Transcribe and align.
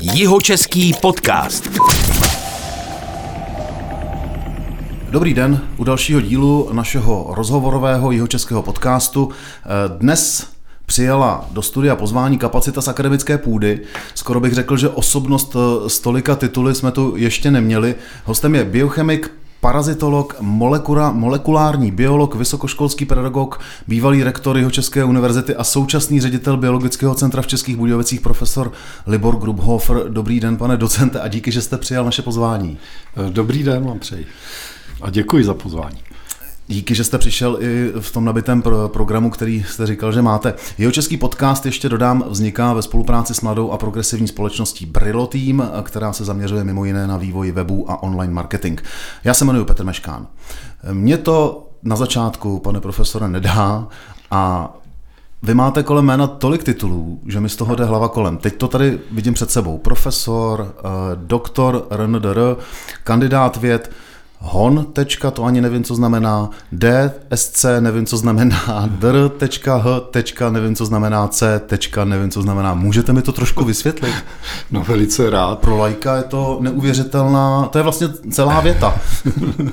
Jihočeský 0.00 0.94
podcast. 1.02 1.68
Dobrý 5.10 5.34
den 5.34 5.60
u 5.76 5.84
dalšího 5.84 6.20
dílu 6.20 6.68
našeho 6.72 7.26
rozhovorového 7.30 8.10
jihočeského 8.10 8.62
podcastu. 8.62 9.30
Dnes 9.98 10.46
přijela 10.86 11.48
do 11.50 11.62
studia 11.62 11.96
pozvání 11.96 12.38
kapacita 12.38 12.80
z 12.80 12.88
akademické 12.88 13.38
půdy. 13.38 13.80
Skoro 14.14 14.40
bych 14.40 14.54
řekl, 14.54 14.76
že 14.76 14.88
osobnost 14.88 15.56
s 15.86 16.00
tolika 16.00 16.36
tituly 16.36 16.74
jsme 16.74 16.92
tu 16.92 17.16
ještě 17.16 17.50
neměli. 17.50 17.94
Hostem 18.24 18.54
je 18.54 18.64
biochemik, 18.64 19.30
parazitolog, 19.60 20.36
molekula, 20.40 21.12
molekulární 21.12 21.90
biolog, 21.90 22.34
vysokoškolský 22.34 23.04
pedagog, 23.04 23.60
bývalý 23.88 24.22
rektor 24.22 24.58
jeho 24.58 24.70
České 24.70 25.04
univerzity 25.04 25.54
a 25.54 25.64
současný 25.64 26.20
ředitel 26.20 26.56
Biologického 26.56 27.14
centra 27.14 27.42
v 27.42 27.46
Českých 27.46 27.76
Budějovicích 27.76 28.20
profesor 28.20 28.72
Libor 29.06 29.36
Grubhofer. 29.36 30.04
Dobrý 30.08 30.40
den, 30.40 30.56
pane 30.56 30.76
docente, 30.76 31.20
a 31.20 31.28
díky, 31.28 31.52
že 31.52 31.62
jste 31.62 31.78
přijal 31.78 32.04
naše 32.04 32.22
pozvání. 32.22 32.78
Dobrý 33.30 33.62
den 33.62 33.84
vám 33.84 33.98
přeji 33.98 34.26
a 35.02 35.10
děkuji 35.10 35.44
za 35.44 35.54
pozvání. 35.54 35.98
Díky, 36.70 36.94
že 36.94 37.04
jste 37.04 37.18
přišel 37.18 37.58
i 37.60 37.92
v 38.00 38.12
tom 38.12 38.24
nabitém 38.24 38.62
programu, 38.86 39.30
který 39.30 39.64
jste 39.68 39.86
říkal, 39.86 40.12
že 40.12 40.22
máte. 40.22 40.54
Jeho 40.78 40.92
český 40.92 41.16
podcast, 41.16 41.66
ještě 41.66 41.88
dodám, 41.88 42.24
vzniká 42.28 42.72
ve 42.72 42.82
spolupráci 42.82 43.34
s 43.34 43.40
mladou 43.40 43.70
a 43.70 43.78
progresivní 43.78 44.28
společností 44.28 44.86
Brillo 44.86 45.26
Team, 45.26 45.70
která 45.82 46.12
se 46.12 46.24
zaměřuje 46.24 46.64
mimo 46.64 46.84
jiné 46.84 47.06
na 47.06 47.16
vývoj 47.16 47.52
webu 47.52 47.90
a 47.90 48.02
online 48.02 48.32
marketing. 48.32 48.80
Já 49.24 49.34
se 49.34 49.44
jmenuji 49.44 49.64
Petr 49.64 49.84
Meškán. 49.84 50.26
Mě 50.92 51.18
to 51.18 51.68
na 51.82 51.96
začátku, 51.96 52.58
pane 52.58 52.80
profesore, 52.80 53.28
nedá 53.28 53.88
a 54.30 54.72
vy 55.42 55.54
máte 55.54 55.82
kolem 55.82 56.04
jména 56.04 56.26
tolik 56.26 56.64
titulů, 56.64 57.20
že 57.26 57.40
mi 57.40 57.48
z 57.48 57.56
toho 57.56 57.74
jde 57.74 57.84
hlava 57.84 58.08
kolem. 58.08 58.36
Teď 58.36 58.56
to 58.56 58.68
tady 58.68 59.00
vidím 59.12 59.34
před 59.34 59.50
sebou. 59.50 59.78
Profesor, 59.78 60.74
eh, 60.78 60.82
doktor 61.14 61.86
RNDR, 61.90 62.56
kandidát 63.04 63.56
věd, 63.56 63.90
hon, 64.40 64.86
tečka, 64.92 65.30
to 65.30 65.44
ani 65.44 65.60
nevím, 65.60 65.84
co 65.84 65.94
znamená, 65.94 66.50
d, 66.72 67.12
sc, 67.34 67.64
nevím, 67.80 68.06
co 68.06 68.16
znamená, 68.16 68.88
dr, 68.90 69.28
tečka, 69.36 69.76
h, 69.76 70.00
tečka, 70.10 70.50
nevím, 70.50 70.74
co 70.74 70.86
znamená, 70.86 71.28
c, 71.28 71.60
tečka, 71.66 72.04
nevím, 72.04 72.30
co 72.30 72.42
znamená. 72.42 72.74
Můžete 72.74 73.12
mi 73.12 73.22
to 73.22 73.32
trošku 73.32 73.64
vysvětlit? 73.64 74.14
No 74.70 74.84
velice 74.88 75.30
rád. 75.30 75.58
Pro 75.58 75.76
lajka 75.76 76.16
je 76.16 76.22
to 76.22 76.58
neuvěřitelná, 76.60 77.68
to 77.72 77.78
je 77.78 77.82
vlastně 77.82 78.08
celá 78.30 78.60
věta. 78.60 78.94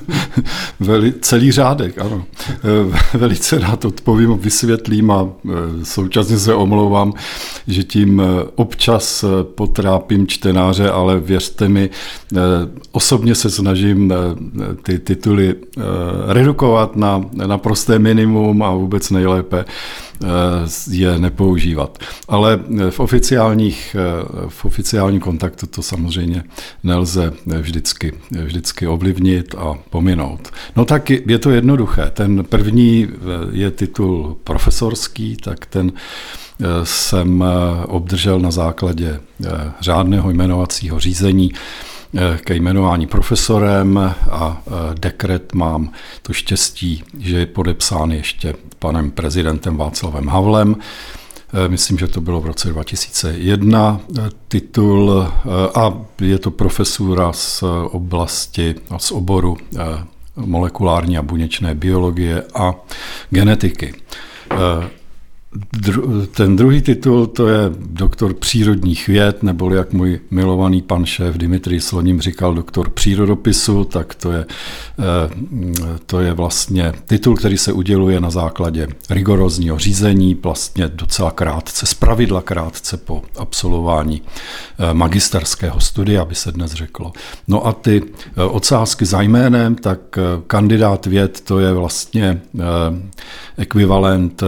Veli, 0.80 1.14
celý 1.20 1.52
řádek, 1.52 1.98
ano. 1.98 2.24
Eh, 2.48 3.18
velice 3.18 3.58
rád 3.58 3.84
odpovím, 3.84 4.38
vysvětlím 4.38 5.10
a 5.10 5.28
eh, 5.44 5.50
současně 5.82 6.38
se 6.38 6.54
omlouvám, 6.54 7.12
že 7.66 7.82
tím 7.82 8.20
eh, 8.20 8.24
občas 8.54 9.24
potrápím 9.42 10.26
čtenáře, 10.26 10.90
ale 10.90 11.20
věřte 11.20 11.68
mi, 11.68 11.90
osobně 12.92 13.34
se 13.34 13.50
snažím 13.50 14.12
ty 14.82 14.98
tituly 14.98 15.54
eh, 15.54 15.82
redukovat 16.26 16.96
na, 16.96 17.24
na 17.46 17.58
prosté 17.58 17.98
minimum 17.98 18.62
a 18.62 18.70
vůbec 18.70 19.10
nejlépe 19.10 19.64
eh, 19.64 20.26
je 20.90 21.18
nepoužívat. 21.18 21.98
Ale 22.28 22.60
v, 22.90 23.00
oficiálních, 23.00 23.96
eh, 23.98 24.48
v 24.48 24.64
oficiálním 24.64 25.20
kontaktu 25.20 25.66
to 25.66 25.82
samozřejmě 25.82 26.44
nelze 26.84 27.32
vždycky, 27.46 28.12
vždycky 28.30 28.86
ovlivnit 28.86 29.54
a 29.58 29.74
pominout. 29.90 30.48
No 30.76 30.84
tak 30.84 31.10
je 31.10 31.38
to 31.38 31.50
jednoduché. 31.50 32.10
Ten 32.14 32.44
první 32.44 33.08
je 33.52 33.70
titul 33.70 34.36
profesorský, 34.44 35.36
tak 35.36 35.66
ten 35.66 35.92
jsem 36.82 37.44
obdržel 37.86 38.40
na 38.40 38.50
základě 38.50 39.20
řádného 39.80 40.30
jmenovacího 40.30 41.00
řízení 41.00 41.52
Eh, 41.52 41.95
ke 42.36 42.54
jmenování 42.54 43.06
profesorem 43.06 43.98
a 44.30 44.62
eh, 44.66 44.70
dekret 45.00 45.54
mám 45.54 45.92
to 46.22 46.32
štěstí, 46.32 47.04
že 47.18 47.38
je 47.38 47.46
podepsán 47.46 48.10
ještě 48.12 48.54
panem 48.78 49.10
prezidentem 49.10 49.76
Václavem 49.76 50.28
Havlem. 50.28 50.76
Eh, 50.76 51.68
myslím, 51.68 51.98
že 51.98 52.06
to 52.06 52.20
bylo 52.20 52.40
v 52.40 52.46
roce 52.46 52.68
2001 52.68 54.00
titul 54.48 55.26
a 55.74 55.94
je 56.20 56.38
to 56.38 56.50
profesura 56.50 57.32
z 57.32 57.64
oblasti, 57.90 58.74
z 58.96 59.10
oboru 59.10 59.56
molekulární 60.36 61.18
a 61.18 61.22
buněčné 61.22 61.74
biologie 61.74 62.42
a 62.54 62.74
genetiky. 63.30 63.94
Dru, 65.72 66.26
ten 66.26 66.56
druhý 66.56 66.82
titul 66.82 67.26
to 67.26 67.48
je 67.48 67.58
doktor 67.78 68.34
přírodních 68.34 69.06
věd, 69.06 69.42
nebo 69.42 69.74
jak 69.74 69.92
můj 69.92 70.20
milovaný 70.30 70.82
pan 70.82 71.06
šéf 71.06 71.36
Dimitri 71.38 71.80
Sloním 71.80 72.20
říkal 72.20 72.54
doktor 72.54 72.90
přírodopisu, 72.90 73.84
tak 73.84 74.14
to 74.14 74.32
je, 74.32 74.46
eh, 74.98 75.04
to 76.06 76.20
je 76.20 76.32
vlastně 76.32 76.92
titul, 77.06 77.36
který 77.36 77.58
se 77.58 77.72
uděluje 77.72 78.20
na 78.20 78.30
základě 78.30 78.88
rigorózního 79.10 79.78
řízení, 79.78 80.34
vlastně 80.34 80.88
docela 80.88 81.30
krátce, 81.30 81.86
zpravidla 81.86 82.42
krátce 82.42 82.96
po 82.96 83.22
absolvování 83.36 84.22
eh, 84.78 84.94
magisterského 84.94 85.80
studia, 85.80 86.24
by 86.24 86.34
se 86.34 86.52
dnes 86.52 86.72
řeklo. 86.72 87.12
No 87.48 87.66
a 87.66 87.72
ty 87.72 88.02
eh, 88.36 88.42
odsázky 88.42 89.04
za 89.04 89.20
jménem, 89.20 89.74
tak 89.74 90.18
kandidát 90.46 91.06
věd 91.06 91.40
to 91.40 91.58
je 91.58 91.72
vlastně 91.72 92.40
ekvivalent 93.56 94.42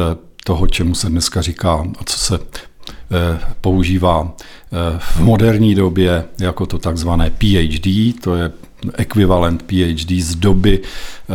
toho, 0.48 0.66
čemu 0.66 0.94
se 0.94 1.09
dneska 1.09 1.42
říká 1.42 1.84
a 1.98 2.04
co 2.04 2.19
se 2.19 2.38
eh, 2.38 3.41
používá 3.60 4.32
eh, 4.32 4.98
v 4.98 5.20
moderní 5.20 5.75
době 5.75 6.25
jako 6.41 6.66
to 6.66 6.78
takzvané 6.78 7.31
PhD, 7.31 8.20
to 8.20 8.34
je 8.34 8.53
ekvivalent 8.94 9.62
PhD 9.62 10.10
z 10.10 10.34
doby 10.34 10.81
eh, 10.81 11.34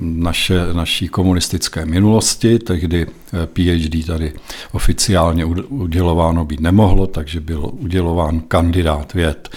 naše, 0.00 0.58
naší 0.72 1.08
komunistické 1.08 1.86
minulosti, 1.86 2.58
tehdy 2.58 3.06
PhD 3.46 4.06
tady 4.06 4.32
oficiálně 4.72 5.44
udělováno 5.68 6.44
být 6.44 6.60
nemohlo, 6.60 7.06
takže 7.06 7.40
byl 7.40 7.70
udělován 7.72 8.40
kandidát 8.40 9.14
věd 9.14 9.48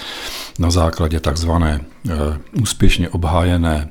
na 0.59 0.71
základě 0.71 1.19
takzvané 1.19 1.81
úspěšně 2.61 3.09
obhájené 3.09 3.89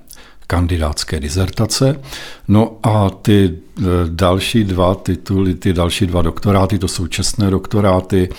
kandidátské 0.53 1.21
dizertace. 1.21 2.01
No 2.49 2.77
a 2.83 3.11
ty 3.11 3.49
e, 3.49 3.83
další 4.09 4.65
dva 4.65 4.95
tituly, 4.95 5.55
ty 5.55 5.73
další 5.73 6.07
dva 6.07 6.23
doktoráty, 6.23 6.79
to 6.79 6.89
jsou 6.89 7.07
čestné 7.07 7.51
doktoráty, 7.51 8.29
e, 8.29 8.33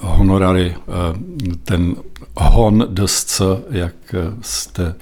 honorary, 0.00 0.72
e, 0.72 0.76
ten 1.64 1.96
hon 2.36 2.88
DSC, 2.88 3.40
jak 3.70 3.94
jste 4.40 4.94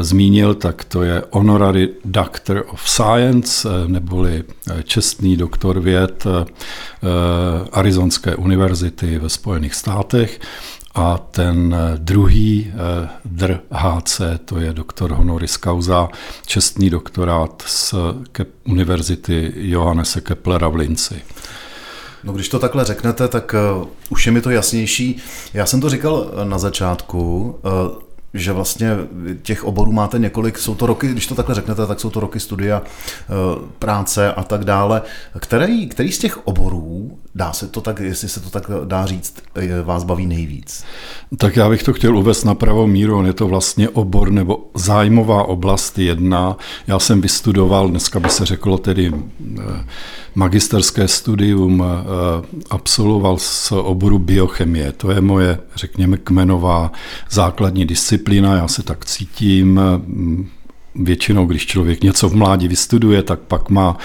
zmínil, 0.00 0.54
tak 0.54 0.84
to 0.84 1.02
je 1.02 1.22
honorary 1.30 1.88
Doctor 2.04 2.64
of 2.68 2.88
Science, 2.88 3.68
neboli 3.86 4.44
čestný 4.84 5.36
doktor 5.36 5.80
věd 5.80 6.26
Arizonské 7.72 8.36
univerzity 8.36 9.18
ve 9.18 9.28
Spojených 9.28 9.74
státech 9.74 10.40
a 10.96 11.18
ten 11.18 11.74
eh, 11.74 11.98
druhý 11.98 12.72
eh, 12.72 13.08
dr. 13.24 13.60
HC, 13.72 14.20
to 14.44 14.60
je 14.60 14.72
doktor 14.72 15.12
honoris 15.12 15.56
causa, 15.56 16.08
čestný 16.46 16.90
doktorát 16.90 17.62
z 17.66 17.94
Univerzity 18.64 19.52
Johannese 19.56 20.20
Keplera 20.20 20.68
v 20.68 20.74
Linci. 20.74 21.22
No 22.24 22.32
když 22.32 22.48
to 22.48 22.58
takhle 22.58 22.84
řeknete, 22.84 23.28
tak 23.28 23.54
uh, 23.78 23.88
už 24.08 24.26
je 24.26 24.32
mi 24.32 24.40
to 24.40 24.50
jasnější. 24.50 25.16
Já 25.54 25.66
jsem 25.66 25.80
to 25.80 25.90
říkal 25.90 26.30
na 26.44 26.58
začátku, 26.58 27.54
že 28.34 28.52
vlastně 28.52 28.90
těch 29.42 29.64
oborů 29.64 29.92
máte 29.92 30.18
několik, 30.18 30.58
jsou 30.58 30.74
to 30.74 30.86
roky, 30.86 31.08
když 31.08 31.26
to 31.26 31.34
takhle 31.34 31.54
řeknete, 31.54 31.86
tak 31.86 32.00
jsou 32.00 32.10
to 32.10 32.20
roky 32.20 32.40
studia, 32.40 32.82
práce 33.78 34.32
a 34.32 34.42
tak 34.42 34.64
dále. 34.64 35.02
Který, 35.38 35.88
který 35.88 36.12
z 36.12 36.18
těch 36.18 36.46
oborů 36.46 37.18
Dá 37.36 37.52
se 37.52 37.68
to 37.68 37.80
tak, 37.80 38.00
jestli 38.00 38.28
se 38.28 38.40
to 38.40 38.50
tak 38.50 38.70
dá 38.84 39.06
říct, 39.06 39.34
vás 39.84 40.04
baví 40.04 40.26
nejvíc? 40.26 40.84
Tak 41.38 41.56
já 41.56 41.68
bych 41.68 41.82
to 41.82 41.92
chtěl 41.92 42.16
uvést 42.16 42.44
na 42.44 42.54
pravou 42.54 42.86
míru. 42.86 43.18
On 43.18 43.26
je 43.26 43.32
to 43.32 43.46
vlastně 43.46 43.88
obor 43.88 44.30
nebo 44.30 44.70
zájmová 44.74 45.42
oblast 45.42 45.98
jedna. 45.98 46.56
Já 46.86 46.98
jsem 46.98 47.20
vystudoval, 47.20 47.88
dneska 47.88 48.20
by 48.20 48.28
se 48.28 48.46
řeklo 48.46 48.78
tedy 48.78 49.12
eh, 49.58 49.62
magisterské 50.34 51.08
studium, 51.08 51.84
eh, 51.84 52.46
absolvoval 52.70 53.38
z 53.38 53.72
oboru 53.72 54.18
biochemie. 54.18 54.92
To 54.92 55.10
je 55.10 55.20
moje, 55.20 55.58
řekněme, 55.74 56.16
kmenová 56.16 56.92
základní 57.30 57.86
disciplína. 57.86 58.56
Já 58.56 58.68
se 58.68 58.82
tak 58.82 59.04
cítím. 59.04 59.80
Většinou, 60.94 61.46
když 61.46 61.66
člověk 61.66 62.02
něco 62.02 62.28
v 62.28 62.36
mládí 62.36 62.68
vystuduje, 62.68 63.22
tak 63.22 63.40
pak 63.40 63.70
má 63.70 63.96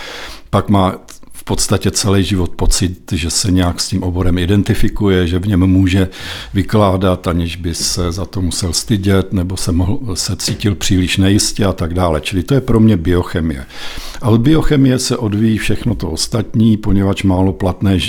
pak 0.52 0.70
má 0.70 0.96
v 1.42 1.44
podstatě 1.44 1.92
celý 1.92 2.24
život 2.24 2.52
pocit, 2.52 3.12
že 3.12 3.30
se 3.30 3.52
nějak 3.52 3.82
s 3.82 3.88
tím 3.88 4.04
oborem 4.04 4.38
identifikuje, 4.38 5.28
že 5.28 5.40
v 5.40 5.48
něm 5.48 5.68
může 5.68 6.08
vykládat, 6.54 7.28
aniž 7.28 7.56
by 7.56 7.76
se 7.76 8.12
za 8.12 8.26
to 8.26 8.42
musel 8.42 8.74
stydět, 8.74 9.34
nebo 9.34 9.58
se, 9.58 9.72
mohl, 9.72 10.00
se 10.16 10.36
cítil 10.36 10.76
příliš 10.76 11.18
nejistě 11.18 11.66
a 11.66 11.74
tak 11.74 11.94
dále. 11.94 12.22
Čili 12.22 12.44
to 12.44 12.54
je 12.54 12.62
pro 12.62 12.80
mě 12.80 12.98
biochemie. 12.98 13.66
Ale 14.22 14.38
biochemie 14.38 15.00
se 15.00 15.18
odvíjí 15.18 15.58
všechno 15.58 15.96
to 15.96 16.10
ostatní, 16.10 16.78
poněvadž 16.78 17.24
málo 17.24 17.54
platné 17.54 18.00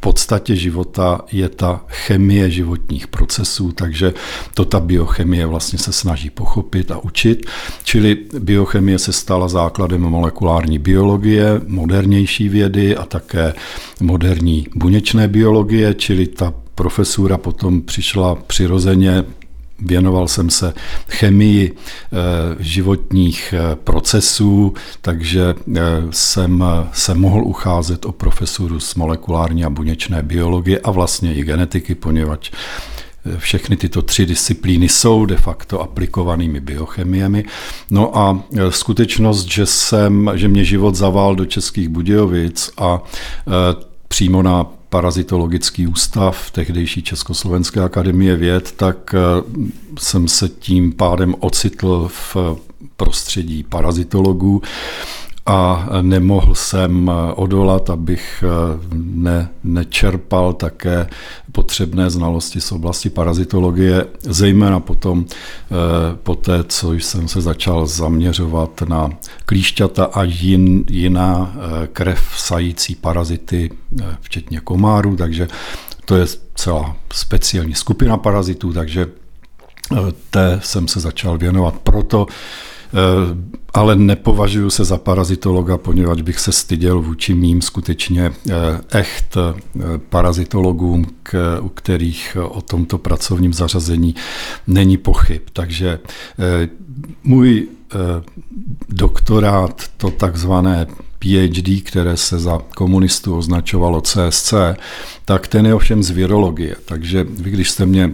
podstatě 0.00 0.56
života 0.56 1.20
je 1.32 1.48
ta 1.48 1.84
chemie 1.88 2.50
životních 2.50 3.06
procesů, 3.06 3.72
takže 3.72 4.14
to 4.54 4.64
ta 4.64 4.80
biochemie 4.80 5.46
vlastně 5.46 5.78
se 5.78 5.92
snaží 5.92 6.30
pochopit 6.30 6.90
a 6.90 6.98
učit. 6.98 7.46
Čili 7.84 8.16
biochemie 8.38 8.98
se 8.98 9.12
stala 9.12 9.48
základem 9.48 10.00
molekulární 10.00 10.78
biologie, 10.78 11.60
modernější 11.66 12.48
vědy 12.48 12.96
a 12.96 13.04
také 13.04 13.54
moderní 14.00 14.66
buněčné 14.74 15.28
biologie, 15.28 15.94
čili 15.94 16.26
ta 16.26 16.54
profesura 16.74 17.38
potom 17.38 17.82
přišla 17.82 18.34
přirozeně 18.34 19.24
Věnoval 19.82 20.28
jsem 20.28 20.50
se 20.50 20.74
chemii 21.08 21.72
eh, 21.72 22.16
životních 22.58 23.54
eh, 23.56 23.76
procesů, 23.76 24.74
takže 25.02 25.54
eh, 25.76 25.80
jsem 26.10 26.64
se 26.92 27.14
mohl 27.14 27.44
ucházet 27.44 28.06
o 28.06 28.12
profesuru 28.12 28.80
z 28.80 28.94
molekulární 28.94 29.64
a 29.64 29.70
buněčné 29.70 30.22
biologie 30.22 30.80
a 30.80 30.90
vlastně 30.90 31.34
i 31.34 31.44
genetiky, 31.44 31.94
poněvadž 31.94 32.50
všechny 33.38 33.76
tyto 33.76 34.02
tři 34.02 34.26
disciplíny 34.26 34.88
jsou 34.88 35.26
de 35.26 35.36
facto 35.36 35.80
aplikovanými 35.80 36.60
biochemiemi. 36.60 37.44
No 37.90 38.18
a 38.18 38.42
skutečnost, 38.70 39.44
že, 39.44 39.66
jsem, 39.66 40.30
že 40.34 40.48
mě 40.48 40.64
život 40.64 40.94
zavál 40.94 41.34
do 41.34 41.46
Českých 41.46 41.88
Budějovic 41.88 42.70
a 42.78 43.02
přímo 44.08 44.42
na 44.42 44.77
parazitologický 44.88 45.86
ústav 45.86 46.50
tehdejší 46.50 47.02
Československé 47.02 47.80
akademie 47.80 48.36
věd, 48.36 48.72
tak 48.72 49.14
eh, 49.14 49.18
jsem 49.98 50.28
se 50.28 50.48
tím 50.48 50.92
pádem 50.92 51.34
ocitl 51.40 52.10
v 52.12 52.36
prostředí 52.96 53.62
parazitologů 53.62 54.62
a 55.48 55.88
nemohl 56.02 56.54
jsem 56.54 57.10
odolat, 57.34 57.90
abych 57.90 58.44
eh, 58.46 58.78
ne, 58.94 59.48
nečerpal 59.64 60.52
také 60.52 61.06
potřebné 61.52 62.10
znalosti 62.10 62.60
z 62.60 62.72
oblasti 62.72 63.10
parazitologie, 63.10 64.06
zejména 64.20 64.80
potom 64.80 65.24
eh, 65.24 65.74
po 66.22 66.34
té, 66.34 66.64
co 66.64 66.92
jsem 66.92 67.28
se 67.28 67.40
začal 67.40 67.86
zaměřovat 67.86 68.82
na 68.88 69.10
klíšťata 69.46 70.04
a 70.04 70.22
jin, 70.22 70.84
jiná 70.90 71.54
eh, 71.54 71.86
krev 71.86 72.34
sající 72.36 72.94
parazity, 72.94 73.70
včetně 74.20 74.60
komárů, 74.60 75.16
takže 75.16 75.48
to 76.04 76.16
je 76.16 76.26
celá 76.54 76.96
speciální 77.12 77.74
skupina 77.74 78.16
parazitů, 78.16 78.72
takže 78.72 79.06
té 80.30 80.60
jsem 80.62 80.88
se 80.88 81.00
začal 81.00 81.38
věnovat. 81.38 81.74
Proto 81.78 82.26
ale 83.74 83.96
nepovažuji 83.96 84.70
se 84.70 84.84
za 84.84 84.98
parazitologa, 84.98 85.78
poněvadž 85.78 86.22
bych 86.22 86.40
se 86.40 86.52
styděl 86.52 87.00
vůči 87.00 87.34
mým 87.34 87.62
skutečně 87.62 88.32
eh, 88.50 88.52
echt 88.98 89.36
eh, 89.36 89.60
parazitologům, 90.08 91.06
k, 91.22 91.58
u 91.60 91.68
kterých 91.68 92.36
o 92.40 92.62
tomto 92.62 92.98
pracovním 92.98 93.52
zařazení 93.52 94.14
není 94.66 94.96
pochyb. 94.96 95.42
Takže 95.52 95.98
můj 97.24 97.68
doktorát, 98.88 99.82
to 99.96 100.10
takzvané 100.10 100.86
PhD, 101.18 101.82
které 101.84 102.16
se 102.16 102.38
za 102.38 102.58
komunistů 102.74 103.36
označovalo 103.36 104.00
CSC, 104.00 104.54
tak 105.24 105.48
ten 105.48 105.66
je 105.66 105.74
ovšem 105.74 106.02
z 106.02 106.10
virologie. 106.10 106.76
Takže 106.84 107.24
vy, 107.30 107.50
když 107.50 107.70
jste 107.70 107.86
mě 107.86 108.12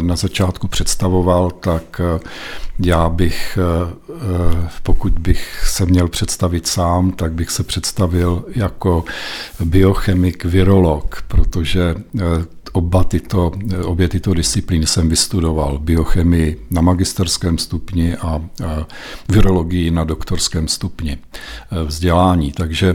na 0.00 0.16
začátku 0.16 0.68
představoval, 0.68 1.50
tak 1.50 2.00
já 2.78 3.08
bych, 3.08 3.58
eh, 3.58 3.94
eh, 4.10 4.68
pokud 4.82 5.12
bych 5.12 5.64
se 5.66 5.86
měl 5.86 6.08
představit 6.08 6.66
sám, 6.66 7.10
tak 7.10 7.32
bych 7.32 7.50
se 7.50 7.62
představil 7.62 8.44
jako 8.54 9.04
biochemik, 9.64 10.44
virolog, 10.44 11.24
protože 11.28 11.94
eh, 12.18 12.22
oba 12.72 13.04
tyto, 13.04 13.52
obě 13.84 14.08
tyto 14.08 14.34
disciplíny 14.34 14.86
jsem 14.86 15.08
vystudoval. 15.08 15.78
Biochemii 15.78 16.66
na 16.70 16.80
magisterském 16.80 17.58
stupni 17.58 18.16
a 18.16 18.42
virologii 19.28 19.90
na 19.90 20.04
doktorském 20.04 20.68
stupni 20.68 21.18
vzdělání. 21.84 22.52
Takže 22.52 22.94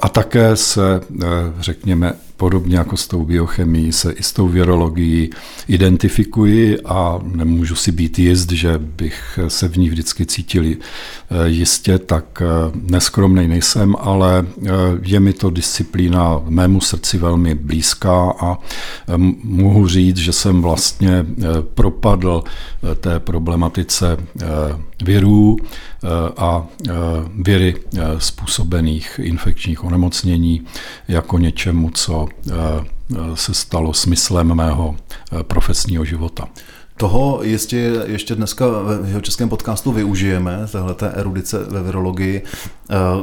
a 0.00 0.08
také 0.08 0.56
se, 0.56 1.00
řekněme, 1.60 2.12
podobně 2.38 2.78
jako 2.78 2.96
s 2.96 3.08
tou 3.08 3.24
biochemií, 3.24 3.92
se 3.92 4.12
i 4.12 4.22
s 4.22 4.32
tou 4.32 4.48
virologií 4.48 5.30
identifikuji 5.68 6.80
a 6.84 7.18
nemůžu 7.22 7.74
si 7.74 7.92
být 7.92 8.18
jist, 8.18 8.52
že 8.52 8.78
bych 8.78 9.38
se 9.48 9.68
v 9.68 9.76
ní 9.76 9.90
vždycky 9.90 10.26
cítil 10.26 10.64
eh, 10.64 10.76
jistě, 11.44 11.98
tak 11.98 12.42
eh, 12.42 12.46
neskromnej 12.74 13.48
nejsem, 13.48 13.96
ale 13.98 14.46
eh, 14.46 14.70
je 15.02 15.20
mi 15.20 15.32
to 15.32 15.50
disciplína 15.50 16.40
mému 16.48 16.80
srdci 16.80 17.18
velmi 17.18 17.54
blízká 17.54 18.32
a 18.40 18.58
mohu 19.42 19.88
říct, 19.88 20.16
že 20.16 20.32
jsem 20.32 20.62
vlastně 20.62 21.26
propadl 21.74 22.44
té 23.00 23.20
problematice 23.20 24.16
virů 25.04 25.56
a 26.36 26.66
viry 27.34 27.74
způsobených 28.18 29.20
infekčních 29.22 29.84
onemocnění 29.84 30.66
jako 31.08 31.38
něčemu, 31.38 31.90
co 31.90 32.28
se 33.34 33.54
stalo 33.54 33.92
smyslem 33.92 34.54
mého 34.54 34.96
profesního 35.42 36.04
života. 36.04 36.48
Toho 36.98 37.40
jistě 37.42 38.02
ještě 38.06 38.34
dneska 38.34 38.66
v 39.02 39.08
jeho 39.08 39.20
českém 39.20 39.48
podcastu 39.48 39.92
využijeme, 39.92 40.58
té 40.94 41.08
erudice 41.08 41.58
ve 41.58 41.82
virologii. 41.82 42.42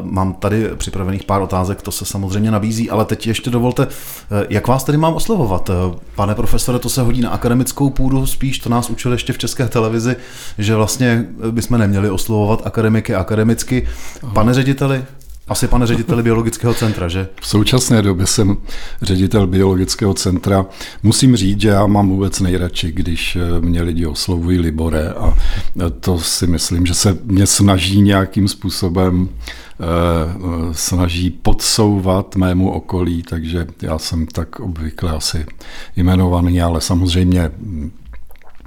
Mám 0.02 0.34
tady 0.34 0.70
připravených 0.76 1.24
pár 1.24 1.42
otázek, 1.42 1.82
to 1.82 1.92
se 1.92 2.06
samozřejmě 2.06 2.52
nabízí, 2.52 2.90
ale 2.90 3.06
teď 3.06 3.28
ještě 3.28 3.50
dovolte, 3.50 3.88
jak 4.50 4.68
vás 4.68 4.84
tedy 4.84 4.98
mám 4.98 5.14
oslovovat? 5.14 5.70
Pane 6.16 6.36
profesore, 6.36 6.80
to 6.80 6.90
se 6.90 7.02
hodí 7.02 7.22
na 7.22 7.30
akademickou 7.30 7.90
půdu, 7.90 8.26
spíš 8.26 8.60
to 8.60 8.70
nás 8.70 8.90
učili 8.90 9.14
ještě 9.14 9.34
v 9.34 9.38
české 9.38 9.68
televizi, 9.68 10.16
že 10.58 10.76
vlastně 10.76 11.26
bychom 11.52 11.78
neměli 11.78 12.10
oslovovat 12.10 12.62
akademiky 12.66 13.16
akademicky. 13.16 13.88
Pane 14.34 14.54
řediteli, 14.54 15.06
asi 15.48 15.68
pane 15.68 15.88
řediteli 15.88 16.24
biologického 16.24 16.74
centra, 16.74 17.08
že? 17.08 17.28
V 17.42 17.48
současné 17.48 18.02
době 18.02 18.28
jsem 18.28 18.58
ředitel 19.02 19.48
biologického 19.48 20.14
centra. 20.14 20.66
Musím 21.04 21.36
říct, 21.36 21.62
že 21.62 21.70
já 21.70 21.88
mám 21.88 22.10
vůbec 22.10 22.40
nejradši, 22.40 22.92
když 22.92 23.36
eh, 23.36 23.62
mě 23.62 23.82
lidi 23.82 24.06
oslovují 24.06 24.60
Libore 24.60 25.10
a 25.10 25.34
eh, 25.80 25.90
to 25.90 26.20
si 26.20 26.48
myslím, 26.48 26.86
že 26.86 26.94
se 26.94 27.18
mě 27.24 27.48
snaží 27.48 28.02
nějakým 28.02 28.48
způsobem 28.48 29.30
eh, 29.30 29.84
snaží 30.72 31.30
podsouvat 31.30 32.36
mému 32.36 32.72
okolí, 32.72 33.24
takže 33.24 33.68
já 33.82 34.00
jsem 34.00 34.28
tak 34.28 34.60
obvykle 34.60 35.12
asi 35.12 35.46
jmenovaný, 35.96 36.62
ale 36.62 36.82
samozřejmě 36.82 37.52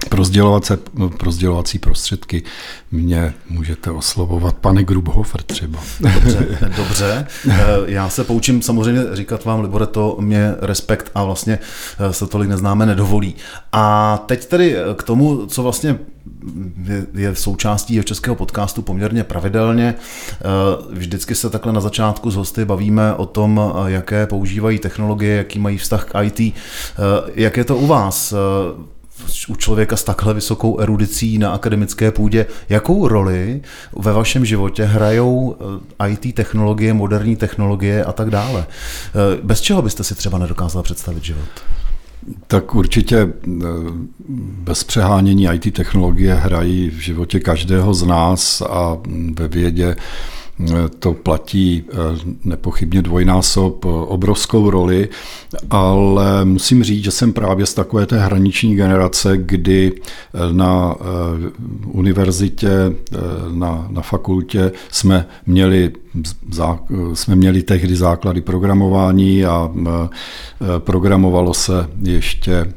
pro, 0.07 1.09
pro 1.09 1.31
sdělovací 1.31 1.79
prostředky 1.79 2.43
mě 2.91 3.33
můžete 3.49 3.91
oslovovat 3.91 4.55
pane 4.55 4.83
Grubhofer 4.83 5.41
třeba. 5.41 5.79
Dobře, 5.99 6.47
dobře. 6.77 7.27
Eh, 7.49 7.65
já 7.85 8.09
se 8.09 8.23
poučím 8.23 8.61
samozřejmě 8.61 9.01
říkat 9.13 9.45
vám, 9.45 9.61
Libore, 9.61 9.85
to 9.85 10.17
mě 10.19 10.55
respekt 10.61 11.11
a 11.15 11.23
vlastně 11.23 11.59
eh, 11.99 12.13
se 12.13 12.27
tolik 12.27 12.49
neznáme 12.49 12.85
nedovolí. 12.85 13.35
A 13.71 14.17
teď 14.25 14.45
tedy 14.45 14.75
k 14.95 15.03
tomu, 15.03 15.45
co 15.45 15.63
vlastně 15.63 15.99
je 17.13 17.35
součástí 17.35 17.93
jeho 17.93 18.03
českého 18.03 18.35
podcastu 18.35 18.81
poměrně 18.81 19.23
pravidelně. 19.23 19.95
Eh, 20.31 20.43
vždycky 20.91 21.35
se 21.35 21.49
takhle 21.49 21.73
na 21.73 21.81
začátku 21.81 22.31
s 22.31 22.35
hosty 22.35 22.65
bavíme 22.65 23.13
o 23.13 23.25
tom, 23.25 23.61
jaké 23.85 24.27
používají 24.27 24.79
technologie, 24.79 25.35
jaký 25.35 25.59
mají 25.59 25.77
vztah 25.77 26.05
k 26.05 26.23
IT. 26.23 26.55
Jak 27.35 27.57
je 27.57 27.63
to 27.63 27.77
u 27.77 27.87
vás? 27.87 28.33
U 29.47 29.55
člověka 29.55 29.97
s 29.97 30.03
takhle 30.03 30.33
vysokou 30.33 30.79
erudicí 30.79 31.37
na 31.37 31.51
akademické 31.51 32.11
půdě, 32.11 32.45
jakou 32.69 33.07
roli 33.07 33.61
ve 33.97 34.13
vašem 34.13 34.45
životě 34.45 34.83
hrajou 34.83 35.55
eh, 36.01 36.09
IT 36.09 36.35
technologie, 36.35 36.93
moderní 36.93 37.35
technologie 37.35 38.03
a 38.03 38.11
tak 38.11 38.29
dále? 38.29 38.65
Eh, 38.67 39.39
bez 39.43 39.61
čeho 39.61 39.81
byste 39.81 40.03
si 40.03 40.15
třeba 40.15 40.37
nedokázal 40.37 40.83
představit 40.83 41.23
život? 41.23 41.49
Tak 42.47 42.75
určitě 42.75 43.17
eh, 43.17 43.29
bez 44.39 44.83
přehánění 44.83 45.47
IT 45.53 45.73
technologie 45.73 46.33
hrají 46.33 46.89
v 46.89 46.99
životě 46.99 47.39
každého 47.39 47.93
z 47.93 48.03
nás 48.03 48.61
a 48.61 48.97
ve 49.33 49.47
vědě 49.47 49.95
to 50.99 51.13
platí 51.13 51.83
eh, 51.89 51.95
nepochybně 52.43 53.01
dvojnásob 53.01 53.85
eh, 53.85 53.87
obrovskou 53.87 54.69
roli, 54.69 55.09
ale 55.69 56.45
musím 56.45 56.83
říct, 56.83 57.03
že 57.03 57.11
jsem 57.11 57.33
právě 57.33 57.65
z 57.65 57.73
takové 57.73 58.05
té 58.05 58.19
hraniční 58.19 58.75
generace, 58.75 59.37
kdy 59.37 59.91
eh, 59.93 60.53
na 60.53 60.95
univerzitě, 61.87 62.69
na, 63.53 63.87
na 63.89 64.01
fakultě 64.01 64.71
jsme 64.91 65.25
měli 65.45 65.91
jsme 67.13 67.35
měli 67.35 67.63
tehdy 67.63 67.95
základy 67.95 68.41
programování 68.41 69.45
a 69.45 69.71
programovalo 70.79 71.53
se 71.53 71.87
ještě 72.03 72.73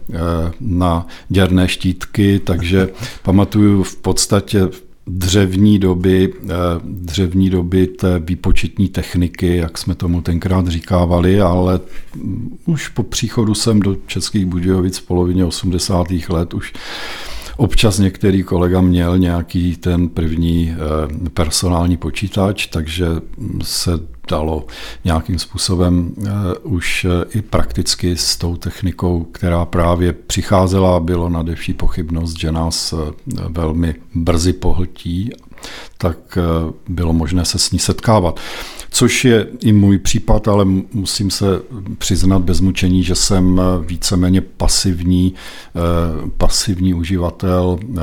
na 0.60 1.06
děrné 1.28 1.68
štítky, 1.68 2.38
takže 2.44 2.88
pamatuju 3.22 3.82
v 3.82 3.96
podstatě 3.96 4.68
dřevní 5.06 5.78
doby, 5.78 6.32
eh, 6.44 6.48
dřevní 6.84 7.50
doby 7.50 7.86
té 7.86 8.18
výpočetní 8.18 8.88
techniky, 8.88 9.56
jak 9.56 9.78
jsme 9.78 9.94
tomu 9.94 10.22
tenkrát 10.22 10.68
říkávali, 10.68 11.40
ale 11.40 11.80
už 12.66 12.88
po 12.88 13.02
příchodu 13.02 13.54
sem 13.54 13.80
do 13.80 13.96
Českých 14.06 14.46
Budějovic 14.46 14.98
v 14.98 15.06
polovině 15.06 15.44
80. 15.44 16.28
let 16.28 16.54
už 16.54 16.72
Občas 17.56 17.98
některý 17.98 18.42
kolega 18.42 18.80
měl 18.80 19.18
nějaký 19.18 19.76
ten 19.76 20.08
první 20.08 20.74
eh, 20.74 21.28
personální 21.30 21.96
počítač, 21.96 22.66
takže 22.66 23.06
se 23.62 23.90
dalo 24.30 24.66
nějakým 25.04 25.38
způsobem 25.38 26.14
eh, 26.18 26.30
už 26.62 27.04
eh, 27.04 27.38
i 27.38 27.42
prakticky 27.42 28.16
s 28.16 28.36
tou 28.36 28.56
technikou, 28.56 29.24
která 29.24 29.64
právě 29.64 30.12
přicházela, 30.12 31.00
bylo 31.00 31.28
nadevší 31.28 31.74
pochybnost, 31.74 32.38
že 32.38 32.52
nás 32.52 32.94
velmi 33.48 33.94
brzy 34.14 34.52
pohltí, 34.52 35.30
tak 35.98 36.38
bylo 36.88 37.12
možné 37.12 37.44
se 37.44 37.58
s 37.58 37.70
ní 37.70 37.78
setkávat 37.78 38.40
což 38.92 39.24
je 39.24 39.46
i 39.60 39.72
můj 39.72 39.98
případ, 39.98 40.48
ale 40.48 40.64
musím 40.92 41.30
se 41.30 41.46
přiznat 41.98 42.38
bez 42.38 42.60
mučení, 42.60 43.02
že 43.02 43.14
jsem 43.14 43.60
víceméně 43.86 44.40
pasivní, 44.40 45.34
eh, 45.34 46.30
pasivní 46.36 46.94
uživatel 46.94 47.78
eh, 47.80 48.02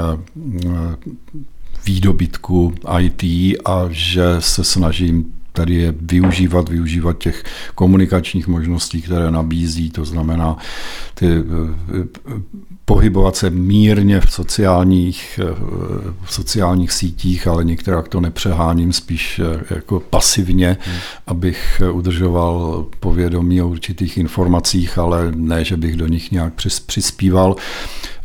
výdobytku 1.86 2.74
IT 3.00 3.24
a 3.66 3.88
že 3.90 4.24
se 4.40 4.64
snažím 4.64 5.34
tady 5.52 5.76
je 5.76 5.94
využívat, 6.02 6.70
využívat 6.70 7.18
těch 7.18 7.44
komunikačních 7.76 8.48
možností, 8.48 9.02
které 9.02 9.32
nabízí, 9.32 9.92
to 9.92 10.06
znamená 10.06 10.58
ty 11.14 11.28
eh, 11.28 12.08
pohybovat 12.90 13.36
se 13.36 13.50
mírně 13.50 14.22
v 14.22 14.32
sociálních, 14.32 15.40
eh, 15.44 15.56
v 16.24 16.34
sociálních 16.34 16.92
sítích, 16.92 17.48
ale 17.48 17.64
některá 17.64 18.02
to 18.02 18.22
nepřeháním, 18.22 18.94
spíš 18.94 19.40
eh, 19.40 19.76
jako 19.76 20.00
pasivně, 20.00 20.78
hmm. 20.82 20.98
abych 21.28 21.82
udržoval 21.92 22.86
povědomí 23.00 23.62
o 23.62 23.68
určitých 23.68 24.18
informacích, 24.18 24.98
ale 24.98 25.32
ne, 25.36 25.64
že 25.66 25.78
bych 25.78 25.96
do 25.96 26.08
nich 26.08 26.32
nějak 26.32 26.54
přispíval. 26.86 27.56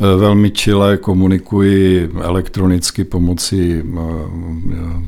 Eh, 0.01 0.17
velmi 0.17 0.51
čile 0.51 0.97
komunikuji 0.97 2.11
elektronicky 2.23 3.05
pomocí, 3.05 3.83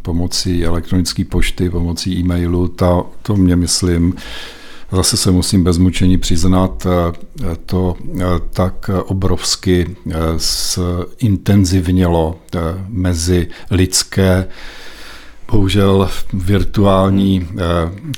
pomocí 0.02 0.64
elektronické 0.64 1.24
pošty, 1.24 1.70
pomocí 1.70 2.05
e-mailu. 2.10 2.68
Ta, 2.68 3.02
to 3.22 3.36
mě 3.36 3.56
myslím, 3.56 4.14
zase 4.92 5.16
se 5.16 5.30
musím 5.30 5.64
bez 5.64 5.78
mučení 5.78 6.18
přiznat, 6.18 6.86
eh, 6.86 7.56
to 7.66 7.96
eh, 8.20 8.24
tak 8.50 8.90
obrovsky 9.04 9.96
zintenzivnělo 11.18 12.38
mezi 12.88 13.48
lidské 13.70 14.48
bohužel 15.52 16.08
virtuální 16.32 17.48
eh, 17.50 17.62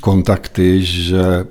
kontakty, 0.01 0.81
že 0.81 1.45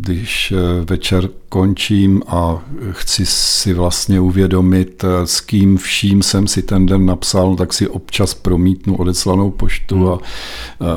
když 0.00 0.52
eh, 0.52 0.84
večer 0.84 1.28
končím 1.48 2.22
a 2.26 2.62
chci 2.90 3.26
si 3.26 3.74
vlastně 3.74 4.20
uvědomit, 4.20 5.04
eh, 5.04 5.26
s 5.26 5.40
kým 5.40 5.76
vším 5.76 6.22
jsem 6.22 6.46
si 6.46 6.62
ten 6.62 6.86
den 6.86 7.06
napsal, 7.06 7.56
tak 7.56 7.72
si 7.72 7.88
občas 7.88 8.34
promítnu 8.34 8.96
odeslanou 8.96 9.50
poštu 9.50 10.12
a, 10.12 10.18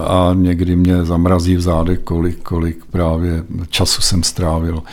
a 0.08 0.34
někdy 0.34 0.76
mě 0.76 1.06
zamrazí 1.06 1.56
v 1.56 1.62
zádech, 1.62 2.00
kolik, 2.00 2.44
kolik 2.44 2.86
právě 2.86 3.44
času 3.70 4.02
jsem 4.02 4.24
strávil 4.24 4.84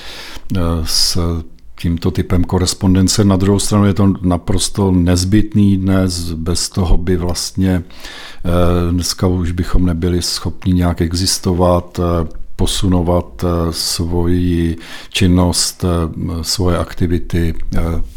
s 0.85 1.19
tímto 1.83 2.11
typem 2.11 2.45
korespondence. 2.45 3.25
Na 3.25 3.37
druhou 3.37 3.59
stranu 3.59 3.87
je 3.87 3.95
to 3.95 4.15
naprosto 4.23 4.91
nezbytný 4.91 5.77
dnes, 5.77 6.33
bez 6.33 6.69
toho 6.69 6.97
by 6.97 7.17
vlastně 7.17 7.83
eh, 7.83 8.93
dneska 8.93 9.27
už 9.27 9.53
bychom 9.53 9.87
nebyli 9.87 10.23
schopni 10.23 10.73
nějak 10.73 11.01
existovat, 11.01 11.99
eh, 11.99 12.41
posunovat 12.56 13.44
eh, 13.44 13.73
svoji 13.73 14.76
činnost, 15.11 15.85
svoje 16.42 16.78
aktivity 16.78 17.54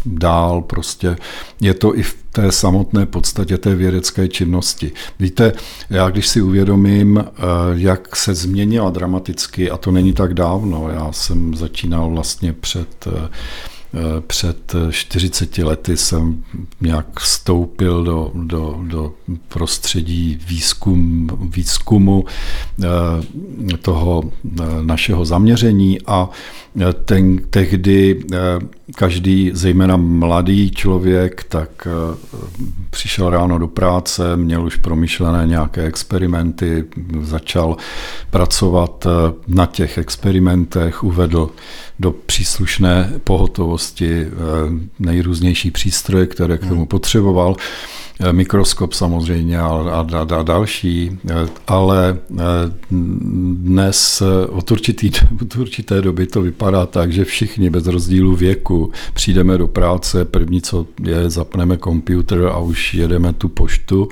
dál. 0.06 0.62
Prostě 0.62 1.18
je 1.62 1.74
to 1.74 1.98
i 1.98 2.04
v 2.04 2.16
té 2.32 2.52
samotné 2.52 3.06
podstatě 3.06 3.58
té 3.58 3.76
vědecké 3.76 4.28
činnosti. 4.28 4.92
Víte, 5.20 5.54
já 5.90 6.10
když 6.10 6.28
si 6.28 6.42
uvědomím, 6.42 7.24
jak 7.74 8.16
se 8.16 8.34
změnila 8.34 8.90
dramaticky, 8.90 9.72
a 9.72 9.78
to 9.78 9.92
není 9.92 10.14
tak 10.14 10.34
dávno, 10.34 10.90
já 10.90 11.12
jsem 11.12 11.56
začínal 11.56 12.10
vlastně 12.10 12.54
před 12.54 13.08
před 14.28 14.76
40 14.92 15.58
lety 15.58 15.98
jsem 15.98 16.44
nějak 16.82 17.20
vstoupil 17.20 18.04
do, 18.04 18.32
do, 18.34 18.80
do 18.84 19.14
prostředí 19.48 20.40
výzkum, 20.48 21.30
výzkumu 21.56 22.26
eh, 22.84 23.78
toho 23.78 24.24
eh, 24.24 24.64
našeho 24.82 25.26
zaměření 25.26 25.98
a 26.08 26.30
eh, 26.82 26.94
ten, 26.94 27.38
tehdy 27.50 28.24
každý, 28.96 29.52
zejména 29.54 29.98
mladý 29.98 30.72
člověk, 30.72 31.44
tak 31.44 31.88
přišel 32.90 33.30
ráno 33.30 33.60
do 33.60 33.68
práce, 33.68 34.38
měl 34.38 34.66
už 34.66 34.76
promyšlené 34.76 35.48
nějaké 35.48 35.84
experimenty, 35.84 36.84
začal 37.22 37.78
pracovat 38.30 39.08
na 39.48 39.66
těch 39.66 39.98
experimentech, 39.98 41.04
uvedl 41.04 41.50
do 42.00 42.12
příslušné 42.12 43.14
pohotovosti 43.24 44.22
eh, 44.22 44.30
nejrůznější 45.00 45.72
přístroje, 45.72 46.28
které 46.28 46.58
k 46.58 46.62
tomu 46.62 46.76
hmm. 46.76 46.88
potřeboval, 46.88 47.56
eh, 48.20 48.34
mikroskop 48.34 48.94
samozřejmě 48.94 49.60
a, 49.60 49.68
a, 49.68 50.08
a 50.38 50.44
další, 50.44 51.20
eh, 51.30 51.34
ale 51.68 52.18
dnes 53.54 54.24
od, 54.50 54.72
určitý, 54.72 55.12
od 55.42 55.56
určité 55.56 56.02
doby 56.02 56.28
to 56.28 56.42
vypadá 56.42 56.86
tak, 56.86 57.14
že 57.14 57.26
všichni 57.26 57.70
bez 57.70 57.88
rozdílu 57.88 58.36
věku 58.36 58.92
přijdeme 59.14 59.58
do 59.58 59.68
práce, 59.68 60.26
první 60.26 60.62
co 60.62 60.88
je, 61.04 61.30
zapneme 61.30 61.78
počítač 61.78 62.40
a 62.52 62.58
už 62.58 62.94
jedeme 62.94 63.34
tu 63.34 63.50
poštu. 63.50 64.10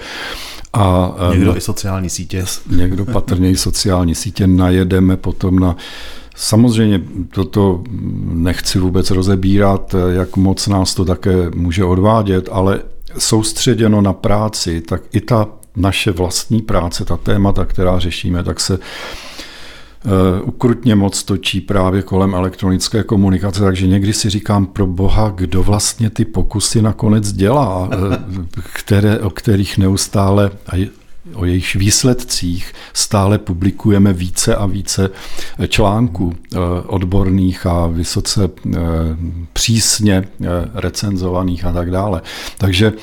A, 0.73 1.15
někdo 1.33 1.57
i 1.57 1.61
sociální 1.61 2.09
sítě. 2.09 2.45
Někdo 2.69 3.05
patrně 3.05 3.51
i 3.51 3.57
sociální 3.57 4.15
sítě, 4.15 4.47
najedeme 4.47 5.17
potom 5.17 5.59
na 5.59 5.75
Samozřejmě 6.35 7.01
toto 7.33 7.83
nechci 8.33 8.79
vůbec 8.79 9.11
rozebírat, 9.11 9.95
jak 10.09 10.37
moc 10.37 10.67
nás 10.67 10.95
to 10.95 11.05
také 11.05 11.49
může 11.55 11.83
odvádět, 11.83 12.49
ale 12.51 12.79
soustředěno 13.17 14.01
na 14.01 14.13
práci, 14.13 14.81
tak 14.81 15.01
i 15.11 15.21
ta 15.21 15.47
naše 15.75 16.11
vlastní 16.11 16.61
práce, 16.61 17.05
ta 17.05 17.17
témata, 17.17 17.65
která 17.65 17.99
řešíme, 17.99 18.43
tak 18.43 18.59
se 18.59 18.73
eh, 18.77 20.41
ukrutně 20.41 20.95
moc 20.95 21.23
točí 21.23 21.61
právě 21.61 22.01
kolem 22.01 22.33
elektronické 22.35 23.03
komunikace, 23.03 23.59
takže 23.59 23.87
někdy 23.87 24.13
si 24.13 24.29
říkám 24.29 24.65
pro 24.65 24.87
boha, 24.87 25.33
kdo 25.35 25.63
vlastně 25.63 26.09
ty 26.09 26.25
pokusy 26.25 26.81
nakonec 26.81 27.31
dělá, 27.31 27.89
eh, 27.91 27.97
které, 28.73 29.19
o 29.19 29.29
kterých 29.29 29.77
neustále, 29.77 30.51
o 31.33 31.45
jejich 31.45 31.75
výsledcích 31.75 32.73
stále 32.93 33.37
publikujeme 33.37 34.13
více 34.13 34.55
a 34.55 34.65
více 34.65 35.09
článků 35.67 36.33
eh, 36.35 36.57
odborných 36.85 37.65
a 37.65 37.87
vysoce 37.87 38.49
eh, 38.49 38.79
přísně 39.53 40.13
eh, 40.13 40.47
recenzovaných 40.73 41.65
a 41.65 41.73
tak 41.73 41.91
dále. 41.91 42.21
Takže 42.57 42.93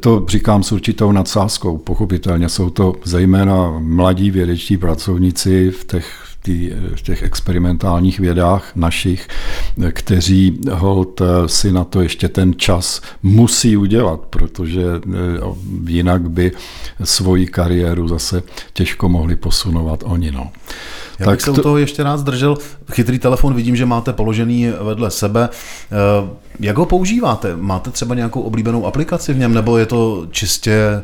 to 0.00 0.24
říkám 0.28 0.62
s 0.62 0.72
určitou 0.72 1.12
nadsázkou. 1.12 1.78
Pochopitelně 1.78 2.48
jsou 2.48 2.70
to 2.70 2.94
zejména 3.04 3.78
mladí 3.78 4.30
vědečtí 4.30 4.76
pracovníci 4.76 5.70
v 5.70 5.84
těch 5.84 6.26
tý, 6.46 6.70
v 6.94 7.02
těch 7.02 7.22
experimentálních 7.22 8.20
vědách 8.20 8.72
našich, 8.76 9.28
kteří 9.90 10.60
hold 10.72 11.22
si 11.46 11.72
na 11.72 11.84
to 11.84 12.02
ještě 12.02 12.28
ten 12.28 12.54
čas 12.56 13.02
musí 13.22 13.76
udělat, 13.76 14.20
protože 14.20 14.82
jinak 15.86 16.30
by 16.30 16.52
svoji 17.04 17.46
kariéru 17.46 18.08
zase 18.08 18.42
těžko 18.72 19.08
mohli 19.08 19.36
posunovat 19.36 20.02
oni. 20.06 20.30
No. 20.30 20.50
Já 21.18 21.26
tak 21.26 21.34
bych 21.34 21.40
se 21.40 21.52
to... 21.52 21.60
u 21.60 21.62
toho 21.62 21.78
ještě 21.78 22.02
rád 22.02 22.16
zdržel. 22.16 22.58
Chytrý 22.92 23.18
telefon 23.18 23.54
vidím, 23.54 23.76
že 23.76 23.86
máte 23.86 24.12
položený 24.12 24.68
vedle 24.82 25.10
sebe. 25.10 25.48
Eh, 25.48 26.28
jak 26.60 26.76
ho 26.76 26.86
používáte? 26.86 27.56
Máte 27.56 27.90
třeba 27.90 28.14
nějakou 28.14 28.40
oblíbenou 28.40 28.86
aplikaci 28.86 29.32
v 29.32 29.38
něm, 29.38 29.54
nebo 29.54 29.78
je 29.78 29.86
to 29.86 30.26
čistě 30.30 30.72
eh, 30.72 31.02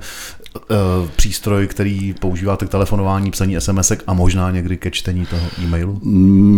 přístroj, 1.16 1.66
který 1.66 2.14
používáte 2.20 2.66
k 2.66 2.68
telefonování, 2.68 3.30
psaní 3.30 3.60
SMS 3.60 3.92
a 4.06 4.12
možná 4.12 4.50
někdy 4.50 4.76
ke 4.76 4.90
čtení 4.90 5.26
toho 5.26 5.42
e-mailu? 5.64 6.00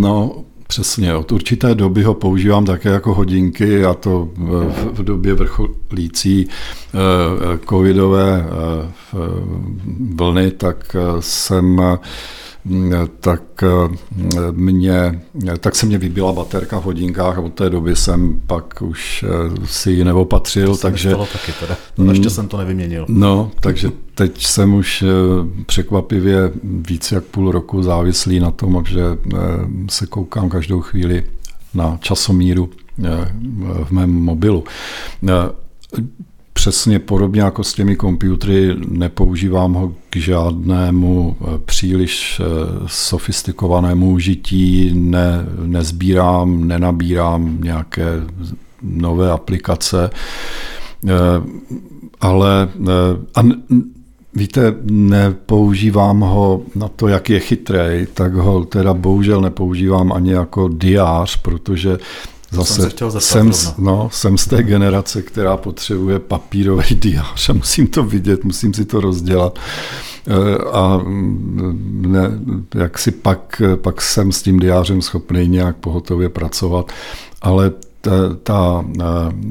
No, 0.01 0.45
Přesně, 0.67 1.15
od 1.15 1.33
určité 1.33 1.75
doby 1.75 2.03
ho 2.03 2.15
používám 2.15 2.65
také 2.65 2.89
jako 2.89 3.15
hodinky 3.15 3.85
a 3.85 3.95
to 3.95 4.29
v, 4.37 4.73
v 4.93 5.05
době 5.05 5.35
vrcholící 5.35 6.49
eh, 6.49 6.99
covidové 7.69 8.47
vlny, 10.15 10.51
tak 10.51 10.97
jsem 11.21 11.99
tak, 13.21 13.43
mě, 14.51 15.21
tak 15.61 15.75
se 15.75 15.87
mě 15.87 15.99
vybila 15.99 16.33
baterka 16.33 16.81
v 16.81 16.85
hodinkách 16.85 17.39
a 17.39 17.41
od 17.41 17.55
té 17.55 17.71
doby 17.71 17.97
jsem 17.97 18.41
pak 18.47 18.83
už 18.83 19.25
si 19.65 19.91
ji 19.91 20.05
neopatřil. 20.05 20.77
To 20.77 20.83
takže, 20.83 21.11
taky 21.11 21.53
teda. 21.61 21.77
No, 21.99 22.13
ještě 22.13 22.31
jsem 22.31 22.49
to 22.49 22.57
nevyměnil. 22.57 23.07
No, 23.09 23.51
takže 23.61 23.91
teď 24.15 24.47
jsem 24.47 24.75
už 24.75 25.05
překvapivě 25.67 26.53
víc 26.63 27.13
jak 27.13 27.25
půl 27.25 27.53
roku 27.53 27.83
závislý 27.83 28.41
na 28.41 28.51
tom, 28.51 28.85
že 28.89 29.03
se 29.91 30.07
koukám 30.07 30.49
každou 30.49 30.81
chvíli 30.81 31.25
na 31.75 31.99
časomíru 32.01 32.71
v 33.85 33.91
mém 33.91 34.11
mobilu 34.11 34.65
přesně 36.55 36.99
podobně 36.99 37.43
jako 37.43 37.65
s 37.65 37.75
těmi 37.75 37.97
počítači 37.97 38.75
nepoužívám 38.89 39.75
ho 39.75 39.93
k 40.11 40.17
žádnému 40.17 41.37
eh, 41.41 41.59
příliš 41.65 42.41
eh, 42.41 42.45
sofistikovanému 42.87 44.11
užití, 44.11 44.91
ne, 44.95 45.47
nezbírám, 45.65 46.69
nenabírám 46.69 47.59
nějaké 47.63 48.05
nové 48.83 49.31
aplikace, 49.31 50.11
eh, 51.09 51.13
ale 52.21 52.69
a 53.35 53.43
Víte, 54.37 54.75
nepoužívám 54.91 56.21
ho 56.21 56.63
na 56.75 56.89
to, 56.89 57.09
jak 57.09 57.31
je 57.31 57.41
chytrý, 57.41 58.07
tak 58.15 58.35
ho 58.35 58.65
teda 58.65 58.95
bohužel 58.95 59.41
nepoužívám 59.41 60.13
ani 60.13 60.33
jako 60.33 60.69
diář, 60.69 61.37
protože 61.37 61.99
Zase 62.55 62.75
jsem, 62.75 62.91
chtěl 62.91 63.21
jsem, 63.21 63.51
no, 63.79 64.09
jsem 64.13 64.39
z 64.39 64.47
té 64.47 64.63
generace, 64.63 65.23
která 65.23 65.57
potřebuje 65.57 66.19
papírový 66.19 66.95
diář 66.95 67.49
a 67.49 67.53
musím 67.53 67.87
to 67.87 68.03
vidět, 68.03 68.45
musím 68.45 68.75
si 68.75 68.85
to 68.85 69.01
rozdělat. 69.01 69.59
Eh, 70.27 70.59
a 70.73 70.97
mm, 70.97 72.05
ne, 72.07 72.31
jak 72.83 72.99
si 72.99 73.11
pak, 73.11 73.63
pak 73.77 74.03
jsem 74.03 74.33
s 74.33 74.43
tím 74.43 74.59
diářem 74.59 75.03
schopný 75.03 75.49
nějak 75.49 75.77
pohotově 75.77 76.29
pracovat, 76.29 76.93
ale 77.43 77.73
ta, 78.01 78.11
ta 78.43 78.85
eh, 79.01 79.05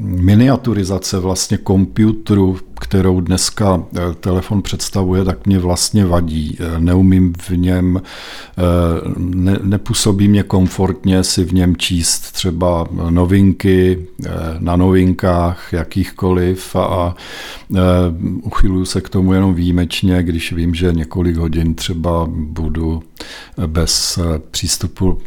miniaturizace 0.04 1.18
vlastně 1.18 1.56
komputeru, 1.56 2.56
kterou 2.80 3.20
dneska 3.20 3.82
eh, 3.96 4.00
telefon 4.20 4.62
představuje, 4.62 5.24
tak 5.24 5.46
mě 5.46 5.58
vlastně 5.58 6.04
vadí. 6.04 6.58
Eh, 6.60 6.80
neumím 6.80 7.32
v 7.38 7.50
něm, 7.50 8.02
ne, 9.16 9.58
nepůsobí 9.62 10.28
mě 10.28 10.42
komfortně 10.42 11.24
si 11.24 11.44
v 11.44 11.52
něm 11.52 11.76
číst 11.76 12.32
třeba 12.32 12.86
novinky 13.10 14.06
na 14.58 14.76
novinkách 14.76 15.72
jakýchkoliv 15.72 16.76
a 16.76 17.14
uchyluju 18.42 18.84
se 18.84 19.00
k 19.00 19.08
tomu 19.08 19.32
jenom 19.32 19.54
výjimečně, 19.54 20.22
když 20.22 20.52
vím, 20.52 20.74
že 20.74 20.92
několik 20.92 21.36
hodin 21.36 21.74
třeba 21.74 22.26
budu 22.30 23.02
bez 23.66 24.18
přístupu 24.50 25.18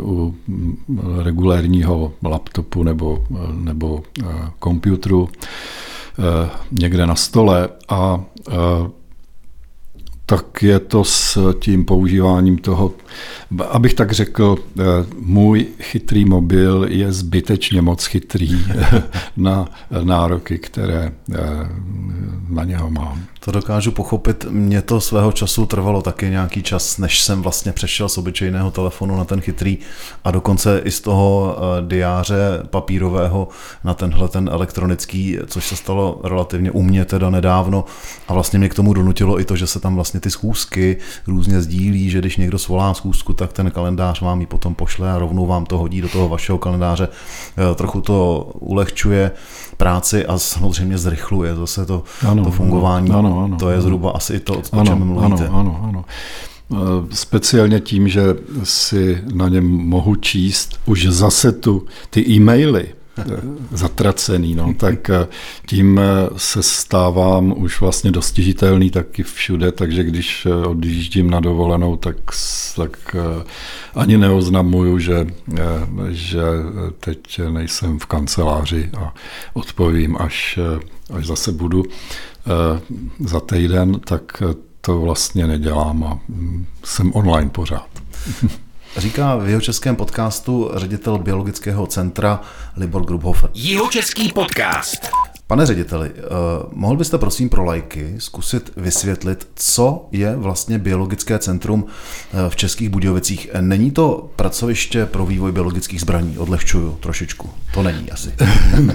u 0.00 0.34
regulérního 1.22 2.12
laptopu 2.22 2.82
nebo, 2.82 3.24
nebo 3.52 4.02
eh, 4.20 4.24
někde 6.72 7.06
na 7.06 7.14
stole 7.14 7.68
a 7.88 8.20
eh, 8.48 8.54
tak 10.26 10.62
je 10.62 10.78
to 10.78 11.04
s 11.04 11.52
tím 11.58 11.84
používáním 11.84 12.58
toho, 12.58 12.92
abych 13.70 13.94
tak 13.94 14.12
řekl, 14.12 14.56
eh, 14.58 14.82
můj 15.18 15.66
chytrý 15.80 16.24
mobil 16.24 16.86
je 16.88 17.12
zbytečně 17.12 17.82
moc 17.82 18.04
chytrý 18.04 18.66
na 19.36 19.68
nároky, 20.02 20.58
které 20.58 21.12
na 22.48 22.64
něho 22.64 22.90
mám. 22.90 23.24
To 23.46 23.52
dokážu 23.52 23.92
pochopit. 23.92 24.46
Mně 24.50 24.82
to 24.82 25.00
svého 25.00 25.32
času 25.32 25.66
trvalo 25.66 26.02
taky 26.02 26.30
nějaký 26.30 26.62
čas, 26.62 26.98
než 26.98 27.20
jsem 27.20 27.42
vlastně 27.42 27.72
přešel 27.72 28.08
z 28.08 28.18
obyčejného 28.18 28.70
telefonu 28.70 29.16
na 29.16 29.24
ten 29.24 29.40
chytrý 29.40 29.78
a 30.24 30.30
dokonce 30.30 30.80
i 30.84 30.90
z 30.90 31.00
toho 31.00 31.56
eh, 31.58 31.86
diáře 31.88 32.62
papírového 32.70 33.48
na 33.84 33.94
tenhle 33.94 34.28
ten 34.28 34.48
elektronický, 34.52 35.38
což 35.46 35.66
se 35.66 35.76
stalo 35.76 36.20
relativně 36.24 36.70
u 36.70 36.82
mě 36.82 37.04
teda 37.04 37.30
nedávno 37.30 37.84
a 38.28 38.34
vlastně 38.34 38.58
mě 38.58 38.68
k 38.68 38.74
tomu 38.74 38.94
donutilo 38.94 39.40
i 39.40 39.44
to, 39.44 39.56
že 39.56 39.66
se 39.66 39.80
tam 39.80 39.94
vlastně 39.94 40.15
ty 40.20 40.30
schůzky 40.30 40.96
různě 41.26 41.60
sdílí, 41.60 42.10
že 42.10 42.18
když 42.18 42.36
někdo 42.36 42.58
svolá 42.58 42.94
schůzku, 42.94 43.32
tak 43.32 43.52
ten 43.52 43.70
kalendář 43.70 44.20
vám 44.20 44.40
ji 44.40 44.46
potom 44.46 44.74
pošle 44.74 45.12
a 45.12 45.18
rovnou 45.18 45.46
vám 45.46 45.66
to 45.66 45.78
hodí 45.78 46.00
do 46.00 46.08
toho 46.08 46.28
vašeho 46.28 46.58
kalendáře. 46.58 47.08
Eh, 47.56 47.74
trochu 47.74 48.00
to 48.00 48.50
ulehčuje 48.54 49.30
práci 49.76 50.26
a 50.26 50.38
samozřejmě 50.38 50.98
zrychluje 50.98 51.54
zase 51.54 51.86
to, 51.86 52.02
ano, 52.28 52.44
to 52.44 52.50
fungování. 52.50 53.10
Ano, 53.10 53.44
ano, 53.44 53.56
to 53.56 53.70
je 53.70 53.80
zhruba 53.80 54.08
ano. 54.08 54.16
asi 54.16 54.34
i 54.34 54.40
to, 54.40 54.54
o 54.54 54.62
ano, 54.72 54.84
čem 54.84 54.98
mluvíte. 54.98 55.48
Ano, 55.48 55.58
ano, 55.58 55.80
ano. 55.88 56.04
Eh, 56.72 56.76
speciálně 57.10 57.80
tím, 57.80 58.08
že 58.08 58.22
si 58.62 59.22
na 59.34 59.48
něm 59.48 59.66
mohu 59.66 60.16
číst 60.16 60.80
už 60.86 61.06
zase 61.06 61.52
tu, 61.52 61.86
ty 62.10 62.30
e-maily, 62.30 62.88
zatracený, 63.70 64.54
no, 64.54 64.74
tak 64.74 65.10
eh, 65.10 65.28
tím 65.66 65.98
eh, 65.98 66.04
se 66.36 66.62
stávám 66.62 67.54
už 67.56 67.80
vlastně 67.80 68.10
dostižitelný 68.10 68.90
taky 68.90 69.22
všude, 69.22 69.72
takže 69.72 70.04
když 70.04 70.46
eh, 70.46 70.66
odjíždím 70.66 71.30
na 71.30 71.40
dovolenou, 71.40 71.96
tak, 71.96 72.16
tak 72.76 73.16
ani 73.94 74.18
neoznamuju, 74.18 74.98
že, 74.98 75.26
že 76.08 76.42
teď 77.00 77.40
nejsem 77.50 77.98
v 77.98 78.06
kanceláři 78.06 78.90
a 78.98 79.14
odpovím, 79.54 80.16
až, 80.20 80.58
až 81.14 81.26
zase 81.26 81.52
budu 81.52 81.84
za 83.20 83.40
týden, 83.40 84.00
tak 84.00 84.42
to 84.80 85.00
vlastně 85.00 85.46
nedělám 85.46 86.04
a 86.04 86.20
mm, 86.28 86.66
jsem 86.84 87.12
online 87.14 87.50
pořád. 87.50 87.88
Říká 88.96 89.36
v 89.36 89.48
jeho 89.48 89.60
českém 89.60 89.96
podcastu 89.96 90.70
ředitel 90.74 91.18
biologického 91.18 91.86
centra 91.86 92.40
Libor 92.76 93.04
Grubhofer. 93.04 93.50
Jeho 93.54 93.88
český 93.88 94.32
podcast. 94.32 95.06
Pane 95.46 95.66
řediteli, 95.66 96.10
uh, 96.10 96.16
mohl 96.72 96.96
byste 96.96 97.18
prosím 97.18 97.48
pro 97.48 97.64
lajky 97.64 98.14
zkusit 98.18 98.72
vysvětlit, 98.76 99.48
co 99.54 100.08
je 100.12 100.36
vlastně 100.36 100.78
biologické 100.78 101.38
centrum 101.38 101.82
uh, 101.84 102.48
v 102.48 102.56
Českých 102.56 102.88
Budějovicích? 102.88 103.48
Není 103.60 103.90
to 103.90 104.30
pracoviště 104.36 105.06
pro 105.06 105.26
vývoj 105.26 105.52
biologických 105.52 106.00
zbraní? 106.00 106.38
Odlehčuju 106.38 106.96
trošičku. 107.00 107.50
To 107.74 107.82
není 107.82 108.10
asi. 108.10 108.34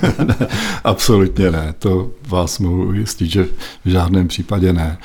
Absolutně 0.84 1.52
ne. 1.52 1.74
To 1.80 2.12
vás 2.28 2.60
mohu 2.60 2.84
ujistit, 2.84 3.32
že 3.32 3.44
v 3.86 3.90
žádném 3.90 4.28
případě 4.28 4.74
ne. 4.74 4.98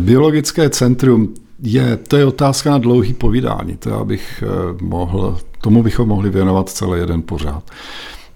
Biologické 0.00 0.70
centrum 0.70 1.34
je, 1.64 1.96
to 1.96 2.16
je 2.16 2.26
otázka 2.26 2.70
na 2.70 2.78
dlouhý 2.78 3.14
povídání. 3.14 3.76
To 3.76 3.90
já 3.90 4.04
bych 4.04 4.44
eh, 4.46 4.84
mohl, 4.84 5.38
tomu 5.60 5.82
bychom 5.82 6.08
mohli 6.08 6.30
věnovat 6.30 6.68
celý 6.68 7.00
jeden 7.00 7.22
pořád. 7.22 7.62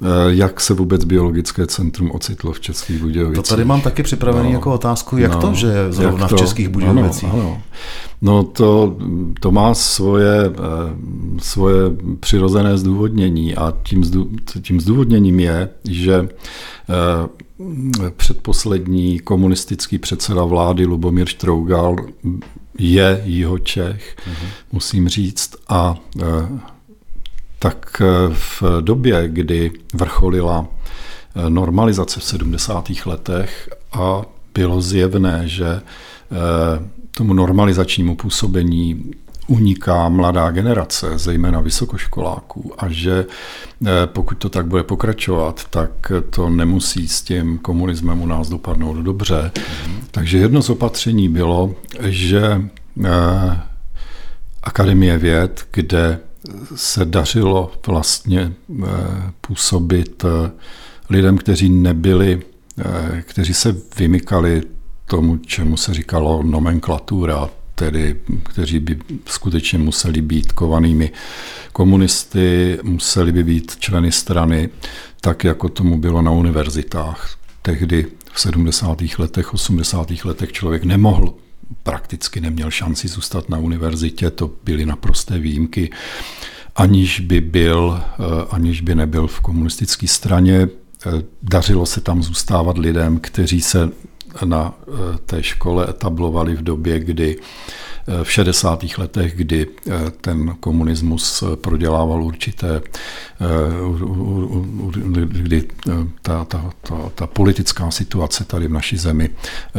Eh, 0.03 0.07
jak 0.29 0.61
se 0.61 0.75
vůbec 0.75 1.05
biologické 1.05 1.67
centrum 1.67 2.11
ocitlo 2.11 2.53
v 2.53 2.61
Českých 2.61 3.01
Budějovicích? 3.01 3.45
To 3.45 3.49
tady 3.49 3.64
mám 3.64 3.81
taky 3.81 4.03
připravený 4.03 4.49
no, 4.49 4.55
jako 4.55 4.73
otázku, 4.73 5.17
jak 5.17 5.33
no, 5.33 5.41
to, 5.41 5.55
že 5.55 5.67
je 5.67 5.93
zrovna 5.93 6.29
to, 6.29 6.37
v 6.37 6.38
Českých 6.38 6.69
Budějovicích? 6.69 7.33
Ano, 7.33 7.41
ano. 7.41 7.62
No 8.23 8.43
to, 8.43 8.97
to 9.41 9.51
má 9.51 9.75
svoje, 9.75 10.47
eh, 10.47 10.53
svoje 11.38 11.91
přirozené 12.21 12.79
zdůvodnění 12.79 13.55
a 13.55 13.75
tím, 13.83 14.05
zdů, 14.05 14.31
tím 14.62 14.81
zdůvodněním 14.81 15.41
je, 15.41 15.69
že 15.85 16.29
předposlední 18.17 19.19
komunistický 19.19 19.99
předseda 19.99 20.45
vlády 20.45 20.87
Lubomír 20.87 21.27
Štrougal 21.27 21.97
je 22.79 23.23
Jihočech, 23.25 24.17
mm-hmm. 24.17 24.49
musím 24.73 25.09
říct. 25.09 25.57
A 25.69 25.97
e, 26.21 26.25
tak 27.59 28.03
e, 28.05 28.35
v 28.35 28.62
době, 28.81 29.29
kdy 29.29 29.71
vrcholila 29.95 30.67
e, 30.67 31.51
normalizace 31.51 32.21
v 32.21 32.25
70. 32.25 32.88
letech 33.07 33.69
a 33.93 34.23
bylo 34.55 34.81
zjevné, 34.81 35.43
že 35.45 35.81
tomu 37.11 37.35
normalizačnímu 37.35 38.17
působení 38.17 39.12
uniká 39.48 40.08
mladá 40.08 40.50
generace, 40.50 41.18
zejména 41.18 41.61
vysokoškoláků, 41.61 42.72
a 42.78 42.88
že 42.88 43.26
pokud 44.06 44.38
to 44.38 44.48
tak 44.48 44.66
bude 44.66 44.82
pokračovat, 44.82 45.64
tak 45.70 46.12
to 46.30 46.50
nemusí 46.50 47.08
s 47.08 47.22
tím 47.22 47.58
komunismem 47.58 48.22
u 48.22 48.26
nás 48.26 48.48
dopadnout 48.48 48.96
dobře. 48.96 49.50
Takže 50.11 50.38
jedno 50.38 50.62
z 50.62 50.70
opatření 50.70 51.28
bylo, 51.28 51.74
že 52.00 52.62
Akademie 54.62 55.18
věd, 55.18 55.66
kde 55.72 56.18
se 56.74 57.04
dařilo 57.04 57.72
vlastně 57.87 58.52
působit 59.40 60.24
lidem, 61.11 61.38
kteří 61.38 61.68
nebyli, 61.68 62.42
kteří 63.22 63.54
se 63.54 63.76
vymykali 63.98 64.62
tomu, 65.06 65.37
čemu 65.37 65.76
se 65.76 65.94
říkalo 65.94 66.42
nomenklatura, 66.42 67.48
tedy 67.79 68.17
kteří 68.43 68.79
by 68.79 68.99
skutečně 69.27 69.79
museli 69.79 70.23
být 70.23 70.53
kovanými 70.53 71.11
komunisty, 71.73 72.79
museli 72.83 73.33
by 73.33 73.45
být 73.45 73.77
členy 73.77 74.12
strany, 74.12 74.69
tak 75.21 75.45
jako 75.45 75.69
tomu 75.69 75.99
bylo 75.99 76.23
na 76.23 76.31
univerzitách. 76.31 77.37
Tehdy 77.62 78.07
v 78.33 78.41
70. 78.41 78.99
letech, 79.19 79.55
80. 79.55 80.25
letech 80.25 80.53
člověk 80.53 80.85
nemohl 80.85 81.35
prakticky 81.83 82.41
neměl 82.41 82.71
šanci 82.71 83.09
zůstat 83.09 83.49
na 83.49 83.59
univerzitě, 83.59 84.31
to 84.31 84.51
byly 84.64 84.87
naprosté 84.87 85.38
výjimky, 85.38 85.91
aniž 86.77 87.21
by 87.21 87.41
byl, 87.41 88.01
aniž 88.51 88.81
by 88.81 88.95
nebyl 88.95 89.27
v 89.27 89.41
komunistické 89.41 90.09
straně. 90.09 90.69
Dařilo 91.43 91.87
se 91.87 92.01
tam 92.01 92.23
zůstávat 92.23 92.79
lidem, 92.79 93.19
kteří 93.19 93.61
se 93.61 93.91
na 94.44 94.74
té 95.27 95.42
škole 95.42 95.90
etablovali 95.90 96.57
v 96.57 96.62
době, 96.62 96.98
kdy 96.98 97.37
v 98.22 98.33
60. 98.33 98.85
letech, 98.98 99.37
kdy 99.37 99.66
eh, 99.66 100.11
ten 100.20 100.57
komunismus 100.61 101.42
eh, 101.42 101.57
prodělával 101.57 102.22
určité, 102.22 102.81
eh, 103.40 103.46
kdy 105.27 105.68
ta, 106.22 106.44
ta, 106.44 106.70
ta, 106.81 107.11
ta 107.14 107.27
politická 107.27 107.90
situace 107.90 108.44
tady 108.44 108.68
v 108.68 108.72
naší 108.72 108.96
zemi 108.96 109.31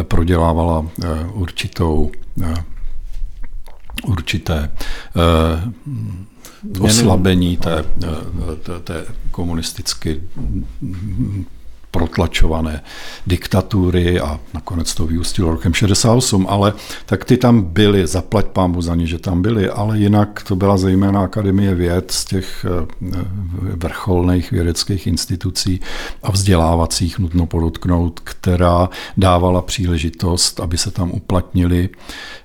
prodělávala 0.01 0.87
určitou 1.33 2.11
určité 4.03 4.71
oslabení 6.79 7.57
té, 7.57 7.85
té, 8.63 8.79
té 8.79 9.05
komunisticky 9.31 10.21
protlačované 11.91 12.81
diktatury 13.27 14.19
a 14.19 14.39
nakonec 14.53 14.93
to 14.93 15.05
vyústilo 15.05 15.51
rokem 15.51 15.73
68, 15.73 16.47
ale 16.49 16.73
tak 17.05 17.25
ty 17.25 17.37
tam 17.37 17.61
byly, 17.61 18.07
zaplať 18.07 18.45
pámu 18.45 18.81
za 18.81 18.95
ně, 18.95 19.07
že 19.07 19.19
tam 19.19 19.41
byly, 19.41 19.69
ale 19.69 19.97
jinak 19.99 20.43
to 20.43 20.55
byla 20.55 20.77
zejména 20.77 21.21
Akademie 21.21 21.75
věd 21.75 22.11
z 22.11 22.25
těch 22.25 22.65
eh, 22.65 23.25
vrcholných 23.75 24.51
vědeckých 24.51 25.07
institucí 25.07 25.79
a 26.23 26.31
vzdělávacích, 26.31 27.19
nutno 27.19 27.45
podotknout, 27.45 28.19
která 28.19 28.89
dávala 29.17 29.61
příležitost, 29.61 30.59
aby 30.59 30.77
se 30.77 30.91
tam 30.91 31.11
uplatnili 31.11 31.89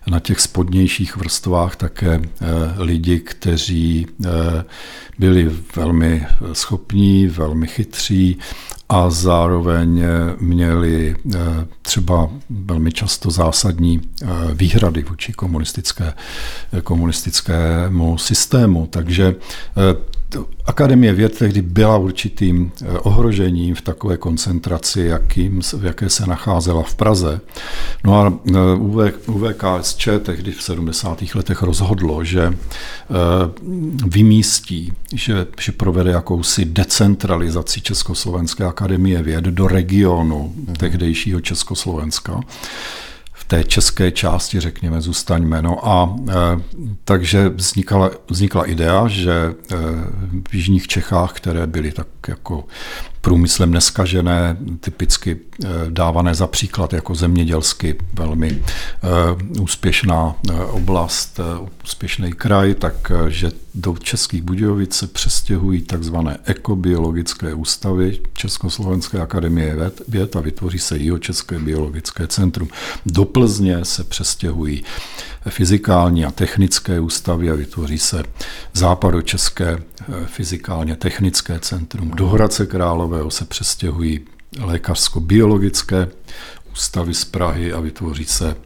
na 0.07 0.21
těch 0.21 0.41
spodnějších 0.41 1.17
vrstvách 1.17 1.77
také 1.77 2.21
eh, 2.23 2.47
lidi, 2.79 3.21
kteří 3.21 4.07
eh, 4.07 4.29
byli 5.19 5.51
velmi 5.77 6.27
schopní, 6.53 7.27
velmi 7.27 7.67
chytří 7.67 8.39
a 8.89 9.11
zároveň 9.11 10.05
měli 10.41 11.17
eh, 11.35 11.39
třeba 11.83 12.31
velmi 12.51 12.93
často 12.93 13.31
zásadní 13.31 14.01
eh, 14.23 14.27
výhrady 14.55 15.03
vůči 15.03 15.33
komunistické, 15.33 16.13
komunistickému 16.83 18.19
systému. 18.19 18.87
Takže 18.87 19.35
eh, 19.37 20.14
Akademie 20.67 21.13
věd 21.13 21.39
tehdy 21.39 21.63
byla 21.63 21.97
určitým 21.97 22.73
ohrožením 23.03 23.75
v 23.75 23.81
takové 23.81 24.17
koncentraci, 24.17 25.01
jakým, 25.01 25.61
v 25.79 25.85
jaké 25.85 26.11
se 26.11 26.27
nacházela 26.27 26.83
v 26.83 26.95
Praze. 26.95 27.41
No 28.05 28.21
a 28.21 28.39
UVKSČ 29.27 30.09
tehdy 30.23 30.53
v 30.53 30.63
70. 30.63 31.23
letech 31.35 31.63
rozhodlo, 31.63 32.25
že 32.25 32.53
vymístí, 34.07 34.93
že, 35.13 35.47
že 35.61 35.73
provede 35.73 36.11
jakousi 36.11 36.65
decentralizaci 36.65 37.81
Československé 37.81 38.65
akademie 38.65 39.23
věd 39.23 39.45
do 39.45 39.69
regionu 39.69 40.53
mhm. 40.57 40.75
tehdejšího 40.75 41.41
Československa 41.41 42.41
té 43.47 43.65
české 43.65 44.11
části, 44.11 44.61
řekněme, 44.61 45.01
zůstaňme. 45.01 45.63
No 45.63 45.89
a 45.89 46.17
e, 46.29 46.33
takže 47.05 47.49
vznikala, 47.49 48.11
vznikla 48.31 48.65
idea, 48.65 49.09
že 49.09 49.33
e, 49.33 49.55
v 50.49 50.55
jižních 50.55 50.89
Čechách, 50.89 51.33
které 51.33 51.67
byly 51.67 51.93
tak 51.93 52.07
jako 52.29 52.65
průmyslem 53.25 53.71
neskažené, 53.71 54.57
typicky 54.81 55.37
eh, 55.37 55.69
dávané 55.89 56.35
za 56.35 56.47
příklad 56.47 56.93
jako 56.93 57.15
zemědělsky 57.15 57.97
velmi 58.13 58.63
eh, 58.63 59.61
úspěšná 59.61 60.35
eh, 60.51 60.55
oblast, 60.55 61.41
úspěšný 61.85 62.33
kraj, 62.33 62.75
takže 62.75 63.51
do 63.75 63.97
Českých 64.03 64.43
Budějovic 64.43 64.95
se 64.95 65.07
přestěhují 65.07 65.83
takzvané 65.83 66.39
ekobiologické 66.45 67.55
ústavy 67.55 68.21
Československé 68.33 69.21
akademie 69.21 69.77
věd 70.09 70.37
a 70.37 70.41
vytvoří 70.41 70.79
se 70.79 70.99
České 71.19 71.59
biologické 71.59 72.27
centrum. 72.27 72.69
Do 73.07 73.25
Plzně 73.25 73.85
se 73.85 74.05
přestěhují 74.05 74.85
fyzikální 75.49 76.25
a 76.25 76.31
technické 76.31 77.01
ústavy 77.01 77.51
a 77.51 77.55
vytvoří 77.55 77.99
se 77.99 78.23
západočeské 78.73 79.79
fyzikálně 80.27 80.97
technické 80.97 81.59
centrum. 81.59 82.11
Do 82.11 82.29
Hradce 82.29 82.67
Králového 83.15 83.31
se 83.31 83.45
přestěhují 83.45 84.21
lékařsko-biologické 84.61 86.09
ústavy 86.73 87.15
z 87.15 87.25
Prahy 87.25 87.73
a 87.73 87.81
vytvoří 87.81 88.25
se 88.25 88.57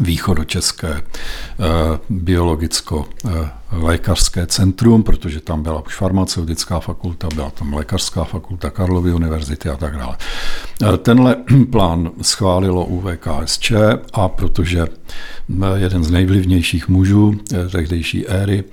východočeské 0.00 0.88
eh, 0.88 1.02
biologicko-lékařské 2.10 4.42
eh, 4.42 4.46
centrum, 4.46 5.02
protože 5.02 5.40
tam 5.40 5.62
byla 5.62 5.82
už 5.86 5.96
farmaceutická 5.96 6.80
fakulta, 6.80 7.28
byla 7.34 7.50
tam 7.50 7.74
lékařská 7.74 8.24
fakulta 8.24 8.70
Karlovy 8.70 9.12
univerzity 9.12 9.68
a 9.68 9.76
tak 9.76 9.96
dále. 9.96 10.16
Eh, 10.82 10.96
tenhle 10.96 11.36
plán 11.70 12.10
schválilo 12.22 12.84
UVKSČ 12.84 13.72
a 14.12 14.28
protože 14.28 14.86
jeden 15.76 16.04
z 16.04 16.10
nejvlivnějších 16.10 16.88
mužů 16.88 17.34
tehdejší 17.72 18.26
éry, 18.26 18.64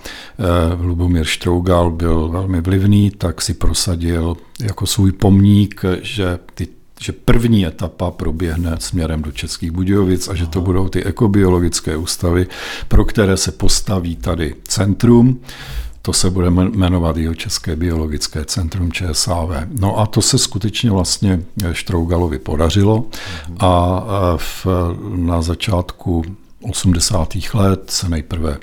Lubomír 0.80 1.26
Štrougal, 1.26 1.92
byl 1.92 2.30
velmi 2.30 2.62
vlivný, 2.62 3.12
tak 3.12 3.42
si 3.42 3.54
prosadil 3.54 4.38
jako 4.62 4.86
svůj 4.86 5.12
pomník, 5.12 5.82
že 6.02 6.40
ty 6.56 6.68
že 7.02 7.12
první 7.12 7.66
etapa 7.66 8.12
proběhne 8.12 8.78
směrem 8.80 9.22
do 9.22 9.32
Českých 9.32 9.72
Budějovic 9.72 10.28
a 10.28 10.36
že 10.36 10.48
to 10.48 10.62
budou 10.62 10.90
ty 10.90 11.04
ekobiologické 11.04 11.98
ústavy, 11.98 12.48
pro 12.88 13.06
které 13.06 13.38
se 13.38 13.52
postaví 13.52 14.16
tady 14.16 14.56
centrum. 14.64 15.42
To 16.02 16.14
se 16.14 16.30
bude 16.30 16.50
jmenovat 16.50 17.18
jeho 17.18 17.36
České 17.36 17.76
biologické 17.76 18.46
centrum 18.46 18.92
ČSAV. 18.92 19.50
No 19.80 20.00
a 20.00 20.06
to 20.06 20.22
se 20.22 20.38
skutečně 20.38 20.92
vlastně 20.92 21.44
Štrougalovi 21.72 22.40
podařilo 22.40 23.06
a 23.60 24.04
v, 24.38 24.68
na 25.16 25.42
začátku 25.42 26.24
80. 26.62 27.34
let 27.54 27.92
se 27.92 28.10
nejprve 28.10 28.58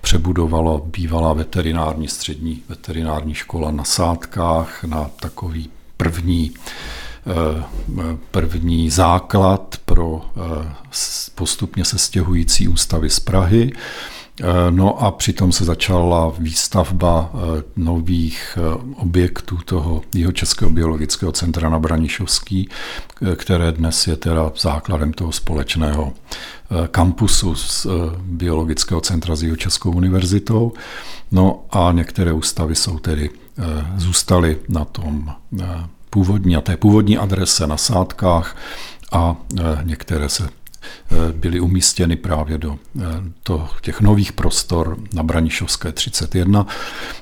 přebudovalo 0.00 0.86
bývalá 0.92 1.32
veterinární 1.32 2.08
střední 2.08 2.62
veterinární 2.68 3.34
škola 3.34 3.70
na 3.70 3.84
Sádkách 3.84 4.84
na 4.84 5.10
takový 5.20 5.70
první 5.96 6.52
Eh, 6.52 6.99
první 8.30 8.90
základ 8.90 9.76
pro 9.84 10.22
eh, 10.36 10.74
postupně 11.34 11.84
se 11.84 11.98
stěhující 11.98 12.68
ústavy 12.68 13.10
z 13.10 13.20
Prahy. 13.20 13.72
Eh, 14.42 14.44
no 14.70 15.02
a 15.02 15.10
přitom 15.10 15.52
se 15.52 15.64
začala 15.64 16.32
výstavba 16.38 17.32
nových 17.76 18.58
objektů 18.96 19.58
toho 19.64 20.02
jeho 20.14 20.32
Českého 20.32 20.70
biologického 20.70 21.32
centra 21.32 21.68
na 21.68 21.78
Branišovský, 21.78 22.68
které 23.36 23.72
dnes 23.72 24.06
je 24.06 24.16
teda 24.16 24.52
základem 24.60 25.12
toho 25.12 25.32
společného 25.32 26.12
kampusu 26.90 27.54
z 27.54 27.86
Biologického 28.22 29.00
centra 29.00 29.36
s 29.36 29.56
Českou 29.56 29.90
univerzitou. 29.90 30.72
No 31.32 31.64
a 31.70 31.92
některé 31.92 32.32
ústavy 32.32 32.74
jsou 32.74 32.98
tedy 32.98 33.30
zůstaly 33.96 34.58
na 34.68 34.84
tom 34.84 35.32
původní, 36.10 36.56
a 36.56 36.60
té 36.60 36.76
původní 36.76 37.18
adrese 37.18 37.66
na 37.66 37.76
sádkách 37.76 38.56
a 39.12 39.36
e, 39.58 39.62
některé 39.82 40.28
se 40.28 40.44
e, 40.44 41.32
byly 41.32 41.60
umístěny 41.60 42.16
právě 42.16 42.58
do, 42.58 42.78
e, 43.00 43.04
těch 43.80 44.00
nových 44.00 44.32
prostor 44.32 44.98
na 45.12 45.22
Branišovské 45.22 45.92
31. 45.92 46.66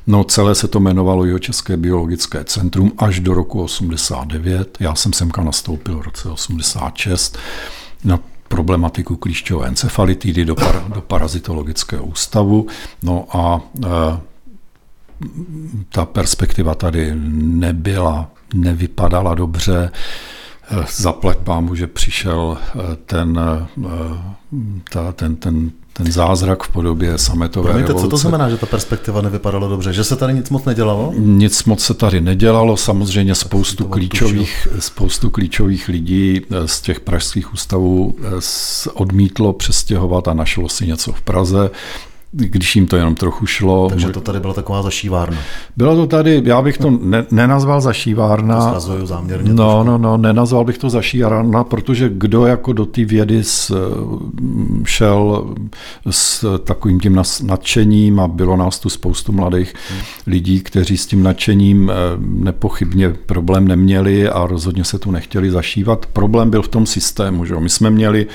No 0.07 0.24
celé 0.24 0.55
se 0.55 0.68
to 0.68 0.79
jmenovalo 0.79 1.24
Jeho 1.24 1.38
České 1.38 1.77
biologické 1.77 2.44
centrum 2.44 2.92
až 2.98 3.20
do 3.20 3.35
roku 3.35 3.62
89. 3.62 4.77
Já 4.81 4.94
jsem 4.94 5.12
semka 5.12 5.42
nastoupil 5.42 5.98
v 5.98 6.03
roce 6.03 6.29
86 6.29 7.38
na 8.05 8.18
problematiku 8.48 9.16
klíšťové 9.16 9.68
encefalitidy 9.68 10.44
do, 10.44 10.55
par, 10.55 10.85
do 10.94 11.01
parazitologického 11.01 12.05
ústavu. 12.05 12.66
No 13.03 13.37
a 13.37 13.61
ta 15.88 16.05
perspektiva 16.05 16.74
tady 16.74 17.12
nebyla 17.14 18.31
nevypadala 18.55 19.35
dobře. 19.35 19.91
Zaplať 20.97 21.39
pámu, 21.39 21.75
že 21.75 21.87
přišel 21.87 22.59
eh, 22.61 22.97
ten, 23.07 23.41
eh, 23.41 23.89
ta, 24.93 25.13
ten, 25.13 25.37
ten, 25.37 25.71
ten 25.93 26.13
zázrak 26.13 26.63
v 26.63 26.69
podobě 26.69 27.19
sametové 27.19 27.69
Promiňte, 27.69 27.89
revoluce. 27.89 28.07
co 28.07 28.11
to 28.11 28.17
znamená, 28.17 28.51
že 28.51 28.57
ta 28.57 28.67
perspektiva 28.67 29.23
nevypadala 29.23 29.69
dobře? 29.69 29.93
Že 29.93 30.05
se 30.05 30.17
tady 30.17 30.35
nic 30.35 30.51
moc 30.51 30.65
nedělalo? 30.65 31.13
Nic 31.17 31.65
moc 31.65 31.81
se 31.81 31.95
tady 31.95 32.21
nedělalo, 32.21 32.77
samozřejmě 32.77 33.35
spoustu 33.35 33.85
klíčových, 33.85 34.69
spoustu 34.79 35.31
klíčových 35.31 35.89
lidí 35.89 36.41
eh, 36.41 36.69
z 36.69 36.81
těch 36.81 37.01
pražských 37.01 37.53
ústavů 37.53 38.15
odmítlo 38.95 39.53
přestěhovat 39.53 40.29
a 40.29 40.35
našlo 40.35 40.69
si 40.69 40.87
něco 40.87 41.13
v 41.13 41.23
Praze 41.23 41.71
když 42.33 42.77
jim 42.77 42.87
to 42.87 42.97
jenom 42.97 43.14
trochu 43.14 43.47
šlo. 43.47 43.88
Takže 43.88 44.09
to 44.09 44.21
tady 44.21 44.41
byla 44.41 44.55
taková 44.55 44.83
zašívárna. 44.83 45.38
Bylo 45.77 45.97
to 45.97 46.07
tady, 46.07 46.43
já 46.45 46.62
bych 46.62 46.79
to 46.79 46.91
ne, 46.91 47.27
nenazval 47.31 47.81
zašívárna. 47.81 48.73
To 48.73 49.07
záměrně. 49.07 49.53
No, 49.53 49.73
trošku. 49.73 49.85
no, 49.85 49.99
no, 49.99 50.17
nenazval 50.17 50.64
bych 50.64 50.79
to 50.79 50.91
zašívárna, 50.91 51.64
protože 51.64 52.11
kdo 52.12 52.47
jako 52.47 52.73
do 52.73 52.87
té 52.87 53.05
vědy 53.05 53.45
s, 53.45 53.75
šel 54.85 55.47
s 56.11 56.59
takovým 56.59 57.01
tím 57.01 57.23
nadšením 57.43 58.21
a 58.21 58.29
bylo 58.29 58.57
nás 58.57 58.79
tu 58.79 58.88
spoustu 58.88 59.33
mladých 59.33 59.75
hmm. 59.91 60.01
lidí, 60.27 60.61
kteří 60.61 60.97
s 60.97 61.07
tím 61.07 61.23
nadšením 61.23 61.91
eh, 61.91 61.95
nepochybně 62.19 63.11
problém 63.27 63.69
neměli 63.69 64.29
a 64.29 64.47
rozhodně 64.47 64.85
se 64.85 64.99
tu 64.99 65.11
nechtěli 65.11 65.51
zašívat. 65.51 66.07
Problém 66.07 66.51
byl 66.51 66.62
v 66.62 66.69
tom 66.69 66.87
systému, 66.87 67.45
že 67.45 67.55
my 67.55 67.69
jsme 67.69 67.91
měli 67.91 68.27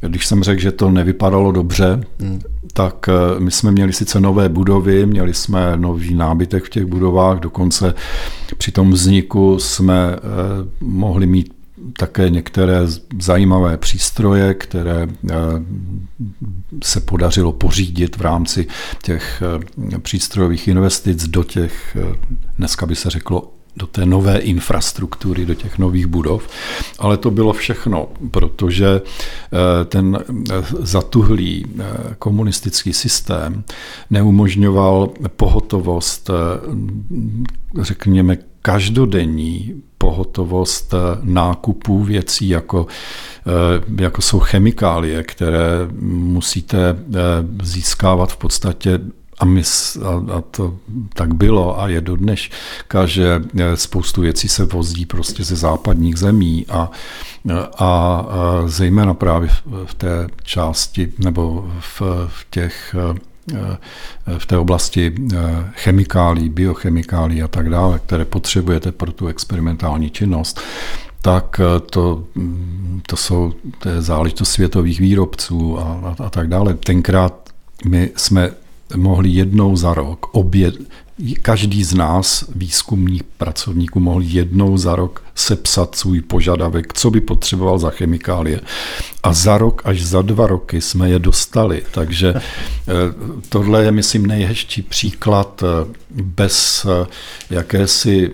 když 0.00 0.26
jsem 0.26 0.42
řekl, 0.42 0.60
že 0.60 0.72
to 0.72 0.90
nevypadalo 0.90 1.52
dobře, 1.52 2.00
hmm. 2.20 2.40
tak 2.72 3.08
eh, 3.08 3.40
my 3.40 3.50
jsme 3.50 3.70
měli 3.70 3.92
sice 3.92 4.20
nové 4.20 4.48
budovy, 4.48 5.06
měli 5.06 5.34
jsme 5.34 5.76
nový 5.76 6.14
nábytek 6.14 6.64
v 6.64 6.70
těch 6.70 6.84
budovách, 6.84 7.38
dokonce 7.38 7.94
při 8.58 8.72
tom 8.72 8.90
vzniku 8.90 9.58
jsme 9.58 10.16
eh, 10.16 10.18
mohli 10.80 11.26
mít 11.26 11.58
také 11.96 12.30
některé 12.30 12.80
zajímavé 13.20 13.76
přístroje, 13.76 14.54
které 14.54 15.08
eh, 15.30 15.34
se 16.82 17.00
podařilo 17.00 17.52
pořídit 17.52 18.16
v 18.16 18.20
rámci 18.20 18.66
těch 19.02 19.42
přístrojových 20.02 20.68
investic 20.68 21.28
do 21.28 21.44
těch, 21.44 21.96
dneska 22.58 22.86
by 22.86 22.96
se 22.96 23.10
řeklo, 23.10 23.52
do 23.76 23.86
té 23.86 24.06
nové 24.06 24.38
infrastruktury, 24.38 25.46
do 25.46 25.54
těch 25.54 25.78
nových 25.78 26.06
budov. 26.06 26.48
Ale 26.98 27.16
to 27.16 27.30
bylo 27.30 27.52
všechno, 27.52 28.08
protože 28.30 29.00
eh, 29.00 29.84
ten 29.84 30.18
eh, 30.18 30.54
zatuhlý 30.80 31.64
eh, 31.66 31.84
komunistický 32.18 32.92
systém 32.92 33.64
neumožňoval 34.10 35.10
pohotovost, 35.36 36.30
řekněme, 37.80 38.38
každodenní 38.62 39.82
pohotovost 39.98 40.94
nákupů 41.22 42.04
věcí, 42.04 42.48
jako, 42.48 42.86
jako 43.98 44.22
jsou 44.22 44.38
chemikálie, 44.38 45.22
které 45.22 45.88
musíte 46.00 46.98
získávat 47.62 48.32
v 48.32 48.36
podstatě 48.36 49.00
a, 49.40 49.44
my, 49.44 49.62
a, 50.04 50.36
a 50.36 50.40
to 50.50 50.74
tak 51.14 51.34
bylo 51.34 51.80
a 51.80 51.88
je 51.88 52.00
do 52.00 52.16
dneška, 52.16 53.06
že 53.06 53.42
e, 53.58 53.76
spoustu 53.76 54.20
věcí 54.20 54.48
se 54.48 54.64
vozí 54.64 55.06
prostě 55.06 55.44
ze 55.44 55.56
západních 55.56 56.16
zemí 56.16 56.66
a, 56.68 56.78
a, 56.78 56.90
a 57.78 58.24
zejména 58.66 59.14
právě 59.14 59.50
v 59.84 59.94
té 59.94 60.26
části 60.42 61.12
nebo 61.18 61.70
v, 61.80 62.02
v 62.26 62.46
těch 62.50 62.96
e, 63.14 63.28
v 64.38 64.46
té 64.46 64.58
oblasti 64.58 65.14
e, 65.32 65.36
chemikálí, 65.72 66.48
biochemikálí 66.48 67.42
a 67.42 67.48
tak 67.48 67.70
dále, 67.70 67.98
které 67.98 68.24
potřebujete 68.24 68.92
pro 68.92 69.12
tu 69.12 69.26
experimentální 69.26 70.10
činnost, 70.10 70.60
tak 71.22 71.60
to, 71.90 72.24
to 73.06 73.16
jsou 73.16 73.52
to 73.78 74.02
záležitost 74.02 74.50
světových 74.50 75.00
výrobců 75.00 75.78
a, 75.78 75.82
a, 75.82 76.24
a 76.24 76.30
tak 76.30 76.48
dále. 76.48 76.74
Tenkrát 76.74 77.48
my 77.84 78.10
jsme 78.16 78.50
mohli 78.96 79.28
jednou 79.28 79.76
za 79.76 79.94
rok 79.94 80.26
oběd, 80.32 80.74
každý 81.42 81.84
z 81.84 81.94
nás, 81.94 82.44
výzkumných 82.54 83.22
pracovníků, 83.22 84.00
mohl 84.00 84.22
jednou 84.22 84.76
za 84.76 84.96
rok 84.96 85.22
sepsat 85.38 85.94
svůj 85.94 86.20
požadavek, 86.20 86.92
co 86.92 87.10
by 87.10 87.20
potřeboval 87.20 87.78
za 87.78 87.90
chemikálie. 87.90 88.60
A 89.22 89.32
za 89.32 89.58
rok 89.58 89.82
až 89.84 90.02
za 90.02 90.22
dva 90.22 90.46
roky 90.46 90.80
jsme 90.80 91.10
je 91.10 91.18
dostali. 91.18 91.82
Takže 91.90 92.34
eh, 92.34 92.42
tohle 93.48 93.84
je, 93.84 93.90
myslím, 93.92 94.26
nejhezčí 94.26 94.82
příklad 94.82 95.62
eh, 95.62 95.94
bez 96.10 96.86
eh, 96.86 97.06
jakési 97.50 98.32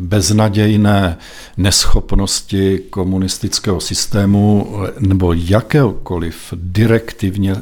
beznadějné 0.00 1.18
neschopnosti 1.56 2.80
komunistického 2.90 3.80
systému 3.80 4.76
nebo 4.98 5.32
jakéhokoliv 5.32 6.54
direktivně 6.56 7.56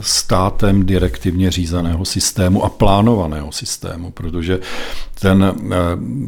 státem 0.00 0.86
direktivně 0.86 1.50
řízeného 1.50 2.04
systému 2.04 2.64
a 2.64 2.68
plánovaného 2.68 3.52
systému, 3.52 4.10
protože 4.10 4.58
ten, 5.20 5.54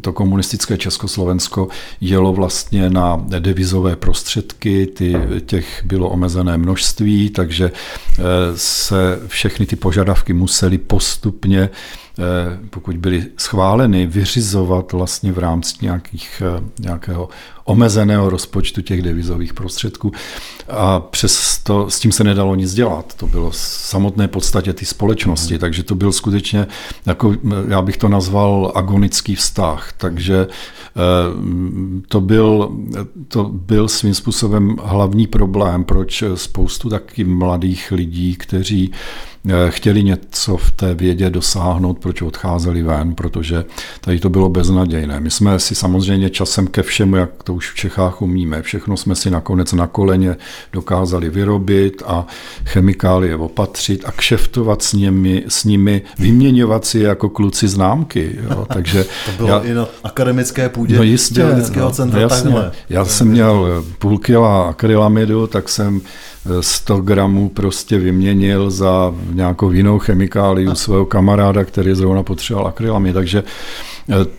to 0.01 0.13
komunistické 0.13 0.79
Československo 0.79 1.69
jelo 2.01 2.33
vlastně 2.33 2.91
na 2.91 3.25
devizové 3.39 3.97
prostředky, 3.97 4.87
ty, 4.87 5.15
těch 5.47 5.83
bylo 5.85 6.09
omezené 6.09 6.59
množství, 6.59 7.31
takže 7.31 7.73
eh, 7.73 8.23
se 8.57 9.21
všechny 9.27 9.67
ty 9.67 9.77
požadavky 9.77 10.33
musely 10.33 10.79
postupně 10.79 11.71
pokud 12.71 12.97
byly 12.97 13.27
schváleny, 13.37 14.07
vyřizovat 14.07 14.93
vlastně 14.93 15.33
v 15.33 15.39
rámci 15.39 15.75
nějakých, 15.83 16.43
eh, 16.47 16.65
nějakého 16.79 17.29
omezeného 17.65 18.31
rozpočtu 18.31 18.83
těch 18.83 19.03
devizových 19.03 19.55
prostředků. 19.55 20.13
A 20.69 21.01
přes 21.01 21.59
to, 21.59 21.91
s 21.91 22.01
tím 22.01 22.13
se 22.13 22.25
nedalo 22.25 22.55
nic 22.55 22.75
dělat. 22.75 23.15
To 23.15 23.27
bylo 23.27 23.51
samotné 23.53 24.29
podstatě 24.29 24.73
ty 24.73 24.85
společnosti, 24.85 25.55
mm. 25.55 25.61
takže 25.61 25.83
to 25.83 25.95
byl 25.95 26.13
skutečně, 26.13 26.67
jako, 27.07 27.35
já 27.69 27.83
bych 27.83 27.97
to 27.97 28.09
nazval 28.09 28.73
agonický 28.75 29.35
vztah. 29.35 29.93
Takže 29.97 30.47
eh, 30.47 31.01
to 32.09 32.21
byl, 32.21 32.77
to 33.29 33.45
byl 33.45 33.89
svým 33.89 34.15
způsobem 34.15 34.77
hlavní 34.83 35.27
problém, 35.27 35.85
proč 35.85 36.25
spoustu 36.35 36.91
taky 36.91 37.25
mladých 37.25 37.93
lidí, 37.93 38.37
kteří 38.37 38.93
Eh, 38.93 39.32
chtěli 39.69 40.03
něco 40.03 40.57
v 40.57 40.71
té 40.71 40.95
vědě 40.95 41.31
dosáhnout, 41.31 41.99
proč 41.99 42.23
odcházeli 42.23 42.83
ven, 42.83 43.15
protože 43.15 43.65
tady 44.01 44.19
to 44.19 44.31
bylo 44.31 44.49
beznadějné. 44.49 45.21
My 45.21 45.31
jsme 45.31 45.59
si 45.59 45.75
samozřejmě 45.75 46.31
časem 46.31 46.67
ke 46.67 46.83
všemu, 46.83 47.17
jak 47.17 47.31
to 47.45 47.55
už 47.55 47.71
v 47.71 47.75
Čechách 47.75 48.23
umíme, 48.23 48.63
všechno 48.63 48.97
jsme 48.97 49.15
si 49.15 49.31
nakonec 49.31 49.73
na 49.73 49.87
koleně 49.87 50.37
dokázali 50.73 51.31
vyrobit 51.31 52.03
a 52.07 52.27
chemikálie 52.65 53.37
opatřit 53.37 54.05
a 54.07 54.13
kšeftovat 54.13 54.83
s 54.83 54.93
nimi, 54.93 55.45
s 55.49 55.65
nimi 55.65 56.03
vyměňovat 56.19 56.85
si 56.85 56.99
jako 56.99 57.29
kluci 57.29 57.69
známky. 57.69 58.39
Jo. 58.51 58.67
Takže 58.73 59.05
to 59.05 59.33
bylo 59.37 59.49
já, 59.49 59.59
i 59.59 59.75
na 59.75 59.87
akademické 60.05 60.69
půdě 60.69 60.97
no 60.97 61.03
jistě, 61.03 61.45
no, 61.77 61.91
centra 61.91 62.21
jasně. 62.21 62.43
takhle. 62.43 62.73
Já 62.89 63.05
jsem 63.05 63.29
měl 63.29 63.85
půl 63.99 64.19
kila 64.19 64.69
akrylamidu, 64.69 65.47
tak 65.47 65.69
jsem 65.69 66.01
100 66.61 67.01
gramů 67.01 67.49
prostě 67.49 67.99
vyměnil 67.99 68.71
za 68.71 69.15
nějakou 69.35 69.71
jinou 69.71 69.99
chemikálii 69.99 70.69
u 70.69 70.75
svého 70.75 71.07
kamaráda, 71.07 71.65
který 71.65 71.95
zrovna 71.95 72.23
potřeboval 72.23 72.69
akrylamy. 72.69 73.13
Takže 73.13 73.43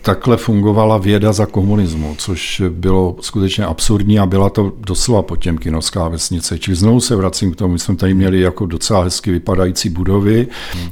takhle 0.02 0.36
fungovala 0.36 0.98
věda 0.98 1.32
za 1.32 1.46
komunismu, 1.46 2.14
což 2.18 2.62
bylo 2.68 3.16
skutečně 3.20 3.64
absurdní 3.64 4.18
a 4.18 4.26
byla 4.26 4.50
to 4.50 4.72
doslova 4.86 5.22
potěmkinovská 5.22 6.08
vesnice. 6.08 6.58
Čili 6.58 6.74
znovu 6.74 7.00
se 7.00 7.16
vracím 7.16 7.52
k 7.52 7.56
tomu, 7.56 7.72
my 7.72 7.78
jsme 7.78 7.96
tady 7.96 8.14
měli 8.14 8.40
jako 8.40 8.66
docela 8.66 9.04
hezky 9.04 9.30
vypadající 9.30 9.88
budovy, 9.88 10.46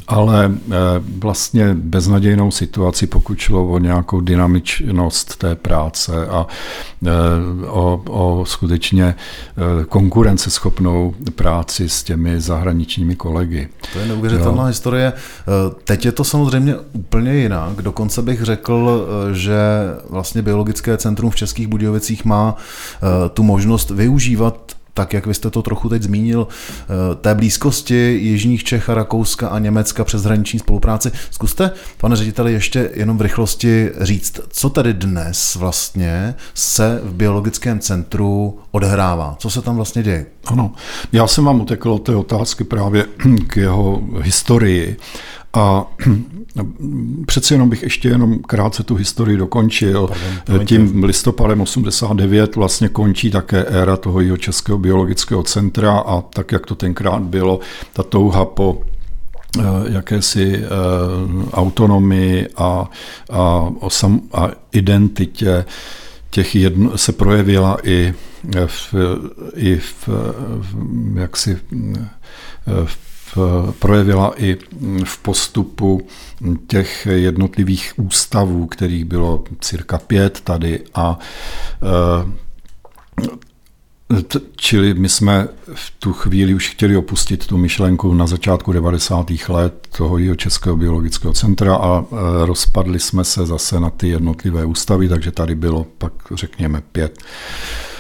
ale 0.09 0.53
eh, 0.55 0.75
vlastně 1.19 1.75
beznadějnou 1.75 2.51
situaci, 2.51 3.07
pokud 3.07 3.39
šlo 3.39 3.69
o 3.69 3.79
nějakou 3.79 4.21
dynamičnost 4.21 5.37
té 5.37 5.55
práce 5.55 6.27
a 6.27 6.47
eh, 7.07 7.09
o, 7.67 8.03
o 8.09 8.45
skutečně 8.47 9.15
konkurenceschopnou 9.89 11.15
práci 11.35 11.89
s 11.89 12.03
těmi 12.03 12.41
zahraničními 12.41 13.17
kolegy. 13.17 13.69
To 13.93 13.99
je 13.99 14.07
neuvěřitelná 14.07 14.63
jo. 14.63 14.69
historie. 14.69 15.13
Eh, 15.13 15.75
teď 15.85 16.05
je 16.05 16.13
to 16.13 16.25
samozřejmě 16.25 16.75
úplně 16.93 17.35
jinak. 17.35 17.83
Dokonce 17.83 18.23
bych 18.23 18.43
řekl, 18.43 18.62
eh, 18.71 19.35
že 19.35 19.59
vlastně 20.11 20.43
Biologické 20.43 20.97
centrum 20.97 21.31
v 21.31 21.37
Českých 21.37 21.67
Budějovicích 21.67 22.25
má 22.25 22.57
eh, 22.57 23.29
tu 23.29 23.43
možnost 23.43 23.91
využívat 23.91 24.73
tak 24.95 25.13
jak 25.13 25.27
vy 25.27 25.35
jste 25.35 25.51
to 25.51 25.63
trochu 25.63 25.89
teď 25.89 26.03
zmínil, 26.03 26.49
eh, 26.49 27.15
té 27.15 27.35
blízkosti 27.35 28.19
Jižních 28.23 28.65
Čech 28.65 28.91
a 28.91 28.95
Rakouska 28.95 29.49
a 29.49 29.59
Německa 29.59 30.05
přes 30.05 30.23
hraniční 30.23 30.59
spolupráci. 30.59 31.13
Zkuste, 31.31 31.71
pane 31.97 32.17
řediteli, 32.17 32.53
ještě 32.53 32.91
jenom 32.95 33.19
v 33.19 33.21
rychlosti 33.21 33.91
říct, 34.01 34.41
co 34.49 34.71
tedy 34.71 34.95
dnes 34.95 35.55
vlastně 35.55 36.35
se 36.55 37.01
v 37.05 37.15
biologickém 37.15 37.81
centru 37.81 38.59
odhrává? 38.71 39.37
Co 39.39 39.51
se 39.51 39.63
tam 39.63 39.77
vlastně 39.77 40.03
děje? 40.03 40.27
Ano, 40.47 40.73
já 41.13 41.27
jsem 41.27 41.45
vám 41.45 41.61
utekl 41.61 41.91
od 41.91 41.99
té 41.99 42.15
otázky 42.17 42.65
právě 42.65 43.07
k 43.47 43.57
jeho 43.57 44.03
historii. 44.21 44.97
A 45.55 45.87
přeci 47.27 47.55
jenom 47.55 47.69
bych 47.69 47.83
ještě 47.83 48.09
jenom 48.09 48.39
krátce 48.39 48.83
tu 48.83 48.95
historii 48.95 49.37
dokončil. 49.37 50.11
Pardon, 50.45 50.67
Tím 50.67 51.05
listopadem 51.05 51.61
89 51.61 52.57
vlastně 52.57 52.89
končí 52.89 53.31
také 53.31 53.65
éra 53.65 53.97
toho 53.97 54.21
jeho 54.21 54.37
českého 54.37 54.79
biologického 54.79 55.43
centra 55.43 55.99
a 55.99 56.21
tak, 56.21 56.53
jak 56.53 56.67
to 56.67 56.75
tenkrát 56.75 57.23
bylo, 57.23 57.61
ta 57.93 58.03
touha 58.03 58.45
po 58.45 58.83
eh, 59.59 59.63
jakési 59.89 60.55
eh, 60.57 60.69
autonomii 61.53 62.49
a, 62.57 62.91
a, 63.31 63.73
osam, 63.81 64.21
a 64.33 64.49
identitě 64.73 65.65
těch 66.31 66.55
jedno, 66.55 66.99
se 66.99 67.13
projevila 67.13 67.79
i 67.83 68.15
v, 68.67 68.95
i 69.55 69.77
v, 69.77 70.09
v 70.59 71.19
jaksi 71.19 71.59
v, 72.85 73.12
projevila 73.79 74.33
i 74.37 74.57
v 75.05 75.19
postupu 75.19 76.07
těch 76.67 77.07
jednotlivých 77.11 77.93
ústavů, 77.97 78.67
kterých 78.67 79.05
bylo 79.05 79.45
cirka 79.61 79.99
pět 79.99 80.41
tady 80.41 80.81
a 80.95 81.19
Čili 84.57 84.95
my 84.95 85.09
jsme 85.09 85.49
v 85.75 85.93
tu 85.99 86.13
chvíli 86.13 86.55
už 86.55 86.69
chtěli 86.71 86.97
opustit 86.97 87.47
tu 87.47 87.59
myšlenku 87.59 88.15
na 88.15 88.27
začátku 88.27 88.73
90. 88.73 89.31
let 89.49 89.89
toho 89.97 90.35
Českého 90.37 90.77
biologického 90.77 91.33
centra 91.33 91.77
a 91.77 92.05
rozpadli 92.45 93.01
jsme 93.01 93.25
se 93.25 93.47
zase 93.47 93.81
na 93.81 93.91
ty 93.91 94.09
jednotlivé 94.09 94.65
ústavy, 94.65 95.09
takže 95.09 95.31
tady 95.31 95.55
bylo 95.55 95.87
pak 95.99 96.13
řekněme 96.35 96.83
pět 96.93 97.19
Eh, 97.19 97.92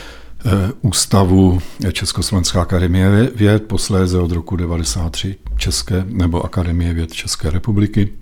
ústavu 0.80 1.60
Československá 1.92 2.62
akademie 2.62 3.30
věd, 3.34 3.62
posléze 3.62 4.18
od 4.18 4.32
roku 4.32 4.56
93 4.56 5.36
České 5.56 6.04
nebo 6.08 6.44
Akademie 6.44 6.94
věd 6.94 7.12
České 7.12 7.50
republiky. 7.50 8.12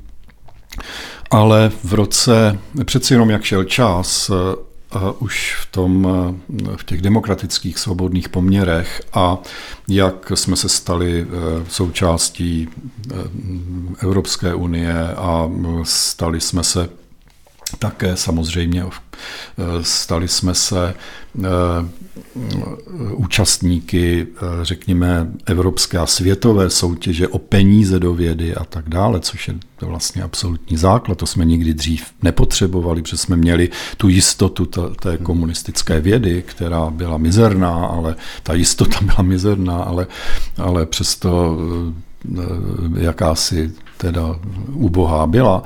Ale 1.31 1.73
v 1.85 1.95
roce, 1.95 2.59
přeci 2.85 3.15
jenom 3.15 3.31
jak 3.31 3.43
šel 3.43 3.65
čas, 3.65 4.31
eh, 4.31 4.71
už 5.19 5.57
v, 5.61 5.73
tom, 5.73 6.09
eh, 6.09 6.77
v 6.77 6.85
těch 6.85 7.03
demokratických 7.03 7.79
svobodných 7.79 8.29
poměrech 8.29 9.03
a 9.13 9.39
jak 9.89 10.33
jsme 10.35 10.57
se 10.57 10.69
stali 10.69 11.27
součástí 11.69 12.69
Evropské 13.99 14.55
unie 14.55 15.09
a 15.17 15.51
stali 15.83 16.41
jsme 16.41 16.65
se 16.65 16.89
také 17.79 18.17
samozřejmě 18.17 18.85
stali 19.83 20.29
jsme 20.29 20.55
se 20.55 20.95
účastníky, 23.15 24.27
řekněme, 24.63 25.31
evropské 25.47 25.99
a 25.99 26.07
světové 26.07 26.71
soutěže 26.71 27.29
o 27.29 27.39
peníze 27.39 28.01
do 28.01 28.15
vědy 28.15 28.55
a 28.55 28.65
tak 28.65 28.89
dále, 28.89 29.21
což 29.21 29.49
je 29.49 29.55
to 29.77 29.87
vlastně 29.87 30.23
absolutní 30.23 30.77
základ. 30.77 31.19
To 31.19 31.27
jsme 31.27 31.45
nikdy 31.45 31.75
dřív 31.75 32.05
nepotřebovali, 32.23 33.03
protože 33.03 33.17
jsme 33.17 33.37
měli 33.37 33.69
tu 33.97 34.09
jistotu 34.09 34.67
té 35.01 35.19
komunistické 35.23 36.01
vědy, 36.01 36.43
která 36.47 36.91
byla 36.91 37.19
mizerná, 37.19 37.75
ale 37.87 38.17
ta 38.43 38.55
jistota 38.55 38.99
byla 39.03 39.23
mizerná, 39.23 39.77
ale, 39.83 40.07
ale 40.57 40.87
přesto 40.87 41.59
jakási 42.99 43.73
teda 44.01 44.37
ubohá 44.73 45.27
byla, 45.27 45.63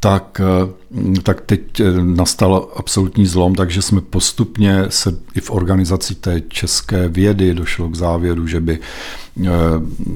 tak, 0.00 0.40
eh, 0.40 1.20
tak 1.22 1.40
teď 1.40 1.80
eh, 1.80 1.84
nastal 2.02 2.68
absolutní 2.76 3.26
zlom, 3.26 3.54
takže 3.54 3.82
jsme 3.82 4.00
postupně 4.00 4.84
se 4.88 5.16
i 5.34 5.40
v 5.40 5.50
organizaci 5.50 6.14
té 6.14 6.40
české 6.40 7.08
vědy 7.08 7.54
došlo 7.54 7.88
k 7.88 7.94
závěru, 7.94 8.46
že 8.46 8.60
by 8.60 8.78
eh, 8.80 9.48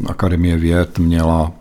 Akademie 0.06 0.56
věd 0.56 0.98
měla 0.98 1.52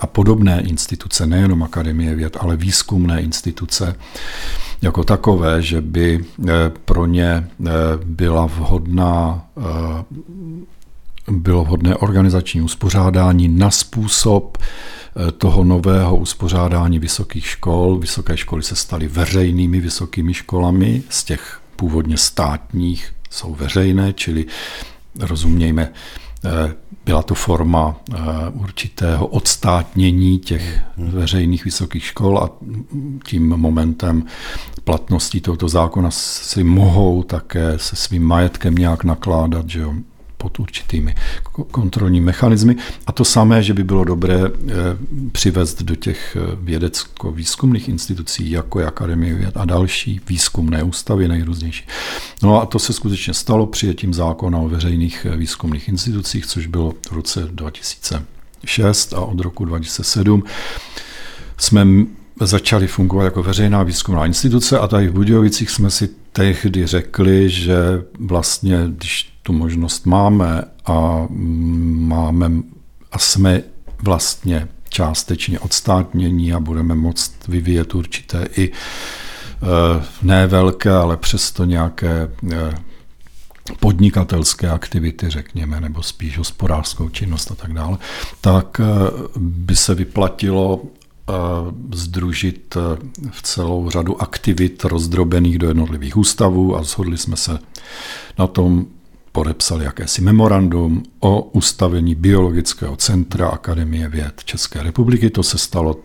a 0.00 0.06
podobné 0.06 0.60
instituce, 0.60 1.26
nejenom 1.26 1.62
Akademie 1.62 2.14
věd, 2.14 2.36
ale 2.40 2.56
výzkumné 2.56 3.20
instituce, 3.20 3.94
jako 4.82 5.04
takové, 5.04 5.62
že 5.62 5.80
by 5.80 6.24
pro 6.84 7.06
ně 7.06 7.48
byla 8.04 8.46
vhodná 8.46 9.42
bylo 11.30 11.64
vhodné 11.64 11.96
organizační 11.96 12.62
uspořádání 12.62 13.48
na 13.48 13.70
způsob 13.70 14.58
toho 15.38 15.64
nového 15.64 16.16
uspořádání 16.16 16.98
vysokých 16.98 17.46
škol. 17.46 17.98
Vysoké 17.98 18.36
školy 18.36 18.62
se 18.62 18.76
staly 18.76 19.08
veřejnými 19.08 19.80
vysokými 19.80 20.34
školami, 20.34 21.02
z 21.08 21.24
těch 21.24 21.60
původně 21.76 22.16
státních 22.16 23.12
jsou 23.30 23.54
veřejné, 23.54 24.12
čili 24.12 24.44
rozumějme, 25.20 25.92
eh, 26.44 26.74
byla 27.04 27.22
to 27.22 27.34
forma 27.34 27.96
eh, 28.12 28.16
určitého 28.52 29.26
odstátnění 29.26 30.38
těch 30.38 30.80
veřejných 30.96 31.64
vysokých 31.64 32.04
škol 32.04 32.38
a 32.38 32.50
tím 33.24 33.48
momentem 33.48 34.24
platnosti 34.84 35.40
tohoto 35.40 35.68
zákona 35.68 36.10
si 36.10 36.64
mohou 36.64 37.22
také 37.22 37.78
se 37.78 37.96
svým 37.96 38.22
majetkem 38.22 38.74
nějak 38.74 39.04
nakládat, 39.04 39.70
že 39.70 39.80
jo, 39.80 39.94
pod 40.36 40.60
určitými 40.60 41.14
kontrolní 41.70 42.20
mechanismy. 42.20 42.76
A 43.06 43.12
to 43.12 43.24
samé, 43.24 43.62
že 43.62 43.74
by 43.74 43.84
bylo 43.84 44.04
dobré 44.04 44.40
eh, 44.44 44.72
přivést 45.32 45.82
do 45.82 45.96
těch 45.96 46.36
eh, 46.36 46.56
vědecko-výzkumných 46.60 47.88
institucí, 47.88 48.50
jako 48.50 48.80
je 48.80 48.86
Akademie 48.86 49.34
věd 49.34 49.56
a 49.56 49.64
další 49.64 50.20
výzkumné 50.28 50.82
ústavy 50.82 51.28
nejrůznější. 51.28 51.86
No 52.42 52.62
a 52.62 52.66
to 52.66 52.78
se 52.78 52.92
skutečně 52.92 53.34
stalo 53.34 53.66
přijetím 53.66 54.14
zákona 54.14 54.58
o 54.58 54.68
veřejných 54.68 55.26
eh, 55.30 55.36
výzkumných 55.36 55.88
institucích, 55.88 56.46
což 56.46 56.66
bylo 56.66 56.94
v 57.08 57.12
roce 57.12 57.48
2006 57.50 59.12
a 59.12 59.20
od 59.20 59.40
roku 59.40 59.64
2007 59.64 60.44
jsme 61.56 61.86
začali 62.40 62.86
fungovat 62.86 63.24
jako 63.24 63.42
veřejná 63.42 63.82
výzkumná 63.82 64.26
instituce 64.26 64.78
a 64.78 64.88
tady 64.88 65.08
v 65.08 65.12
Budějovicích 65.12 65.70
jsme 65.70 65.90
si 65.90 66.08
tehdy 66.32 66.86
řekli, 66.86 67.50
že 67.50 67.76
vlastně, 68.18 68.84
když 68.88 69.32
tu 69.42 69.52
možnost 69.52 70.06
máme 70.06 70.62
a 70.86 71.26
máme 71.30 72.50
a 73.12 73.18
jsme 73.18 73.62
vlastně 74.02 74.68
částečně 74.88 75.60
odstátnění 75.60 76.52
a 76.52 76.60
budeme 76.60 76.94
moct 76.94 77.48
vyvíjet 77.48 77.94
určité 77.94 78.48
i 78.56 78.72
eh, 78.72 80.04
ne 80.22 80.46
velké, 80.46 80.90
ale 80.90 81.16
přesto 81.16 81.64
nějaké 81.64 82.28
eh, 82.52 82.74
podnikatelské 83.80 84.70
aktivity, 84.70 85.30
řekněme, 85.30 85.80
nebo 85.80 86.02
spíš 86.02 86.38
hospodářskou 86.38 87.08
činnost 87.08 87.50
a 87.50 87.54
tak 87.54 87.72
dále, 87.72 87.98
tak 88.40 88.80
eh, 88.80 88.84
by 89.36 89.76
se 89.76 89.94
vyplatilo 89.94 90.82
združit 91.94 92.76
v 93.30 93.42
celou 93.42 93.90
řadu 93.90 94.22
aktivit 94.22 94.84
rozdrobených 94.84 95.58
do 95.58 95.68
jednotlivých 95.68 96.16
ústavů 96.16 96.76
a 96.76 96.82
shodli 96.82 97.18
jsme 97.18 97.36
se 97.36 97.58
na 98.38 98.46
tom, 98.46 98.86
podepsal 99.32 99.82
jakési 99.82 100.22
memorandum 100.22 101.02
o 101.20 101.42
ustavení 101.42 102.14
Biologického 102.14 102.96
centra 102.96 103.48
Akademie 103.48 104.08
věd 104.08 104.44
České 104.44 104.82
republiky. 104.82 105.30
To 105.30 105.42
se 105.42 105.58
stalo 105.58 105.96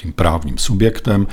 tím 0.00 0.12
právním 0.12 0.58
subjektem 0.58 1.26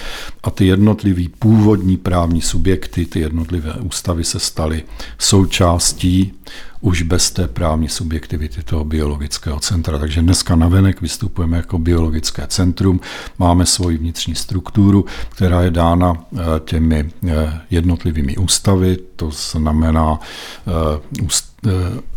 a 0.43 0.50
ty 0.50 0.65
jednotlivý 0.65 1.30
původní 1.30 1.98
právní 1.98 2.41
subjekty, 2.41 3.06
ty 3.06 3.19
jednotlivé 3.19 3.74
ústavy 3.74 4.24
se 4.24 4.39
staly 4.39 4.84
součástí 5.17 6.34
už 6.82 7.02
bez 7.02 7.32
té 7.32 7.48
právní 7.48 7.89
subjektivity 7.89 8.63
toho 8.63 8.86
biologického 8.86 9.60
centra. 9.60 10.00
Takže 10.00 10.21
dneska 10.21 10.56
navenek 10.56 11.02
vystupujeme 11.02 11.58
jako 11.58 11.80
biologické 11.80 12.48
centrum, 12.48 13.00
máme 13.39 13.65
svoji 13.65 13.98
vnitřní 13.98 14.36
strukturu, 14.36 15.06
která 15.30 15.62
je 15.62 15.71
dána 15.71 16.13
eh, 16.34 16.38
těmi 16.65 17.10
eh, 17.28 17.62
jednotlivými 17.69 18.38
ústavy, 18.38 18.98
to 19.15 19.32
znamená 19.32 20.19
eh, 20.67 21.21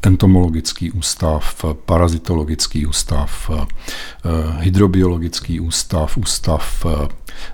entomologický 0.03 0.91
ústav, 0.91 1.65
parazitologický 1.85 2.87
ústav, 2.87 3.51
hydrobiologický 4.59 5.61
ústav, 5.61 6.17
ústav 6.17 6.87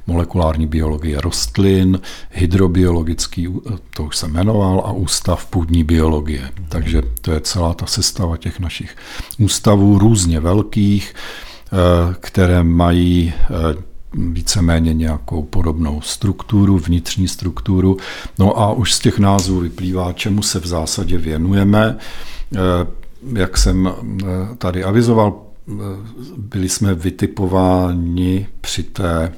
molekulární 0.07 0.66
biologie 0.66 1.20
rostlin, 1.20 2.00
hydrobiologický, 2.30 3.48
to 3.90 4.04
už 4.04 4.16
jsem 4.16 4.33
jmenoval, 4.33 4.83
a 4.87 4.92
ústav 4.92 5.46
půdní 5.46 5.85
biologie. 5.85 6.50
Takže 6.68 7.02
to 7.20 7.33
je 7.33 7.40
celá 7.40 7.74
ta 7.74 7.87
sestava 7.87 8.37
těch 8.37 8.61
našich 8.61 8.96
ústavů, 9.38 9.98
různě 9.98 10.40
velkých, 10.40 11.14
eh, 11.14 12.14
které 12.20 12.62
mají 12.62 13.33
eh, 13.37 13.93
víceméně 14.14 14.94
nějakou 14.94 15.42
podobnou 15.42 16.00
strukturu, 16.00 16.79
vnitřní 16.79 17.29
strukturu. 17.29 17.96
No 18.38 18.59
a 18.59 18.72
už 18.72 18.92
z 18.92 18.98
těch 18.98 19.18
názvů 19.18 19.61
vyplývá, 19.61 20.12
čemu 20.12 20.42
se 20.42 20.61
v 20.61 20.66
zásadě 20.66 21.18
věnujeme. 21.18 21.96
Eh, 22.55 22.59
jak 23.33 23.59
jsem 23.59 23.94
tady 24.59 24.85
avizoval, 24.85 25.40
byli 26.37 26.68
jsme 26.68 26.94
vytipováni 26.94 28.46
při 28.61 28.83
té 28.83 29.33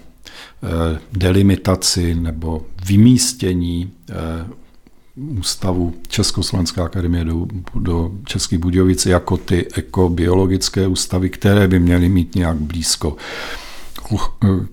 delimitaci 1.12 2.14
nebo 2.14 2.62
vymístění 2.86 3.90
ústavu 5.16 5.94
Československá 6.08 6.84
akademie 6.84 7.24
do, 7.24 7.46
do 7.74 8.10
Českých 8.24 8.58
Budějovic 8.58 9.06
jako 9.06 9.36
ty 9.36 9.66
ekobiologické 9.74 10.86
ústavy, 10.86 11.30
které 11.30 11.68
by 11.68 11.78
měly 11.78 12.08
mít 12.08 12.34
nějak 12.34 12.56
blízko 12.56 13.16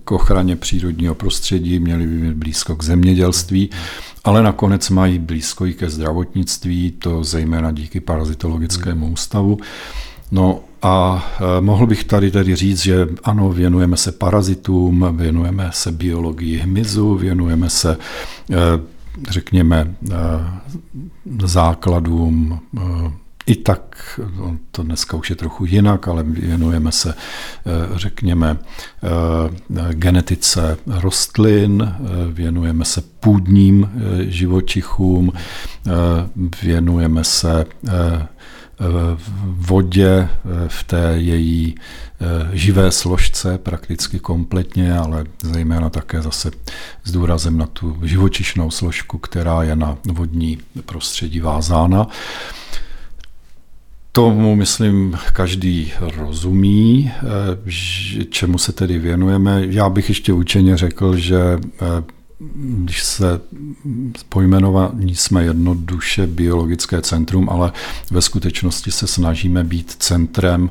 k 0.04 0.12
ochraně 0.12 0.56
přírodního 0.56 1.14
prostředí, 1.14 1.78
měly 1.78 2.06
by 2.06 2.12
mít 2.12 2.34
blízko 2.34 2.76
k 2.76 2.84
zemědělství, 2.84 3.70
ale 4.24 4.42
nakonec 4.42 4.90
mají 4.90 5.18
blízko 5.18 5.66
i 5.66 5.74
ke 5.74 5.90
zdravotnictví, 5.90 6.90
to 6.90 7.24
zejména 7.24 7.72
díky 7.72 8.00
parazitologickému 8.00 9.12
ústavu. 9.12 9.58
No 10.32 10.60
a 10.82 11.26
e, 11.58 11.60
mohl 11.60 11.86
bych 11.86 12.04
tady 12.04 12.30
tedy 12.30 12.56
říct, 12.56 12.82
že 12.82 13.08
ano, 13.24 13.52
věnujeme 13.52 13.96
se 13.96 14.12
parazitům, 14.12 15.16
věnujeme 15.16 15.70
se 15.72 15.92
biologii 15.92 16.58
hmyzu, 16.58 17.14
věnujeme 17.14 17.70
se 17.70 17.96
e, 18.50 18.56
řekněme, 19.30 19.94
eh, 20.12 20.14
základům 21.44 22.60
eh, 22.78 22.80
i 23.46 23.56
tak, 23.56 24.20
no, 24.36 24.56
to 24.70 24.82
dneska 24.82 25.16
už 25.16 25.30
je 25.30 25.36
trochu 25.36 25.64
jinak, 25.64 26.08
ale 26.08 26.22
věnujeme 26.22 26.92
se, 26.92 27.14
řekněme, 27.94 28.58
genetice 29.90 30.76
rostlin, 30.86 31.94
věnujeme 32.32 32.84
se 32.84 33.02
půdním 33.20 33.90
živočichům, 34.18 35.32
věnujeme 36.62 37.24
se 37.24 37.66
vodě 39.44 40.28
v 40.68 40.84
té 40.84 41.12
její 41.16 41.74
Eh, 42.20 42.56
živé 42.56 42.90
složce 42.90 43.58
prakticky 43.58 44.18
kompletně, 44.18 44.98
ale 44.98 45.24
zejména 45.42 45.90
také 45.90 46.22
zase 46.22 46.50
s 47.04 47.12
důrazem 47.12 47.58
na 47.58 47.66
tu 47.66 47.98
živočišnou 48.02 48.70
složku, 48.70 49.18
která 49.18 49.62
je 49.62 49.76
na 49.76 49.98
vodní 50.04 50.58
prostředí 50.86 51.40
vázána. 51.40 52.06
Tomu, 54.16 54.56
myslím, 54.56 55.16
každý 55.32 55.92
rozumí, 56.00 57.12
eh, 57.16 58.24
čemu 58.30 58.58
se 58.58 58.72
tedy 58.72 58.98
věnujeme. 58.98 59.62
Já 59.66 59.88
bych 59.88 60.08
ještě 60.08 60.32
učeně 60.32 60.76
řekl, 60.76 61.16
že 61.16 61.40
eh, 61.40 62.04
když 62.84 63.02
se 63.02 63.40
pojmenovaní 64.28 65.14
jsme 65.14 65.44
jednoduše 65.44 66.26
biologické 66.26 67.02
centrum, 67.02 67.50
ale 67.50 67.72
ve 68.10 68.22
skutečnosti 68.22 68.90
se 68.90 69.06
snažíme 69.06 69.64
být 69.64 69.96
centrem 69.98 70.70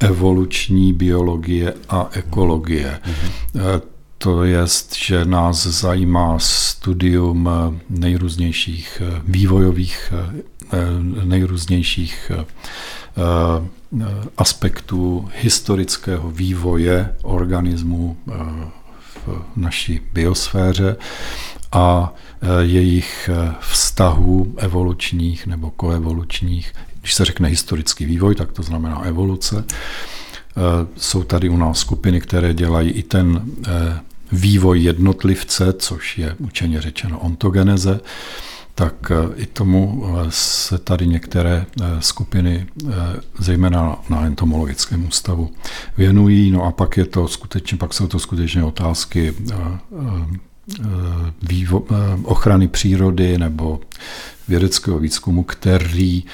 evoluční 0.00 0.92
biologie 0.92 1.74
a 1.88 2.08
ekologie. 2.12 3.00
Mm-hmm. 3.04 3.80
To 4.18 4.44
je, 4.44 4.60
že 4.96 5.24
nás 5.24 5.66
zajímá 5.66 6.38
studium 6.38 7.48
nejrůznějších 7.90 9.02
eh, 9.04 9.22
vývojových, 9.28 10.12
eh, 10.12 10.42
nejrůznějších 11.24 12.32
aspektů 14.38 15.28
historického 15.40 16.30
vývoje 16.30 17.14
organismů 17.22 18.16
v 19.26 19.42
naší 19.56 20.00
biosféře 20.12 20.96
a 21.72 22.14
jejich 22.60 23.30
vztahů 23.60 24.54
evolučních 24.58 25.46
nebo 25.46 25.70
koevolučních 25.70 26.72
když 27.06 27.14
se 27.14 27.24
řekne 27.24 27.48
historický 27.48 28.04
vývoj, 28.04 28.34
tak 28.34 28.52
to 28.52 28.62
znamená 28.62 29.00
evoluce. 29.00 29.64
Eh, 29.68 30.86
jsou 30.96 31.22
tady 31.22 31.48
u 31.48 31.56
nás 31.56 31.78
skupiny, 31.78 32.20
které 32.20 32.54
dělají 32.54 32.90
i 32.90 33.02
ten 33.02 33.42
eh, 33.66 34.00
vývoj 34.32 34.82
jednotlivce, 34.82 35.72
což 35.72 36.18
je 36.18 36.34
učeně 36.38 36.80
řečeno 36.80 37.18
ontogeneze, 37.18 38.00
tak 38.78 39.10
eh, 39.10 39.42
i 39.42 39.46
tomu 39.46 40.04
se 40.28 40.78
tady 40.78 41.06
některé 41.06 41.66
skupiny, 42.00 42.66
zejména 43.38 43.96
na 44.10 44.26
entomologickém 44.26 45.06
ústavu, 45.06 45.50
věnují. 45.96 46.50
No 46.50 46.62
a 46.64 46.70
pak 46.70 46.96
je 46.96 47.04
to 47.04 47.28
skutečně, 47.28 47.78
pak 47.78 47.94
jsou 47.94 48.06
to 48.06 48.18
skutečně 48.18 48.64
otázky 48.64 49.34
vývo, 51.42 51.84
ochrany 52.24 52.68
přírody 52.68 53.38
nebo 53.38 53.80
vědeckého 54.48 54.98
výzkumu, 54.98 55.42
který, 55.42 56.24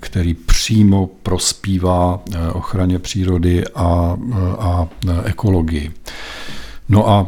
který 0.00 0.34
přímo 0.34 1.06
prospívá 1.22 2.20
ochraně 2.52 2.98
přírody 2.98 3.64
a, 3.74 4.16
a 4.58 4.88
ekologii. 5.24 5.92
No 6.90 7.08
a 7.08 7.26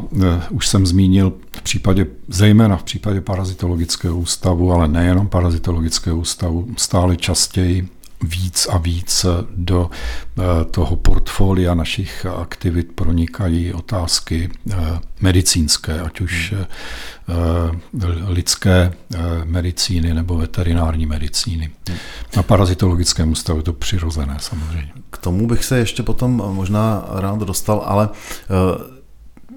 už 0.49 0.67
jsem 0.67 0.85
zmínil 0.85 1.33
v 1.57 1.61
případě, 1.61 2.05
zejména 2.27 2.77
v 2.77 2.83
případě 2.83 3.21
parazitologického 3.21 4.17
ústavu, 4.17 4.73
ale 4.73 4.87
nejenom 4.87 5.27
parazitologického 5.27 6.17
ústavu, 6.17 6.67
stále 6.77 7.17
častěji 7.17 7.89
víc 8.23 8.67
a 8.71 8.77
víc 8.77 9.25
do 9.55 9.89
eh, 9.89 10.65
toho 10.65 10.95
portfolia 10.95 11.73
našich 11.73 12.25
aktivit 12.25 12.91
pronikají 12.95 13.73
otázky 13.73 14.49
eh, 14.71 14.75
medicínské, 15.21 16.01
ať 16.01 16.21
už 16.21 16.53
eh, 16.57 16.67
lidské 18.27 18.93
medicíny 19.43 20.13
nebo 20.13 20.37
veterinární 20.37 21.05
medicíny. 21.05 21.71
Na 22.35 22.43
parazitologickém 22.43 23.31
ústavu 23.31 23.59
je 23.59 23.63
to 23.63 23.73
přirozené 23.73 24.37
samozřejmě. 24.39 24.91
K 25.09 25.17
tomu 25.17 25.47
bych 25.47 25.65
se 25.65 25.77
ještě 25.77 26.03
potom 26.03 26.31
možná 26.35 27.05
rád 27.09 27.39
dostal, 27.39 27.83
ale 27.85 28.09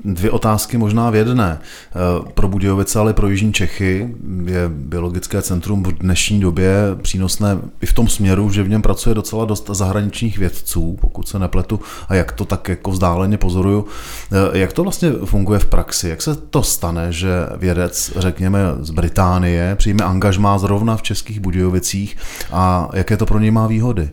Dvě 0.05 0.31
otázky 0.31 0.79
možná 0.79 1.11
v 1.11 1.15
jedné. 1.15 1.59
Eh, 1.59 2.33
pro 2.35 2.49
Budějovice, 2.49 2.99
ale 2.99 3.13
pro 3.13 3.29
Jižní 3.29 3.53
Čechy 3.53 4.15
je 4.45 4.69
biologické 4.69 5.43
centrum 5.43 5.83
v 5.83 5.93
dnešní 5.93 6.41
době 6.41 6.75
přínosné 7.03 7.59
i 7.81 7.87
v 7.87 7.93
tom 7.93 8.09
směru, 8.09 8.51
že 8.51 8.63
v 8.63 8.69
něm 8.69 8.83
pracuje 8.83 9.15
docela 9.15 9.45
dost 9.45 9.71
zahraničních 9.73 10.39
vědců, 10.39 10.99
pokud 11.01 11.29
se 11.29 11.39
nepletu, 11.39 11.81
a 12.09 12.15
jak 12.15 12.33
to 12.33 12.45
tak 12.45 12.69
jako 12.69 12.91
vzdáleně 12.91 13.39
pozoruju. 13.39 13.87
Eh, 14.33 14.59
jak 14.59 14.73
to 14.73 14.83
vlastně 14.83 15.13
funguje 15.25 15.59
v 15.59 15.67
praxi? 15.67 16.09
Jak 16.09 16.23
se 16.23 16.37
to 16.37 16.63
stane, 16.63 17.13
že 17.13 17.31
vědec, 17.57 18.13
řekněme 18.17 18.59
z 18.81 18.91
Británie, 18.91 19.77
přijme 19.77 20.05
angažmá 20.05 20.59
zrovna 20.59 20.97
v 20.97 21.03
Českých 21.03 21.41
Budějovicích 21.41 22.17
a 22.53 22.89
jaké 22.93 23.17
to 23.17 23.27
pro 23.27 23.39
něj 23.39 23.51
má 23.51 23.67
výhody? 23.67 24.11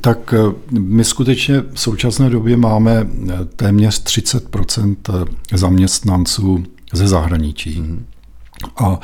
Tak 0.00 0.34
eh, 0.34 0.54
my 0.78 1.04
skutečně 1.04 1.60
v 1.60 1.80
současné 1.80 2.30
době 2.30 2.56
máme 2.56 3.06
eh, 3.06 3.44
téměř 3.56 3.98
30 3.98 4.56
eh, 5.08 5.58
zaměstnanců 5.58 6.64
ze 6.92 7.08
zahraničí. 7.08 7.80
Mm-hmm. 7.80 8.02
A 8.76 9.00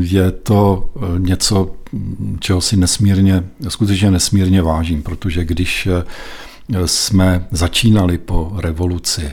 je 0.00 0.30
to 0.30 0.90
něco, 1.18 1.74
čeho 2.40 2.60
si 2.60 2.76
nesmírně, 2.76 3.44
skutečně 3.68 4.10
nesmírně 4.10 4.62
vážím, 4.62 5.02
protože 5.02 5.44
když 5.44 5.88
jsme 6.86 7.46
začínali 7.50 8.18
po 8.18 8.52
revoluci 8.56 9.32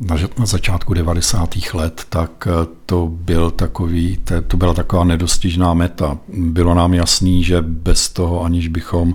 na 0.00 0.46
začátku 0.46 0.94
90. 0.94 1.54
let, 1.74 2.06
tak 2.08 2.48
eh, 2.50 2.66
to, 2.86 3.08
byl 3.12 3.50
takový, 3.50 4.18
to 4.46 4.56
byla 4.56 4.74
taková 4.74 5.04
nedostižná 5.04 5.74
meta. 5.74 6.18
Bylo 6.28 6.74
nám 6.74 6.94
jasný, 6.94 7.44
že 7.44 7.62
bez 7.62 8.08
toho, 8.08 8.44
aniž 8.44 8.68
bychom 8.68 9.14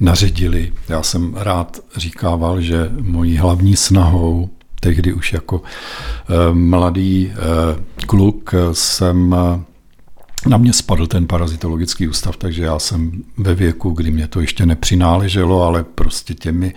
naředili, 0.00 0.72
já 0.88 1.02
jsem 1.02 1.34
rád 1.34 1.80
říkával, 1.96 2.60
že 2.60 2.90
mojí 3.00 3.36
hlavní 3.36 3.76
snahou 3.76 4.50
tehdy 4.80 5.12
už 5.12 5.32
jako 5.32 5.62
eh, 5.62 6.32
mladý 6.52 7.32
eh, 7.32 7.36
kluk 8.06 8.54
jsem 8.72 9.36
na 10.46 10.56
mě 10.56 10.72
spadl 10.72 11.06
ten 11.06 11.26
parazitologický 11.26 12.08
ústav, 12.08 12.36
takže 12.36 12.62
já 12.62 12.78
jsem 12.78 13.12
ve 13.36 13.54
věku, 13.54 13.90
kdy 13.90 14.10
mě 14.10 14.28
to 14.28 14.40
ještě 14.40 14.66
nepřináleželo, 14.66 15.62
ale 15.62 15.84
prostě 15.84 16.34
těmi 16.34 16.74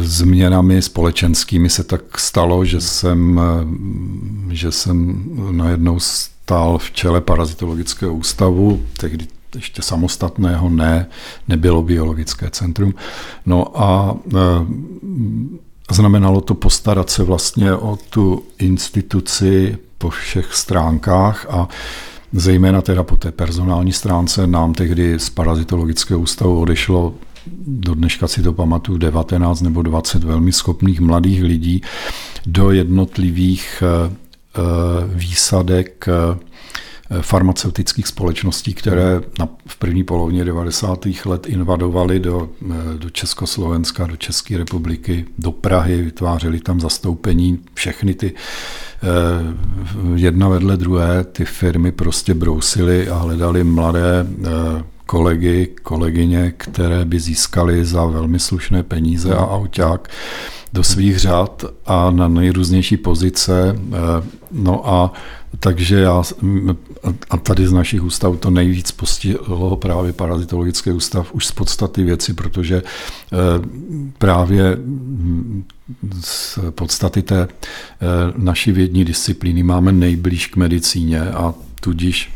změnami 0.00 0.82
společenskými 0.82 1.70
se 1.70 1.84
tak 1.84 2.18
stalo, 2.18 2.64
že 2.64 2.80
jsem, 2.80 3.40
eh, 3.40 4.54
že 4.54 4.72
jsem 4.72 5.24
najednou 5.50 6.00
stál 6.00 6.78
v 6.78 6.90
čele 6.90 7.20
parazitologického 7.20 8.14
ústavu, 8.14 8.82
tehdy 8.98 9.26
ještě 9.54 9.82
samostatného, 9.82 10.68
ne, 10.68 11.06
nebylo 11.48 11.82
biologické 11.82 12.50
centrum. 12.50 12.94
No 13.46 13.82
a 13.82 14.16
eh, 14.34 14.38
znamenalo 15.90 16.40
to 16.40 16.54
postarat 16.54 17.10
se 17.10 17.22
vlastně 17.22 17.74
o 17.74 17.98
tu 18.10 18.42
instituci 18.58 19.78
po 19.98 20.10
všech 20.10 20.54
stránkách 20.54 21.46
a 21.50 21.68
zejména 22.32 22.82
teda 22.82 23.02
po 23.02 23.16
té 23.16 23.32
personální 23.32 23.92
stránce 23.92 24.46
nám 24.46 24.74
tehdy 24.74 25.18
z 25.18 25.30
parazitologického 25.30 26.20
ústavu 26.20 26.60
odešlo 26.60 27.14
do 27.66 27.94
dneška 27.94 28.28
si 28.28 28.42
to 28.42 28.52
pamatuju, 28.52 28.98
19 28.98 29.60
nebo 29.60 29.82
20 29.82 30.24
velmi 30.24 30.52
schopných 30.52 31.00
mladých 31.00 31.42
lidí 31.42 31.82
do 32.46 32.70
jednotlivých 32.70 33.82
eh, 33.82 34.12
eh, 34.56 34.60
výsadek 35.06 36.08
eh, 36.08 36.38
farmaceutických 37.20 38.06
společností, 38.06 38.74
které 38.74 39.20
v 39.66 39.76
první 39.76 40.04
polovině 40.04 40.44
90. 40.44 41.06
let 41.24 41.46
invadovaly 41.46 42.20
do, 42.20 42.48
do 42.98 43.10
Československa, 43.10 44.06
do 44.06 44.16
České 44.16 44.58
republiky, 44.58 45.24
do 45.38 45.52
Prahy, 45.52 46.02
vytvářely 46.02 46.60
tam 46.60 46.80
zastoupení. 46.80 47.58
Všechny 47.74 48.14
ty 48.14 48.34
jedna 50.14 50.48
vedle 50.48 50.76
druhé 50.76 51.24
ty 51.24 51.44
firmy 51.44 51.92
prostě 51.92 52.34
brousily 52.34 53.08
a 53.08 53.14
hledali 53.14 53.64
mladé 53.64 54.26
kolegy, 55.06 55.68
kolegyně, 55.82 56.52
které 56.56 57.04
by 57.04 57.20
získali 57.20 57.84
za 57.84 58.04
velmi 58.04 58.38
slušné 58.38 58.82
peníze 58.82 59.34
a 59.34 59.50
auták 59.50 60.10
do 60.72 60.84
svých 60.84 61.18
řad 61.18 61.64
a 61.86 62.10
na 62.10 62.28
nejrůznější 62.28 62.96
pozice. 62.96 63.78
Eh, 63.78 64.26
no 64.52 64.88
a 64.88 65.12
takže 65.60 66.00
já, 66.00 66.22
a 67.30 67.36
tady 67.36 67.66
z 67.66 67.72
našich 67.72 68.02
ústavů 68.02 68.36
to 68.36 68.50
nejvíc 68.50 68.90
postihlo 68.90 69.76
právě 69.76 70.12
parazitologický 70.12 70.90
ústav 70.90 71.34
už 71.34 71.46
z 71.46 71.52
podstaty 71.52 72.04
věci, 72.04 72.34
protože 72.34 72.82
eh, 72.82 73.36
právě 74.18 74.78
z 76.20 76.58
podstaty 76.70 77.22
té 77.22 77.42
eh, 77.42 77.48
naší 78.36 78.72
vědní 78.72 79.04
disciplíny 79.04 79.62
máme 79.62 79.92
nejblíž 79.92 80.46
k 80.46 80.56
medicíně 80.56 81.20
a 81.20 81.54
tudíž 81.80 82.33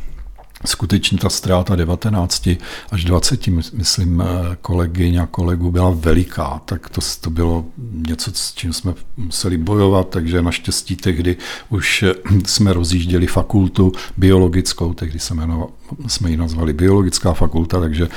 skutečně 0.64 1.18
ta 1.18 1.28
ztráta 1.28 1.76
19 1.76 2.48
až 2.90 3.04
20, 3.04 3.46
myslím, 3.72 4.20
eh, 4.20 4.56
kolegyň 4.62 5.16
a 5.16 5.26
kolegů 5.26 5.70
byla 5.70 5.90
veliká, 5.90 6.60
tak 6.64 6.88
to, 6.88 7.00
to 7.20 7.30
bylo 7.30 7.64
něco, 8.08 8.30
s 8.34 8.54
čím 8.54 8.72
jsme 8.72 8.94
museli 9.16 9.58
bojovat, 9.58 10.08
takže 10.08 10.42
naštěstí 10.42 10.96
tehdy 10.96 11.36
už 11.68 12.02
eh, 12.02 12.14
jsme 12.46 12.72
rozjížděli 12.72 13.26
fakultu 13.26 13.92
biologickou, 14.16 14.94
tehdy 14.94 15.18
se 15.18 15.34
jmenoval, 15.34 15.68
jsme 16.06 16.30
ji 16.30 16.36
nazvali 16.36 16.72
biologická 16.72 17.32
fakulta, 17.32 17.80
takže 17.80 18.08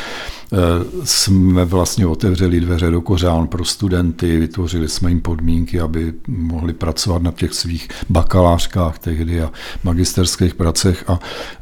jsme 1.03 1.65
vlastně 1.65 2.07
otevřeli 2.07 2.59
dveře 2.59 2.91
do 2.91 3.01
kořán 3.01 3.47
pro 3.47 3.65
studenty, 3.65 4.39
vytvořili 4.39 4.89
jsme 4.89 5.09
jim 5.09 5.21
podmínky, 5.21 5.79
aby 5.79 6.13
mohli 6.27 6.73
pracovat 6.73 7.21
na 7.21 7.31
těch 7.31 7.53
svých 7.53 7.87
bakalářkách 8.09 8.99
tehdy 8.99 9.41
a 9.41 9.51
magisterských 9.83 10.55
pracech 10.55 11.03
a 11.07 11.19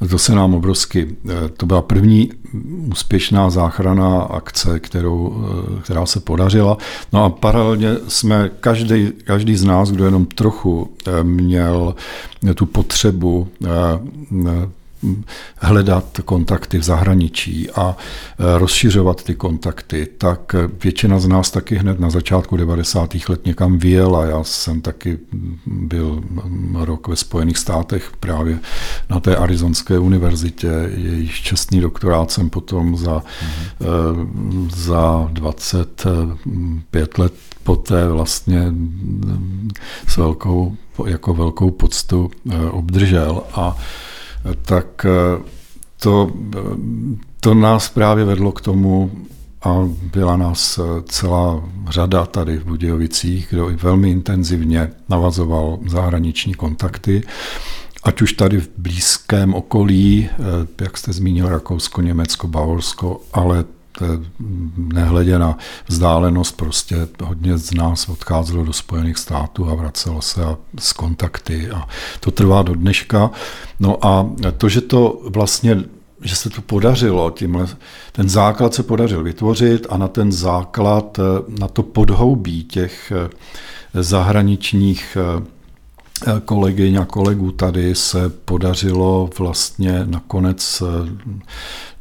to 0.10 0.18
se 0.18 0.36
nám 0.36 0.54
obrovsky, 0.54 1.16
eh, 1.30 1.50
to 1.50 1.66
byla 1.66 1.82
první 1.82 2.32
úspěšná 2.92 3.50
záchrana 3.50 4.22
akce, 4.22 4.80
kterou, 4.80 5.46
eh, 5.78 5.82
která 5.82 6.06
se 6.06 6.20
podařila. 6.20 6.78
No 7.14 7.24
a 7.24 7.30
paralelně 7.30 7.96
jsme, 8.08 8.52
každý, 8.60 9.12
každý 9.24 9.56
z 9.56 9.64
nás, 9.64 9.92
kdo 9.92 10.06
jenom 10.06 10.26
trochu 10.26 10.94
měl 11.24 11.96
tu 12.56 12.66
potřebu 12.66 13.48
hledat 15.58 16.20
kontakty 16.26 16.78
v 16.78 16.84
zahraničí 16.84 17.70
a 17.70 17.98
e, 17.98 18.60
rozšiřovat 18.60 19.24
ty 19.24 19.36
kontakty, 19.36 20.08
tak 20.18 20.56
většina 20.84 21.20
z 21.20 21.28
nás 21.28 21.52
taky 21.52 21.76
hned 21.76 22.00
na 22.00 22.10
začátku 22.10 22.58
90. 22.58 23.16
let 23.30 23.46
někam 23.46 23.78
vyjela. 23.78 24.26
Já 24.26 24.44
jsem 24.44 24.82
taky 24.82 25.20
byl 25.66 26.24
rok 26.74 27.08
ve 27.08 27.16
Spojených 27.16 27.58
státech 27.58 28.12
právě 28.20 28.60
na 29.10 29.20
té 29.20 29.36
Arizonské 29.36 30.00
univerzitě. 30.00 30.72
Jejíž 30.96 31.42
čestný 31.42 31.82
doktorát 31.82 32.32
jsem 32.32 32.50
potom 32.50 32.98
za, 32.98 33.18
mm-hmm. 33.18 34.70
za 34.76 35.30
25 35.34 37.18
let 37.18 37.34
poté 37.64 38.08
vlastně 38.08 38.74
s 40.08 40.18
velkou, 40.18 40.78
jako 41.06 41.34
velkou 41.34 41.72
poctu 41.72 42.32
e, 42.52 42.70
obdržel 42.70 43.44
a 43.54 43.78
tak 44.62 45.06
eh, 45.06 45.44
to, 46.00 46.32
eh, 46.58 46.60
to 47.40 47.54
nás 47.54 47.90
právě 47.90 48.26
vedlo 48.26 48.52
k 48.52 48.62
tomu, 48.62 49.12
a 49.64 49.90
byla 50.14 50.38
nás 50.38 50.78
eh, 50.78 51.02
celá 51.06 51.64
řada 51.90 52.26
tady 52.26 52.58
v 52.58 52.66
Budějovicích, 52.66 53.48
kdo 53.50 53.72
velmi 53.82 54.12
intenzivně 54.12 54.92
navazoval 55.10 55.80
zahraniční 55.88 56.54
kontakty, 56.54 57.24
ať 58.04 58.22
už 58.22 58.34
tady 58.34 58.62
v 58.62 58.70
blízkém 58.78 59.54
okolí, 59.54 60.30
jak 60.82 60.98
jste 60.98 61.14
zmínil, 61.14 61.50
Rakousko, 61.50 62.02
Německo, 62.02 62.48
Bavorsko, 62.48 63.22
ale 63.34 63.66
nehledě 64.78 65.40
na 65.40 65.58
vzdálenost, 65.88 66.58
prostě 66.58 67.08
hodně 67.24 67.58
z 67.58 67.74
nás 67.74 68.10
odcházelo 68.10 68.66
do 68.66 68.74
Spojených 68.74 69.18
států 69.18 69.70
a 69.70 69.76
vracelo 69.76 70.22
se 70.22 70.46
a 70.46 70.58
z 70.80 70.94
kontakty 70.94 71.70
a 71.72 71.88
to 72.20 72.32
trvá 72.32 72.62
do 72.62 72.76
dneška. 72.76 73.32
No 73.80 74.06
a 74.06 74.30
to, 74.58 74.70
že 74.70 74.82
to 74.82 75.22
vlastně 75.26 75.84
že 76.22 76.36
se 76.36 76.50
to 76.50 76.62
podařilo, 76.62 77.32
tímhle, 77.32 77.68
ten 78.12 78.30
základ 78.30 78.74
se 78.74 78.84
podařil 78.84 79.24
vytvořit 79.24 79.88
a 79.90 79.98
na 79.98 80.08
ten 80.08 80.32
základ, 80.32 81.20
na 81.60 81.68
to 81.68 81.84
podhoubí 81.84 82.64
těch 82.64 83.14
zahraničních 83.94 85.18
kolegyň 86.46 86.96
a 86.96 87.06
kolegů 87.06 87.52
tady 87.52 87.96
se 87.96 88.30
podařilo 88.30 89.30
vlastně 89.40 90.02
nakonec 90.06 90.84
eh, 90.86 91.10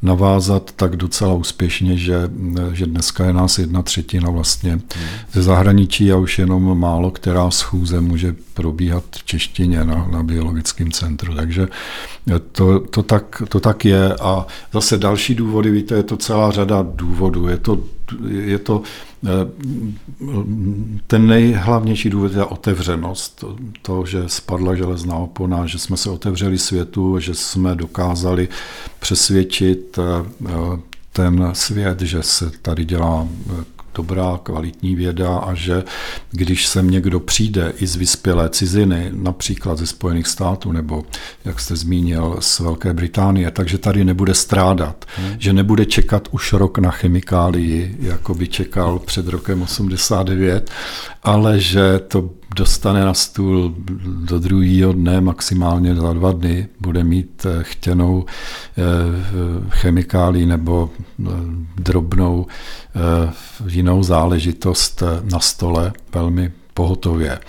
navázat 0.01 0.71
tak 0.71 0.95
docela 0.95 1.33
úspěšně, 1.33 1.97
že, 1.97 2.29
že 2.73 2.85
dneska 2.85 3.25
je 3.25 3.33
nás 3.33 3.59
jedna 3.59 3.81
třetina 3.81 4.29
vlastně 4.29 4.79
ze 5.31 5.43
zahraničí 5.43 6.11
a 6.11 6.17
už 6.17 6.39
jenom 6.39 6.79
málo 6.79 7.11
která 7.11 7.51
schůze 7.51 8.01
může 8.01 8.35
probíhat 8.53 9.03
v 9.11 9.23
češtině 9.23 9.83
na, 9.85 10.07
na 10.11 10.23
biologickém 10.23 10.91
centru. 10.91 11.35
Takže 11.35 11.67
to, 12.51 12.79
to, 12.79 13.03
tak, 13.03 13.43
to 13.49 13.59
tak 13.59 13.85
je. 13.85 14.13
A 14.13 14.45
zase 14.73 14.97
další 14.97 15.35
důvody, 15.35 15.71
víte, 15.71 15.95
je 15.95 16.03
to 16.03 16.17
celá 16.17 16.51
řada 16.51 16.85
důvodů. 16.95 17.47
Je 17.47 17.57
to, 17.57 17.79
je 18.29 18.59
to 18.59 18.81
ten 21.07 21.27
nejhlavnější 21.27 22.09
důvod 22.09 22.33
je 22.33 22.45
otevřenost. 22.45 23.43
To, 23.81 24.05
že 24.05 24.23
spadla 24.27 24.75
železná 24.75 25.15
opona, 25.15 25.65
že 25.65 25.79
jsme 25.79 25.97
se 25.97 26.09
otevřeli 26.09 26.57
světu, 26.57 27.19
že 27.19 27.35
jsme 27.35 27.75
dokázali 27.75 28.47
přesvědčit 28.99 29.99
eh, 29.99 30.49
ten 31.13 31.49
svět, 31.53 32.01
že 32.01 32.23
se 32.23 32.51
tady 32.61 32.85
dělá 32.85 33.27
dobrá, 33.99 34.39
kvalitní 34.43 34.95
věda 34.95 35.37
a 35.37 35.53
že 35.53 35.83
když 36.31 36.67
sem 36.67 36.89
někdo 36.89 37.19
přijde 37.19 37.73
i 37.77 37.87
z 37.87 37.95
vyspělé 37.95 38.49
ciziny, 38.49 39.11
například 39.13 39.77
ze 39.77 39.87
Spojených 39.87 40.27
států 40.27 40.71
nebo, 40.71 41.03
jak 41.45 41.59
jste 41.59 41.75
zmínil, 41.75 42.37
z 42.39 42.59
Velké 42.59 42.93
Británie, 42.93 43.51
takže 43.51 43.77
tady 43.77 44.05
nebude 44.05 44.33
strádat, 44.33 45.05
hmm. 45.15 45.35
že 45.37 45.53
nebude 45.53 45.85
čekat 45.85 46.27
už 46.31 46.53
rok 46.53 46.77
na 46.77 46.91
chemikálii, 46.91 47.95
jako 47.99 48.33
by 48.33 48.47
čekal 48.47 48.99
před 48.99 49.27
rokem 49.27 49.61
89, 49.61 50.71
ale 51.23 51.59
že 51.59 51.99
to 52.07 52.29
dostane 52.55 53.05
na 53.05 53.13
stůl 53.13 53.75
do 54.25 54.39
druhého 54.39 54.93
dne, 54.93 55.21
maximálně 55.21 55.95
za 55.95 56.13
dva 56.13 56.31
dny, 56.31 56.67
bude 56.79 57.03
mít 57.03 57.45
eh, 57.45 57.63
chtěnou 57.63 58.25
eh, 58.25 58.83
chemikálii 59.69 60.45
nebo 60.45 60.89
eh, 60.99 61.29
drobnou 61.75 62.47
jinou 63.67 64.03
záležitost 64.03 65.03
na 65.31 65.39
stole 65.39 65.93
velmi 66.13 66.51
pohotově. 66.73 67.39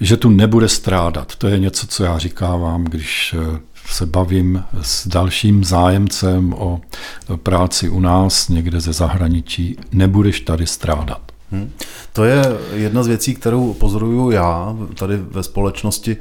Že 0.00 0.16
tu 0.16 0.30
nebude 0.30 0.68
strádat, 0.68 1.36
to 1.36 1.48
je 1.48 1.58
něco, 1.58 1.86
co 1.86 2.04
já 2.04 2.18
říkávám, 2.18 2.84
když 2.84 3.34
se 3.86 4.06
bavím 4.06 4.64
s 4.82 5.08
dalším 5.08 5.64
zájemcem 5.64 6.52
o 6.52 6.80
práci 7.42 7.88
u 7.88 8.00
nás 8.00 8.48
někde 8.48 8.80
ze 8.80 8.92
zahraničí, 8.92 9.76
nebudeš 9.92 10.40
tady 10.40 10.66
strádat. 10.66 11.25
Hmm. 11.52 11.70
To 12.12 12.24
je 12.24 12.44
jedna 12.72 13.02
z 13.02 13.06
věcí, 13.06 13.34
kterou 13.34 13.74
pozoruju 13.74 14.30
já 14.30 14.76
tady 14.94 15.16
ve 15.16 15.42
společnosti, 15.42 16.16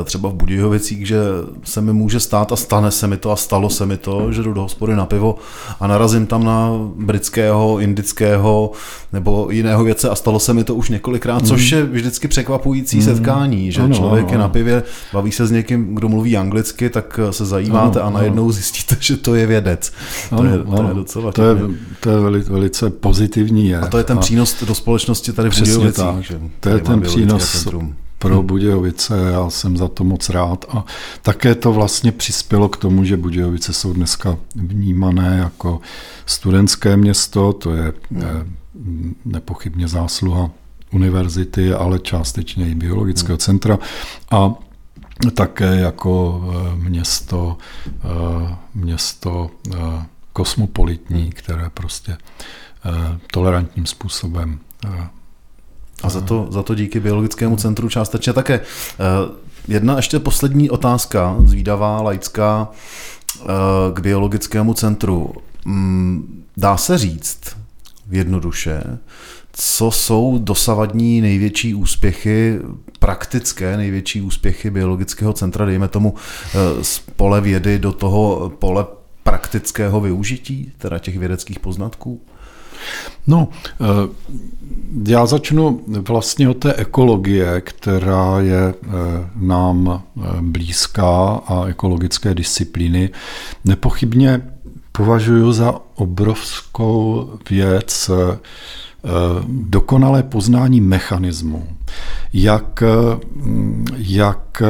eh, 0.00 0.04
třeba 0.04 0.28
v 0.28 0.34
Budějovicích, 0.34 1.06
že 1.06 1.18
se 1.64 1.80
mi 1.80 1.92
může 1.92 2.20
stát 2.20 2.52
a 2.52 2.56
stane 2.56 2.90
se 2.90 3.06
mi 3.06 3.16
to 3.16 3.30
a 3.30 3.36
stalo 3.36 3.70
se 3.70 3.86
mi 3.86 3.96
to, 3.96 4.32
že 4.32 4.42
jdu 4.42 4.52
do 4.52 4.62
hospody 4.62 4.96
na 4.96 5.06
pivo 5.06 5.36
a 5.80 5.86
narazím 5.86 6.26
tam 6.26 6.44
na 6.44 6.70
britského, 6.96 7.78
indického 7.78 8.72
nebo 9.12 9.48
jiného 9.50 9.84
věce 9.84 10.10
a 10.10 10.14
stalo 10.14 10.40
se 10.40 10.54
mi 10.54 10.64
to 10.64 10.74
už 10.74 10.88
několikrát, 10.88 11.38
hmm. 11.38 11.48
což 11.48 11.70
je 11.70 11.82
vždycky 11.82 12.28
překvapující 12.28 12.96
hmm. 12.96 13.06
setkání, 13.06 13.72
že 13.72 13.82
ano, 13.82 13.94
člověk 13.94 14.24
ano. 14.24 14.32
je 14.32 14.38
na 14.38 14.48
pivě, 14.48 14.82
baví 15.12 15.32
se 15.32 15.46
s 15.46 15.50
někým, 15.50 15.94
kdo 15.94 16.08
mluví 16.08 16.36
anglicky, 16.36 16.90
tak 16.90 17.20
se 17.30 17.44
zajímáte 17.44 18.00
ano, 18.00 18.08
a 18.08 18.10
najednou 18.18 18.42
ano. 18.42 18.52
zjistíte, 18.52 18.96
že 19.00 19.16
to 19.16 19.34
je 19.34 19.46
vědec. 19.46 19.92
Ano, 20.30 20.42
to, 20.42 20.48
je, 20.48 20.58
to 20.58 20.72
ano. 20.72 20.88
je 20.88 20.94
docela 20.94 21.32
to 21.32 21.42
je, 21.42 21.56
to 22.00 22.10
je 22.10 22.20
velice 22.40 22.90
pozitivní. 22.90 23.68
Je. 23.68 23.78
A 23.78 23.86
to 23.86 23.98
je 23.98 24.04
ten 24.04 24.18
a... 24.18 24.20
přínos 24.54 24.68
do 24.68 24.74
společnosti 24.74 25.32
tady 25.32 25.50
v 25.50 25.58
Budějovicích. 25.58 26.04
Tak. 26.04 26.22
Že 26.22 26.40
to 26.60 26.68
je 26.68 26.78
ten 26.78 27.00
přínos 27.00 27.52
centrum. 27.52 27.96
pro 28.18 28.36
hmm. 28.36 28.46
Budějovice, 28.46 29.16
já 29.32 29.50
jsem 29.50 29.76
za 29.76 29.88
to 29.88 30.04
moc 30.04 30.28
rád 30.28 30.64
a 30.68 30.84
také 31.22 31.54
to 31.54 31.72
vlastně 31.72 32.12
přispělo 32.12 32.68
k 32.68 32.76
tomu, 32.76 33.04
že 33.04 33.16
Budějovice 33.16 33.72
jsou 33.72 33.92
dneska 33.92 34.38
vnímané 34.54 35.38
jako 35.38 35.80
studentské 36.26 36.96
město, 36.96 37.52
to 37.52 37.74
je 37.74 37.92
hmm. 38.10 39.14
nepochybně 39.24 39.88
zásluha 39.88 40.50
univerzity, 40.92 41.72
ale 41.72 41.98
částečně 41.98 42.70
i 42.70 42.74
biologického 42.74 43.34
hmm. 43.34 43.38
centra 43.38 43.78
a 44.30 44.54
také 45.34 45.76
jako 45.76 46.44
eh, 46.44 46.76
město, 46.76 47.56
eh, 47.88 48.56
město 48.74 49.50
eh, 49.74 50.06
kosmopolitní, 50.32 51.30
které 51.30 51.70
prostě 51.74 52.16
tolerantním 53.30 53.86
způsobem 53.86 54.58
a 56.02 56.10
za 56.10 56.20
to, 56.20 56.46
za 56.50 56.62
to 56.62 56.74
díky 56.74 57.00
biologickému 57.00 57.56
centru 57.56 57.88
částečně 57.88 58.32
také. 58.32 58.60
Jedna 59.68 59.96
ještě 59.96 60.18
poslední 60.18 60.70
otázka, 60.70 61.36
zvídavá, 61.44 62.02
laická, 62.02 62.68
k 63.94 64.00
biologickému 64.00 64.74
centru. 64.74 65.32
Mm, 65.64 66.44
dá 66.56 66.76
se 66.76 66.98
říct 66.98 67.56
jednoduše, 68.10 68.82
co 69.52 69.90
jsou 69.90 70.38
dosavadní 70.38 71.20
největší 71.20 71.74
úspěchy, 71.74 72.58
praktické 72.98 73.76
největší 73.76 74.20
úspěchy 74.20 74.70
biologického 74.70 75.32
centra, 75.32 75.64
dejme 75.64 75.88
tomu 75.88 76.14
z 76.82 76.98
pole 76.98 77.40
vědy 77.40 77.78
do 77.78 77.92
toho 77.92 78.52
pole 78.58 78.86
praktického 79.22 80.00
využití, 80.00 80.72
teda 80.78 80.98
těch 80.98 81.18
vědeckých 81.18 81.60
poznatků? 81.60 82.20
No, 83.26 83.48
já 85.06 85.26
začnu 85.26 85.80
vlastně 85.86 86.48
od 86.48 86.54
té 86.54 86.74
ekologie, 86.74 87.60
která 87.60 88.40
je 88.40 88.74
nám 89.36 90.02
blízká 90.40 91.40
a 91.46 91.66
ekologické 91.66 92.34
disciplíny. 92.34 93.10
Nepochybně 93.64 94.42
považuji 94.92 95.52
za 95.52 95.74
obrovskou 95.94 97.30
věc 97.50 98.10
dokonalé 99.48 100.22
poznání 100.22 100.80
mechanismu, 100.80 101.68
jak, 102.32 102.82
jak 103.96 104.62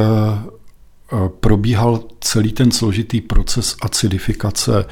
probíhal 1.39 2.03
celý 2.19 2.53
ten 2.53 2.71
složitý 2.71 3.21
proces 3.21 3.75
acidifikace 3.81 4.85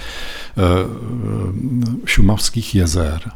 šumavských 2.05 2.76
jezer 2.76 3.32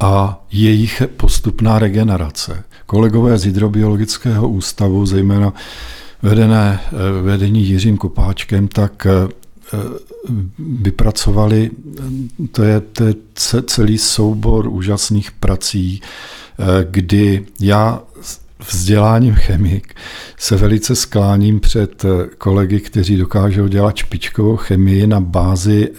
a 0.00 0.44
jejich 0.50 1.02
postupná 1.16 1.78
regenerace. 1.78 2.64
Kolegové 2.86 3.38
z 3.38 3.44
Hydrobiologického 3.44 4.48
ústavu, 4.48 5.06
zejména 5.06 5.54
vedené 6.22 6.80
vedení 7.22 7.66
Jiřím 7.66 7.96
Kopáčkem, 7.96 8.68
tak 8.68 9.06
vypracovali, 10.58 11.70
to 12.52 12.62
je, 12.62 12.80
to 12.80 13.04
je 13.04 13.14
celý 13.66 13.98
soubor 13.98 14.68
úžasných 14.68 15.30
prací, 15.30 16.00
kdy 16.90 17.46
já 17.60 18.02
vzděláním 18.70 19.34
chemik 19.34 19.94
se 20.36 20.56
velice 20.56 20.96
skláním 20.96 21.60
před 21.60 22.04
kolegy, 22.38 22.80
kteří 22.80 23.16
dokážou 23.16 23.68
dělat 23.68 23.96
špičkovou 23.96 24.56
chemii 24.56 25.06
na 25.06 25.20
bázi 25.20 25.90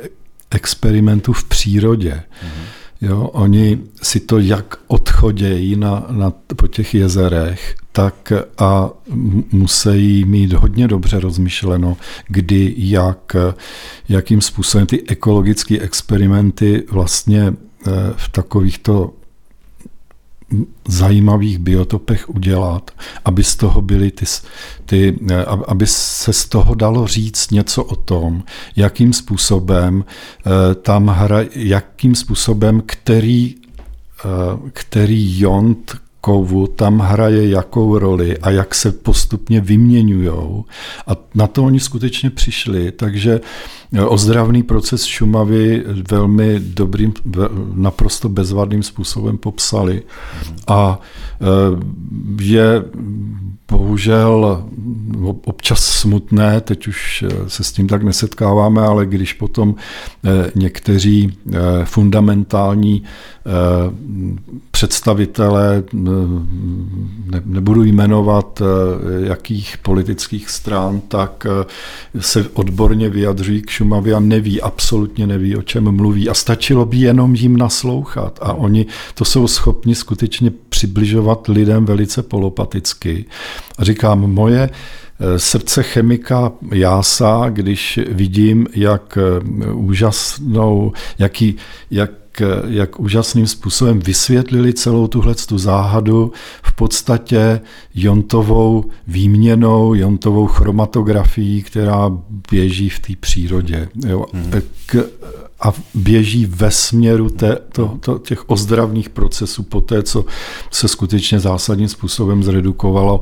experimentů 0.51 1.33
v 1.33 1.43
přírodě. 1.43 2.13
Mm-hmm. 2.13 2.83
Jo, 3.01 3.21
oni 3.33 3.79
si 4.01 4.19
to 4.19 4.39
jak 4.39 4.75
odchodějí 4.87 5.75
na, 5.75 6.05
na, 6.09 6.33
po 6.55 6.67
těch 6.67 6.93
jezerech, 6.93 7.75
tak 7.91 8.33
a 8.57 8.89
musí 9.51 10.25
mít 10.25 10.53
hodně 10.53 10.87
dobře 10.87 11.19
rozmyšleno, 11.19 11.97
kdy, 12.27 12.73
jak, 12.77 13.35
jakým 14.09 14.41
způsobem 14.41 14.87
ty 14.87 15.03
ekologické 15.07 15.79
experimenty 15.79 16.83
vlastně 16.91 17.53
eh, 17.53 17.91
v 18.15 18.29
takovýchto 18.29 19.13
zajímavých 20.87 21.57
biotopech 21.57 22.29
udělat, 22.29 22.91
aby 23.25 23.43
z 23.43 23.55
toho 23.55 23.81
byly 23.81 24.11
ty, 24.11 24.25
ty, 24.85 25.19
eh, 25.31 25.45
aby 25.67 25.87
se 25.87 26.33
z 26.33 26.45
toho 26.45 26.75
dalo 26.75 27.07
říct 27.07 27.51
něco 27.51 27.83
o 27.83 27.95
tom, 27.95 28.43
jakým 28.75 29.13
způsobem 29.13 30.05
eh, 30.05 30.75
tam 30.75 31.07
hra, 31.07 31.39
jakým 31.55 32.15
způsobem, 32.15 32.83
který, 32.85 33.55
eh, 34.25 34.69
který 34.73 35.39
jont 35.39 36.02
kovu 36.23 36.67
tam 36.67 36.99
hraje 36.99 37.49
jakou 37.49 37.99
roli 37.99 38.37
a 38.37 38.49
jak 38.49 38.75
se 38.75 38.91
postupně 38.91 39.61
vyměňují. 39.61 40.63
A 41.07 41.11
na 41.35 41.47
to 41.47 41.63
oni 41.63 41.79
skutečně 41.79 42.29
přišli, 42.29 42.91
takže 42.91 43.41
ozdravný 44.07 44.63
proces 44.63 45.03
Šumavy 45.03 45.83
velmi 46.11 46.59
dobrým, 46.59 47.13
naprosto 47.73 48.29
bezvadným 48.29 48.83
způsobem 48.83 49.37
popsali. 49.37 50.03
A 50.67 50.99
je 52.39 52.83
bohužel 53.77 54.65
občas 55.45 55.85
smutné, 55.85 56.61
teď 56.61 56.87
už 56.87 57.23
se 57.47 57.63
s 57.63 57.71
tím 57.71 57.87
tak 57.87 58.03
nesetkáváme, 58.03 58.81
ale 58.81 59.05
když 59.05 59.33
potom 59.33 59.75
někteří 60.55 61.37
fundamentální 61.83 63.03
představitelé, 64.71 65.83
nebudu 67.45 67.83
jmenovat 67.83 68.61
jakých 69.19 69.77
politických 69.77 70.49
stran, 70.49 71.01
tak 71.07 71.47
se 72.19 72.49
odborně 72.53 73.09
vyjadřují 73.09 73.61
k 73.61 73.69
Šumavě 73.69 74.13
a 74.13 74.19
neví, 74.19 74.61
absolutně 74.61 75.27
neví, 75.27 75.55
o 75.55 75.61
čem 75.61 75.91
mluví 75.91 76.29
a 76.29 76.33
stačilo 76.33 76.85
by 76.85 76.97
jenom 76.97 77.35
jim 77.35 77.57
naslouchat 77.57 78.39
a 78.41 78.53
oni 78.53 78.85
to 79.13 79.25
jsou 79.25 79.47
schopni 79.47 79.95
skutečně 79.95 80.51
přibližovat 80.69 81.47
lidem 81.47 81.85
velice 81.85 82.23
polopaticky. 82.23 83.25
A 83.77 83.83
říkám, 83.83 84.19
moje 84.19 84.69
eh, 84.69 85.39
srdce 85.39 85.83
chemika 85.83 86.51
jásá, 86.71 87.49
když 87.49 87.99
vidím, 88.11 88.67
jak 88.75 89.17
eh, 89.17 89.71
úžasnou, 89.73 90.93
jaký, 91.19 91.55
jak 91.91 92.11
jak 92.67 92.99
úžasným 92.99 93.47
způsobem 93.47 93.99
vysvětlili 93.99 94.73
celou 94.73 95.07
tuhle 95.07 95.35
tu 95.35 95.57
záhadu 95.57 96.31
v 96.63 96.75
podstatě 96.75 97.61
jontovou 97.95 98.85
výměnou, 99.07 99.93
jontovou 99.93 100.47
chromatografií, 100.47 101.63
která 101.63 102.11
běží 102.51 102.89
v 102.89 102.99
té 102.99 103.13
přírodě. 103.19 103.89
Jo. 104.07 104.25
Hmm. 104.33 104.61
K, 104.85 105.05
a 105.63 105.73
běží 105.93 106.45
ve 106.45 106.71
směru 106.71 107.29
té, 107.29 107.57
to, 107.71 107.97
to, 107.99 108.19
těch 108.19 108.49
ozdravných 108.49 109.09
procesů 109.09 109.63
po 109.63 109.81
té, 109.81 110.03
co 110.03 110.25
se 110.71 110.87
skutečně 110.87 111.39
zásadním 111.39 111.87
způsobem 111.87 112.43
zredukovalo, 112.43 113.21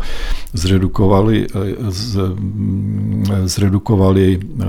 zredukovali, 0.54 1.48
eh, 1.56 1.92
z, 1.92 2.18
mm, 2.18 3.26
zredukovali 3.44 4.40
eh, 4.40 4.66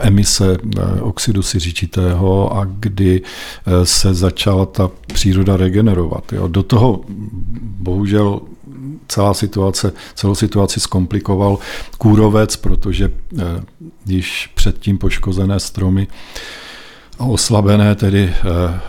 emise 0.00 0.56
eh, 0.56 1.00
oxidu 1.00 1.42
siřičitého 1.42 2.56
a 2.56 2.64
kdy 2.64 3.22
se 3.84 4.14
začala 4.14 4.66
ta 4.66 4.90
příroda 5.06 5.56
regenerovat. 5.56 6.32
Jo. 6.32 6.48
Do 6.48 6.62
toho 6.62 7.00
bohužel 7.60 8.40
celá 9.08 9.34
situace, 9.34 9.92
celou 10.14 10.34
situaci 10.34 10.80
zkomplikoval 10.80 11.58
kůrovec, 11.98 12.56
protože 12.56 13.10
již 14.06 14.50
předtím 14.54 14.98
poškozené 14.98 15.60
stromy 15.60 16.06
oslabené 17.18 17.94
tedy 17.94 18.30
eh, 18.30 18.80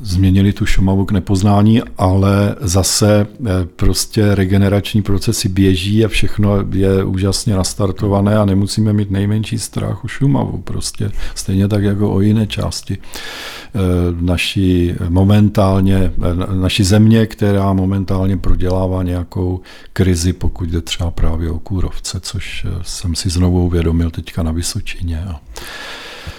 změnili 0.00 0.52
tu 0.52 0.66
Šumavu 0.66 1.04
k 1.04 1.12
nepoznání, 1.12 1.82
ale 1.98 2.56
zase 2.60 3.26
eh, 3.26 3.50
prostě 3.76 4.34
regenerační 4.34 5.02
procesy 5.02 5.48
běží 5.48 6.04
a 6.04 6.08
všechno 6.08 6.56
je 6.72 7.04
úžasně 7.04 7.54
nastartované 7.54 8.36
a 8.36 8.44
nemusíme 8.44 8.92
mít 8.92 9.10
nejmenší 9.10 9.58
strach 9.58 10.04
o 10.04 10.08
Šumavu. 10.08 10.58
Prostě 10.58 11.10
stejně 11.34 11.68
tak 11.68 11.82
jako 11.82 12.12
o 12.12 12.20
jiné 12.20 12.46
části 12.46 12.98
eh, 12.98 13.78
naší 14.20 14.94
momentálně, 15.08 15.96
eh, 15.96 16.56
naší 16.56 16.84
země, 16.84 17.26
která 17.26 17.72
momentálně 17.72 18.36
prodělává 18.36 19.02
nějakou 19.02 19.60
krizi, 19.92 20.32
pokud 20.32 20.68
jde 20.68 20.80
třeba 20.80 21.10
právě 21.10 21.50
o 21.50 21.58
kůrovce, 21.58 22.20
což 22.20 22.66
jsem 22.82 23.14
si 23.14 23.30
znovu 23.30 23.64
uvědomil 23.64 24.10
teďka 24.10 24.42
na 24.42 24.52
Vysočině. 24.52 25.24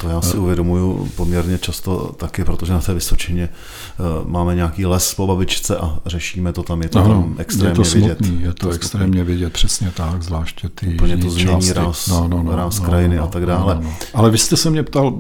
To 0.04 0.10
já 0.10 0.22
si 0.22 0.38
uvědomuju 0.38 1.10
poměrně 1.16 1.58
často 1.58 2.16
taky, 2.18 2.44
protože 2.44 2.74
na 2.74 2.80
té 2.80 2.94
Vysočině 2.94 3.44
eh, 3.44 4.04
máme 4.26 4.56
nějaký 4.56 4.86
les 4.86 5.14
po 5.14 5.28
babičce 5.28 5.78
a 5.78 6.00
řešíme 6.06 6.54
to 6.54 6.64
tam, 6.64 6.82
je 6.82 6.90
to 6.90 7.00
no, 7.00 7.08
tam 7.08 7.36
extrémně 7.38 7.72
je 7.72 7.76
to 7.76 7.86
smutný, 7.86 8.30
vidět. 8.30 8.46
Je 8.46 8.54
to, 8.54 8.68
to 8.68 8.74
extrémně 8.74 9.18
smutný. 9.18 9.34
vidět, 9.34 9.54
přesně 9.54 9.92
tak, 9.92 10.24
zvláště 10.24 10.70
ty 10.70 10.88
Úplně 10.88 11.18
to 11.18 11.30
změní 11.30 11.74
ráz, 11.74 12.08
no, 12.08 12.28
no, 12.28 12.44
no, 12.44 12.56
ráz 12.56 12.80
no, 12.80 12.86
krajiny 12.86 13.16
no, 13.16 13.24
a 13.24 13.28
tak 13.28 13.46
dále. 13.46 13.76
No, 13.76 13.82
no. 13.82 13.94
Ale 14.14 14.32
vy 14.32 14.38
jste 14.38 14.58
se 14.58 14.70
mě 14.70 14.84
ptal 14.84 15.18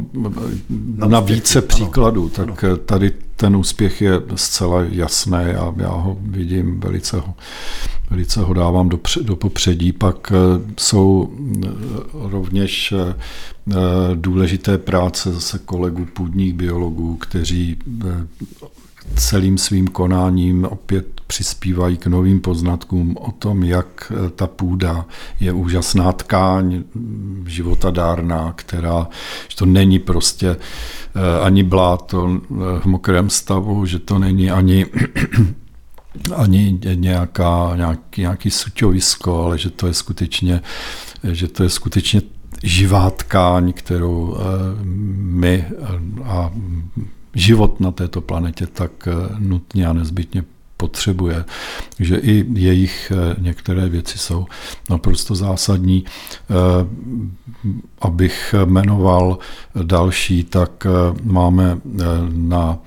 na, 0.96 1.08
na 1.08 1.20
více 1.20 1.62
příkladů, 1.62 2.22
ano, 2.22 2.46
tak 2.46 2.64
ano. 2.64 2.78
tady 2.78 3.12
ten 3.36 3.56
úspěch 3.56 4.02
je 4.02 4.22
zcela 4.36 4.84
jasný 4.90 5.38
a 5.38 5.74
já 5.78 5.90
ho 5.90 6.18
vidím, 6.22 6.80
velice 6.80 7.20
ho, 7.20 7.34
velice 8.10 8.40
ho 8.40 8.54
dávám 8.54 8.90
do, 8.90 9.00
do 9.22 9.36
popředí. 9.36 9.92
Pak 9.92 10.32
eh, 10.32 10.74
jsou 10.80 11.34
eh, 11.66 11.70
rovněž 12.14 12.92
eh, 12.92 13.16
důležité 14.16 14.78
práce 14.78 15.32
zase 15.32 15.60
kolegů 15.60 16.06
půdních 16.06 16.54
biologů, 16.54 17.16
kteří 17.16 17.78
celým 19.16 19.58
svým 19.58 19.88
konáním 19.88 20.66
opět 20.66 21.22
přispívají 21.28 21.97
k 21.97 22.08
novým 22.08 22.41
poznatkům 22.41 23.18
o 23.20 23.32
tom, 23.32 23.64
jak 23.64 24.12
ta 24.36 24.47
půda 24.47 25.06
je 25.39 25.54
úžasná 25.54 26.12
tkáň, 26.12 26.84
životadárná, 27.47 28.54
která, 28.56 29.08
že 29.49 29.58
to 29.58 29.66
není 29.66 29.99
prostě 29.99 30.49
eh, 30.49 31.39
ani 31.41 31.64
bláto 31.64 32.32
eh, 32.41 32.56
v 32.80 32.86
mokrém 32.86 33.30
stavu, 33.30 33.86
že 33.86 33.99
to 33.99 34.20
není 34.20 34.51
ani 34.51 34.86
ani 36.36 36.80
nějaká, 36.95 37.72
nějaký, 37.76 38.22
nějaký 38.22 38.49
suťovisko, 38.49 39.43
ale 39.43 39.58
že 39.58 39.70
to 39.70 39.88
je 39.88 39.93
skutečně, 39.93 40.62
že 41.32 41.47
to 41.47 41.64
je 41.64 41.70
skutečně 41.70 42.22
živá 42.64 43.10
tkáň, 43.10 43.74
kterou 43.74 44.38
eh, 44.38 44.41
my 45.16 45.66
a 46.24 46.51
život 47.36 47.80
na 47.80 47.92
této 47.92 48.22
planetě 48.22 48.68
tak 48.68 49.08
nutně 49.40 49.88
a 49.88 49.94
nezbytně 49.94 50.44
potřebuje. 50.78 51.46
že 52.00 52.18
i 52.18 52.46
jejich 52.54 53.12
některé 53.38 53.90
věci 53.90 54.18
jsou 54.18 54.46
naprosto 54.90 55.36
zásadní. 55.36 56.06
Abych 58.02 58.56
jmenoval 58.66 59.38
další, 59.84 60.44
tak 60.44 60.88
máme 61.24 61.78
na, 62.32 62.78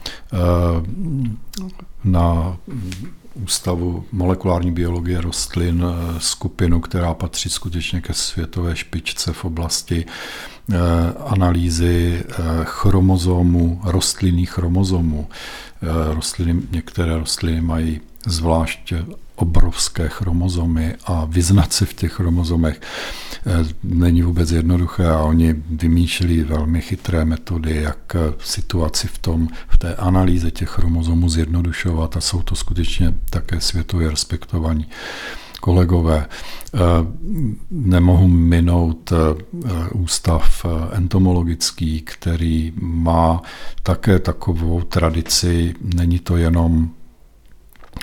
na 2.04 2.56
Ústavu 3.44 4.04
molekulární 4.12 4.72
biologie 4.72 5.20
rostlin 5.20 5.84
eh, 5.84 6.20
skupinu, 6.20 6.80
která 6.80 7.14
patří 7.14 7.50
skutečně 7.50 8.00
ke 8.00 8.14
světové 8.14 8.76
špičce 8.76 9.32
v 9.32 9.44
oblasti 9.44 10.06
eh, 10.06 10.76
analýzy 11.26 12.24
eh, 12.28 12.34
chromozomů, 12.64 13.80
rostlinných 13.84 14.50
chromozomů. 14.50 15.28
Rostliny, 16.14 16.62
některé 16.70 17.18
rostliny 17.18 17.60
mají 17.60 18.00
zvlášť 18.26 18.92
obrovské 19.36 20.08
chromozomy 20.08 20.94
a 21.04 21.24
vyznat 21.24 21.72
se 21.72 21.86
v 21.86 21.94
těch 21.94 22.12
chromozomech 22.12 22.80
eh, 23.46 23.66
není 23.84 24.22
vůbec 24.22 24.50
jednoduché 24.50 25.08
a 25.08 25.22
oni 25.22 25.54
vymýšlí 25.70 26.40
velmi 26.40 26.80
chytré 26.80 27.24
metody, 27.24 27.76
jak 27.82 28.16
situaci 28.38 29.08
v, 29.08 29.18
tom, 29.18 29.48
v 29.68 29.78
té 29.78 29.94
analýze 29.94 30.50
těch 30.50 30.68
chromozomů 30.68 31.28
zjednodušovat 31.28 32.16
a 32.16 32.20
jsou 32.20 32.42
to 32.42 32.56
skutečně 32.56 33.14
také 33.30 33.60
světově 33.60 34.10
respektovaní 34.10 34.86
kolegové. 35.60 36.26
Eh, 36.74 36.78
nemohu 37.70 38.28
minout 38.28 39.12
eh, 39.12 39.16
ústav 39.94 40.66
entomologický, 40.92 42.00
který 42.00 42.72
má 42.80 43.42
také 43.82 44.18
takovou 44.18 44.82
tradici, 44.82 45.74
není 45.80 46.18
to 46.18 46.36
jenom 46.36 46.90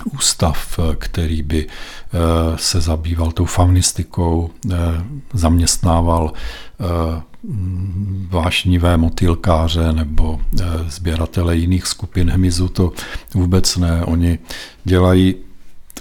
ústav, 0.05 0.79
který 0.97 1.41
by 1.41 1.67
eh, 1.67 2.17
se 2.55 2.81
zabýval 2.81 3.31
tou 3.31 3.45
faunistikou, 3.45 4.49
eh, 4.71 4.75
zaměstnával 5.33 6.33
eh, 6.33 7.21
vášnivé 8.29 8.97
motýlkáře 8.97 9.93
nebo 9.93 10.39
sběratele 10.87 11.55
jiných 11.55 11.87
skupin 11.87 12.29
hmyzu, 12.29 12.67
to 12.67 12.91
vůbec 13.33 13.77
ne. 13.77 14.05
Oni 14.05 14.39
dělají 14.83 15.35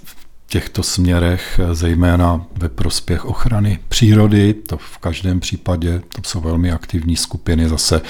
v 0.05 0.16
těchto 0.47 0.82
směrech, 0.82 1.61
zejména 1.72 2.47
ve 2.57 2.68
prospěch 2.68 3.24
ochrany 3.24 3.78
přírody, 3.88 4.55
to 4.55 4.76
v 4.76 4.99
každém 4.99 5.40
případě, 5.40 6.03
to 6.09 6.20
jsou 6.24 6.40
velmi 6.40 6.72
aktivní 6.72 7.16
skupiny, 7.16 7.68
zase 7.68 8.01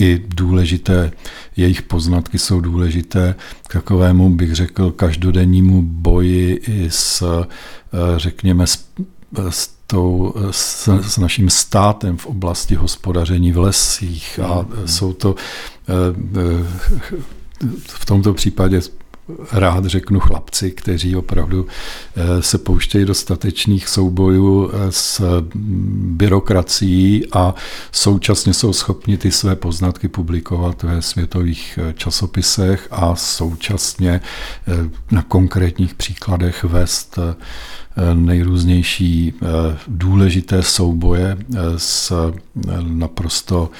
i 0.00 0.22
důležité, 0.28 1.12
jejich 1.56 1.82
poznatky 1.82 2.38
jsou 2.38 2.60
důležité 2.60 3.34
k 3.68 3.72
takovému, 3.72 4.30
bych 4.30 4.54
řekl, 4.54 4.90
každodennímu 4.90 5.82
boji 5.82 6.60
i 6.68 6.90
s, 6.90 7.22
eh, 7.22 7.46
řekněme, 8.16 8.66
s, 8.66 8.84
s, 9.50 9.70
tou, 9.86 10.34
s, 10.50 10.88
s 10.88 11.18
naším 11.18 11.50
státem 11.50 12.16
v 12.16 12.26
oblasti 12.26 12.74
hospodaření 12.74 13.52
v 13.52 13.58
lesích 13.58 14.40
a 14.42 14.62
mm. 14.62 14.88
jsou 14.88 15.12
to 15.12 15.34
eh, 15.88 15.92
eh, 16.38 16.64
v 17.86 18.06
tomto 18.06 18.34
případě 18.34 18.80
rád 19.52 19.84
řeknu 19.84 20.20
chlapci, 20.20 20.70
kteří 20.70 21.16
opravdu 21.16 21.66
eh, 22.16 22.42
se 22.42 22.58
pouštějí 22.58 23.04
do 23.04 23.14
statečných 23.14 23.88
soubojů 23.88 24.70
eh, 24.72 24.92
s 24.92 25.22
byrokracií 25.94 27.26
a 27.32 27.54
současně 27.92 28.54
jsou 28.54 28.72
schopni 28.72 29.18
ty 29.18 29.30
své 29.30 29.56
poznatky 29.56 30.08
publikovat 30.08 30.82
ve 30.82 31.02
světových 31.02 31.78
eh, 31.82 31.92
časopisech 31.92 32.88
a 32.90 33.16
současně 33.16 34.20
na 35.10 35.22
konkrétních 35.22 35.94
příkladech 35.94 36.64
vést 36.64 37.18
nejrůznější 38.14 39.34
důležité 39.88 40.62
souboje 40.62 41.38
s 41.76 42.12
naprosto 42.82 43.70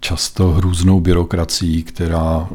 často 0.00 0.50
hrůznou 0.50 1.00
byrokracií, 1.00 1.82
která, 1.82 2.48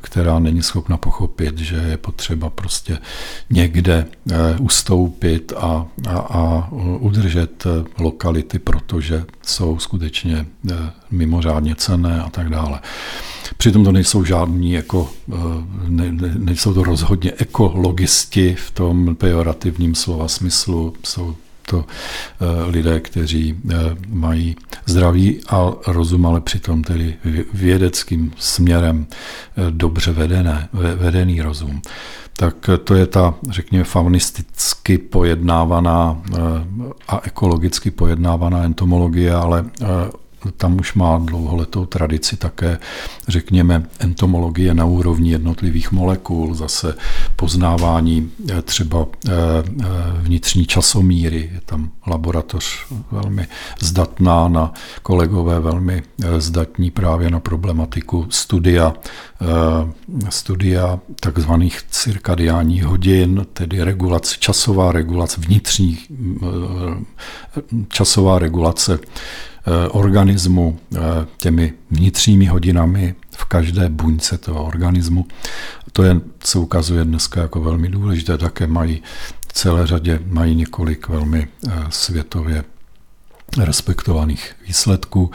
která 0.00 0.38
není 0.38 0.62
schopna 0.62 0.96
pochopit, 0.96 1.58
že 1.58 1.76
je 1.76 1.96
potřeba 1.96 2.50
prostě 2.50 2.98
někde 3.50 4.06
ustoupit 4.60 5.52
a, 5.56 5.86
a, 6.08 6.18
a 6.18 6.68
udržet 6.98 7.66
lokality, 7.98 8.58
protože 8.58 9.24
jsou 9.42 9.78
skutečně 9.78 10.46
mimořádně 11.12 11.74
cené 11.74 12.22
a 12.22 12.30
tak 12.30 12.48
dále. 12.48 12.80
Přitom 13.56 13.84
to 13.84 13.92
nejsou 13.92 14.24
žádní 14.24 14.72
jako, 14.72 15.10
ne, 15.88 16.12
ne, 16.12 16.34
nejsou 16.38 16.74
to 16.74 16.84
rozhodně 16.84 17.32
ekologisti 17.38 18.54
v 18.54 18.70
tom 18.70 19.16
pejorativním 19.16 19.94
slova 19.94 20.28
smyslu, 20.28 20.94
jsou 21.04 21.34
to 21.72 21.84
eh, 21.84 22.70
lidé, 22.70 23.00
kteří 23.00 23.54
eh, 23.54 23.74
mají 24.08 24.56
zdravý 24.86 25.40
a 25.48 25.72
rozum, 25.86 26.26
ale 26.26 26.40
přitom 26.40 26.84
tedy 26.84 27.14
vědeckým 27.54 28.32
směrem 28.38 29.06
eh, 29.08 29.70
dobře 29.70 30.12
vedené, 30.12 30.68
vedený 30.72 31.42
rozum. 31.42 31.82
Tak 32.36 32.70
to 32.84 32.94
je 32.94 33.06
ta, 33.06 33.34
řekněme, 33.50 33.84
faunisticky 33.84 34.98
pojednávaná 34.98 36.22
a 37.08 37.20
ekologicky 37.24 37.90
pojednávaná 37.90 38.62
entomologie, 38.62 39.34
ale 39.34 39.64
tam 40.50 40.80
už 40.80 40.94
má 40.94 41.18
dlouholetou 41.18 41.86
tradici 41.86 42.36
také, 42.36 42.78
řekněme, 43.28 43.86
entomologie 43.98 44.74
na 44.74 44.84
úrovni 44.84 45.30
jednotlivých 45.30 45.92
molekul, 45.92 46.54
zase 46.54 46.94
poznávání 47.36 48.30
eh, 48.50 48.62
třeba 48.62 49.06
eh, 49.28 49.32
eh, 49.32 49.84
vnitřní 50.20 50.66
časomíry. 50.66 51.50
Je 51.54 51.60
tam 51.64 51.90
laboratoř 52.06 52.86
velmi 53.12 53.46
zdatná 53.80 54.48
na 54.48 54.72
kolegové 55.02 55.60
velmi 55.60 56.02
zdatní 56.38 56.90
právě 56.90 57.30
na 57.30 57.40
problematiku 57.40 58.26
studia, 58.30 58.94
studia 60.28 60.98
takzvaných 61.20 61.82
cirkadiánních 61.90 62.84
hodin, 62.84 63.46
tedy 63.52 63.82
regulace, 63.82 64.36
časová 64.38 64.92
regulace, 64.92 65.40
vnitřní 65.40 65.98
časová 67.88 68.38
regulace 68.38 68.98
organismu 69.90 70.78
eh, 70.94 70.98
těmi 71.36 71.72
vnitřními 71.90 72.46
hodinami 72.46 73.14
v 73.30 73.44
každé 73.44 73.88
buňce 73.88 74.38
toho 74.38 74.64
organismu. 74.64 75.26
To 75.92 76.02
je, 76.02 76.20
se 76.44 76.58
ukazuje 76.58 77.04
dneska 77.04 77.40
jako 77.40 77.60
velmi 77.60 77.88
důležité. 77.88 78.38
Také 78.38 78.66
mají 78.66 79.02
celé 79.52 79.86
řadě 79.86 80.20
mají 80.26 80.54
několik 80.54 81.08
velmi 81.08 81.48
eh, 81.68 81.70
světově 81.90 82.64
respektovaných 83.58 84.52
výsledků. 84.66 85.30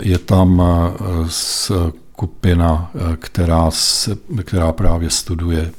Je 0.00 0.18
tam 0.18 0.62
skupina, 1.28 2.90
která, 3.18 3.70
se, 3.70 4.16
která 4.44 4.72
právě 4.72 5.10
studuje 5.10 5.70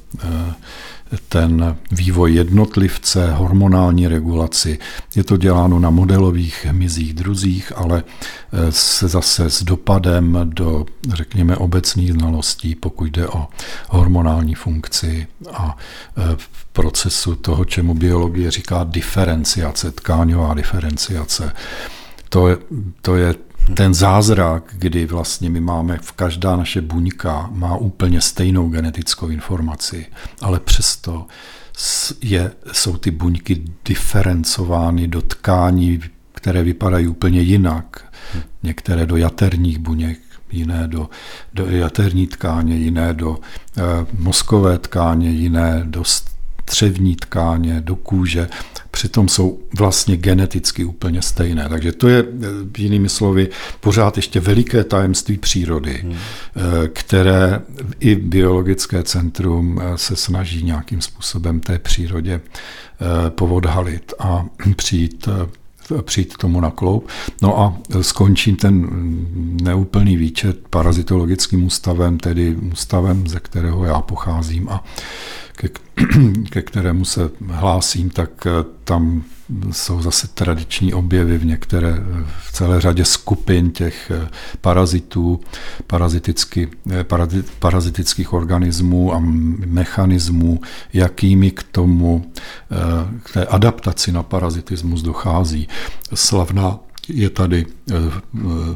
ten 1.30 1.78
vývoj 1.92 2.34
jednotlivce, 2.34 3.34
hormonální 3.34 4.08
regulaci. 4.08 4.80
Je 5.16 5.24
to 5.24 5.38
děláno 5.38 5.80
na 5.80 5.90
modelových 5.90 6.66
hmyzích 6.70 7.14
druzích, 7.14 7.72
ale 7.76 8.04
eh, 8.04 8.72
se 8.72 9.08
zase 9.08 9.50
s 9.50 9.64
dopadem 9.64 10.40
do, 10.44 10.86
řekněme, 11.14 11.58
obecných 11.58 12.14
znalostí, 12.14 12.76
pokud 12.76 13.06
jde 13.06 13.28
o 13.28 13.48
hormonální 13.90 14.56
funkci 14.56 15.28
a 15.54 15.78
eh, 16.18 16.22
v 16.38 16.66
procesu 16.66 17.36
toho, 17.36 17.66
čemu 17.66 17.94
biologie 17.94 18.52
říká 18.52 18.84
diferenciace, 18.84 19.92
tkáňová 19.92 20.54
diferenciace. 20.54 21.52
To 22.30 22.48
je, 22.48 22.58
to 23.02 23.16
je 23.16 23.36
ten 23.74 23.94
zázrak, 23.94 24.64
kdy 24.78 25.06
vlastně 25.06 25.50
my 25.50 25.62
máme, 25.62 25.98
v 26.02 26.12
každá 26.12 26.56
naše 26.56 26.82
buňka 26.82 27.50
má 27.52 27.78
úplně 27.78 28.22
stejnou 28.22 28.70
genetickou 28.70 29.28
informaci, 29.28 30.06
ale 30.42 30.60
přesto 30.60 31.28
je, 32.22 32.52
jsou 32.72 32.98
ty 32.98 33.12
buňky 33.12 33.64
diferencovány 33.86 35.08
do 35.08 35.22
tkání, 35.22 36.00
které 36.32 36.64
vypadají 36.64 37.08
úplně 37.08 37.42
jinak. 37.42 38.06
Některé 38.64 39.06
do 39.06 39.18
jaterních 39.18 39.80
buněk, 39.80 40.20
jiné 40.52 40.88
do, 40.88 41.10
do 41.54 41.66
jaterní 41.66 42.28
tkáně, 42.28 42.76
jiné 42.76 43.14
do 43.14 43.40
e, 43.78 43.82
mozkové 44.20 44.78
tkáně, 44.78 45.30
jiné 45.30 45.82
do 45.86 46.04
střevní 46.70 47.16
tkáně, 47.16 47.82
do 47.82 47.96
kůže 47.96 48.48
přitom 48.92 49.28
jsou 49.28 49.60
vlastně 49.78 50.18
geneticky 50.18 50.86
úplně 50.86 51.22
stejné. 51.22 51.70
Takže 51.70 51.92
to 51.92 52.08
je, 52.08 52.26
jinými 52.78 53.10
slovy, 53.10 53.50
pořád 53.80 54.18
ještě 54.18 54.40
veliké 54.40 54.84
tajemství 54.84 55.38
přírody, 55.38 56.00
hmm. 56.04 56.14
Eh, 56.14 56.88
které 56.88 57.62
i 58.00 58.16
biologické 58.16 59.04
centrum 59.04 59.82
eh, 59.82 59.98
se 59.98 60.16
snaží 60.16 60.64
nějakým 60.64 61.02
způsobem 61.02 61.60
té 61.60 61.80
přírodě 61.80 62.42
eh, 62.42 63.30
povodhalit 63.30 64.14
a 64.20 64.46
přijít 64.76 65.28
přijít 66.02 66.38
tomu 66.38 66.62
na 66.62 66.72
kloup. 66.72 67.08
No 67.42 67.60
a 67.60 67.78
skončím 68.02 68.56
ten 68.56 68.88
neúplný 69.64 70.18
výčet 70.18 70.68
parazitologickým 70.70 71.66
ústavem, 71.66 72.18
tedy 72.18 72.56
ústavem, 72.56 73.28
ze 73.28 73.40
kterého 73.40 73.86
já 73.86 74.02
pocházím 74.02 74.70
a 74.70 74.84
ke, 75.60 75.70
ke 76.50 76.62
kterému 76.62 77.06
se 77.06 77.30
hlásím, 77.48 78.10
tak 78.10 78.48
tam 78.84 79.24
jsou 79.72 80.02
zase 80.02 80.28
tradiční 80.28 80.94
objevy 80.94 81.38
v 81.38 81.46
některé, 81.46 82.04
v 82.42 82.52
celé 82.52 82.82
řadě 82.82 83.06
skupin 83.06 83.72
těch 83.72 84.12
eh, 84.12 84.30
parazitů, 84.62 85.40
paraziticky, 85.88 86.70
eh, 86.92 87.06
parazitických 87.60 88.34
organismů 88.34 89.14
a 89.14 89.20
mechanismů, 89.66 90.62
jakými 90.94 91.52
k 91.52 91.64
tomu, 91.64 92.32
eh, 92.72 92.76
k 93.24 93.34
té 93.34 93.46
adaptaci 93.46 94.12
na 94.12 94.24
parazitismus 94.24 95.02
dochází. 95.02 95.68
Slavná 96.14 96.80
je 97.08 97.30
tady 97.30 97.66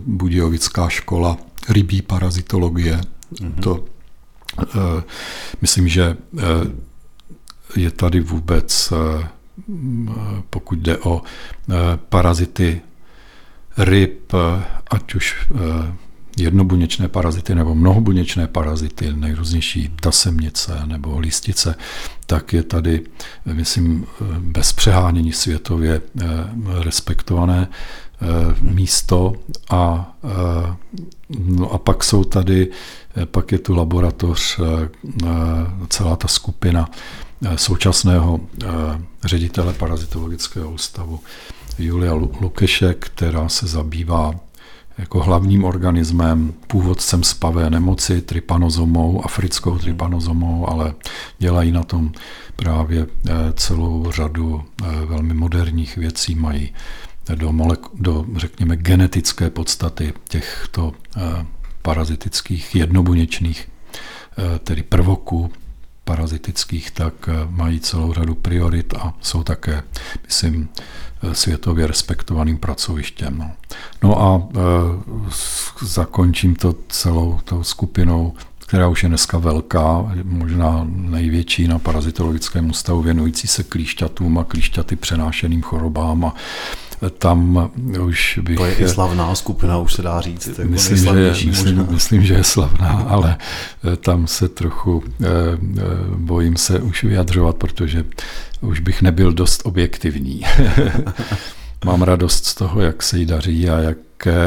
Budějovická 0.05 0.89
škola 0.89 1.38
rybí 1.69 2.01
parazitologie. 2.01 3.01
Mm-hmm. 3.34 3.59
To 3.59 3.86
myslím, 5.61 5.87
že 5.87 6.17
je 7.75 7.91
tady 7.91 8.19
vůbec 8.19 8.93
pokud 10.49 10.79
jde 10.79 10.97
o 10.97 11.21
eh, 11.21 11.73
parazity 12.09 12.81
ryb, 13.77 14.33
eh, 14.33 14.63
ať 14.91 15.15
už 15.15 15.35
eh, 15.51 15.93
jednobuněčné 16.37 17.07
parazity 17.07 17.55
nebo 17.55 17.75
mnohobuněčné 17.75 18.47
parazity, 18.47 19.13
nejrůznější 19.13 19.89
tasemnice 20.01 20.81
nebo 20.85 21.19
listice, 21.19 21.75
tak 22.25 22.53
je 22.53 22.63
tady, 22.63 23.01
myslím, 23.53 24.05
bez 24.39 24.73
přehánění 24.73 25.33
světově 25.33 26.01
respektované 26.81 27.67
místo 28.61 29.34
a, 29.69 30.13
no 31.30 31.71
a 31.71 31.78
pak 31.78 32.03
jsou 32.03 32.24
tady, 32.24 32.71
pak 33.26 33.51
je 33.51 33.59
tu 33.59 33.76
laboratoř, 33.76 34.59
celá 35.89 36.15
ta 36.15 36.28
skupina 36.28 36.89
Eh, 37.45 37.57
současného 37.57 38.39
eh, 38.63 38.67
ředitele 39.24 39.74
parazitologického 39.74 40.71
ústavu 40.71 41.19
Julia 41.80 42.13
Lukeše, 42.13 42.93
která 42.93 43.49
se 43.49 43.67
zabývá 43.67 44.36
jako 44.97 45.24
hlavním 45.24 45.63
organismem, 45.63 46.53
původcem 46.67 47.24
spavé 47.24 47.69
nemoci, 47.69 48.21
trypanozomou, 48.21 49.26
africkou 49.26 49.78
trypanozomou, 49.78 50.69
ale 50.69 50.93
dělají 51.39 51.71
na 51.71 51.84
tom 51.84 52.11
právě 52.55 53.07
eh, 53.07 53.34
celou 53.55 54.11
řadu 54.11 54.63
velmi 55.05 55.34
moderních 55.34 55.97
věcí, 55.97 56.36
mají 56.36 56.74
do, 57.36 57.49
molek- 57.49 57.89
do 57.93 58.26
řekněme, 58.36 58.76
genetické 58.76 59.49
podstaty 59.49 60.13
těchto 60.30 60.93
parazitických 61.82 62.76
jednobuněčných, 62.76 63.69
tedy 64.63 64.84
prvoků, 64.84 65.51
parazitických, 66.03 66.91
tak 66.91 67.13
eh, 67.28 67.32
mají 67.49 67.80
celou 67.80 68.13
řadu 68.13 68.36
priorit 68.36 68.93
a 68.93 69.13
jsou 69.21 69.43
také, 69.43 69.84
myslím, 70.26 70.69
eh, 71.24 71.36
světově 71.36 71.88
respektovaným 71.88 72.57
pracovištěm. 72.57 73.38
No, 73.38 73.51
no 74.03 74.21
a 74.21 74.41
e, 74.41 75.86
zakončím 75.86 76.55
to 76.55 76.76
celou 76.89 77.39
tou 77.43 77.63
skupinou, 77.63 78.34
která 78.59 78.88
už 78.88 79.03
je 79.03 79.09
dneska 79.09 79.38
velká, 79.38 80.11
možná 80.24 80.88
největší 80.89 81.67
na 81.67 81.80
parazitologickém 81.80 82.69
ústavu 82.69 83.01
věnující 83.01 83.47
se 83.47 83.63
klíšťatům 83.63 84.38
a 84.38 84.43
klíšťaty 84.43 84.95
přenášeným 84.95 85.61
chorobám 85.61 86.26
a 86.26 86.36
tam 87.09 87.69
už 88.05 88.39
bych... 88.41 88.57
To 88.57 88.65
je 88.65 88.75
i 88.75 88.89
slavná 88.89 89.35
skupina, 89.35 89.77
už 89.77 89.93
se 89.93 90.01
dá 90.01 90.21
říct. 90.21 90.47
Jako 90.47 90.71
myslím, 90.71 90.97
že 90.97 91.19
je, 91.19 91.31
myslím, 91.45 91.87
myslím, 91.89 92.23
že 92.23 92.33
je 92.33 92.43
slavná, 92.43 92.89
ale 92.89 93.37
eh, 93.37 93.95
tam 93.95 94.27
se 94.27 94.49
trochu 94.49 95.03
eh, 95.07 95.25
eh, 95.25 95.81
bojím 96.15 96.57
se 96.57 96.79
už 96.79 97.03
vyjadřovat, 97.03 97.55
protože 97.55 98.05
už 98.61 98.79
bych 98.79 99.01
nebyl 99.01 99.33
dost 99.33 99.61
objektivní. 99.63 100.41
Mám 101.85 102.01
radost 102.01 102.45
z 102.45 102.55
toho, 102.55 102.81
jak 102.81 103.03
se 103.03 103.19
jí 103.19 103.25
daří 103.25 103.69
a 103.69 103.79
jak 103.79 103.97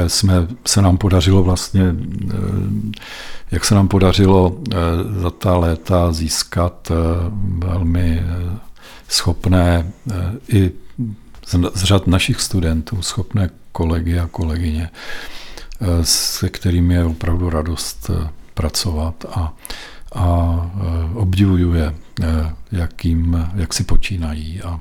jsme, 0.06 0.34
se 0.66 0.82
nám 0.82 0.98
podařilo 0.98 1.42
vlastně, 1.42 1.94
jak 3.50 3.64
se 3.64 3.74
nám 3.74 3.88
podařilo 3.88 4.58
za 5.20 5.30
ta 5.30 5.56
léta 5.56 6.12
získat 6.12 6.92
velmi 7.58 8.22
schopné 9.08 9.92
i 10.48 10.70
z 11.46 11.84
řad 11.84 12.06
našich 12.06 12.40
studentů, 12.40 13.02
schopné 13.02 13.50
kolegy 13.72 14.18
a 14.18 14.26
kolegyně, 14.26 14.90
eh, 15.80 15.86
se 16.02 16.48
kterými 16.48 16.94
je 16.94 17.04
opravdu 17.04 17.50
radost 17.50 18.10
eh, 18.10 18.28
pracovat 18.54 19.24
a, 19.30 19.54
a 20.14 20.26
eh, 20.74 21.14
obdivuju 21.14 21.74
je, 21.74 21.94
jakým, 22.72 23.48
jak 23.54 23.74
si 23.74 23.84
počínají. 23.84 24.62
A 24.62 24.80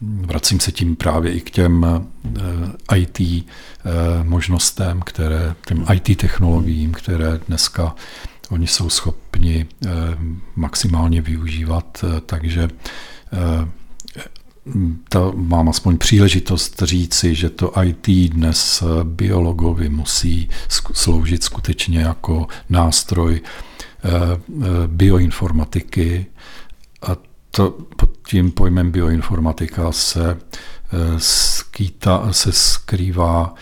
vracím 0.00 0.60
se 0.60 0.72
tím 0.72 0.96
právě 0.96 1.32
i 1.32 1.40
k 1.40 1.50
těm 1.50 2.06
IT 2.96 3.46
možnostem, 4.22 5.00
které, 5.00 5.54
těm 5.66 5.86
IT 5.94 6.18
technologiím, 6.18 6.92
které 6.92 7.40
dneska 7.48 7.94
oni 8.50 8.66
jsou 8.66 8.90
schopni 8.90 9.66
maximálně 10.56 11.20
využívat, 11.20 12.04
takže 12.26 12.68
to 15.08 15.32
mám 15.36 15.68
aspoň 15.68 15.98
příležitost 15.98 16.82
říci, 16.82 17.34
že 17.34 17.50
to 17.50 17.72
IT 17.82 18.32
dnes 18.32 18.82
biologovi 19.04 19.88
musí 19.88 20.48
sloužit 20.92 21.44
skutečně 21.44 22.00
jako 22.00 22.46
nástroj 22.68 23.40
eh, 23.40 24.10
eh, 24.10 24.64
bioinformatiky. 24.86 26.26
A 27.02 27.16
to 27.50 27.70
pod 27.70 28.10
tím 28.28 28.50
pojmem 28.50 28.90
bioinformatika 28.90 29.92
se 29.92 30.30
eh, 30.30 30.96
skýta, 31.18 32.32
se 32.32 32.52
skrývá, 32.52 33.54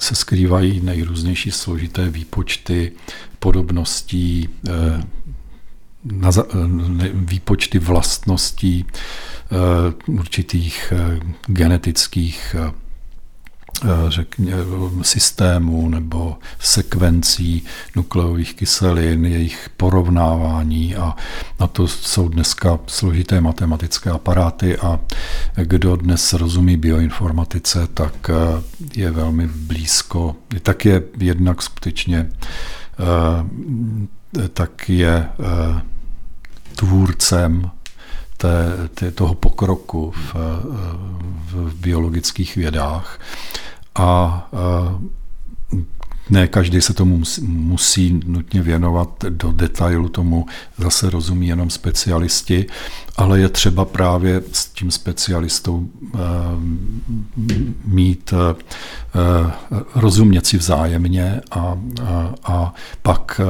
se 0.00 0.14
skrývají 0.14 0.80
nejrůznější 0.80 1.50
složité 1.50 2.10
výpočty 2.10 2.92
podobností, 3.38 4.48
výpočty 7.14 7.78
vlastností 7.78 8.86
Eh, 9.52 9.94
určitých 10.06 10.92
eh, 10.92 11.20
genetických 11.46 12.56
eh, 12.58 12.72
řekně, 14.08 14.52
systémů 15.02 15.88
nebo 15.88 16.38
sekvencí 16.58 17.64
nukleových 17.96 18.54
kyselin, 18.54 19.24
jejich 19.24 19.70
porovnávání 19.76 20.96
a 20.96 21.16
na 21.60 21.66
to 21.66 21.88
jsou 21.88 22.28
dneska 22.28 22.78
složité 22.86 23.40
matematické 23.40 24.10
aparáty 24.10 24.76
a 24.76 25.00
kdo 25.56 25.96
dnes 25.96 26.32
rozumí 26.32 26.76
bioinformatice, 26.76 27.86
tak 27.94 28.30
je 28.96 29.10
velmi 29.10 29.46
blízko, 29.46 30.36
tak 30.62 30.84
je 30.84 31.02
jednak 31.18 31.62
skutečně 31.62 32.30
tak 34.52 34.88
je 34.88 35.28
tvůrcem 36.76 37.70
té, 38.36 38.88
té, 38.94 39.10
toho 39.10 39.34
pokroku 39.34 40.10
v, 40.10 40.34
v 41.52 41.74
biologických 41.74 42.56
vědách. 42.56 43.20
A 43.94 44.48
ne 46.30 46.48
každý 46.48 46.80
se 46.80 46.94
tomu 46.94 47.22
musí 47.42 48.20
nutně 48.26 48.62
věnovat 48.62 49.24
do 49.28 49.52
detailu, 49.52 50.08
tomu 50.08 50.46
zase 50.78 51.10
rozumí 51.10 51.48
jenom 51.48 51.70
specialisti, 51.70 52.66
ale 53.16 53.40
je 53.40 53.48
třeba 53.48 53.84
právě 53.84 54.42
s 54.52 54.66
tím 54.66 54.90
specialistou 54.90 55.88
mít 57.84 58.34
rozumět 59.94 60.46
si 60.46 60.58
vzájemně 60.58 61.40
a, 61.50 61.78
a, 62.02 62.34
a 62.44 62.74
pak 63.02 63.40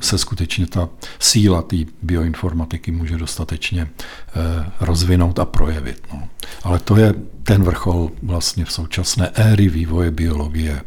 se 0.00 0.18
skutečně 0.18 0.66
ta 0.66 0.88
síla 1.18 1.62
té 1.62 1.76
bioinformatiky 2.02 2.90
může 2.90 3.16
dostatečně 3.16 3.88
eh, 3.88 4.70
rozvinout 4.80 5.38
a 5.38 5.44
projevit. 5.44 6.02
No. 6.12 6.28
Ale 6.62 6.78
to 6.78 6.96
je 6.96 7.14
ten 7.42 7.62
vrchol 7.62 8.10
vlastně 8.22 8.64
v 8.64 8.72
současné 8.72 9.28
éry 9.34 9.68
vývoje 9.68 10.10
biologie, 10.10 10.80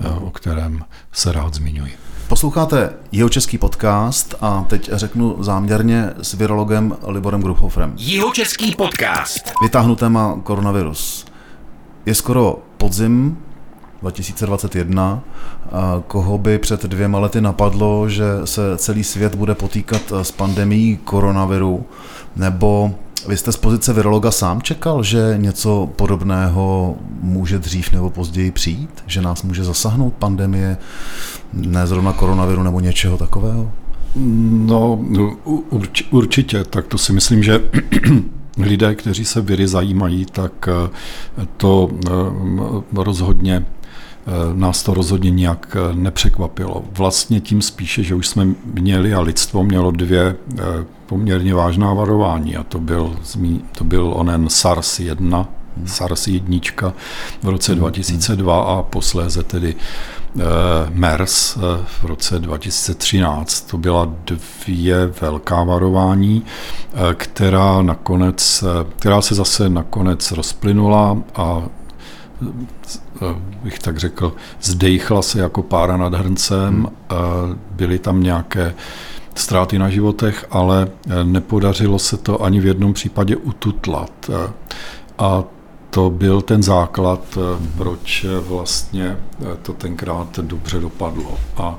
eh, 0.00 0.08
o 0.08 0.30
kterém 0.30 0.84
se 1.12 1.32
rád 1.32 1.54
zmiňuji. 1.54 1.96
Posloucháte 2.28 2.92
jeho 3.12 3.28
český 3.28 3.58
podcast 3.58 4.34
a 4.40 4.64
teď 4.68 4.90
řeknu 4.92 5.36
záměrně 5.40 6.10
s 6.22 6.34
virologem 6.34 6.96
Liborem 7.06 7.40
Gruphoferem. 7.40 7.94
Jeho 7.96 8.32
český 8.32 8.74
podcast. 8.74 9.52
Vytáhnu 9.62 9.96
téma 9.96 10.40
koronavirus. 10.42 11.26
Je 12.06 12.14
skoro 12.14 12.58
podzim, 12.76 13.38
2021. 14.04 15.22
Koho 16.06 16.38
by 16.38 16.58
před 16.58 16.82
dvěma 16.82 17.18
lety 17.18 17.40
napadlo, 17.40 18.08
že 18.08 18.24
se 18.44 18.62
celý 18.76 19.04
svět 19.04 19.34
bude 19.34 19.54
potýkat 19.54 20.12
s 20.22 20.30
pandemí 20.30 20.98
koronaviru, 21.04 21.84
nebo 22.36 22.94
Vy 23.28 23.36
jste 23.36 23.52
z 23.52 23.56
pozice 23.56 23.92
virologa 23.92 24.30
sám 24.30 24.62
čekal, 24.62 25.02
že 25.02 25.34
něco 25.36 25.90
podobného 25.96 26.96
může 27.20 27.58
dřív 27.58 27.92
nebo 27.92 28.10
později 28.10 28.50
přijít? 28.50 28.90
Že 29.06 29.22
nás 29.22 29.42
může 29.42 29.64
zasáhnout 29.64 30.14
pandemie, 30.14 30.76
ne 31.52 31.86
zrovna 31.86 32.12
koronaviru 32.12 32.62
nebo 32.62 32.80
něčeho 32.80 33.16
takového? 33.16 33.72
No, 34.16 34.96
urč, 35.70 36.04
určitě, 36.10 36.64
tak 36.64 36.86
to 36.86 36.98
si 36.98 37.12
myslím, 37.12 37.42
že 37.42 37.60
lidé, 38.58 38.94
kteří 38.94 39.24
se 39.24 39.40
viry 39.40 39.68
zajímají, 39.68 40.24
tak 40.24 40.68
eh, 40.68 41.46
to 41.56 41.88
eh, 42.06 42.10
rozhodně 42.94 43.56
eh, 43.56 43.83
nás 44.54 44.82
to 44.82 44.94
rozhodně 44.94 45.30
nějak 45.30 45.76
nepřekvapilo. 45.92 46.84
Vlastně 46.92 47.40
tím 47.40 47.62
spíše, 47.62 48.02
že 48.02 48.14
už 48.14 48.28
jsme 48.28 48.46
měli 48.64 49.14
a 49.14 49.20
lidstvo 49.20 49.64
mělo 49.64 49.90
dvě 49.90 50.36
poměrně 51.06 51.54
vážná 51.54 51.94
varování 51.94 52.56
a 52.56 52.62
to 52.62 52.78
byl, 52.78 53.16
to 53.78 53.84
byl 53.84 54.12
onen 54.16 54.46
SARS-1, 54.46 55.46
SARS-1 55.84 56.92
v 57.42 57.48
roce 57.48 57.74
2002 57.74 58.60
hmm. 58.60 58.78
a 58.78 58.82
posléze 58.82 59.42
tedy 59.42 59.74
MERS 60.90 61.58
v 61.84 62.04
roce 62.04 62.38
2013. 62.38 63.60
To 63.60 63.78
byla 63.78 64.14
dvě 64.24 65.06
velká 65.20 65.64
varování, 65.64 66.42
která, 67.14 67.82
nakonec, 67.82 68.64
která 68.98 69.20
se 69.20 69.34
zase 69.34 69.68
nakonec 69.68 70.32
rozplynula 70.32 71.18
a 71.34 71.62
bych 73.62 73.78
tak 73.78 73.98
řekl, 73.98 74.32
zdejchla 74.62 75.22
se 75.22 75.38
jako 75.40 75.62
pára 75.62 75.96
nad 75.96 76.14
hrncem. 76.14 76.74
Hmm. 76.74 77.58
Byly 77.70 77.98
tam 77.98 78.22
nějaké 78.22 78.74
ztráty 79.34 79.78
na 79.78 79.90
životech, 79.90 80.46
ale 80.50 80.88
nepodařilo 81.22 81.98
se 81.98 82.16
to 82.16 82.42
ani 82.42 82.60
v 82.60 82.66
jednom 82.66 82.92
případě 82.92 83.36
ututlat. 83.36 84.30
A 85.18 85.44
to 85.94 86.10
byl 86.10 86.40
ten 86.40 86.62
základ, 86.62 87.38
eh, 87.38 87.68
proč 87.78 88.24
eh, 88.24 88.40
vlastně 88.40 89.16
eh, 89.42 89.56
to 89.62 89.72
tenkrát 89.72 90.38
dobře 90.38 90.80
dopadlo. 90.80 91.38
A 91.56 91.78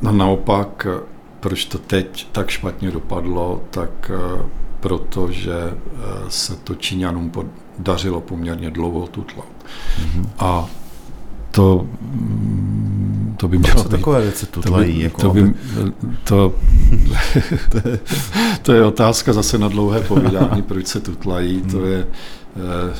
naopak, 0.00 0.86
proč 1.40 1.64
to 1.64 1.78
teď 1.78 2.28
tak 2.32 2.50
špatně 2.50 2.90
dopadlo, 2.90 3.62
tak 3.70 4.10
protože 4.80 5.54
se 6.28 6.56
to 6.56 6.74
Číňanům 6.74 7.30
podařilo 7.80 8.20
poměrně 8.20 8.70
dlouho 8.70 9.06
tutlat. 9.06 9.48
Mm-hmm. 10.00 10.26
A 10.38 10.66
to, 11.50 11.86
mm, 12.00 13.34
to 13.36 13.48
by 13.48 13.58
mělo 13.58 13.82
být... 13.82 13.90
takové 13.90 14.20
věci 14.20 14.46
tutlají? 14.46 14.92
To, 14.92 14.98
by, 14.98 15.02
jako 15.02 15.20
to, 15.20 15.30
by, 15.30 15.54
to, 16.24 16.54
to 18.62 18.72
je 18.72 18.84
otázka 18.84 19.32
zase 19.32 19.58
na 19.58 19.68
dlouhé 19.68 20.00
povídání, 20.00 20.62
proč 20.62 20.86
se 20.86 21.00
tutlají. 21.00 21.62
To 21.62 21.78
hmm. 21.78 21.86
je... 21.86 22.06
Eh, 22.56 22.96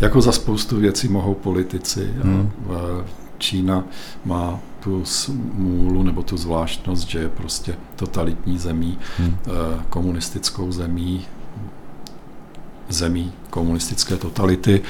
jako 0.00 0.20
za 0.20 0.32
spoustu 0.32 0.76
věcí 0.76 1.08
mohou 1.08 1.34
politici. 1.34 2.10
Hmm. 2.22 2.50
Čína 3.38 3.84
má 4.24 4.60
tu 4.80 5.04
smůlu 5.04 6.02
nebo 6.02 6.22
tu 6.22 6.36
zvláštnost, 6.36 7.08
že 7.08 7.18
je 7.18 7.28
prostě 7.28 7.74
totalitní 7.96 8.58
zemí, 8.58 8.98
hmm. 9.18 9.36
Eh, 9.46 9.82
komunistickou 9.88 10.72
zemí, 10.72 11.24
zemí 12.92 13.32
komunistické 13.50 14.16
totality 14.16 14.82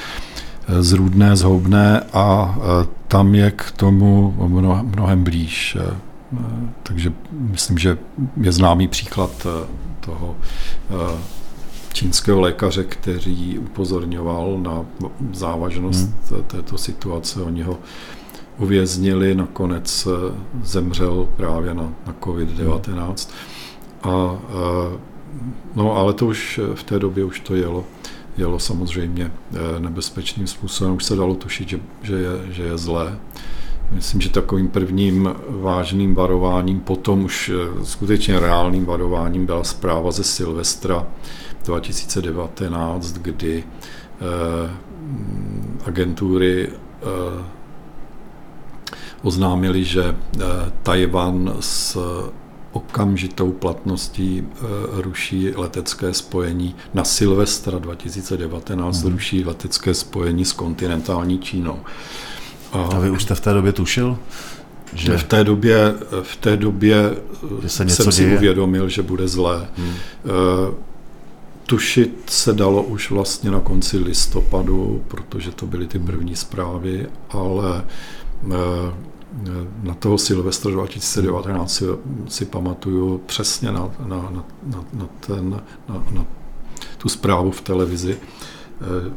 zrůdné, 0.81 1.37
zhoubné 1.37 2.01
a 2.13 2.57
e, 2.59 2.87
tam 3.09 3.35
je 3.35 3.51
k 3.51 3.71
tomu 3.71 4.35
mnohem 4.83 5.25
blíž. 5.25 5.77
E, 5.81 5.97
takže 6.83 7.13
myslím, 7.33 7.79
že 7.79 7.99
je 8.41 8.53
známý 8.53 8.89
příklad 8.89 9.47
toho 10.01 10.37
čínského 11.93 12.41
lékaře, 12.41 12.85
který 12.85 13.59
upozorňoval 13.59 14.59
na 14.63 14.85
závažnost 15.33 16.09
hmm. 16.31 16.43
této 16.43 16.79
situace. 16.79 17.43
Oni 17.43 17.63
ho 17.63 17.79
uvěznili, 18.59 19.35
nakonec 19.35 20.09
zemřel 20.63 21.29
právě 21.37 21.75
na, 21.75 21.93
na 22.07 22.15
COVID-19. 22.21 23.29
Hmm. 24.03 24.15
A, 24.15 24.39
no, 25.75 25.97
ale 25.97 26.13
to 26.13 26.27
už 26.27 26.61
v 26.75 26.83
té 26.83 26.99
době 26.99 27.25
už 27.25 27.41
to 27.41 27.55
jelo 27.55 27.85
jelo 28.37 28.59
samozřejmě 28.59 29.33
eh, 29.53 29.81
nebezpečným 29.81 30.47
způsobem. 30.47 30.95
Už 30.95 31.05
se 31.05 31.17
dalo 31.17 31.35
tušit, 31.35 31.69
že, 31.69 31.81
že, 32.03 32.15
je, 32.15 32.53
že 32.53 32.63
je 32.63 32.79
zlé. 32.79 33.19
Myslím, 33.91 34.21
že 34.21 34.31
takovým 34.31 34.69
prvním 34.69 35.35
vážným 35.49 36.15
varováním, 36.15 36.81
potom 36.81 37.25
už 37.25 37.51
eh, 37.55 37.85
skutečně 37.85 38.41
reálným 38.41 38.85
varováním 38.85 39.47
byla 39.47 39.65
zpráva 39.65 40.11
ze 40.11 40.25
Silvestra 40.25 41.07
2019, 41.65 43.13
kdy 43.13 43.65
eh, 43.65 44.71
agentury 45.85 46.69
oznámili, 49.23 49.85
že 49.85 50.17
Tajvan 50.83 51.57
s 51.61 51.99
okamžitou 52.73 53.53
platností 53.53 54.45
eh, 54.45 54.67
ruší 55.03 55.51
letecké 55.57 56.15
spojení. 56.15 56.75
Na 56.95 57.05
Silvestra 57.05 57.79
2019 57.79 59.03
hmm. 59.03 59.13
ruší 59.13 59.45
letecké 59.45 59.95
spojení 59.95 60.45
s 60.45 60.53
kontinentální 60.53 61.39
Čínou. 61.39 61.79
A, 62.73 62.83
a 62.83 62.99
vy 62.99 63.11
už 63.11 63.23
jste 63.23 63.35
v 63.35 63.41
té 63.41 63.53
době 63.53 63.73
tušil? 63.73 64.19
Že 64.95 65.19
v 65.19 65.25
té 65.25 65.45
době, 65.45 65.95
v 66.23 66.37
té 66.37 66.57
době 66.57 67.17
že 67.63 67.69
se 67.69 67.85
něco 67.85 68.03
jsem 68.03 68.13
děje? 68.13 68.31
si 68.31 68.37
uvědomil, 68.37 68.89
že 68.89 69.03
bude 69.03 69.29
zlé. 69.29 69.69
Hmm. 69.77 69.93
Eh, 70.25 70.75
tušit 71.67 72.23
se 72.27 72.53
dalo 72.53 72.83
už 72.83 73.11
vlastně 73.11 73.51
na 73.51 73.61
konci 73.61 73.99
listopadu, 73.99 75.05
protože 75.09 75.51
to 75.51 75.67
byly 75.67 75.87
ty 75.87 75.99
první 75.99 76.37
zprávy, 76.37 77.07
ale 77.31 77.85
eh, 78.51 78.55
na 79.83 79.95
toho 79.95 80.19
Silvestra 80.19 80.71
2019 80.71 81.73
si, 81.73 81.85
si 82.29 82.45
pamatuju 82.45 83.19
přesně 83.19 83.73
na, 83.73 83.91
na, 84.07 84.17
na, 84.17 84.45
na, 84.93 85.09
ten, 85.21 85.63
na, 85.89 86.05
na 86.11 86.27
tu 86.99 87.09
zprávu 87.09 87.51
v 87.51 87.61
televizi. 87.61 88.17
Eh, 88.17 89.13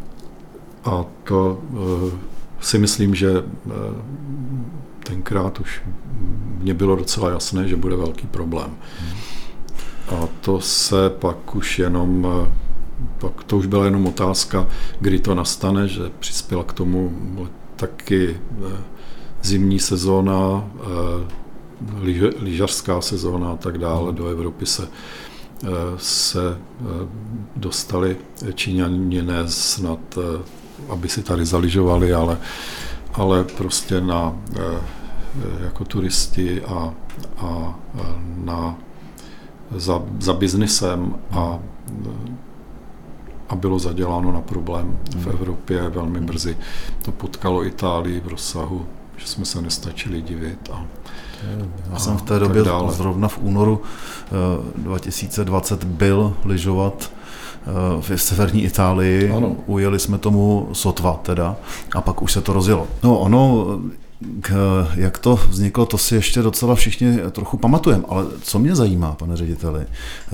a 0.85 1.05
to 1.23 1.61
eh, 1.73 2.17
si 2.59 2.79
myslím, 2.79 3.15
že 3.15 3.31
eh, 3.37 3.71
tenkrát 5.03 5.59
už 5.59 5.81
mně 6.59 6.73
bylo 6.73 6.95
docela 6.95 7.29
jasné, 7.29 7.67
že 7.67 7.75
bude 7.75 7.95
velký 7.95 8.27
problém. 8.27 8.77
A 10.09 10.27
to 10.41 10.61
se 10.61 11.09
pak 11.09 11.55
už 11.55 11.79
jenom, 11.79 12.27
pak 13.17 13.43
to 13.43 13.57
už 13.57 13.65
byla 13.65 13.85
jenom 13.85 14.07
otázka, 14.07 14.67
kdy 14.99 15.19
to 15.19 15.35
nastane, 15.35 15.87
že 15.87 16.01
přispěla 16.19 16.63
k 16.63 16.73
tomu 16.73 17.13
taky 17.75 18.37
zimní 19.45 19.79
sezóna, 19.79 20.69
eh, 20.81 21.35
lyžařská 22.39 23.01
sezóna 23.01 23.51
a 23.51 23.55
tak 23.55 23.77
dále. 23.77 24.13
Do 24.13 24.27
Evropy 24.27 24.65
se, 24.65 24.87
eh, 25.63 25.67
se 25.97 26.57
eh, 26.57 26.83
dostali 27.55 28.17
Číňani 28.53 29.21
ne 29.21 29.47
snad, 29.47 29.99
aby 30.89 31.09
si 31.09 31.23
tady 31.23 31.45
zaližovali, 31.45 32.13
ale, 32.13 32.37
ale 33.13 33.43
prostě 33.43 34.01
na, 34.01 34.35
jako 35.63 35.85
turisti 35.85 36.61
a, 36.61 36.93
a 37.37 37.79
na, 38.35 38.77
za, 39.75 40.01
za 40.19 40.33
biznisem 40.33 41.15
a 41.31 41.59
a 43.49 43.55
bylo 43.55 43.79
zaděláno 43.79 44.31
na 44.31 44.41
problém 44.41 44.99
v 45.11 45.15
hmm. 45.15 45.31
Evropě 45.31 45.89
velmi 45.89 46.19
brzy. 46.19 46.57
To 47.01 47.11
potkalo 47.11 47.65
Itálii 47.65 48.19
v 48.19 48.27
rozsahu 48.27 48.85
že 49.17 49.27
jsme 49.27 49.45
se 49.45 49.61
nestačili 49.61 50.21
divit. 50.21 50.69
A, 50.73 50.85
Já 51.93 51.99
jsem 51.99 52.17
v 52.17 52.21
té 52.21 52.39
době 52.39 52.63
zrovna 52.89 53.27
v 53.27 53.37
únoru 53.41 53.81
2020 54.75 55.83
eh, 55.83 55.85
byl 55.85 56.33
lyžovat 56.45 57.11
eh, 57.11 58.01
v 58.01 58.21
severní 58.21 58.63
Itálii. 58.63 59.31
Ano. 59.31 59.55
Ujeli 59.65 59.99
jsme 59.99 60.17
tomu 60.17 60.69
sotva 60.73 61.19
teda 61.23 61.55
a 61.95 62.01
pak 62.01 62.21
už 62.21 62.31
se 62.31 62.41
to 62.41 62.53
rozjelo. 62.53 62.87
No 63.03 63.19
ono, 63.19 63.67
k, 64.41 64.51
jak 64.95 65.17
to 65.17 65.39
vzniklo, 65.49 65.85
to 65.85 65.97
si 65.97 66.15
ještě 66.15 66.41
docela 66.41 66.75
všichni 66.75 67.17
trochu 67.31 67.57
pamatujeme, 67.57 68.03
ale 68.09 68.25
co 68.41 68.59
mě 68.59 68.75
zajímá, 68.75 69.11
pane 69.11 69.37
řediteli, 69.37 69.85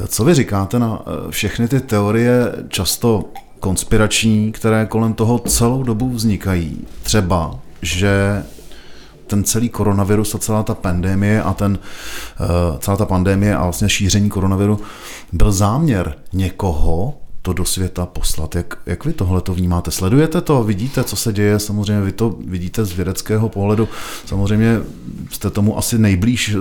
co 0.08 0.24
vy 0.24 0.34
říkáte 0.34 0.80
na 0.80 1.02
eh, 1.06 1.32
všechny 1.32 1.68
ty 1.68 1.80
teorie 1.80 2.52
často 2.70 3.26
konspirační, 3.60 4.52
které 4.52 4.86
kolem 4.86 5.14
toho 5.14 5.40
celou 5.40 5.84
dobu 5.84 6.10
vznikají? 6.10 6.88
Třeba, 7.04 7.60
že 7.82 8.44
ten 9.32 9.44
celý 9.44 9.70
koronavirus 9.70 10.36
a 10.36 10.38
celá 10.38 10.64
ta 10.64 10.76
pandemie 10.76 11.44
a 11.44 11.54
ten, 11.54 11.80
uh, 12.40 12.78
celá 12.78 12.98
ta 12.98 13.06
pandemie 13.06 13.56
a 13.56 13.64
vlastně 13.64 13.90
šíření 13.90 14.30
koronaviru 14.30 14.80
byl 15.32 15.52
záměr 15.52 16.16
někoho, 16.34 17.18
to 17.42 17.54
do 17.54 17.66
světa 17.66 18.06
poslat. 18.06 18.56
Jak, 18.56 18.78
jak 18.86 19.06
vy 19.06 19.14
tohle 19.14 19.42
to 19.42 19.54
vnímáte? 19.54 19.92
Sledujete 19.92 20.42
to? 20.42 20.64
Vidíte, 20.64 21.04
co 21.04 21.16
se 21.16 21.34
děje? 21.34 21.60
Samozřejmě 21.60 22.02
vy 22.02 22.12
to 22.12 22.36
vidíte 22.46 22.86
z 22.86 22.94
vědeckého 22.94 23.50
pohledu. 23.50 23.90
Samozřejmě 24.26 24.80
jste 25.32 25.50
tomu 25.50 25.78
asi 25.78 25.98
nejblíž 25.98 26.56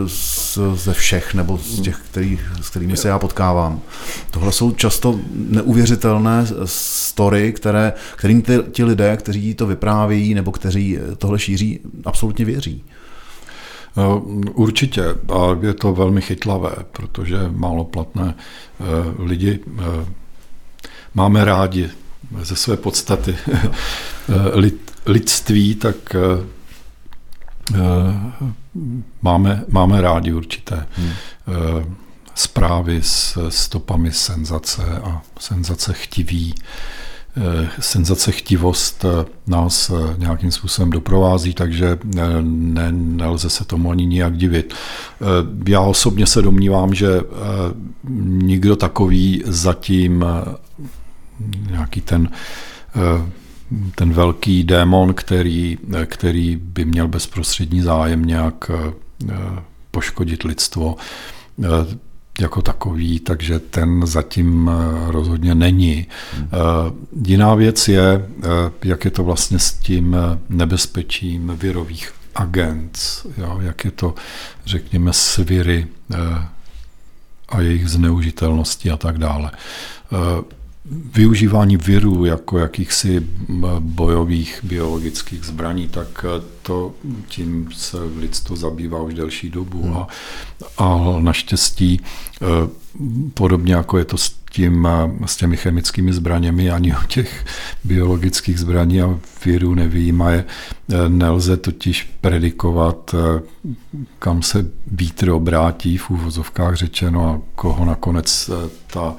ze 0.75 0.93
všech, 0.93 1.35
nebo 1.35 1.59
z 1.59 1.81
těch, 1.81 1.97
který, 2.11 2.41
s 2.63 2.71
kterými 2.71 2.97
se 2.97 3.09
já 3.09 3.19
potkávám. 3.19 3.81
Tohle 4.31 4.53
jsou 4.53 4.71
často 4.71 5.21
neuvěřitelné 5.35 6.47
story, 6.65 7.53
které, 7.53 7.93
kterým 8.17 8.43
ty, 8.43 8.59
ti 8.73 8.85
lidé, 8.85 9.17
kteří 9.17 9.55
to 9.55 9.67
vyprávějí 9.67 10.35
nebo 10.35 10.53
kteří 10.53 10.99
tohle 11.19 11.39
šíří, 11.39 11.81
absolutně 12.05 12.45
věří. 12.45 12.85
No, 13.97 14.21
určitě 14.55 15.05
a 15.29 15.59
je 15.61 15.75
to 15.75 15.93
velmi 15.93 16.21
chytlavé, 16.21 16.71
protože 16.93 17.37
málo 17.51 17.85
platné 17.85 18.35
eh, 18.35 18.85
lidi 19.19 19.59
eh, 19.79 19.83
máme 21.15 21.45
rádi 21.45 21.91
ze 22.43 22.57
své 22.57 22.77
podstaty 22.77 23.37
lid, 24.53 24.93
lidství, 25.07 25.75
tak 25.75 25.97
máme, 29.23 29.65
máme 29.69 30.01
rádi 30.01 30.33
určité 30.33 30.87
hmm. 30.97 31.13
zprávy 32.35 33.01
s 33.03 33.49
stopami 33.49 34.13
senzace 34.13 34.83
a 35.05 35.23
senzace 35.39 35.93
chtiví 35.93 36.55
Eh, 37.37 37.69
senzace 37.81 38.33
chtivost 38.33 39.05
eh, 39.05 39.25
nás 39.47 39.91
eh, 39.91 40.15
nějakým 40.19 40.51
způsobem 40.51 40.91
doprovází, 40.91 41.55
takže 41.55 41.99
ne, 42.05 42.93
nelze 42.93 43.51
se 43.51 43.65
tomu 43.65 43.91
ani 43.91 44.07
nijak 44.07 44.37
divit. 44.37 44.75
Já 45.69 45.81
osobně 45.81 46.27
se 46.27 46.43
domnívám, 46.43 46.95
že 46.95 47.21
nikdo 48.43 48.77
takový 48.77 49.43
zatím 49.47 50.25
nějaký 51.71 52.01
ten 52.01 52.29
ten 53.95 54.13
velký 54.13 54.65
démon, 54.65 55.15
který, 55.15 55.79
který 56.07 56.57
by 56.57 56.85
měl 56.85 57.09
bezprostřední 57.09 57.81
zájem 57.81 58.25
nějak 58.25 58.71
poškodit 59.91 60.43
lidstvo, 60.43 60.97
jako 62.41 62.63
takový, 62.63 63.21
takže 63.21 63.59
ten 63.59 64.07
zatím 64.07 64.71
eh, 64.73 65.13
rozhodně 65.13 65.55
není. 65.55 66.07
Jiná 67.27 67.55
věc 67.55 67.89
je, 67.89 68.03
eh, 68.03 68.49
jak 68.85 69.05
je 69.05 69.11
to 69.11 69.25
vlastně 69.25 69.59
s 69.59 69.73
tím 69.73 70.17
nebezpečím 70.49 71.53
virových 71.57 72.13
agent, 72.35 72.99
jo, 73.39 73.59
jak 73.63 73.85
je 73.85 73.91
to, 73.91 74.15
řekněme, 74.67 75.13
s 75.13 75.37
viry 75.37 75.87
a 77.49 77.61
jejich 77.61 77.89
zneužitelnosti 77.89 78.91
a 78.91 78.97
tak 78.97 79.19
dále 79.19 79.51
využívání 80.91 81.77
virů 81.77 82.25
jako 82.25 82.59
jakýchsi 82.59 83.27
bojových 83.79 84.61
biologických 84.63 85.45
zbraní, 85.45 85.89
tak 85.89 86.25
eh, 86.25 86.43
to 86.63 86.93
tím 87.29 87.69
se 87.73 87.97
lidstvo 88.17 88.57
zabývá 88.57 89.03
už 89.03 89.15
delší 89.15 89.51
dobu 89.51 89.83
hmm. 89.83 89.97
a, 89.97 90.07
a 90.79 91.17
naštěstí 91.21 92.01
eh, 92.43 92.47
podobně 93.35 93.75
jako 93.75 93.99
je 93.99 94.05
to 94.05 94.19
s, 94.19 94.35
tím, 94.51 94.87
eh, 94.87 95.27
s 95.27 95.37
těmi 95.37 95.57
chemickými 95.57 96.13
zbraněmi, 96.13 96.71
ani 96.71 96.95
o 96.95 97.07
těch 97.07 97.45
biologických 97.85 98.59
zbraní 98.59 99.03
a 99.03 99.19
virů 99.45 99.75
nevýjímaje 99.75 100.45
nelze 101.09 101.57
totiž 101.57 102.11
predikovat, 102.21 103.15
kam 104.19 104.43
se 104.43 104.71
vítr 104.87 105.31
obrátí, 105.31 105.97
v 105.97 106.11
úvozovkách 106.11 106.75
řečeno, 106.75 107.29
a 107.29 107.41
koho 107.55 107.85
nakonec 107.85 108.51
ta 108.87 109.17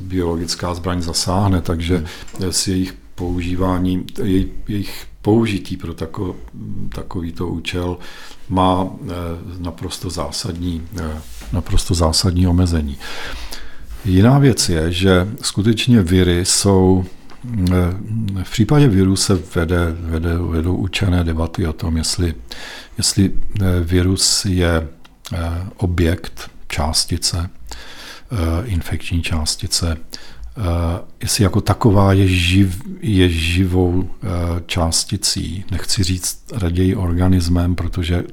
biologická 0.00 0.74
zbraň 0.74 1.02
zasáhne, 1.02 1.60
takže 1.60 2.04
s 2.40 2.68
jejich 2.68 2.94
používání, 3.14 4.06
jej, 4.22 4.48
jejich 4.68 5.06
použití 5.22 5.76
pro 5.76 5.94
tako, 5.94 6.36
takovýto 6.94 7.48
účel 7.48 7.98
má 8.48 8.86
eh, 8.86 9.12
naprosto 9.58 10.10
zásadní, 10.10 10.82
eh, 11.00 11.20
naprosto 11.52 11.94
zásadní 11.94 12.46
omezení. 12.46 12.98
Jiná 14.04 14.38
věc 14.38 14.68
je, 14.68 14.92
že 14.92 15.28
skutečně 15.42 16.02
viry 16.02 16.44
jsou 16.44 17.04
v 18.42 18.50
případě 18.50 18.88
virů 18.88 19.16
se 19.16 19.34
vede, 19.54 19.96
vede, 20.00 20.38
vedou 20.38 20.76
učené 20.76 21.24
debaty 21.24 21.66
o 21.66 21.72
tom, 21.72 21.96
jestli, 21.96 22.34
jestli 22.98 23.32
virus 23.84 24.44
je 24.44 24.88
objekt, 25.76 26.50
částice, 26.68 27.50
Eh, 27.50 27.87
infekční 28.64 29.22
částice. 29.22 29.96
Eh, 30.58 31.00
jestli 31.22 31.44
jako 31.44 31.60
taková 31.60 32.12
je, 32.12 32.28
živ, 32.28 32.82
je 33.00 33.28
živou 33.28 34.10
eh, 34.10 34.26
částicí, 34.66 35.64
nechci 35.70 36.02
říct 36.02 36.44
raději 36.52 36.96
organismem, 36.96 37.74
protože 37.74 38.24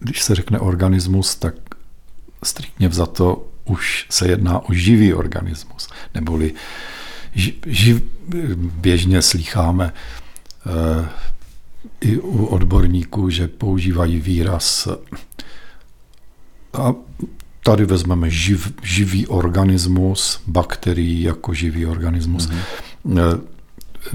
když 0.00 0.22
se 0.22 0.34
řekne 0.34 0.58
organismus, 0.58 1.34
tak 1.34 1.54
striktně 2.42 2.88
vzato 2.88 3.46
už 3.64 4.06
se 4.10 4.28
jedná 4.28 4.58
o 4.58 4.72
živý 4.72 5.14
organismus, 5.14 5.88
neboli 6.14 6.54
živ, 7.66 8.02
běžně 8.56 9.22
slýcháme 9.22 9.92
i 12.00 12.18
u 12.18 12.44
odborníků, 12.44 13.30
že 13.30 13.48
používají 13.48 14.20
výraz 14.20 14.88
a 16.72 16.94
Tady 17.64 17.84
vezmeme 17.84 18.30
živ, 18.30 18.72
živý 18.82 19.26
organismus, 19.26 20.40
bakterii 20.46 21.22
jako 21.22 21.54
živý 21.54 21.86
organismus. 21.86 22.48
Mm-hmm. 22.48 23.40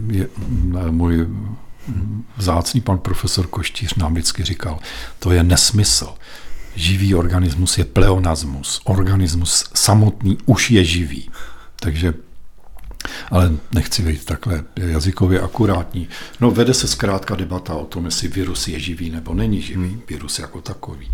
Je, 0.10 0.28
můj 0.90 1.28
vzácný 2.38 2.82
pan 2.82 2.98
profesor 2.98 3.48
Koštíř 3.48 3.96
nám 3.96 4.14
vždycky 4.14 4.44
říkal, 4.44 4.80
to 5.20 5.32
je 5.32 5.44
nesmysl. 5.44 6.10
Živý 6.76 7.16
organismus 7.16 7.78
je 7.78 7.86
pleonasmus. 7.86 8.82
Organismus 8.84 9.66
samotný 9.74 10.38
už 10.46 10.72
je 10.72 10.84
živý. 10.84 11.30
Takže 11.80 12.14
ale 13.32 13.52
nechci 13.74 14.02
být 14.02 14.26
takhle 14.26 14.64
jazykově 14.76 15.42
akurátní. 15.42 16.08
No 16.40 16.52
vede 16.52 16.74
se 16.74 16.88
zkrátka 16.88 17.36
debata 17.36 17.74
o 17.74 17.86
tom, 17.86 18.06
jestli 18.06 18.28
virus 18.28 18.68
je 18.68 18.80
živý 18.80 19.10
nebo 19.10 19.34
není 19.34 19.62
živý. 19.62 20.02
Virus 20.10 20.40
jako 20.40 20.62
takový. 20.62 21.12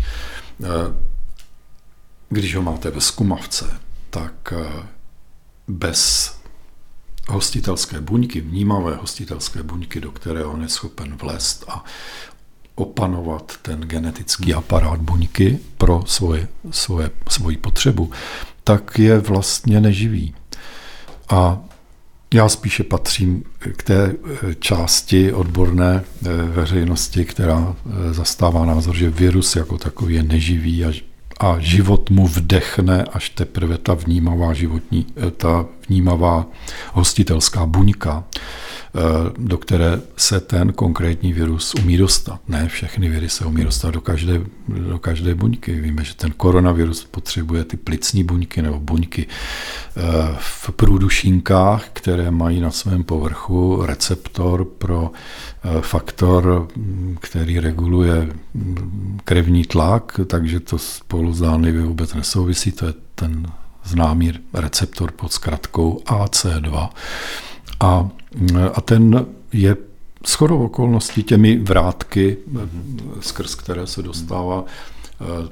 Když 2.28 2.56
ho 2.56 2.62
máte 2.62 2.90
ve 2.90 3.00
skumavce, 3.00 3.80
tak 4.10 4.52
eh, 4.52 4.86
bez 5.68 6.36
hostitelské 7.28 8.00
buňky, 8.00 8.40
vnímavé 8.40 8.94
hostitelské 8.94 9.62
buňky, 9.62 10.00
do 10.00 10.10
které 10.10 10.44
on 10.44 10.62
je 10.62 10.68
schopen 10.68 11.16
vlézt 11.16 11.64
a 11.68 11.84
opanovat 12.74 13.52
ten 13.62 13.80
genetický 13.80 14.54
aparát 14.54 15.00
buňky 15.00 15.58
pro 15.78 16.02
svoje, 16.06 16.48
svoje, 16.70 17.10
svoji 17.28 17.56
potřebu, 17.56 18.10
tak 18.64 18.98
je 18.98 19.18
vlastně 19.18 19.80
neživý. 19.80 20.34
A 21.28 21.58
já 22.34 22.48
spíše 22.48 22.84
patřím 22.84 23.44
k 23.76 23.82
té 23.82 24.14
eh, 24.14 24.54
části 24.54 25.32
odborné 25.32 26.04
eh, 26.04 26.28
veřejnosti, 26.42 27.24
která 27.24 27.76
zastává 28.10 28.64
názor, 28.64 28.96
že 28.96 29.10
virus 29.10 29.56
jako 29.56 29.78
takový 29.78 30.14
je 30.14 30.22
neživý 30.22 30.84
a 30.84 30.92
a 31.36 31.60
život 31.60 32.10
mu 32.10 32.24
vdechne 32.24 33.04
až 33.04 33.30
teprve 33.36 33.78
ta 33.78 33.94
vnímavá 33.94 34.56
životní, 34.56 35.06
eh, 35.16 35.30
ta 35.30 35.66
vnímavá 35.88 36.46
hostitelská 36.92 37.66
buňka, 37.66 38.24
do 39.38 39.58
které 39.58 40.00
se 40.16 40.40
ten 40.40 40.72
konkrétní 40.72 41.32
virus 41.32 41.74
umí 41.74 41.96
dostat. 41.96 42.40
Ne 42.48 42.68
všechny 42.68 43.08
viry 43.08 43.28
se 43.28 43.44
umí 43.44 43.64
dostat 43.64 43.90
do 43.90 44.00
každé, 44.00 44.40
do 44.68 44.98
každé 44.98 45.34
buňky. 45.34 45.80
Víme, 45.80 46.04
že 46.04 46.14
ten 46.14 46.32
koronavirus 46.32 47.04
potřebuje 47.04 47.64
ty 47.64 47.76
plicní 47.76 48.24
buňky 48.24 48.62
nebo 48.62 48.80
buňky 48.80 49.26
eh, 49.26 50.00
v 50.38 50.70
průdušinkách, 50.70 51.84
které 51.92 52.30
mají 52.30 52.60
na 52.60 52.70
svém 52.70 53.04
povrchu 53.04 53.82
receptor 53.86 54.64
pro 54.64 55.10
faktor, 55.80 56.68
který 57.20 57.60
reguluje 57.60 58.28
krevní 59.24 59.64
tlak, 59.64 60.20
takže 60.26 60.60
to 60.60 60.78
spolu 60.78 61.32
zdánlivě 61.32 61.82
vůbec 61.82 62.14
nesouvisí. 62.14 62.72
To 62.72 62.86
je 62.86 62.94
ten 63.14 63.46
známý 63.84 64.32
receptor 64.54 65.10
pod 65.10 65.32
zkratkou 65.32 66.02
AC2. 66.06 66.88
A, 67.80 68.08
a 68.74 68.80
ten 68.80 69.26
je 69.52 69.76
shodou 70.26 70.64
okolností 70.64 71.22
těmi 71.22 71.58
vrátky, 71.58 72.36
skrz 73.20 73.54
které 73.54 73.86
se 73.86 74.02
dostává 74.02 74.64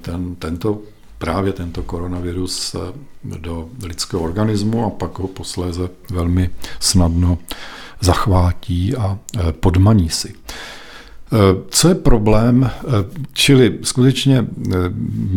ten, 0.02 0.34
tento, 0.34 0.78
právě 1.18 1.52
tento 1.52 1.82
koronavirus 1.82 2.76
do 3.24 3.68
lidského 3.84 4.22
organismu 4.22 4.86
a 4.86 4.90
pak 4.90 5.18
ho 5.18 5.28
posléze 5.28 5.88
velmi 6.10 6.50
snadno 6.80 7.38
zachvátí 8.00 8.96
a 8.96 9.18
podmaní 9.60 10.10
si. 10.10 10.34
Co 11.68 11.88
je 11.88 11.94
problém? 11.94 12.70
Čili 13.32 13.78
skutečně 13.82 14.46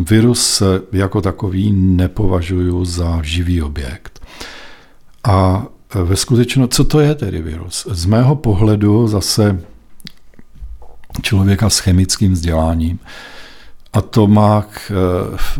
virus 0.09 0.63
jako 0.91 1.21
takový 1.21 1.71
nepovažuji 1.71 2.85
za 2.85 3.19
živý 3.23 3.61
objekt. 3.61 4.21
A 5.23 5.67
ve 5.93 6.15
skutečnosti, 6.15 6.75
co 6.75 6.83
to 6.83 6.99
je 6.99 7.15
tedy 7.15 7.41
virus? 7.41 7.87
Z 7.91 8.05
mého 8.05 8.35
pohledu 8.35 9.07
zase 9.07 9.61
člověka 11.21 11.69
s 11.69 11.79
chemickým 11.79 12.33
vzděláním, 12.33 12.99
a 13.93 14.01
to 14.01 14.27
má 14.27 14.61
k, 14.61 14.91
v 15.35 15.59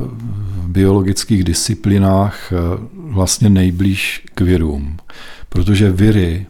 biologických 0.68 1.44
disciplinách 1.44 2.54
vlastně 2.94 3.50
nejblíž 3.50 4.26
k 4.36 4.42
virům, 4.42 4.98
protože 5.50 5.92
viry 5.92 6.46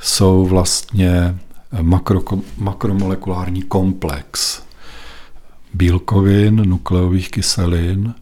jsou 0.00 0.46
vlastně 0.46 1.38
makro, 1.80 2.22
makromolekulární 2.58 3.62
komplex 3.62 4.62
bílkovin, 5.74 6.56
nukleových 6.56 7.30
kyselin, 7.30 8.14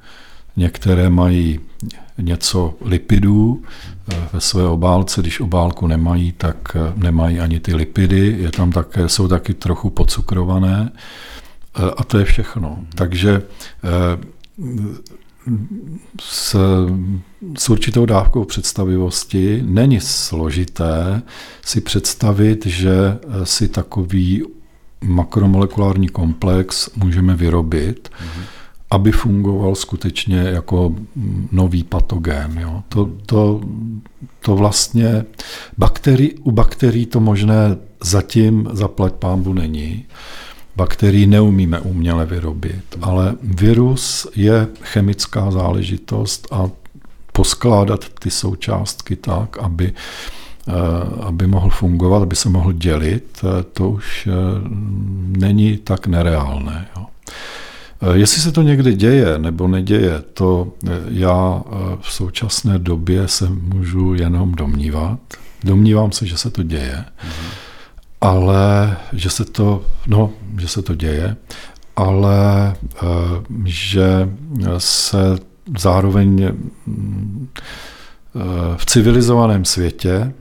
některé 0.57 1.11
mají 1.11 1.61
něco 2.21 2.75
lipidů 2.85 3.63
ve 4.33 4.41
své 4.41 4.65
obálce, 4.65 5.21
když 5.21 5.41
obálku 5.41 5.87
nemají, 5.87 6.33
tak 6.33 6.77
nemají 6.97 7.41
ani 7.41 7.61
ty 7.61 7.75
lipidy, 7.75 8.37
je 8.41 8.51
tam 8.51 8.73
také, 8.73 9.09
jsou 9.09 9.29
taky 9.29 9.55
trochu 9.55 9.91
pocukrované 9.91 10.93
a 11.97 12.05
to 12.05 12.19
je 12.19 12.25
všechno. 12.25 12.79
Takže 12.95 13.43
s, 16.21 16.57
s 17.59 17.69
určitou 17.69 18.07
dávkou 18.07 18.45
představivosti 18.45 19.63
není 19.67 20.01
složité 20.01 21.23
si 21.65 21.81
představit, 21.81 22.67
že 22.67 23.19
si 23.45 23.69
takový 23.69 24.43
makromolekulární 25.01 26.09
komplex 26.09 26.91
můžeme 26.97 27.35
vyrobit, 27.35 28.09
mm-hmm. 28.09 28.58
Aby 28.91 29.13
fungoval 29.13 29.75
skutečně 29.75 30.37
jako 30.37 30.95
nový 31.53 31.85
patogen. 31.85 32.59
Jo. 32.61 32.83
To, 32.89 33.11
to, 33.27 33.61
to 34.41 34.57
vlastně 34.57 35.25
bakteri, 35.79 36.35
u 36.35 36.51
bakterií 36.51 37.07
to 37.07 37.21
možné 37.21 37.77
zatím 38.05 38.69
zaplať 38.73 39.13
pámbu 39.13 39.53
není. 39.53 40.05
Bakterii 40.77 41.27
neumíme 41.27 41.81
uměle 41.81 42.27
vyrobit, 42.27 42.85
ale 43.03 43.35
virus 43.43 44.27
je 44.37 44.69
chemická 44.83 45.51
záležitost 45.51 46.49
a 46.51 46.71
poskládat 47.33 48.05
ty 48.19 48.31
součástky 48.31 49.17
tak, 49.17 49.59
aby, 49.59 49.93
eh, 50.69 50.73
aby 51.21 51.47
mohl 51.47 51.71
fungovat, 51.71 52.23
aby 52.23 52.37
se 52.37 52.49
mohl 52.49 52.73
dělit, 52.73 53.41
eh, 53.45 53.63
to 53.63 53.91
už 53.91 54.29
eh, 54.31 54.33
není 55.39 55.77
tak 55.77 56.07
nereálné. 56.07 56.89
Jo. 56.97 57.07
Jestli 58.13 58.43
se 58.43 58.53
to 58.53 58.63
někdy 58.63 58.95
děje 58.95 59.39
nebo 59.39 59.69
neděje, 59.69 60.23
to 60.35 60.73
já 61.09 61.63
v 62.01 62.13
současné 62.13 62.79
době 62.79 63.29
se 63.29 63.49
můžu 63.51 64.15
jenom 64.15 64.53
domnívat. 64.53 65.21
Domnívám 65.65 66.13
se, 66.13 66.27
že 66.27 66.39
se 66.39 66.51
to 66.51 66.63
děje. 66.63 67.05
Mm-hmm 67.05 67.69
ale 68.21 68.97
že 69.13 69.31
se 69.31 69.45
to, 69.45 69.85
no, 70.07 70.31
že 70.59 70.69
se 70.69 70.83
to 70.83 70.95
děje, 70.95 71.37
ale 71.97 72.75
eh, 72.97 73.07
že 73.65 74.29
se 74.79 75.39
zároveň 75.79 76.53
mm, 76.87 77.49
eh, 77.57 78.41
v 78.77 78.87
civilizovaném 78.87 79.65
světě 79.65 80.33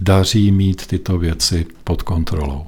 daří 0.00 0.52
mít 0.52 0.86
tyto 0.86 1.18
věci 1.18 1.66
pod 1.84 2.02
kontrolou. 2.02 2.66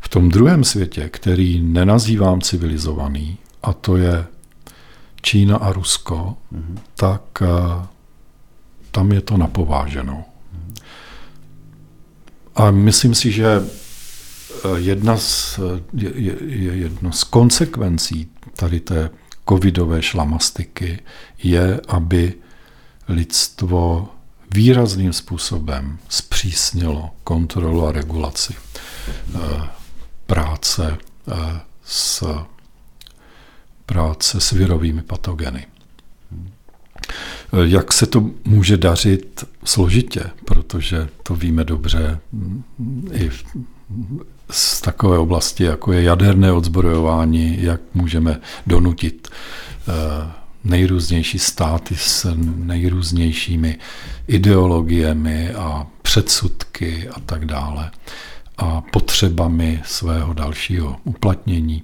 V 0.00 0.08
tom 0.08 0.28
druhém 0.28 0.64
světě, 0.64 1.08
který 1.08 1.60
nenazývám 1.62 2.40
civilizovaný, 2.40 3.38
a 3.64 3.72
to 3.72 3.96
je 3.96 4.26
Čína 5.22 5.56
a 5.56 5.72
Rusko, 5.72 6.36
mm-hmm. 6.52 6.78
tak 6.94 7.22
eh, 7.42 7.48
tam 8.90 9.12
je 9.12 9.20
to 9.20 9.36
napováženou. 9.36 10.24
A 12.54 12.70
myslím 12.70 13.14
si, 13.14 13.32
že 13.32 13.46
eh, 13.46 14.68
jedna 14.76 15.16
z, 15.16 15.60
je, 15.92 16.12
je 16.40 16.72
jedna 16.76 17.12
z 17.12 17.24
konsekvencí 17.24 18.28
tady 18.56 18.80
té 18.80 19.10
covidové 19.48 20.02
šlamastiky 20.02 20.98
je, 21.42 21.80
aby 21.88 22.34
lidstvo 23.08 24.08
výrazným 24.54 25.12
způsobem 25.12 25.98
zpřísnilo 26.08 27.10
kontrolu 27.24 27.86
a 27.86 27.92
regulaci 27.92 28.54
eh, 28.54 29.38
práce 30.26 30.98
eh, 31.28 31.60
s, 31.84 32.24
práce 33.86 34.40
s 34.40 34.50
virovými 34.50 35.02
patogeny. 35.02 35.66
Jak 37.64 37.92
se 37.92 38.06
to 38.06 38.30
může 38.44 38.76
dařit 38.76 39.44
složitě, 39.64 40.24
protože 40.44 41.08
to 41.22 41.34
víme 41.34 41.64
dobře 41.64 42.18
i 43.12 43.30
z 44.50 44.80
takové 44.80 45.18
oblasti, 45.18 45.64
jako 45.64 45.92
je 45.92 46.02
jaderné 46.02 46.52
odzbrojování, 46.52 47.62
jak 47.62 47.80
můžeme 47.94 48.40
donutit 48.66 49.28
eh, 49.28 50.32
nejrůznější 50.64 51.38
státy 51.38 51.96
s 51.96 52.34
nejrůznějšími 52.56 53.78
ideologiemi 54.26 55.50
a 55.50 55.86
předsudky 56.02 57.08
a 57.08 57.20
tak 57.20 57.44
dále 57.44 57.90
a 58.58 58.82
potřebami 58.92 59.82
svého 59.84 60.34
dalšího 60.34 60.96
uplatnění, 61.04 61.82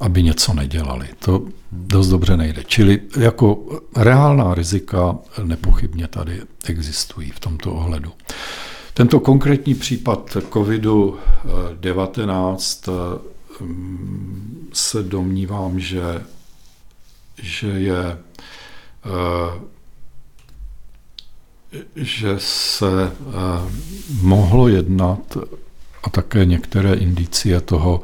aby 0.00 0.22
něco 0.22 0.54
nedělali. 0.54 1.08
To 1.18 1.42
dost 1.72 2.08
dobře 2.08 2.36
nejde. 2.36 2.64
Čili 2.64 3.00
jako 3.18 3.58
reálná 3.96 4.54
rizika 4.54 5.18
nepochybně 5.42 6.08
tady 6.08 6.42
existují 6.66 7.30
v 7.30 7.40
tomto 7.40 7.72
ohledu. 7.72 8.12
Tento 8.94 9.20
konkrétní 9.20 9.74
případ 9.74 10.36
COVID-19 10.50 12.90
mm, 13.60 14.68
se 14.72 15.02
domnívám, 15.02 15.80
že, 15.80 16.22
že 17.42 17.66
je 17.66 18.18
že 21.96 22.34
se 22.38 23.12
mohlo 24.22 24.68
jednat 24.68 25.36
a 26.02 26.10
také 26.10 26.44
některé 26.44 26.94
indicie 26.94 27.60
toho, 27.60 28.00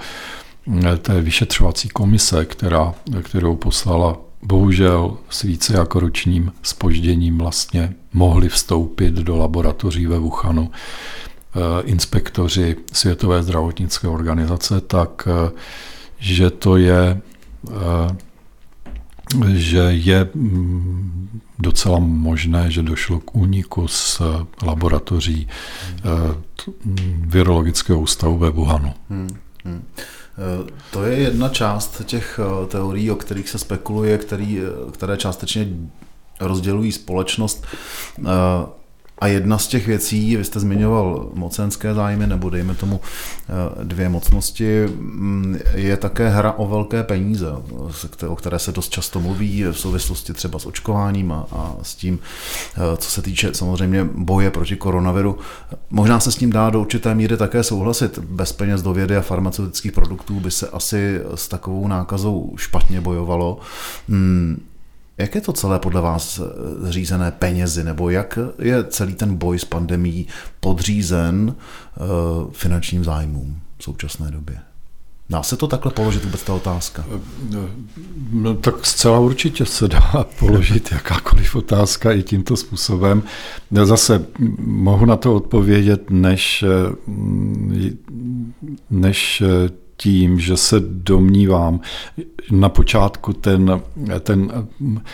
eh, 0.85 0.97
té 0.97 1.21
vyšetřovací 1.21 1.89
komise, 1.89 2.45
která, 2.45 2.95
kterou 3.23 3.57
poslala 3.57 4.17
bohužel 4.43 5.19
s 5.31 5.43
více 5.43 5.77
jako 5.77 6.01
ročním 6.01 6.53
spožděním 6.63 7.39
vlastně 7.39 7.95
mohli 8.13 8.49
vstoupit 8.49 9.15
do 9.15 9.37
laboratoří 9.37 10.07
ve 10.07 10.19
Wuhanu 10.19 10.71
eh, 10.71 11.83
inspektoři 11.83 12.77
Světové 12.93 13.43
zdravotnické 13.43 14.09
organizace, 14.09 14.81
tak 14.81 15.29
eh, 15.29 15.51
že 16.19 16.51
to 16.51 16.77
je 16.77 17.21
že 19.55 19.79
je 19.79 20.29
mm, 20.35 21.41
docela 21.59 21.99
možné, 21.99 22.71
že 22.71 22.83
došlo 22.83 23.21
k 23.21 23.35
úniku 23.35 23.89
z 23.89 24.23
laboratoří 24.63 25.49
eh, 25.49 26.03
virologického 27.21 28.01
ústavu 28.01 28.39
ve 28.39 28.51
Wuhanu. 28.51 28.95
Hmm, 29.11 29.37
hmm. 29.65 29.85
Eh, 29.97 30.71
to 30.93 31.05
je 31.05 31.19
jedna 31.19 31.49
část 31.49 32.03
těch 32.05 32.41
eh, 32.43 32.67
teorií, 32.67 33.11
o 33.11 33.17
kterých 33.17 33.49
se 33.49 33.59
spekuluje, 33.59 34.19
který, 34.19 34.61
které 34.93 35.17
částečně 35.17 35.69
rozdělují 36.41 36.93
společnost. 36.93 37.67
A 39.19 39.27
jedna 39.27 39.59
z 39.59 39.67
těch 39.67 39.87
věcí, 39.87 40.37
vy 40.37 40.45
jste 40.45 40.61
zmiňoval 40.61 41.31
mocenské 41.35 41.95
zájmy, 41.95 42.27
nebo 42.27 42.51
dejme 42.51 42.75
tomu 42.75 43.01
eh, 43.01 43.85
dvě 43.85 44.09
mocnosti, 44.09 44.87
mm, 44.87 45.59
je 45.75 45.97
také 45.97 46.29
hra 46.29 46.53
o 46.53 46.67
velké 46.67 47.03
peníze, 47.03 47.47
o 48.29 48.37
které 48.37 48.59
se 48.59 48.73
dost 48.73 48.89
často 48.89 49.21
mluví 49.21 49.65
v 49.65 49.73
souvislosti 49.73 50.33
třeba 50.33 50.59
s 50.59 50.67
očkováním 50.67 51.33
a, 51.33 51.47
a 51.53 51.77
s 51.83 51.95
tím, 51.95 52.19
eh, 52.75 52.97
co 52.97 53.11
se 53.11 53.23
týče 53.23 53.55
samozřejmě 53.55 54.09
boje 54.15 54.51
proti 54.51 54.77
koronaviru. 54.77 55.39
Možná 55.91 56.21
se 56.21 56.33
s 56.33 56.37
tím 56.37 56.51
dá 56.51 56.71
do 56.71 56.81
určité 56.81 57.15
míry 57.15 57.37
také 57.37 57.63
souhlasit. 57.63 58.19
Bez 58.19 58.53
peněz 58.53 58.83
do 58.83 58.93
vědy 58.93 59.17
a 59.17 59.21
farmaceutických 59.21 59.93
produktů 59.93 60.41
by 60.41 60.51
se 60.51 60.69
asi 60.69 61.21
s 61.35 61.49
takovou 61.49 61.89
nákazou 61.89 62.53
špatně 62.57 63.01
bojovalo. 63.01 63.59
Hmm, 64.09 64.63
jak 65.19 65.35
je 65.35 65.41
to 65.41 65.53
celé 65.53 65.79
podle 65.79 66.01
vás 66.01 66.39
eh, 66.41 66.93
řízené 66.93 67.31
penězi, 67.31 67.85
nebo 67.85 68.11
jak 68.11 68.39
je 68.59 68.85
celý 68.85 69.15
ten 69.15 69.37
boj 69.37 69.59
s 69.59 69.65
pandemí 69.65 70.27
podřízen 70.61 71.55
uh, 71.55 72.53
finančním 72.53 73.05
zájmům 73.05 73.61
v 73.79 73.85
současné 73.85 74.31
době? 74.31 74.59
Dá 75.31 75.43
se 75.43 75.57
to 75.57 75.67
takhle 75.67 75.93
položit 75.93 76.25
vůbec 76.25 76.43
ta 76.43 76.55
otázka? 76.55 77.05
Eh, 77.15 77.21
no, 78.33 78.55
tak 78.55 78.87
zcela 78.87 79.19
určitě 79.19 79.67
se 79.67 79.89
dá 79.89 80.27
položit 80.39 80.93
jakákoliv 80.93 81.57
otázka 81.57 82.13
i 82.13 82.23
tímto 82.23 82.57
způsobem. 82.57 83.23
Zase 83.85 84.27
mohu 84.59 85.07
na 85.07 85.17
to 85.17 85.35
odpovědět, 85.35 86.11
než, 86.11 86.65
než 88.91 89.43
tím, 89.97 90.41
že 90.41 90.57
se 90.57 90.77
domnívám, 90.81 91.81
na 92.51 92.69
počátku 92.69 93.33
ten, 93.33 93.81
ten 94.21 94.53
eh, 94.53 95.05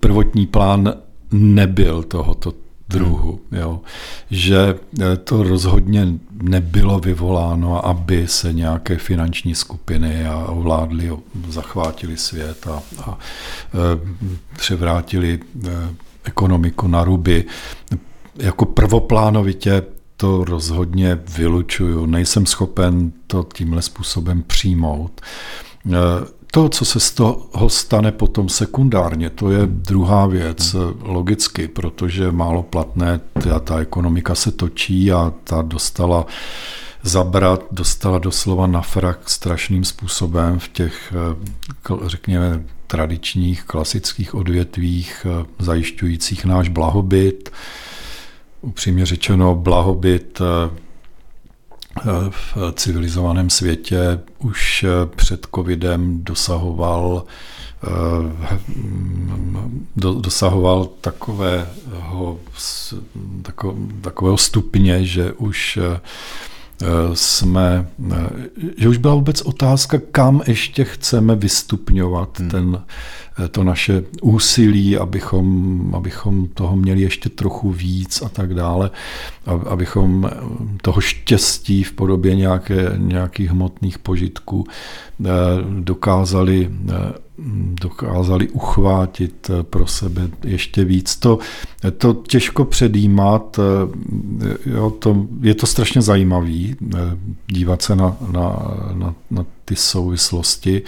prvotní 0.00 0.46
plán 0.46 0.94
nebyl 1.32 2.02
tohoto 2.02 2.52
druhu. 2.88 3.40
Jo. 3.52 3.80
Že 4.30 4.74
eh, 5.00 5.16
to 5.16 5.42
rozhodně 5.42 6.08
nebylo 6.42 6.98
vyvoláno, 6.98 7.86
aby 7.86 8.28
se 8.28 8.52
nějaké 8.52 8.96
finanční 8.96 9.54
skupiny 9.54 10.26
a 10.26 10.46
ovládli, 10.46 11.10
zachvátili 11.48 12.16
svět 12.16 12.66
a, 12.66 12.82
a 13.02 13.18
e, 13.18 13.78
převrátili 14.56 15.40
ekonomiku 16.24 16.88
na 16.88 17.04
ruby. 17.04 17.44
Jako 18.38 18.64
prvoplánovitě 18.64 19.82
to 20.16 20.44
rozhodně 20.44 21.18
vylučuju. 21.36 22.06
Nejsem 22.06 22.46
schopen 22.46 23.12
to 23.26 23.46
tímhle 23.54 23.82
způsobem 23.82 24.42
přijmout. 24.46 25.20
E, 25.86 25.96
to, 26.50 26.68
co 26.68 26.84
se 26.84 27.00
z 27.00 27.10
toho 27.10 27.68
stane 27.68 28.12
potom 28.12 28.48
sekundárně, 28.48 29.30
to 29.30 29.50
je 29.50 29.60
druhá 29.66 30.26
věc, 30.26 30.76
logicky, 31.00 31.68
protože 31.68 32.30
málo 32.30 32.62
platné, 32.62 33.20
ta, 33.44 33.60
ta 33.60 33.78
ekonomika 33.78 34.34
se 34.34 34.52
točí 34.52 35.12
a 35.12 35.32
ta 35.44 35.62
dostala 35.62 36.26
zabrat, 37.02 37.64
dostala 37.70 38.18
doslova 38.18 38.66
na 38.66 38.80
frak 38.80 39.30
strašným 39.30 39.84
způsobem 39.84 40.58
v 40.58 40.68
těch, 40.68 41.14
řekněme, 42.06 42.64
tradičních, 42.86 43.64
klasických 43.64 44.34
odvětvích, 44.34 45.26
zajišťujících 45.58 46.44
náš 46.44 46.68
blahobyt. 46.68 47.50
Upřímně 48.60 49.06
řečeno, 49.06 49.54
blahobyt 49.54 50.40
v 52.30 52.72
civilizovaném 52.74 53.50
světě 53.50 54.20
už 54.38 54.84
před 55.16 55.46
covidem 55.54 56.24
dosahoval 56.24 57.24
dosahoval 59.96 60.88
takového, 61.00 62.38
takového 64.00 64.38
stupně, 64.38 65.04
že 65.04 65.32
už 65.32 65.78
jsme, 67.14 67.88
že 68.78 68.88
už 68.88 68.96
byla 68.96 69.14
vůbec 69.14 69.40
otázka, 69.40 69.98
kam 70.10 70.42
ještě 70.46 70.84
chceme 70.84 71.36
vystupňovat 71.36 72.38
hmm. 72.38 72.50
ten 72.50 72.82
to 73.50 73.64
naše 73.64 74.02
úsilí, 74.22 74.96
abychom, 74.96 75.90
abychom 75.94 76.48
toho 76.48 76.76
měli 76.76 77.00
ještě 77.00 77.28
trochu 77.28 77.72
víc 77.72 78.22
a 78.22 78.28
tak 78.28 78.54
dále, 78.54 78.90
abychom 79.46 80.30
toho 80.82 81.00
štěstí 81.00 81.82
v 81.82 81.92
podobě 81.92 82.34
nějaké, 82.34 82.92
nějakých 82.96 83.50
hmotných 83.50 83.98
požitků 83.98 84.64
eh, 85.24 85.28
dokázali, 85.80 86.70
eh, 86.90 86.94
dokázali 87.80 88.48
uchvátit 88.48 89.50
pro 89.62 89.86
sebe 89.86 90.28
ještě 90.44 90.84
víc. 90.84 91.16
To, 91.16 91.38
to 91.98 92.14
těžko 92.14 92.64
předjímat, 92.64 93.58
eh, 93.58 94.70
jo, 94.70 94.90
to, 94.90 95.26
je 95.40 95.54
to 95.54 95.66
strašně 95.66 96.02
zajímavý 96.02 96.76
dívat 97.46 97.82
se 97.82 97.96
na, 97.96 98.16
na, 98.32 98.74
na, 98.94 99.14
na 99.30 99.44
ty 99.64 99.76
souvislosti 99.76 100.82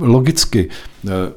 logicky 0.00 0.68
eh, 1.08 1.32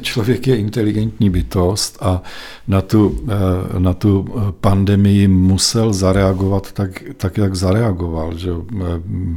člověk 0.00 0.46
je 0.46 0.56
inteligentní 0.56 1.30
bytost 1.30 1.98
a 2.00 2.22
na 2.68 2.80
tu, 2.80 3.20
eh, 3.28 3.80
na 3.80 3.94
tu 3.94 4.34
pandemii 4.60 5.28
musel 5.28 5.92
zareagovat 5.92 6.72
tak, 6.72 7.02
tak 7.16 7.36
jak 7.36 7.54
zareagoval. 7.54 8.38
Že 8.38 8.50
eh, 8.50 8.84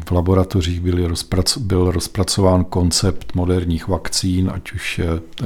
v 0.06 0.12
laboratořích 0.12 0.82
byl, 0.82 1.08
rozprac, 1.08 1.58
byl 1.58 1.92
rozpracován 1.92 2.64
koncept 2.64 3.36
moderních 3.36 3.88
vakcín, 3.88 4.52
ať 4.54 4.72
už 4.72 5.02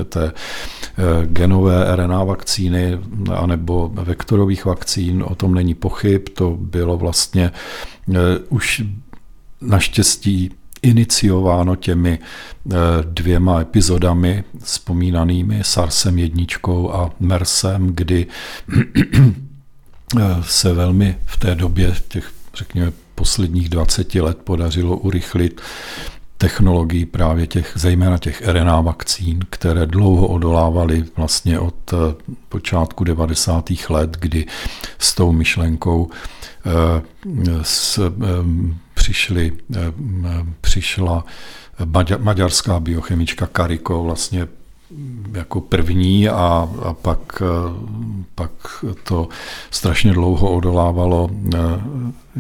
té 0.10 0.32
genové 1.26 1.96
RNA 1.96 2.24
vakcíny 2.24 3.00
anebo 3.34 3.92
vektorových 3.94 4.66
vakcín, 4.66 5.24
o 5.28 5.36
tom 5.36 5.54
není 5.54 5.74
pochyb. 5.74 6.22
To 6.34 6.58
bylo 6.60 6.98
vlastně 6.98 7.52
už 8.50 8.84
naštěstí 9.62 10.52
iniciováno 10.82 11.76
těmi 11.76 12.20
eh, 12.20 12.76
dvěma 13.04 13.62
epizodami 13.62 14.44
vzpomínanými 14.64 15.60
SARSem 15.62 16.18
jedničkou 16.20 16.92
a 16.92 17.12
MERSem, 17.20 17.88
kdy 17.88 18.28
eh, 18.76 20.22
se 20.42 20.74
velmi 20.74 21.18
v 21.26 21.38
té 21.38 21.56
době 21.56 21.96
těch, 22.08 22.32
řekněme, 22.56 22.92
posledních 23.16 23.70
20 23.70 24.16
let 24.16 24.38
podařilo 24.38 24.98
urychlit 24.98 25.62
technologii 26.38 27.06
právě 27.06 27.48
těch, 27.48 27.72
zejména 27.76 28.18
těch 28.18 28.42
RNA 28.48 28.82
vakcín, 28.82 29.40
které 29.50 29.86
dlouho 29.86 30.28
odolávaly 30.28 31.04
vlastně 31.16 31.60
od 31.60 31.94
eh, 31.94 31.98
počátku 32.50 33.04
90. 33.04 33.70
let, 33.90 34.18
kdy 34.20 34.46
s 35.00 35.16
tou 35.16 35.32
myšlenkou 35.32 36.10
s, 37.62 38.00
přišli, 39.06 39.54
přišla 40.62 41.26
maďarská 42.18 42.80
biochemička 42.80 43.46
Kariko 43.46 44.04
vlastně 44.04 44.48
jako 45.34 45.62
první 45.62 46.30
a, 46.30 46.70
a 46.84 46.94
pak, 46.94 47.42
pak 48.36 48.52
to 49.04 49.30
strašně 49.72 50.14
dlouho 50.14 50.52
odolávalo 50.52 51.30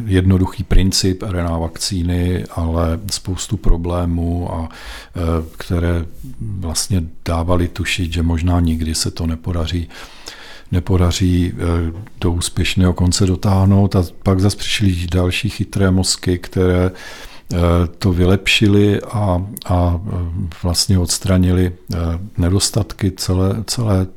jednoduchý 0.05 0.63
princip 0.63 1.23
RNA 1.23 1.57
vakcíny, 1.57 2.45
ale 2.51 2.99
spoustu 3.11 3.57
problémů, 3.57 4.53
a, 4.53 4.69
které 5.57 6.05
vlastně 6.39 7.03
dávali 7.25 7.67
tušit, 7.67 8.13
že 8.13 8.23
možná 8.23 8.59
nikdy 8.59 8.95
se 8.95 9.11
to 9.11 9.27
nepodaří 9.27 9.89
nepodaří 10.71 11.53
eh, 11.53 11.63
do 12.21 12.31
úspěšného 12.31 12.93
konce 12.93 13.25
dotáhnout 13.25 13.95
a 13.95 14.03
pak 14.23 14.39
zase 14.39 14.57
přišly 14.57 15.07
další 15.11 15.49
chytré 15.49 15.91
mozky, 15.91 16.37
které 16.37 16.91
eh, 16.91 17.57
to 17.97 18.13
vylepšili 18.13 19.01
a, 19.01 19.45
a 19.65 20.01
eh, 20.07 20.11
vlastně 20.63 20.99
odstranili 20.99 21.71
nedostatky 22.37 23.11
celé, 23.11 23.63
celé 23.67 24.07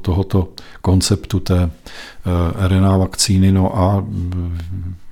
tohoto 0.00 0.48
konceptu 0.82 1.40
té 1.40 1.70
RNA 2.68 2.96
vakcíny. 2.96 3.52
No 3.52 3.78
a 3.78 4.04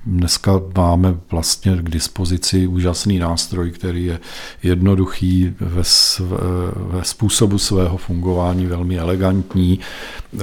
Dneska 0.05 0.61
máme 0.77 1.17
vlastně 1.31 1.77
k 1.81 1.89
dispozici 1.89 2.67
úžasný 2.67 3.19
nástroj, 3.19 3.71
který 3.71 4.05
je 4.05 4.19
jednoduchý 4.63 5.53
ve, 5.59 5.83
sv, 5.83 6.23
ve 6.75 7.03
způsobu 7.03 7.57
svého 7.57 7.97
fungování, 7.97 8.65
velmi 8.65 8.97
elegantní, 8.97 9.79
eh, 10.33 10.37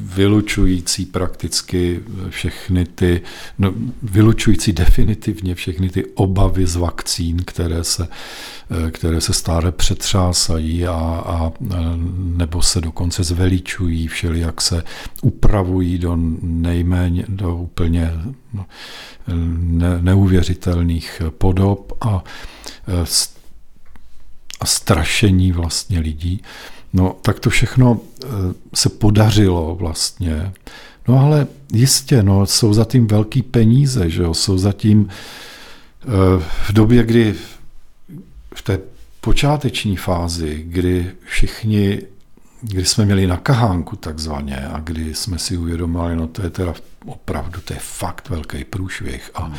vylučující 0.00 1.06
prakticky 1.06 2.00
všechny 2.28 2.84
ty, 2.84 3.20
no, 3.58 3.74
vylučující 4.02 4.72
definitivně 4.72 5.54
všechny 5.54 5.90
ty 5.90 6.04
obavy 6.14 6.66
z 6.66 6.76
vakcín, 6.76 7.36
které 7.44 7.84
se, 7.84 8.08
které 8.90 9.20
se 9.20 9.32
stále 9.32 9.72
přetřásají 9.72 10.86
a, 10.86 10.92
a 11.26 11.52
nebo 12.16 12.62
se 12.62 12.80
dokonce 12.80 13.24
zveličují, 13.24 14.08
všelijak 14.08 14.60
se 14.60 14.82
upravují 15.22 15.98
do 15.98 16.16
nejméně, 16.42 17.24
do 17.28 17.56
úplně 17.56 18.12
no, 18.52 18.66
ne, 19.58 19.98
neuvěřitelných 20.02 21.22
podob 21.38 21.92
a, 22.00 22.24
a 24.60 24.66
strašení 24.66 25.52
vlastně 25.52 26.00
lidí. 26.00 26.42
No, 26.92 27.16
tak 27.22 27.40
to 27.40 27.50
všechno 27.50 28.00
se 28.74 28.88
podařilo 28.88 29.74
vlastně. 29.74 30.52
No 31.08 31.18
ale 31.20 31.46
jistě, 31.72 32.22
no, 32.22 32.46
jsou 32.46 32.74
zatím 32.74 33.06
velký 33.06 33.42
peníze, 33.42 34.10
že 34.10 34.22
jo? 34.22 34.34
jsou 34.34 34.58
zatím 34.58 35.08
e, 35.08 36.06
v 36.68 36.72
době, 36.72 37.02
kdy 37.04 37.34
v 38.54 38.62
té 38.62 38.80
počáteční 39.20 39.96
fázi, 39.96 40.64
kdy 40.66 41.12
všichni 41.24 42.02
kdy 42.66 42.84
jsme 42.84 43.04
měli 43.04 43.26
na 43.26 43.36
kahánku 43.36 43.96
takzvaně 43.96 44.56
a 44.56 44.80
kdy 44.80 45.14
jsme 45.14 45.38
si 45.38 45.56
uvědomili, 45.56 46.16
no 46.16 46.26
to 46.26 46.42
je 46.42 46.50
teda 46.50 46.74
opravdu, 47.06 47.60
to 47.64 47.72
je 47.72 47.78
fakt 47.82 48.28
velký 48.28 48.64
průšvih 48.64 49.30
a 49.34 49.52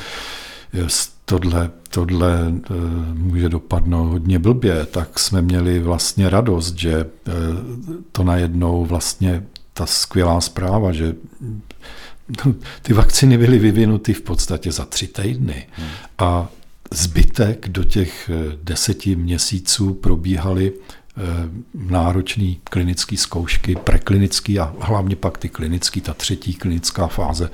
tohle, 1.26 1.72
tohle 1.90 2.54
eh, 2.56 2.74
může 3.14 3.50
dopadnout 3.50 4.10
hodně 4.10 4.40
blbě, 4.40 4.86
tak 4.86 5.20
jsme 5.20 5.42
měli 5.42 5.80
vlastně 5.80 6.30
radost, 6.30 6.80
že 6.80 6.94
eh, 6.94 7.32
to 8.12 8.24
najednou 8.24 8.86
vlastně 8.86 9.44
ta 9.74 9.86
skvělá 9.86 10.42
zpráva, 10.42 10.92
že 10.92 11.16
ty 12.82 12.94
vakcíny 12.94 13.38
byly 13.38 13.60
vyvinuty 13.60 14.14
v 14.14 14.22
podstatě 14.22 14.72
za 14.72 14.86
tři 14.86 15.08
týdny. 15.08 15.68
A 16.18 16.48
zbytek 16.96 17.70
do 17.70 17.84
těch 17.84 18.30
eh, 18.30 18.58
deseti 18.64 19.16
měsíců 19.16 19.94
probíhaly 19.94 20.74
Eh, 21.18 21.50
náročné 21.74 22.56
klinické 22.64 23.18
zkoušky, 23.18 23.76
preklinický 23.76 24.60
a 24.60 24.76
hlavně 24.80 25.16
pak 25.16 25.38
ty 25.38 25.50
klinický, 25.50 26.02
ta 26.02 26.14
třetí 26.14 26.54
klinická 26.54 27.08
fáze, 27.08 27.50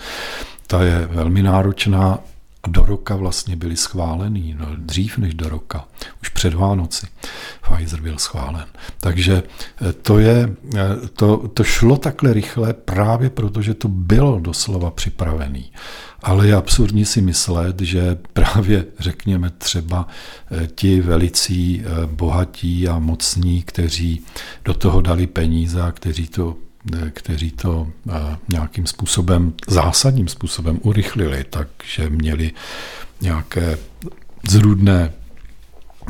ta 0.68 0.84
je 0.84 1.06
velmi 1.06 1.44
náročná 1.44 2.20
do 2.68 2.86
roka 2.86 3.16
vlastně 3.16 3.56
byly 3.56 3.78
schválený, 3.78 4.56
no, 4.60 4.68
dřív 4.78 5.18
než 5.18 5.34
do 5.34 5.50
roka, 5.50 5.88
už 6.22 6.30
před 6.30 6.54
Vánoci 6.54 7.08
Pfizer 7.62 8.02
byl 8.02 8.18
schválen. 8.18 8.66
Takže 9.00 9.44
eh, 9.82 9.94
to, 9.94 10.20
je, 10.20 10.56
eh, 10.76 11.08
to, 11.14 11.48
to 11.48 11.64
šlo 11.64 11.98
takhle 11.98 12.34
rychle 12.34 12.74
právě 12.74 13.30
proto, 13.30 13.62
že 13.62 13.74
to 13.74 13.88
bylo 13.88 14.40
doslova 14.40 14.92
připravený. 14.92 15.72
Ale 16.24 16.48
je 16.48 16.56
absurdní 16.56 17.06
si 17.06 17.22
myslet, 17.22 17.82
že 17.82 18.18
právě, 18.34 18.86
řekněme, 19.00 19.50
třeba 19.50 20.08
eh, 20.52 20.68
ti 20.76 21.02
velicí 21.02 21.84
bohatí 22.06 22.88
a 22.88 23.00
mocní, 23.00 23.62
kteří 23.62 24.26
do 24.66 24.74
toho 24.74 25.02
dali 25.02 25.28
peníze 25.28 25.82
a 25.82 25.92
kteří 25.92 26.28
to 26.28 26.56
kteří 27.14 27.52
to 27.52 27.88
nějakým 28.52 28.88
způsobem, 28.88 29.54
zásadním 29.68 30.28
způsobem 30.28 30.80
urychlili, 30.84 31.46
takže 31.50 32.10
měli 32.10 32.52
nějaké 33.22 33.78
zrůdné, 34.50 35.14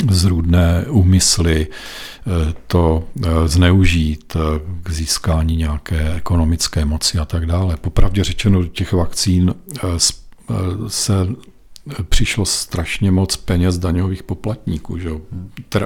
zrůdné 0.09 0.85
úmysly 0.89 1.67
e, 1.67 2.53
to 2.67 3.03
zneužít 3.45 4.37
k 4.83 4.89
získání 4.91 5.55
nějaké 5.55 6.13
ekonomické 6.13 6.85
moci 6.85 7.17
a 7.17 7.25
tak 7.25 7.45
dále. 7.45 7.77
Popravdě 7.77 8.23
řečeno, 8.23 8.63
těch 8.63 8.93
vakcín 8.93 9.55
se 10.87 11.27
přišlo 12.09 12.45
strašně 12.45 13.11
moc 13.11 13.37
peněz 13.37 13.77
daňových 13.77 14.23
poplatníků. 14.23 14.97
Že? 14.97 15.09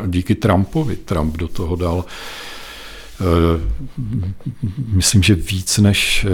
Díky 0.07 0.35
Trumpovi. 0.35 0.95
Trump 0.95 1.37
do 1.37 1.47
toho 1.47 1.75
dal 1.75 2.05
Eh, 2.05 2.54
myslím, 4.75 5.23
že 5.23 5.35
víc 5.35 5.77
než 5.77 6.27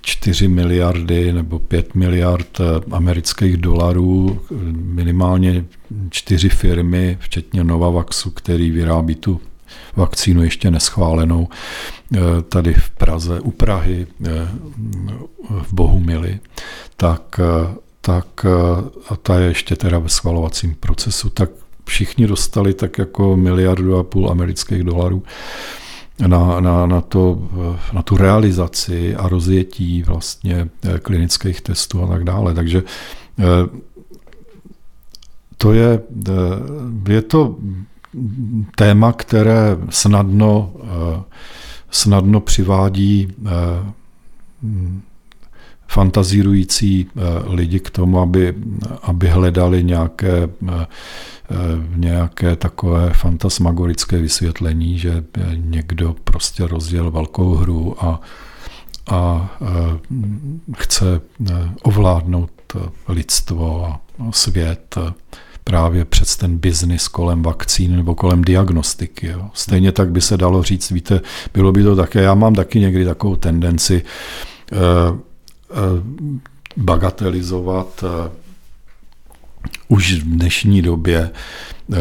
4 0.00 0.44
eh, 0.44 0.48
miliardy 0.48 1.32
nebo 1.32 1.58
5 1.58 1.94
miliard 1.94 2.60
eh, 2.60 2.64
amerických 2.90 3.56
dolarů, 3.56 4.40
minimálně 4.72 5.64
čtyři 6.10 6.48
firmy, 6.48 7.18
včetně 7.20 7.64
Novavaxu, 7.64 8.30
který 8.30 8.70
vyrábí 8.70 9.14
tu 9.14 9.40
vakcínu 9.96 10.42
ještě 10.42 10.70
neschválenou, 10.70 11.48
tady 12.48 12.74
v 12.74 12.90
Praze, 12.90 13.40
u 13.40 13.50
Prahy, 13.50 14.06
v 15.62 15.72
Bohumili, 15.72 16.40
tak, 16.96 17.40
tak 18.00 18.46
a 19.08 19.16
ta 19.16 19.38
je 19.38 19.48
ještě 19.48 19.76
teda 19.76 19.98
ve 19.98 20.08
schvalovacím 20.08 20.74
procesu, 20.80 21.30
tak 21.30 21.50
všichni 21.84 22.26
dostali 22.26 22.74
tak 22.74 22.98
jako 22.98 23.36
miliardu 23.36 23.96
a 23.96 24.04
půl 24.04 24.30
amerických 24.30 24.82
dolarů 24.82 25.22
na, 26.26 26.60
na, 26.60 26.86
na, 26.86 27.00
to, 27.00 27.48
na 27.92 28.02
tu 28.02 28.16
realizaci 28.16 29.16
a 29.16 29.28
rozjetí 29.28 30.02
vlastně 30.02 30.68
eh, 30.84 30.98
klinických 30.98 31.60
testů 31.60 32.02
a 32.02 32.06
tak 32.06 32.24
dále. 32.24 32.54
Takže 32.54 32.82
eh, 33.38 33.44
to 35.56 35.72
je, 35.72 36.00
eh, 36.28 37.12
je 37.12 37.22
to 37.22 37.56
téma, 38.76 39.12
které 39.12 39.76
snadno, 39.90 40.72
snadno 41.90 42.40
přivádí 42.40 43.28
fantazírující 45.88 47.06
lidi 47.46 47.80
k 47.80 47.90
tomu, 47.90 48.20
aby, 48.20 48.54
aby 49.02 49.28
hledali 49.28 49.84
nějaké 49.84 50.48
nějaké 51.96 52.56
takové 52.56 53.12
fantasmagorické 53.12 54.18
vysvětlení, 54.18 54.98
že 54.98 55.24
někdo 55.54 56.16
prostě 56.24 56.66
rozděl 56.66 57.10
velkou 57.10 57.54
hru 57.54 58.04
a, 58.04 58.20
a 59.10 59.50
chce 60.76 61.20
ovládnout 61.82 62.50
lidstvo 63.08 63.86
a 63.86 64.00
svět 64.30 64.98
právě 65.64 66.04
přes 66.04 66.36
ten 66.36 66.58
biznis 66.58 67.08
kolem 67.08 67.42
vakcín 67.42 67.96
nebo 67.96 68.14
kolem 68.14 68.44
diagnostiky. 68.44 69.26
Jo. 69.26 69.50
Stejně 69.54 69.92
tak 69.92 70.10
by 70.10 70.20
se 70.20 70.36
dalo 70.36 70.62
říct, 70.62 70.90
víte, 70.90 71.20
bylo 71.54 71.72
by 71.72 71.82
to 71.82 71.96
také, 71.96 72.22
já 72.22 72.34
mám 72.34 72.54
taky 72.54 72.80
někdy 72.80 73.04
takovou 73.04 73.36
tendenci 73.36 74.02
bagatelizovat 76.76 78.02
uh, 78.02 78.32
už 79.88 80.12
v 80.12 80.22
dnešní 80.22 80.82
době 80.82 81.30
eh, 81.92 81.98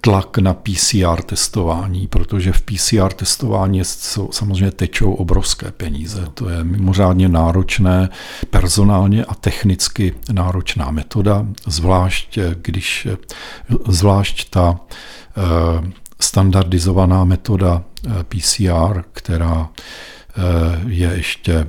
tlak 0.00 0.38
na 0.38 0.54
PCR 0.54 1.22
testování, 1.26 2.06
protože 2.06 2.52
v 2.52 2.62
PCR 2.62 3.12
testování 3.12 3.82
samozřejmě 4.30 4.70
tečou 4.70 5.12
obrovské 5.12 5.70
peníze. 5.70 6.26
To 6.34 6.48
je 6.48 6.64
mimořádně 6.64 7.28
náročné, 7.28 8.08
personálně 8.50 9.24
a 9.24 9.34
technicky 9.34 10.14
náročná 10.32 10.90
metoda, 10.90 11.46
zvlášť 11.66 12.38
když 12.62 13.08
zvlášť 13.88 14.50
ta 14.50 14.80
eh, 15.36 15.90
standardizovaná 16.20 17.24
metoda 17.24 17.82
eh, 18.06 18.24
PCR, 18.24 19.02
která 19.12 19.68
je 20.86 21.12
ještě 21.14 21.66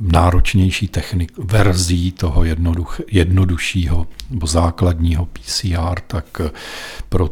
náročnější 0.00 0.88
technik, 0.88 1.32
verzí 1.38 2.12
toho 2.12 2.44
jednoduch, 2.44 3.00
jednoduššího 3.10 4.06
nebo 4.30 4.46
základního 4.46 5.26
PCR, 5.26 6.00
tak 6.06 6.40
eh, 6.40 6.50
pro 7.08 7.30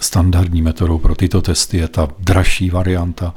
standardní 0.00 0.62
metodou 0.62 0.98
pro 0.98 1.14
tyto 1.14 1.42
testy 1.42 1.76
je 1.76 1.88
ta 1.88 2.08
dražší 2.18 2.70
varianta. 2.70 3.34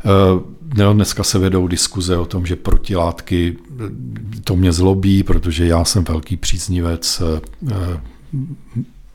Eh, 0.00 0.92
dneska 0.92 1.24
se 1.24 1.38
vedou 1.38 1.66
diskuze 1.66 2.16
o 2.18 2.26
tom, 2.26 2.46
že 2.46 2.56
protilátky, 2.56 3.56
eh, 3.56 4.40
to 4.44 4.56
mě 4.56 4.72
zlobí, 4.72 5.22
protože 5.22 5.66
já 5.66 5.84
jsem 5.84 6.04
velký 6.04 6.36
příznivec 6.36 7.22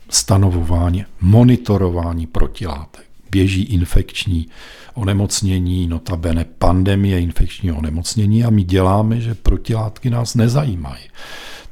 stanovování, 0.09 1.05
monitorování 1.21 2.27
protilátek. 2.27 3.10
Běží 3.31 3.63
infekční 3.63 4.47
onemocnění, 4.93 5.87
notabene 5.87 6.45
pandemie 6.57 7.19
infekčního 7.19 7.77
onemocnění 7.77 8.43
a 8.43 8.49
my 8.49 8.63
děláme, 8.63 9.21
že 9.21 9.35
protilátky 9.35 10.09
nás 10.09 10.35
nezajímají. 10.35 11.03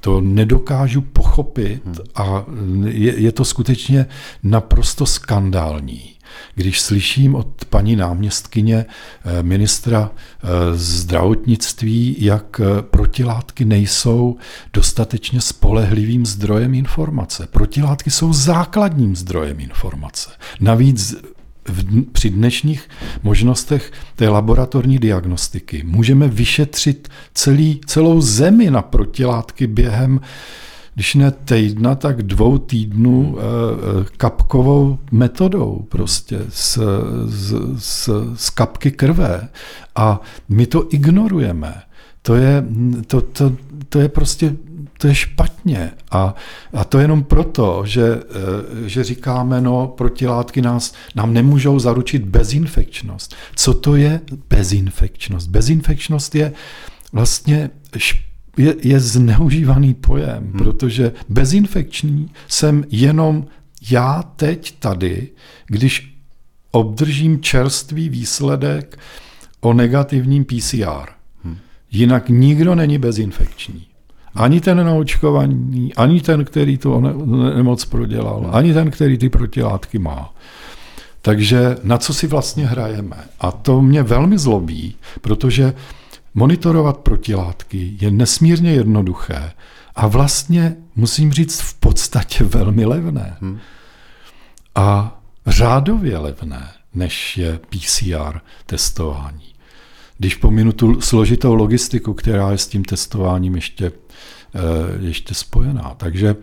To 0.02 0.22
nedokážu 0.22 1.02
pochopit 1.02 1.81
a 2.15 2.45
je, 2.86 3.19
je 3.19 3.31
to 3.31 3.45
skutečně 3.45 4.06
naprosto 4.44 5.06
skandální 5.06 6.19
když 6.56 6.81
slyším 6.81 7.36
od 7.36 7.65
paní 7.65 7.95
náměstkyně 7.95 8.86
eh, 8.86 9.44
ministra 9.44 10.11
eh, 10.11 10.48
zdravotnictví, 10.76 12.15
jak 12.19 12.61
eh, 12.64 12.81
protilátky 12.81 13.65
nejsou 13.65 14.38
dostatečně 14.73 15.41
spolehlivým 15.41 16.26
zdrojem 16.26 16.73
informace. 16.73 17.48
Protilátky 17.52 18.11
jsou 18.11 18.34
základním 18.34 19.15
zdrojem 19.15 19.60
informace. 19.60 20.30
Navíc 20.60 21.15
v, 21.70 22.04
při 22.12 22.30
dnešních 22.30 22.90
možnostech 23.24 23.91
té 24.16 24.30
laboratorní 24.30 25.00
diagnostiky 25.00 25.84
můžeme 25.86 26.28
vyšetřit 26.28 27.08
celý, 27.34 27.82
celou 27.86 28.22
zemi 28.22 28.72
na 28.72 28.82
protilátky 28.82 29.68
během 29.68 30.20
když 31.00 31.16
ne 31.16 31.32
týdna, 31.32 31.96
tak 31.96 32.24
dvou 32.24 32.58
týdnů 32.58 33.38
eh, 33.38 33.41
eh, 33.41 34.06
kapkovou 34.18 35.00
metodou 35.12 35.86
prostě 35.90 36.40
z, 36.50 36.80
z, 37.26 37.54
z, 37.76 38.10
z 38.36 38.50
kapky 38.50 38.91
krve. 38.91 39.50
A 39.96 40.22
my 40.50 40.66
to 40.66 40.94
ignorujeme. 40.94 41.82
To 42.22 42.36
je, 42.36 42.64
to, 43.08 43.22
to, 43.22 43.56
to 43.90 44.00
je 44.00 44.10
prostě 44.10 44.56
to 45.02 45.08
je 45.08 45.16
špatně. 45.16 45.92
A, 46.12 46.36
a 46.74 46.84
to 46.84 47.00
jenom 47.00 47.24
proto, 47.24 47.82
že, 47.86 48.04
eh, 48.06 48.90
že 48.90 49.04
říkáme, 49.04 49.62
no, 49.62 49.88
protilátky 49.88 50.62
nás, 50.62 50.94
nám 51.16 51.34
nemůžou 51.34 51.80
zaručit 51.80 52.24
bezinfekčnost. 52.24 53.36
Co 53.56 53.74
to 53.74 53.96
je 53.96 54.22
bezinfekčnost? 54.50 55.50
Bezinfekčnost 55.50 56.36
je 56.36 56.54
vlastně 57.14 57.70
je, 58.58 58.76
je 58.82 59.00
zneužívaný 59.00 59.94
pojem, 59.94 60.44
hmm. 60.44 60.58
protože 60.58 61.12
bezinfekční 61.30 62.32
jsem 62.48 62.84
jenom 62.90 63.46
já 63.92 64.24
teď 64.36 64.80
tady, 64.80 65.28
když 65.68 66.20
obdržím 66.72 67.42
čerstvý 67.42 68.10
výsledek 68.10 69.00
o 69.62 69.74
negativním 69.74 70.46
PCR. 70.46 71.10
Hmm. 71.44 71.58
Jinak 71.92 72.30
nikdo 72.30 72.76
není 72.76 72.98
bezinfekční. 72.98 73.90
Ani 74.35 74.61
ten 74.61 74.85
naočkovaný, 74.85 75.93
ani 75.95 76.22
ten, 76.22 76.45
který 76.45 76.77
tu 76.77 76.99
nemoc 77.56 77.85
prodělal, 77.85 78.49
ani 78.53 78.73
ten, 78.73 78.91
který 78.91 79.18
ty 79.18 79.30
protilátky 79.30 79.99
má. 79.99 80.34
Takže 81.22 81.77
na 81.84 81.97
co 81.97 82.14
si 82.14 82.27
vlastně 82.27 82.65
hrajeme? 82.65 83.18
A 83.39 83.51
to 83.51 83.81
mě 83.81 84.03
velmi 84.03 84.38
zlobí, 84.38 84.95
protože 85.22 85.73
monitorovat 86.34 86.97
protilátky 86.97 87.97
je 88.01 88.11
nesmírně 88.11 88.72
jednoduché 88.72 89.51
a 89.95 90.07
vlastně, 90.07 90.76
musím 90.95 91.34
říct, 91.34 91.60
v 91.60 91.73
podstatě 91.73 92.43
velmi 92.43 92.85
levné. 92.85 93.38
Hmm. 93.41 93.60
A 94.76 95.19
řádově 95.47 96.18
levné, 96.18 96.68
než 96.95 97.38
je 97.38 97.60
PCR 97.69 98.39
testování. 98.65 99.53
Když 100.18 100.35
pominu 100.35 100.72
tu 100.72 101.01
složitou 101.01 101.56
logistiku, 101.56 102.14
která 102.14 102.51
je 102.51 102.57
s 102.57 102.68
tím 102.68 102.85
testováním 102.85 103.56
ještě 103.56 103.91
ještě 105.00 105.34
spojená. 105.34 105.94
Takže 105.98 106.36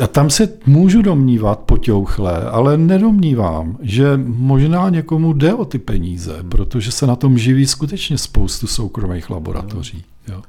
a 0.00 0.06
tam 0.06 0.30
se 0.30 0.48
můžu 0.66 1.02
domnívat 1.02 1.58
potěuchle, 1.58 2.44
ale 2.44 2.76
nedomnívám, 2.76 3.78
že 3.82 4.20
možná 4.24 4.88
někomu 4.88 5.32
jde 5.32 5.54
o 5.54 5.64
ty 5.64 5.78
peníze, 5.78 6.36
protože 6.48 6.92
se 6.92 7.06
na 7.06 7.16
tom 7.16 7.38
živí 7.38 7.66
skutečně 7.66 8.18
spoustu 8.18 8.66
soukromých 8.66 9.30
laboratoří. 9.30 10.04
Jo. 10.28 10.42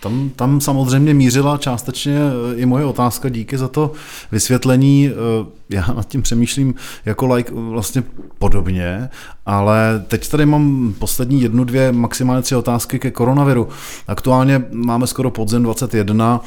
Tam, 0.00 0.30
tam 0.36 0.60
samozřejmě 0.60 1.14
mířila 1.14 1.56
částečně 1.56 2.18
eh, 2.18 2.56
i 2.56 2.66
moje 2.66 2.84
otázka, 2.84 3.28
díky 3.28 3.58
za 3.58 3.68
to 3.68 3.92
vysvětlení. 4.32 5.10
Eh, 5.10 5.46
já 5.70 5.86
nad 5.96 6.08
tím 6.08 6.22
přemýšlím 6.22 6.74
jako 7.04 7.26
like 7.26 7.52
vlastně 7.54 8.02
podobně, 8.38 9.08
ale 9.46 10.04
teď 10.08 10.28
tady 10.28 10.46
mám 10.46 10.94
poslední 10.98 11.42
jednu, 11.42 11.64
dvě, 11.64 11.92
maximálně 11.92 12.42
tři 12.42 12.56
otázky 12.56 12.98
ke 12.98 13.10
koronaviru. 13.10 13.68
Aktuálně 14.08 14.64
máme 14.72 15.06
skoro 15.06 15.30
podzem 15.30 15.62
21. 15.62 16.40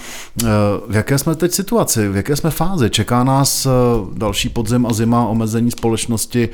Eh, 0.44 0.48
v 0.88 0.96
jaké 0.96 1.18
jsme 1.18 1.36
teď 1.36 1.52
situaci, 1.52 2.10
v 2.10 2.16
jaké 2.16 2.36
jsme 2.36 2.50
fázi? 2.50 2.90
Čeká 2.90 3.24
nás 3.24 3.68
další 4.14 4.50
podzem 4.50 4.86
a 4.86 4.94
zima, 4.94 5.28
omezení 5.28 5.72
společnosti. 5.72 6.50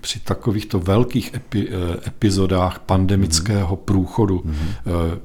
při 0.00 0.20
takovýchto 0.20 0.80
velkých 0.80 1.34
epi, 1.34 1.68
eh, 1.68 2.08
epizodách 2.08 2.78
pandemického 2.78 3.76
mm-hmm. 3.76 3.84
průchodu 3.84 4.38
mm-hmm. 4.38 5.18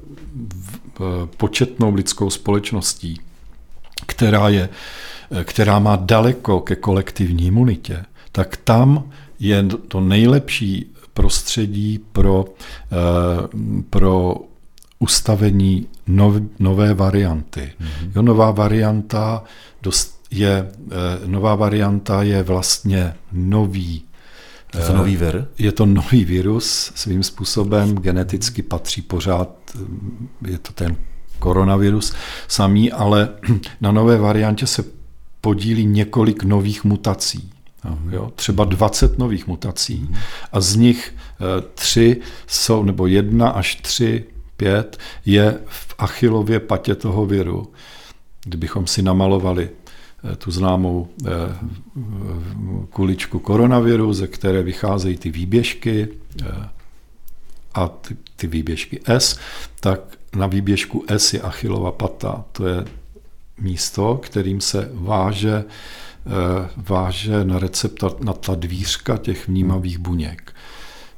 v, 0.54 1.26
početnou 1.36 1.94
lidskou 1.94 2.30
společností, 2.30 3.20
která, 4.06 4.48
je, 4.48 4.68
která 5.44 5.78
má 5.78 5.96
daleko 5.96 6.60
ke 6.60 6.76
kolektivní 6.76 7.46
imunitě, 7.46 8.04
tak 8.32 8.56
tam 8.56 9.10
je 9.40 9.64
to 9.88 10.00
nejlepší 10.00 10.92
prostředí 11.14 12.00
pro, 12.12 12.44
pro 13.90 14.36
ustavení 14.98 15.86
nov, 16.06 16.34
nové 16.58 16.94
varianty. 16.94 17.72
Mm-hmm. 17.80 18.12
Jo, 18.14 18.22
nová 18.22 18.50
varianta 18.50 19.44
dost 19.82 20.22
je, 20.30 20.68
nová 21.26 21.54
varianta 21.54 22.22
je 22.22 22.42
vlastně 22.42 23.14
nový 23.32 24.04
je 24.78 24.86
to 24.86 24.92
nový 24.92 25.16
vir? 25.16 25.48
Je 25.58 25.72
to 25.72 25.86
nový 25.86 26.24
virus, 26.24 26.92
svým 26.94 27.22
způsobem 27.22 27.94
geneticky 27.94 28.62
patří 28.62 29.02
pořád, 29.02 29.48
je 30.46 30.58
to 30.58 30.72
ten 30.72 30.96
koronavirus 31.38 32.12
samý, 32.48 32.92
ale 32.92 33.28
na 33.80 33.92
nové 33.92 34.18
variantě 34.18 34.66
se 34.66 34.84
podílí 35.40 35.86
několik 35.86 36.44
nových 36.44 36.84
mutací. 36.84 37.50
Jo, 38.10 38.32
třeba 38.34 38.64
20 38.64 39.18
nových 39.18 39.46
mutací 39.46 40.08
a 40.52 40.60
z 40.60 40.76
nich 40.76 41.14
eh, 41.14 41.64
tři 41.74 42.20
jsou, 42.46 42.82
nebo 42.82 43.06
jedna 43.06 43.48
až 43.48 43.76
tři, 43.76 44.24
pět 44.56 44.98
je 45.26 45.58
v 45.66 45.94
achilově 45.98 46.60
patě 46.60 46.94
toho 46.94 47.26
viru. 47.26 47.72
Kdybychom 48.44 48.86
si 48.86 49.02
namalovali 49.02 49.70
tu 50.38 50.50
známou 50.50 51.08
eh, 51.26 51.30
kuličku 52.90 53.38
koronaviru, 53.38 54.12
ze 54.12 54.26
které 54.26 54.62
vycházejí 54.62 55.16
ty 55.16 55.30
výběžky 55.30 56.08
eh, 56.42 56.68
a 57.74 57.88
ty, 57.88 58.16
ty 58.36 58.46
výběžky 58.46 59.00
S, 59.04 59.38
tak 59.80 60.00
na 60.36 60.46
výběžku 60.46 61.04
S 61.08 61.34
je 61.34 61.40
achilova 61.40 61.92
pata. 61.92 62.44
To 62.52 62.66
je 62.66 62.84
místo, 63.58 64.16
kterým 64.22 64.60
se 64.60 64.90
váže, 64.92 65.64
váže 66.76 67.44
na 67.44 67.58
receptor, 67.58 68.16
na 68.24 68.32
ta 68.32 68.54
dvířka 68.54 69.16
těch 69.16 69.48
vnímavých 69.48 69.98
buněk, 69.98 70.54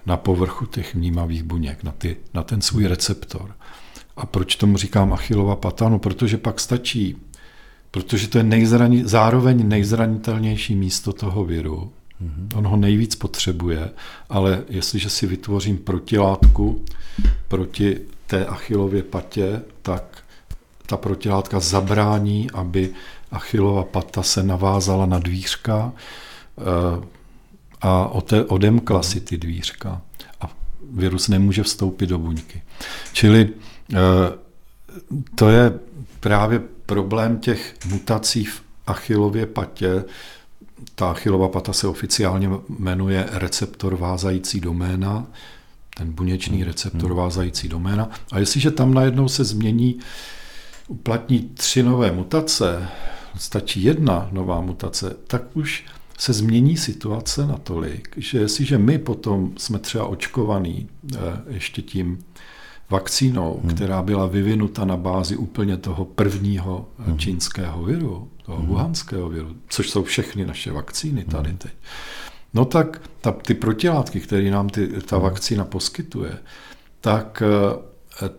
na 0.07 0.17
povrchu 0.17 0.67
těch 0.67 0.95
vnímavých 0.95 1.43
buněk, 1.43 1.83
na, 1.83 1.93
ty, 1.93 2.17
na 2.35 2.43
ten 2.43 2.61
svůj 2.61 2.87
receptor. 2.87 3.55
A 4.17 4.27
proč 4.27 4.57
tomu 4.57 4.77
říkám 4.77 5.13
achilova 5.13 5.57
pata? 5.57 5.89
No, 5.89 5.99
protože 5.99 6.39
pak 6.39 6.61
stačí 6.61 7.17
protože 7.95 8.29
to 8.29 8.39
je 8.39 8.45
nejzrani, 8.45 9.03
zároveň 9.07 9.69
nejzranitelnější 9.69 10.75
místo 10.75 11.13
toho 11.13 11.45
viru. 11.45 11.93
Mm-hmm. 12.23 12.59
On 12.59 12.67
ho 12.67 12.77
nejvíc 12.77 13.15
potřebuje, 13.15 13.91
ale 14.29 14.65
jestliže 14.69 15.11
si 15.11 15.27
vytvořím 15.27 15.79
protilátku 15.79 16.85
proti 17.49 18.01
té 18.27 18.47
achilově 18.47 19.03
patě, 19.03 19.63
tak 19.83 20.19
ta 20.87 20.97
protilátka 20.97 21.61
zabrání, 21.61 22.51
aby 22.51 22.91
achilova 23.31 23.83
pata 23.83 24.23
se 24.23 24.43
navázala 24.43 25.07
na 25.07 25.19
dvířka 25.19 25.93
eh, 25.93 27.07
a 27.81 28.11
odemkla 28.49 29.03
si 29.03 29.21
ty 29.21 29.39
dvířka. 29.39 30.03
A 30.41 30.51
virus 30.93 31.29
nemůže 31.29 31.63
vstoupit 31.63 32.07
do 32.07 32.19
buňky. 32.19 32.63
Čili 33.13 33.49
eh, 33.93 33.99
to 35.35 35.49
je 35.49 35.79
právě 36.21 36.74
problém 36.87 37.39
těch 37.39 37.75
mutací 37.87 38.45
v 38.45 38.63
achilově 38.87 39.47
patě, 39.47 40.05
ta 40.95 41.11
achilová 41.11 41.49
pata 41.49 41.73
se 41.73 41.89
oficiálně 41.89 42.51
jmenuje 42.79 43.27
receptor 43.31 43.97
vázající 43.97 44.61
doména, 44.61 45.27
ten 45.97 46.13
buněčný 46.13 46.57
hmm. 46.57 46.67
receptor 46.67 47.11
hmm. 47.11 47.19
vázající 47.19 47.69
doména. 47.69 48.11
A 48.33 48.39
jestliže 48.39 48.71
tam 48.71 48.95
najednou 48.95 49.29
se 49.29 49.45
změní, 49.45 49.99
uplatní 50.89 51.51
tři 51.55 51.83
nové 51.83 52.13
mutace, 52.13 52.89
stačí 53.39 53.85
jedna 53.85 54.29
nová 54.33 54.61
mutace, 54.61 55.17
tak 55.27 55.57
už 55.57 55.85
se 56.19 56.33
změní 56.33 56.77
situace 56.77 57.47
natolik, 57.47 58.09
že 58.17 58.39
jestliže 58.39 58.79
my 58.79 58.99
potom 58.99 59.53
jsme 59.57 59.79
třeba 59.79 60.07
očkovaní 60.07 60.89
eh, 61.15 61.19
ještě 61.49 61.83
tím 61.83 62.25
vakcínou, 62.91 63.61
hmm. 63.63 63.75
která 63.75 64.03
byla 64.03 64.27
vyvinuta 64.27 64.85
na 64.85 64.97
bázi 64.97 65.37
úplně 65.37 65.77
toho 65.77 66.05
prvního 66.05 66.89
hmm. 66.99 67.19
čínského 67.19 67.83
viru, 67.83 68.29
toho 68.47 68.59
hmm. 68.59 68.67
wuhanského 68.67 69.29
viru, 69.29 69.49
což 69.69 69.91
jsou 69.91 70.03
všechny 70.03 70.47
naše 70.47 70.73
vakcíny 70.73 71.25
tady 71.25 71.49
hmm. 71.49 71.59
teď, 71.59 71.73
No 72.55 72.65
tak 72.65 73.01
ta, 73.21 73.33
ty 73.33 73.55
protilátky, 73.55 74.21
které 74.21 74.51
nám 74.51 74.69
ty, 74.69 74.89
ta 74.89 75.19
vakcína 75.19 75.65
poskytuje, 75.65 76.39
tak 77.01 77.43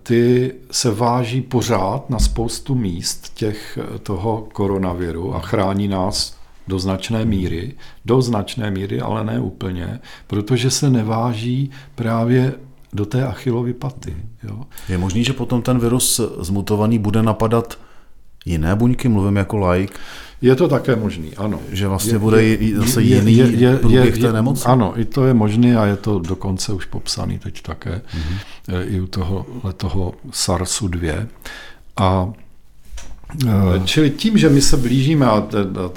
ty 0.04 0.56
se 0.72 0.92
váží 0.92 1.42
pořád 1.42 2.10
na 2.10 2.20
spoustu 2.20 2.76
míst 2.76 3.34
těch 3.34 3.80
toho 4.04 4.48
koronaviru 4.54 5.36
a 5.36 5.40
chrání 5.40 5.88
nás 5.88 6.38
do 6.68 6.80
značné 6.80 7.26
míry, 7.26 7.74
do 8.06 8.22
značné 8.22 8.72
míry, 8.72 9.02
ale 9.02 9.24
ne 9.24 9.40
úplně, 9.40 10.00
protože 10.28 10.72
se 10.72 10.90
neváží 10.90 11.72
právě 11.96 12.54
do 12.96 13.06
té 13.06 13.26
achilovy 13.26 13.74
paty. 13.74 14.16
Jo. 14.44 14.64
Je 14.90 14.98
možný, 14.98 15.24
že 15.24 15.34
potom 15.34 15.62
ten 15.62 15.80
virus 15.80 16.22
zmutovaný 16.40 17.00
bude 17.00 17.24
napadat 17.24 17.78
jiné 18.46 18.76
buňky, 18.76 19.10
mluvím 19.10 19.36
jako 19.36 19.58
like. 19.58 19.94
Je 20.42 20.56
to 20.56 20.68
také 20.68 20.96
možný, 20.96 21.36
ano. 21.38 21.60
Že 21.72 21.88
vlastně 21.88 22.14
je, 22.14 22.20
bude 22.20 22.44
je, 22.44 22.78
zase 22.78 23.02
je, 23.02 23.16
jiný 23.16 23.38
je, 23.38 23.46
je, 23.46 23.78
průběh 23.78 24.16
je, 24.16 24.22
té 24.22 24.34
nemoci? 24.34 24.66
Ano, 24.66 25.00
i 25.00 25.06
to 25.06 25.26
je 25.26 25.34
možné 25.34 25.78
a 25.78 25.86
je 25.86 25.98
to 25.98 26.20
dokonce 26.20 26.74
už 26.74 26.86
popsaný 26.86 27.40
teď 27.40 27.62
také, 27.62 28.02
mm-hmm. 28.02 28.84
i 28.88 29.00
u 29.02 29.08
toho, 29.08 29.46
toho 29.78 30.14
SARSu 30.32 30.88
2. 30.88 31.14
A 31.98 32.34
čili 33.86 34.10
tím, 34.10 34.38
že 34.38 34.50
my 34.50 34.62
se 34.62 34.78
blížíme 34.78 35.26
a, 35.26 35.48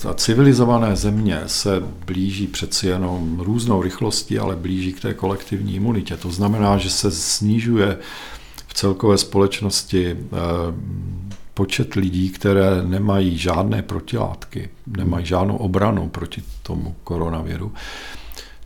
a 0.08 0.14
civilizované 0.14 0.96
země 0.96 1.40
se 1.46 1.82
blíží 2.06 2.46
přeci 2.46 2.86
jenom 2.86 3.40
různou 3.40 3.82
rychlostí, 3.82 4.38
ale 4.38 4.56
blíží 4.56 4.92
k 4.92 5.00
té 5.00 5.14
kolektivní 5.14 5.74
imunitě. 5.74 6.16
To 6.16 6.30
znamená, 6.30 6.78
že 6.78 6.90
se 6.90 7.10
snižuje 7.10 7.98
v 8.66 8.74
celkové 8.74 9.18
společnosti 9.18 10.16
eh, 10.16 10.36
počet 11.54 11.94
lidí, 11.94 12.30
které 12.30 12.82
nemají 12.82 13.38
žádné 13.38 13.82
protilátky, 13.82 14.68
nemají 14.86 15.26
žádnou 15.26 15.56
obranu 15.56 16.08
proti 16.08 16.42
tomu 16.62 16.94
koronaviru 17.04 17.72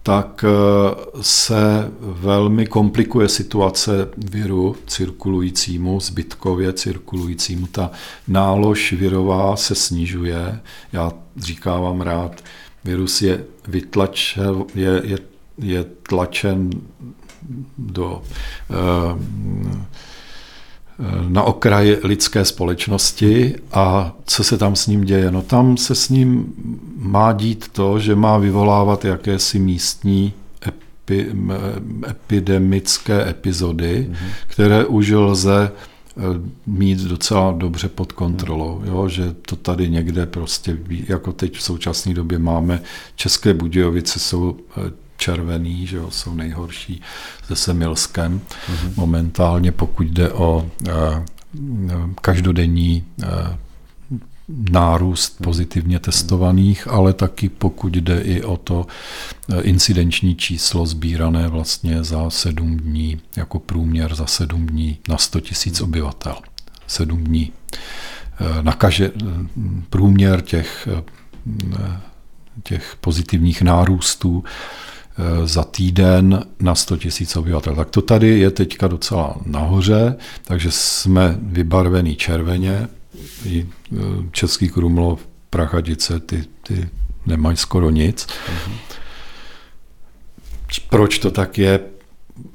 tak 0.03 0.45
eh, 0.45 0.95
se 1.21 1.91
velmi 2.01 2.67
komplikuje 2.67 3.29
situace 3.29 4.09
viru 4.17 4.77
cirkulujícímu, 4.87 6.01
zbytkově 6.01 6.73
cirkulujícímu. 6.73 7.67
Ta 7.67 7.91
nálož 8.29 8.93
virová 8.93 9.57
se 9.57 9.75
snižuje. 9.75 10.61
Já 10.93 11.13
říkávám 11.37 12.01
rád, 12.01 12.45
virus 12.85 13.23
je, 13.23 13.45
vytlačen, 13.69 14.65
je, 14.75 15.03
je, 15.05 15.19
je 15.59 15.85
tlačen 15.85 16.71
do 17.79 18.23
uh, 18.71 19.21
na 21.29 21.43
okraj 21.43 21.97
lidské 22.03 22.45
společnosti 22.45 23.55
a 23.73 24.13
co 24.25 24.45
se 24.45 24.59
tam 24.59 24.77
s 24.77 24.87
ním 24.87 25.05
děje? 25.05 25.31
No 25.31 25.43
tam 25.43 25.77
se 25.77 25.95
s 25.95 26.09
ním 26.09 26.55
má 26.97 27.33
dít 27.33 27.69
to, 27.69 27.99
že 27.99 28.15
má 28.15 28.39
vyvolávat 28.39 29.05
jakési 29.05 29.59
místní 29.59 30.33
epi, 30.67 31.33
epidemické 32.11 33.31
epizody, 33.31 34.07
mm-hmm. 34.11 34.29
které 34.47 34.85
už 34.85 35.11
lze 35.11 35.73
eh, 35.73 36.21
mít 36.67 36.99
docela 36.99 37.53
dobře 37.53 37.89
pod 37.89 38.13
kontrolou, 38.13 38.79
mhm. 38.79 38.89
jo, 38.89 39.09
že 39.09 39.35
to 39.47 39.57
tady 39.57 39.91
někde 39.91 40.27
prostě, 40.27 40.79
jako 41.09 41.33
teď 41.33 41.57
v 41.57 41.63
současné 41.63 42.15
době 42.15 42.39
máme, 42.39 42.83
České 43.17 43.55
Budějovice 43.55 44.19
jsou 44.19 44.57
eh, 44.77 45.02
červený, 45.23 45.87
že 45.87 45.97
jo, 45.97 46.11
jsou 46.11 46.35
nejhorší 46.35 47.03
se 47.47 47.57
Semilskem 47.57 48.41
mm-hmm. 48.41 48.93
momentálně, 48.97 49.73
pokud 49.73 50.07
jde 50.07 50.33
o 50.33 50.71
uh, 50.83 50.91
každodenní 52.21 53.05
uh, 53.19 53.27
nárůst 54.71 55.37
pozitivně 55.43 55.99
testovaných, 55.99 56.89
ale 56.89 57.13
taky 57.13 57.49
pokud 57.49 57.97
jde 57.97 58.21
i 58.21 58.43
o 58.43 58.57
to 58.57 58.87
incidenční 59.63 60.35
číslo 60.35 60.87
sbírané 60.87 61.49
vlastně 61.49 62.05
za 62.05 62.31
sedm 62.31 62.77
dní, 62.77 63.21
jako 63.37 63.59
průměr 63.59 64.15
za 64.15 64.27
sedm 64.27 64.67
dní 64.67 64.99
na 65.09 65.19
100 65.19 65.41
tisíc 65.41 65.81
obyvatel. 65.81 66.37
Sedm 66.87 67.25
dní. 67.25 67.53
Na 68.63 68.73
každé 68.73 69.11
průměr 69.91 70.41
těch, 70.41 70.89
těch 72.63 72.97
pozitivních 73.01 73.63
nárůstů 73.63 74.45
Eh, 74.45 75.02
za 75.45 75.65
týden 75.65 76.45
na 76.61 76.75
100 76.75 76.95
000 76.95 77.07
obyvatel. 77.37 77.75
Tak 77.75 77.91
to 77.91 78.03
tady 78.03 78.39
je 78.39 78.51
teďka 78.51 78.89
docela 78.89 79.37
nahoře, 79.47 80.17
takže 80.45 80.71
jsme 80.71 81.39
vybarvený 81.43 82.17
červeně. 82.17 82.89
I 83.45 83.67
eh, 83.93 83.97
Český 84.31 84.69
Krumlov, 84.69 85.21
Prachatice, 85.51 86.21
ty, 86.21 86.45
ty 86.63 86.89
nemají 87.27 87.57
skoro 87.57 87.91
nic. 87.91 88.27
Mm-hmm. 88.27 88.73
Proč 90.91 91.19
to 91.19 91.31
tak 91.31 91.59
je? 91.59 91.81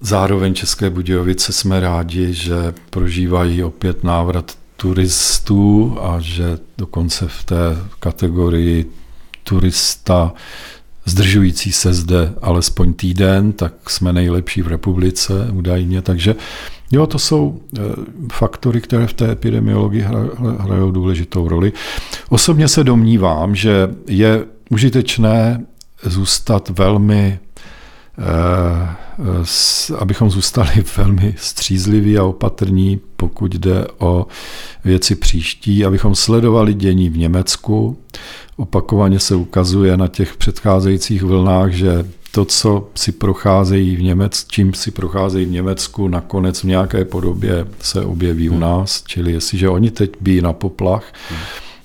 Zároveň 0.02 0.54
České 0.54 0.90
Budějovice 0.90 1.54
jsme 1.54 1.80
rádi, 1.80 2.34
že 2.34 2.74
prožívají 2.90 3.64
opět 3.64 4.04
návrat 4.04 4.58
turistů 4.76 5.98
a 6.02 6.20
že 6.20 6.58
dokonce 6.78 7.28
v 7.28 7.44
té 7.44 7.56
kategorii 8.00 8.92
turista 9.44 10.34
zdržující 11.08 11.72
se 11.72 11.94
zde 11.94 12.34
alespoň 12.42 12.94
týden, 12.94 13.52
tak 13.52 13.90
jsme 13.90 14.14
nejlepší 14.14 14.62
v 14.62 14.68
republice 14.68 15.34
údajně, 15.52 16.02
takže 16.02 16.36
jo, 16.92 17.08
to 17.08 17.20
jsou 17.20 17.60
eh, 17.78 17.82
faktory, 18.32 18.82
které 18.82 19.08
v 19.08 19.14
té 19.14 19.32
epidemiologii 19.32 20.06
hrajou 20.60 20.92
důležitou 20.92 21.48
roli. 21.48 21.74
Osobně 22.30 22.68
se 22.68 22.84
domnívám, 22.84 23.56
že 23.56 23.90
je 24.08 24.46
užitečné 24.70 25.66
zůstat 26.04 26.70
velmi 26.70 27.40
abychom 29.98 30.30
zůstali 30.30 30.70
velmi 30.98 31.36
střízliví 31.38 32.18
a 32.18 32.24
opatrní, 32.24 33.00
pokud 33.16 33.56
jde 33.56 33.88
o 33.98 34.28
věci 34.86 35.16
příští, 35.16 35.86
abychom 35.86 36.16
sledovali 36.16 36.74
dění 36.74 37.10
v 37.10 37.18
Německu, 37.18 37.98
Opakovaně 38.58 39.20
se 39.20 39.36
ukazuje 39.36 39.98
na 39.98 40.08
těch 40.08 40.38
předcházejících 40.38 41.24
vlnách, 41.24 41.72
že 41.72 42.06
to, 42.32 42.46
co 42.46 42.90
si 42.96 43.12
procházejí 43.12 43.96
v 43.96 44.04
Německu, 44.04 44.48
čím 44.52 44.74
si 44.74 44.92
procházejí 44.92 45.46
v 45.46 45.52
Německu, 45.52 46.08
nakonec 46.08 46.60
v 46.60 46.64
nějaké 46.64 47.06
podobě 47.06 47.68
se 47.80 48.02
objeví 48.02 48.50
u 48.50 48.52
hmm. 48.52 48.62
nás. 48.62 49.04
Čili 49.08 49.32
jestliže 49.32 49.70
oni 49.70 49.92
teď 49.92 50.12
bí 50.22 50.42
na 50.42 50.54
poplach 50.54 51.14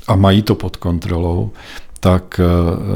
a 0.09 0.17
mají 0.17 0.43
to 0.43 0.55
pod 0.55 0.77
kontrolou, 0.77 1.51
tak 2.05 2.41
eh, 2.41 2.45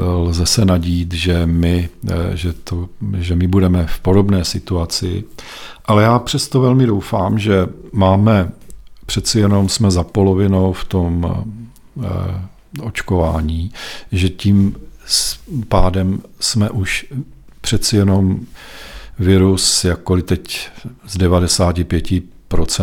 lze 0.05 0.47
se 0.47 0.65
nadít, 0.65 1.15
že 1.15 1.47
my, 1.47 1.89
eh, 2.09 2.37
že, 2.37 2.53
to, 2.53 2.89
že 3.19 3.37
my 3.37 3.47
budeme 3.47 3.87
v 3.87 4.01
podobné 4.01 4.45
situaci. 4.45 5.24
Ale 5.85 6.03
já 6.03 6.19
přesto 6.19 6.61
velmi 6.61 6.87
doufám, 6.87 7.39
že 7.39 7.66
máme, 7.93 8.51
přeci 9.07 9.39
jenom 9.39 9.69
jsme 9.69 9.91
za 9.91 10.05
polovinou 10.05 10.73
v 10.73 10.85
tom 10.85 11.45
eh, 12.05 12.83
očkování, 12.83 13.73
že 14.12 14.28
tím 14.28 14.77
pádem 15.69 16.23
jsme 16.41 16.70
už 16.70 17.07
přeci 17.61 17.97
jenom 17.97 18.41
virus, 19.19 19.85
jakkoliv 19.85 20.24
teď 20.24 20.69
z 21.07 21.16
95 21.16 22.03
procent, 22.03 22.35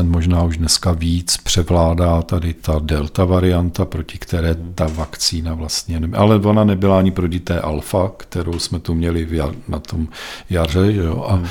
možná 0.10 0.44
už 0.44 0.58
dneska 0.58 0.92
víc, 0.92 1.38
převládá 1.38 2.22
tady 2.22 2.54
ta 2.54 2.80
delta 2.80 3.26
varianta, 3.26 3.86
proti 3.86 4.18
které 4.18 4.56
ta 4.76 4.88
vakcína 4.88 5.54
vlastně 5.54 6.00
nebyla. 6.00 6.22
Ale 6.22 6.40
ona 6.40 6.64
nebyla 6.64 7.00
ani 7.00 7.12
proti 7.12 7.40
té 7.40 7.60
alfa, 7.60 8.12
kterou 8.18 8.60
jsme 8.60 8.80
tu 8.80 8.94
měli 8.94 9.26
na 9.68 9.80
tom 9.80 10.08
jaře. 10.50 10.94
Jo? 10.94 11.26
A, 11.28 11.36
hmm. 11.36 11.46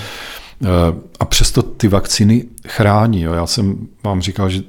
a 1.20 1.24
přesto 1.24 1.62
ty 1.62 1.88
vakcíny 1.88 2.44
chrání. 2.68 3.20
Jo? 3.20 3.32
Já 3.32 3.46
jsem 3.46 3.88
vám 4.04 4.20
říkal, 4.22 4.50
že 4.50 4.62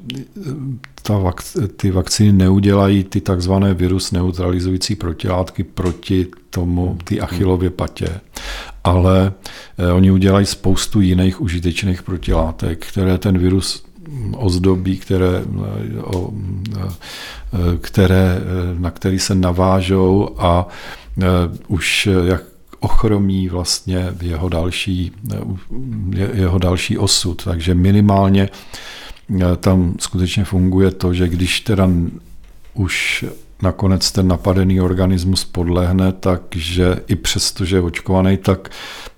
ta 1.03 1.13
vak- 1.17 1.67
ty 1.75 1.91
vakcíny 1.91 2.31
neudělají 2.31 3.03
ty 3.03 3.21
takzvané 3.21 3.73
virus 3.73 4.11
neutralizující 4.11 4.95
protilátky 4.95 5.63
proti 5.63 6.27
tomu, 6.49 6.97
ty 7.03 7.21
achilově 7.21 7.69
patě, 7.69 8.07
ale 8.83 9.33
eh, 9.77 9.91
oni 9.91 10.11
udělají 10.11 10.45
spoustu 10.45 11.01
jiných 11.01 11.41
užitečných 11.41 12.03
protilátek, 12.03 12.85
které 12.85 13.17
ten 13.17 13.37
virus 13.37 13.83
ozdobí, 14.37 14.97
které, 14.97 15.43
eh, 15.43 16.01
o, 16.01 16.31
eh, 16.75 16.91
které, 17.81 18.41
na 18.77 18.91
který 18.91 19.19
se 19.19 19.35
navážou 19.35 20.35
a 20.37 20.67
už 21.67 22.09
jak 22.25 22.43
ochromí 22.79 23.49
vlastně 23.49 24.13
jeho 24.21 24.49
další, 24.49 25.11
jeho 26.33 26.57
další 26.57 26.97
osud. 26.97 27.43
Takže 27.43 27.73
minimálně 27.73 28.49
tam 29.59 29.95
skutečně 29.99 30.43
funguje 30.43 30.91
to, 30.91 31.13
že 31.13 31.27
když 31.27 31.59
teda 31.61 31.89
už 32.73 33.25
nakonec 33.61 34.11
ten 34.11 34.27
napadený 34.27 34.81
organismus 34.81 35.45
podlehne, 35.45 36.11
takže 36.11 36.95
i 37.07 37.15
přesto, 37.15 37.65
že 37.65 37.75
je 37.75 37.81
očkovaný, 37.81 38.37
tak 38.37 38.69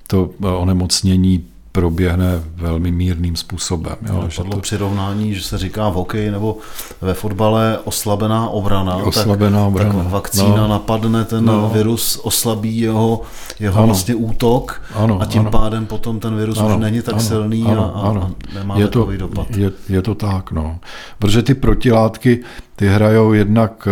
to 0.07 0.34
onemocnění 0.40 1.48
proběhne 1.76 2.41
velmi 2.56 2.91
mírným 2.91 3.35
způsobem. 3.35 3.95
Jo, 4.07 4.26
že 4.30 4.43
to... 4.43 4.57
přirovnání, 4.57 5.35
že 5.35 5.43
se 5.43 5.57
říká 5.57 5.89
v 5.89 5.93
hokeji 5.93 6.31
nebo 6.31 6.57
ve 7.02 7.14
fotbale 7.14 7.80
oslabená 7.84 8.49
obrana. 8.49 8.95
Oslabená 8.95 9.60
tak, 9.60 9.68
obrana. 9.68 9.93
Tak 9.93 10.11
vakcína 10.11 10.56
no. 10.56 10.68
napadne 10.68 11.26
ten 11.26 11.45
no. 11.45 11.72
virus, 11.73 12.19
oslabí 12.23 12.80
jeho, 12.80 13.22
jeho 13.60 13.77
ano. 13.77 13.88
vlastně 13.88 14.15
útok 14.15 14.81
ano, 14.93 15.22
a 15.22 15.26
tím 15.26 15.41
ano. 15.41 15.52
pádem 15.52 15.85
potom 15.85 16.19
ten 16.19 16.35
virus 16.35 16.57
ano, 16.57 16.76
už 16.76 16.81
není 16.81 17.02
tak 17.02 17.14
ano, 17.14 17.23
silný 17.23 17.64
ano, 17.64 17.95
a, 17.95 18.10
ano. 18.10 18.31
a 18.52 18.53
nemá 18.53 18.77
je 18.77 18.88
takový 18.88 19.18
to, 19.18 19.27
dopad. 19.27 19.47
Je, 19.57 19.72
je 19.89 20.02
to 20.02 20.15
tak, 20.15 20.52
no. 20.52 20.80
Protože 21.19 21.41
ty 21.41 21.53
protilátky, 21.53 22.43
ty 22.76 22.88
hrajou 22.88 23.34
jednak, 23.34 23.88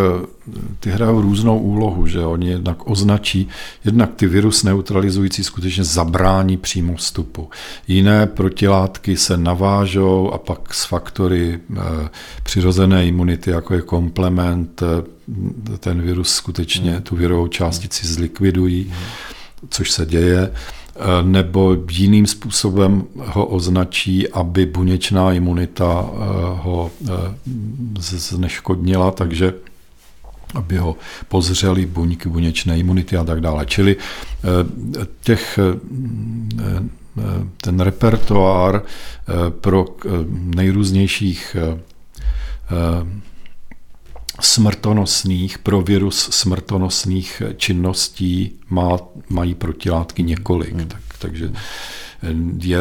ty 0.79 0.89
hrajou 0.89 1.21
různou 1.21 1.59
úlohu, 1.59 2.07
že 2.07 2.19
oni 2.19 2.49
jednak 2.49 2.89
označí, 2.89 3.47
jednak 3.85 4.13
ty 4.15 4.27
virus 4.27 4.63
neutralizující 4.63 5.43
skutečně 5.43 5.83
zabrání 5.83 6.57
přímo 6.57 6.95
vstupu. 6.95 7.49
Jiné 7.87 8.27
protilátky 8.27 9.17
se 9.17 9.37
navážou 9.37 10.31
a 10.31 10.37
pak 10.37 10.73
s 10.73 10.85
faktory 10.85 11.59
eh, 11.75 11.81
přirozené 12.43 13.07
imunity, 13.07 13.49
jako 13.49 13.73
je 13.73 13.81
komplement, 13.81 14.81
eh, 14.81 15.77
ten 15.77 16.01
virus 16.01 16.29
skutečně 16.29 16.91
hmm. 16.91 17.01
tu 17.01 17.15
virovou 17.15 17.47
částici 17.47 18.07
zlikvidují, 18.07 18.83
hmm. 18.83 18.93
což 19.69 19.91
se 19.91 20.05
děje. 20.05 20.51
Eh, 20.95 20.99
nebo 21.23 21.77
jiným 21.91 22.27
způsobem 22.27 23.03
ho 23.17 23.45
označí, 23.45 24.29
aby 24.29 24.65
buněčná 24.65 25.33
imunita 25.33 26.09
ho 26.53 26.91
zneškodnila, 28.29 29.11
takže 29.11 29.53
aby 30.53 30.77
ho 30.77 30.95
pozřeli 31.27 31.85
buňky 31.85 32.29
buněčné 32.29 32.79
imunity 32.79 33.17
a 33.17 33.23
tak 33.23 33.41
dále. 33.41 33.65
Čili 33.65 33.95
těch, 35.21 35.59
ten 37.61 37.79
repertoár 37.79 38.81
pro 39.49 39.85
nejrůznějších 40.55 41.55
smrtonosných, 44.41 45.57
pro 45.57 45.81
virus 45.81 46.29
smrtonosných 46.31 47.41
činností 47.57 48.51
má, 48.69 48.97
mají 49.29 49.55
protilátky 49.55 50.23
několik. 50.23 50.73
Hmm. 50.73 50.87
Tak, 50.87 51.01
takže 51.19 51.51
je, 52.61 52.79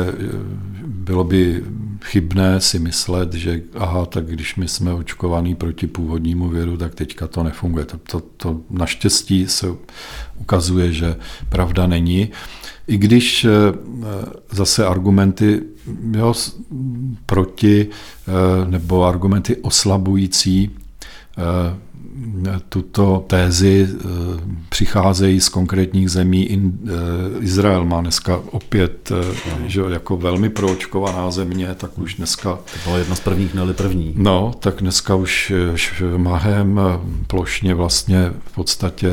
bylo 0.87 1.25
by 1.25 1.65
chybné 2.05 2.61
si 2.61 2.79
myslet, 2.79 3.35
že 3.35 3.63
aha, 3.75 4.07
tak 4.07 4.27
když 4.27 4.57
my 4.57 4.69
jsme 4.69 4.95
očkovaní 4.95 5.55
proti 5.55 5.87
původnímu 5.87 6.49
viru, 6.49 6.77
tak 6.77 6.95
teďka 6.95 7.27
to 7.27 7.43
nefunguje. 7.43 7.85
To, 7.85 7.99
to, 7.99 8.21
to 8.37 8.61
naštěstí 8.71 9.49
se 9.49 9.67
ukazuje, 10.39 10.93
že 10.93 11.17
pravda 11.49 11.87
není. 11.87 12.29
I 12.87 12.97
když 12.97 13.45
eh, 13.45 13.49
zase 14.51 14.87
argumenty 14.87 15.63
jo, 16.17 16.35
proti 17.27 17.89
eh, 17.89 18.71
nebo 18.71 19.05
argumenty 19.05 19.57
oslabující 19.57 20.71
Eh, 21.39 21.77
tuto 22.69 23.25
tézi 23.27 23.89
eh, 23.91 24.07
přicházejí 24.69 25.41
z 25.41 25.49
konkrétních 25.49 26.11
zemí. 26.11 26.49
Eh, 26.51 26.91
Izrael 27.41 27.85
má 27.85 28.01
dneska 28.01 28.41
opět 28.51 29.13
že 29.67 29.83
jako 29.89 30.17
velmi 30.17 30.51
proočkovaná 30.51 31.31
země, 31.31 31.75
tak 31.75 31.99
už 31.99 32.15
dneska... 32.15 32.51
To 32.55 32.79
bylo 32.85 32.99
jedna 32.99 33.15
z 33.15 33.21
prvních, 33.21 33.55
ne 33.55 33.73
první. 33.73 34.15
No, 34.17 34.55
tak 34.59 34.81
dneska 34.81 35.15
už 35.15 35.53
Mahem 36.17 36.81
plošně 37.27 37.75
vlastně 37.75 38.33
v 38.47 38.55
podstatě 38.55 39.11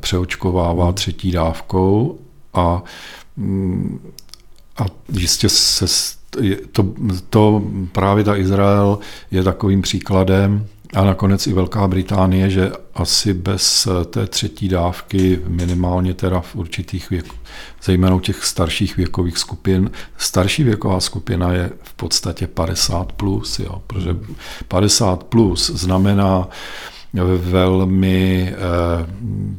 přeočkovává 0.00 0.92
třetí 0.92 1.30
dávkou 1.30 2.18
a, 2.54 2.82
mm, 3.36 4.00
a 4.78 4.86
jistě 5.12 5.48
se 5.48 5.86
to, 6.72 6.84
to 7.30 7.62
právě 7.92 8.24
ta 8.24 8.36
Izrael 8.36 8.98
je 9.30 9.42
takovým 9.42 9.82
příkladem, 9.82 10.66
a 10.94 11.04
nakonec 11.04 11.46
i 11.46 11.52
Velká 11.52 11.88
Británie, 11.88 12.50
že 12.50 12.72
asi 12.94 13.34
bez 13.34 13.86
eh, 13.86 14.04
té 14.04 14.26
třetí 14.26 14.68
dávky, 14.68 15.40
minimálně 15.46 16.14
teda 16.14 16.40
v 16.40 16.56
určitých 16.56 17.10
věk, 17.10 17.26
zejména 17.82 18.20
těch 18.20 18.44
starších 18.44 18.96
věkových 18.96 19.38
skupin, 19.38 19.90
starší 20.16 20.64
věková 20.64 21.00
skupina 21.00 21.52
je 21.52 21.70
v 21.82 21.94
podstatě 21.94 22.46
50 22.46 23.12
plus, 23.12 23.58
jo, 23.58 23.82
protože 23.86 24.16
50 24.68 25.24
plus 25.24 25.70
znamená 25.70 26.48
velmi 27.36 28.52
eh, 28.52 28.56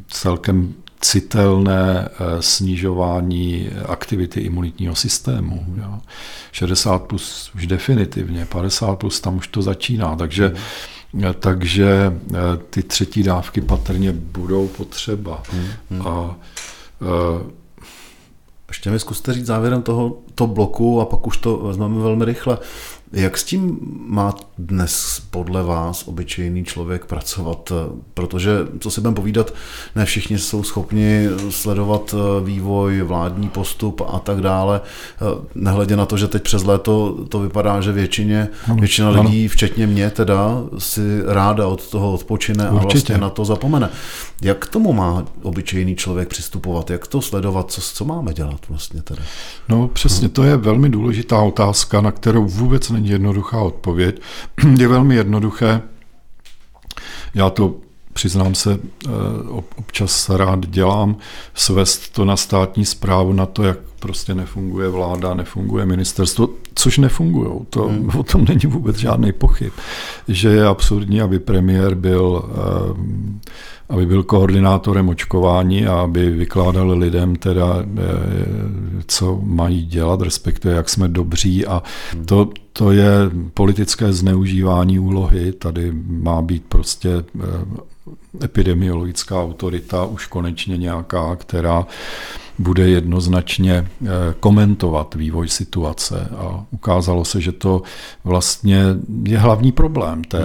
celkem 0.07 0.73
citelné 1.01 2.09
eh, 2.09 2.41
snižování 2.41 3.69
aktivity 3.85 4.39
imunitního 4.39 4.95
systému. 4.95 5.65
Jo. 5.77 5.99
60 6.51 7.03
plus 7.03 7.51
už 7.55 7.67
definitivně, 7.67 8.45
50 8.45 8.95
plus 8.95 9.21
tam 9.21 9.37
už 9.37 9.47
to 9.47 9.61
začíná, 9.61 10.15
takže 10.15 10.49
mm 10.49 10.55
takže 11.39 12.13
eh, 12.33 12.37
ty 12.69 12.83
třetí 12.83 13.23
dávky 13.23 13.61
patrně 13.61 14.11
budou 14.11 14.67
potřeba. 14.67 15.43
Hmm, 15.51 15.67
hmm. 15.89 16.07
A, 16.07 16.35
uh, 17.01 17.41
ještě 18.67 18.91
mi 18.91 18.99
zkuste 18.99 19.33
říct 19.33 19.45
závěrem 19.45 19.81
toho 19.81 20.17
to 20.35 20.47
bloku 20.47 21.01
a 21.01 21.05
pak 21.05 21.27
už 21.27 21.37
to 21.37 21.57
vezmeme 21.57 21.99
velmi 21.99 22.25
rychle. 22.25 22.57
Jak 23.13 23.37
s 23.37 23.43
tím 23.43 23.77
má 24.07 24.35
dnes 24.57 25.21
podle 25.31 25.63
vás 25.63 26.07
obyčejný 26.07 26.65
člověk 26.65 27.05
pracovat? 27.05 27.71
Protože, 28.13 28.51
co 28.79 28.91
si 28.91 29.01
budeme 29.01 29.15
povídat, 29.15 29.53
ne 29.95 30.05
všichni 30.05 30.39
jsou 30.39 30.63
schopni 30.63 31.27
sledovat 31.49 32.15
eh, 32.17 32.45
vývoj, 32.45 33.01
vládní 33.01 33.49
postup 33.49 34.01
a 34.13 34.19
tak 34.19 34.41
dále. 34.41 34.81
Eh, 34.81 35.41
nehledě 35.55 35.95
na 35.95 36.05
to, 36.05 36.17
že 36.17 36.27
teď 36.27 36.43
přes 36.43 36.63
léto 36.63 37.25
to 37.29 37.39
vypadá, 37.39 37.81
že 37.81 37.91
většině, 37.91 38.47
ano, 38.67 38.75
většina 38.75 39.09
ano. 39.09 39.21
lidí, 39.21 39.47
včetně 39.47 39.87
mě 39.87 40.09
teda, 40.09 40.63
si 40.77 41.21
ráda 41.25 41.67
od 41.67 41.89
toho 41.89 42.13
odpočine 42.13 42.69
Určitě. 42.69 42.87
a 42.87 42.91
vlastně 42.91 43.17
na 43.17 43.29
to 43.29 43.45
zapomene. 43.45 43.89
Jak 44.41 44.65
k 44.65 44.71
tomu 44.71 44.93
má 44.93 45.25
obyčejný 45.41 45.95
člověk 45.95 46.27
přistupovat? 46.27 46.89
Jak 46.89 47.07
to 47.07 47.21
sledovat? 47.21 47.71
Co, 47.71 47.81
co 47.81 48.05
máme 48.05 48.33
dělat 48.33 48.59
vlastně 48.69 49.01
teda? 49.01 49.21
No 49.69 49.87
přesně, 49.87 50.29
to 50.29 50.43
je 50.43 50.57
velmi 50.57 50.89
důležitá 50.89 51.41
otázka, 51.41 52.01
na 52.01 52.11
kterou 52.11 52.45
vůbec 52.45 52.89
není 52.97 53.09
jednoduchá 53.09 53.61
odpověď. 53.61 54.21
Je 54.79 54.87
velmi 54.87 55.15
jednoduché. 55.15 55.81
Já 57.33 57.49
to 57.49 57.75
přiznám 58.13 58.55
se, 58.55 58.79
eh, 59.05 59.09
občas 59.75 60.29
rád 60.29 60.67
dělám, 60.67 61.17
svést 61.53 62.13
to 62.13 62.25
na 62.25 62.37
státní 62.37 62.85
zprávu, 62.85 63.33
na 63.33 63.45
to, 63.45 63.63
jak 63.63 63.77
prostě 63.99 64.35
nefunguje 64.35 64.89
vláda, 64.89 65.33
nefunguje 65.33 65.85
ministerstvo, 65.85 66.49
což 66.75 66.97
nefungují. 66.97 67.65
To, 67.69 67.87
hmm. 67.87 68.09
O 68.17 68.23
tom 68.23 68.45
není 68.45 68.65
vůbec 68.67 68.97
žádný 68.97 69.31
pochyb. 69.31 69.71
Že 70.27 70.49
je 70.49 70.65
absurdní, 70.65 71.21
aby 71.21 71.39
premiér 71.39 71.95
byl 71.95 72.43
eh, 72.45 72.57
aby 73.89 74.05
byl 74.05 74.23
koordinátorem 74.23 75.09
očkování 75.09 75.87
a 75.87 75.99
aby 75.99 76.29
vykládal 76.29 76.89
lidem 76.97 77.35
teda, 77.35 77.75
eh, 77.79 78.03
co 79.07 79.39
mají 79.43 79.85
dělat, 79.85 80.21
respektive 80.21 80.73
jak 80.73 80.89
jsme 80.89 81.07
dobří 81.07 81.65
a 81.65 81.83
to, 82.25 82.49
to 82.73 82.91
je 82.91 83.11
politické 83.53 84.13
zneužívání 84.13 84.99
úlohy. 84.99 85.51
Tady 85.51 85.91
má 86.07 86.41
být 86.41 86.63
prostě 86.69 87.09
eh, 87.09 88.43
epidemiologická 88.43 89.43
autorita 89.43 90.05
už 90.05 90.25
konečně 90.27 90.77
nějaká, 90.77 91.35
která 91.35 91.87
bude 92.59 92.89
jednoznačně 92.89 93.73
eh, 93.73 94.07
komentovat 94.39 95.15
vývoj 95.15 95.49
situace. 95.49 96.29
A 96.37 96.65
ukázalo 96.71 97.25
se, 97.25 97.41
že 97.41 97.51
to 97.51 97.81
vlastně 98.23 98.83
je 99.23 99.37
hlavní 99.39 99.71
problém 99.71 100.23
té 100.23 100.41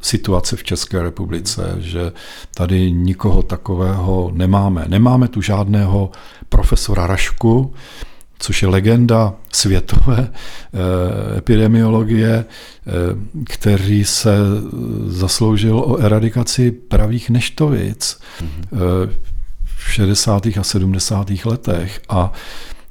situace 0.00 0.56
v 0.56 0.64
České 0.64 1.02
republice, 1.02 1.76
že 1.78 2.12
tady 2.54 2.92
nikoho 2.92 3.42
takového 3.42 4.30
nemáme. 4.34 4.84
Nemáme 4.88 5.28
tu 5.28 5.40
žádného 5.40 6.10
profesora 6.48 7.06
Rašku, 7.06 7.74
což 8.38 8.62
je 8.62 8.68
legenda 8.68 9.34
světové 9.52 10.30
eh, 10.30 11.38
epidemiologie, 11.38 12.44
eh, 12.44 12.92
který 13.44 14.04
se 14.04 14.36
zasloužil 15.06 15.78
o 15.78 15.98
eradikaci 15.98 16.70
pravých 16.70 17.30
neštovic. 17.30 18.20
Mm-hmm 18.40 19.28
v 19.88 19.92
60. 19.92 20.46
a 20.46 20.62
70. 20.62 21.30
letech. 21.44 22.00
A 22.08 22.32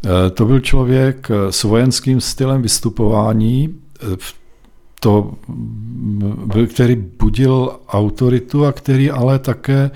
e, 0.06 0.30
to 0.30 0.46
byl 0.46 0.60
člověk 0.60 1.32
e, 1.32 1.52
s 1.52 1.64
vojenským 1.64 2.22
stylem 2.22 2.62
vystupování, 2.62 3.76
e, 4.14 4.18
to 5.00 5.34
byl, 6.46 6.68
který 6.68 6.96
budil 6.96 7.80
autoritu 7.88 8.66
a 8.66 8.72
který 8.72 9.12
ale 9.12 9.40
také 9.40 9.92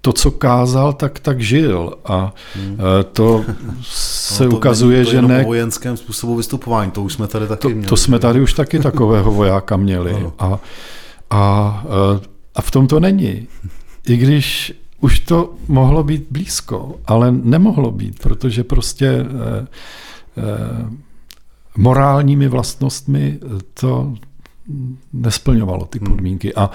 to, 0.00 0.12
co 0.12 0.30
kázal, 0.30 0.92
tak 0.92 1.18
tak 1.18 1.40
žil. 1.40 1.94
A 2.04 2.34
hmm. 2.54 2.78
to 3.12 3.44
se 3.82 4.44
no 4.44 4.50
to 4.50 4.56
ukazuje, 4.56 5.04
to 5.04 5.10
že 5.10 5.22
ne... 5.22 5.44
o 5.44 5.46
vojenském 5.46 5.96
způsobu 5.96 6.36
vystupování, 6.36 6.90
to 6.90 7.02
už 7.02 7.12
jsme 7.12 7.26
tady 7.26 7.46
taky 7.46 7.62
to, 7.62 7.68
měli. 7.68 7.86
To 7.86 7.96
jsme 7.96 8.18
tady 8.18 8.40
už 8.40 8.54
taky 8.54 8.78
takového 8.78 9.32
vojáka 9.32 9.76
měli. 9.76 10.26
A, 10.38 10.58
a, 11.30 11.84
a 12.54 12.62
v 12.62 12.70
tom 12.70 12.86
to 12.86 13.00
není. 13.00 13.48
I 14.08 14.16
když 14.16 14.74
už 15.00 15.20
to 15.20 15.54
mohlo 15.68 16.02
být 16.04 16.26
blízko, 16.30 16.96
ale 17.06 17.32
nemohlo 17.32 17.90
být, 17.90 18.18
protože 18.18 18.64
prostě 18.64 19.08
eh, 19.08 19.66
morálními 21.76 22.48
vlastnostmi 22.48 23.38
to 23.74 24.14
nesplňovalo 25.12 25.84
ty 25.86 25.98
hmm. 25.98 26.08
podmínky. 26.08 26.54
A 26.54 26.70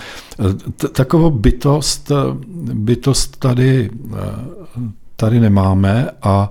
t- 0.77 0.87
takovou 0.87 1.29
bytost, 1.29 2.11
bytost 2.73 3.37
tady, 3.37 3.89
tady 5.15 5.39
nemáme 5.39 6.09
a 6.21 6.49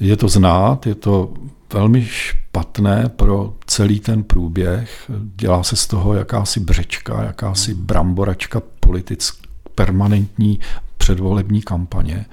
je 0.00 0.16
to 0.16 0.28
znát, 0.28 0.86
je 0.86 0.94
to 0.94 1.32
velmi 1.72 2.04
špatné 2.04 3.08
pro 3.16 3.54
celý 3.66 4.00
ten 4.00 4.22
průběh. 4.22 5.10
Dělá 5.36 5.62
se 5.62 5.76
z 5.76 5.86
toho 5.86 6.14
jakási 6.14 6.60
břečka, 6.60 7.22
jakási 7.22 7.74
hmm. 7.74 7.82
bramboračka 7.82 8.62
politická, 8.80 9.46
permanentní 9.74 10.60
předvolební 11.06 11.62
kampaně. 11.62 12.26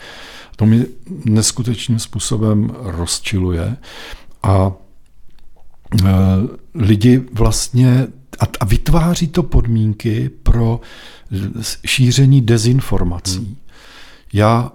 To 0.56 0.66
mi 0.66 0.86
neskutečným 1.26 2.00
způsobem 2.00 2.72
rozčiluje 2.80 3.78
a 4.44 4.72
e, 4.72 6.10
lidi 6.76 7.22
vlastně 7.34 8.08
a, 8.40 8.46
a 8.60 8.66
vytváří 8.66 9.28
to 9.28 9.44
podmínky 9.44 10.30
pro 10.44 10.82
šíření 11.86 12.42
dezinformací. 12.42 13.38
Hmm. 13.38 13.56
Já 14.34 14.72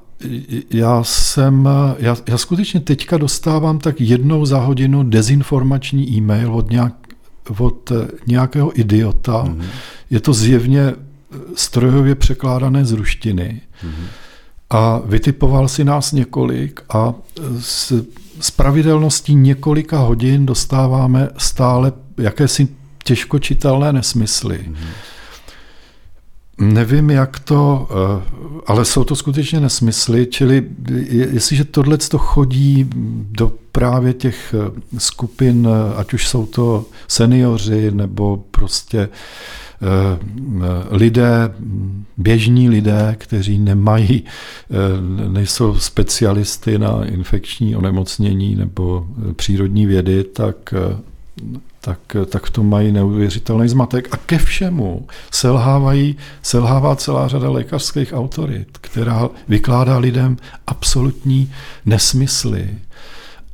já 0.71 1.05
jsem, 1.05 1.69
já, 1.99 2.17
já 2.29 2.39
skutečně 2.39 2.81
teďka 2.81 3.19
dostávám 3.19 3.79
tak 3.79 4.01
jednou 4.01 4.47
za 4.47 4.59
hodinu 4.59 5.03
dezinformační 5.03 6.17
e-mail 6.17 6.55
od, 6.55 6.71
nějak, 6.71 6.95
od 7.59 7.93
nějakého 8.27 8.81
idiota. 8.81 9.45
Mm-hmm. 9.45 9.65
Je 10.11 10.21
to 10.21 10.33
zjevně 10.33 10.95
strojově 11.55 12.15
překládané 12.15 12.85
z 12.85 12.93
ruštiny. 12.93 13.61
A 14.71 15.01
vytipoval 15.05 15.69
si 15.69 15.85
nás 15.85 16.13
několik 16.13 16.81
a 16.89 17.15
s, 17.61 18.05
s 18.41 18.51
pravidelností 18.51 19.35
několika 19.35 19.99
hodin 19.99 20.47
dostáváme 20.47 21.29
stále 21.37 21.93
jakési 22.19 22.69
těžko 23.05 23.39
čitelné 23.39 23.93
nesmysly. 23.93 24.59
Mm-hmm. 24.59 25.18
Nevím, 26.61 27.11
jak 27.11 27.39
to, 27.39 27.89
eh, 27.91 28.23
ale 28.67 28.85
jsou 28.85 29.05
to 29.05 29.17
skutečně 29.17 29.61
nesmysly, 29.61 30.27
čili 30.27 30.65
jestliže 31.11 31.65
tohle 31.65 31.99
to 31.99 32.19
chodí 32.19 32.91
do 33.31 33.53
právě 33.73 34.13
těch 34.13 34.55
eh, 34.55 34.81
skupin, 34.99 35.69
eh, 35.71 35.95
ať 35.97 36.13
už 36.13 36.29
jsou 36.29 36.47
to 36.47 36.85
seniori 37.09 37.91
nebo 37.91 38.45
prostě 38.51 39.09
lidé, 40.91 41.55
běžní 42.17 42.69
lidé, 42.69 43.17
kteří 43.19 43.59
nemají, 43.59 44.25
nejsou 45.29 45.75
specialisty 45.79 46.79
na 46.79 47.05
infekční 47.05 47.77
onemocnění 47.77 48.55
nebo 48.55 49.07
přírodní 49.37 49.87
vědy, 49.87 50.25
tak 50.25 50.75
tak, 51.81 52.17
tak 52.27 52.47
v 52.47 52.51
tom 52.51 52.69
mají 52.69 52.93
neuvěřitelný 52.93 53.69
zmatek. 53.69 54.09
A 54.11 54.17
ke 54.17 54.39
všemu 54.39 55.07
selhávají, 55.31 56.17
selhává 56.43 56.97
celá 56.97 57.29
řada 57.29 57.51
lékařských 57.51 58.13
autorit, 58.13 58.79
která 58.81 59.29
vykládá 59.49 59.99
lidem 59.99 60.37
absolutní 60.67 61.53
nesmysly. 61.87 62.79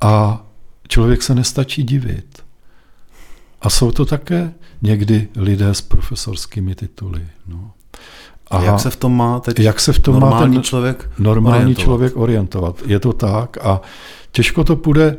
A 0.01 0.45
člověk 0.89 1.23
se 1.23 1.35
nestačí 1.35 1.83
divit. 1.83 2.43
A 3.61 3.71
jsou 3.71 3.91
to 3.91 4.05
také 4.05 4.53
někdy 4.83 5.29
lidé 5.37 5.75
s 5.75 5.81
profesorskými 5.81 6.75
tituly. 6.75 7.27
No. 7.47 7.71
A 8.51 8.63
jak 8.63 8.81
se 8.81 8.91
v 8.91 8.97
tom 8.97 9.17
má 9.17 9.41
teď 9.41 9.61
jak 9.61 9.81
se 9.81 9.93
v 9.93 9.99
tom 9.99 10.15
normální 10.21 10.57
má 10.57 10.61
ten 10.61 10.63
člověk 10.63 11.11
normální 11.19 11.57
orientovat? 11.57 11.85
člověk 11.85 12.17
orientovat? 12.17 12.83
Je 12.87 13.01
to 13.01 13.13
tak 13.13 13.59
a 13.59 13.81
těžko 14.33 14.65
to 14.65 14.77
půjde 14.77 15.17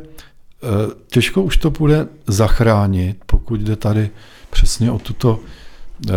těžko 1.06 1.42
už 1.42 1.56
to 1.56 1.70
bude 1.70 2.08
zachránit, 2.26 3.16
pokud 3.26 3.60
jde 3.60 3.76
tady 3.76 4.10
přesně 4.50 4.90
o 4.90 4.98
tuto 4.98 5.40
eh, 6.08 6.12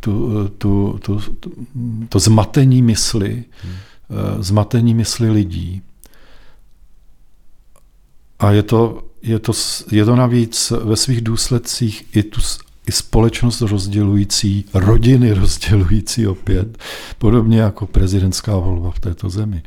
tu, 0.00 0.48
tu, 0.48 0.98
tu, 1.02 1.20
to 2.08 2.18
zmatení 2.18 2.82
mysli, 2.82 3.44
hmm. 3.62 3.74
zmatení 4.42 4.94
mysli 4.94 5.30
lidí. 5.30 5.82
A 8.38 8.50
je 8.50 8.62
to, 8.62 9.02
je 9.22 9.38
to, 9.38 9.52
je 9.90 10.04
to 10.04 10.16
navíc 10.16 10.70
ve 10.70 10.96
svých 10.96 11.20
důsledcích 11.20 12.16
i 12.16 12.22
tu 12.22 12.40
i 12.88 12.92
společnost 12.92 13.60
rozdělující, 13.60 14.64
rodiny 14.74 15.32
rozdělující 15.34 16.26
opět, 16.26 16.78
podobně 17.18 17.60
jako 17.60 17.86
prezidentská 17.86 18.56
volba 18.56 18.90
v 18.90 19.00
této 19.00 19.30
zemi. 19.30 19.62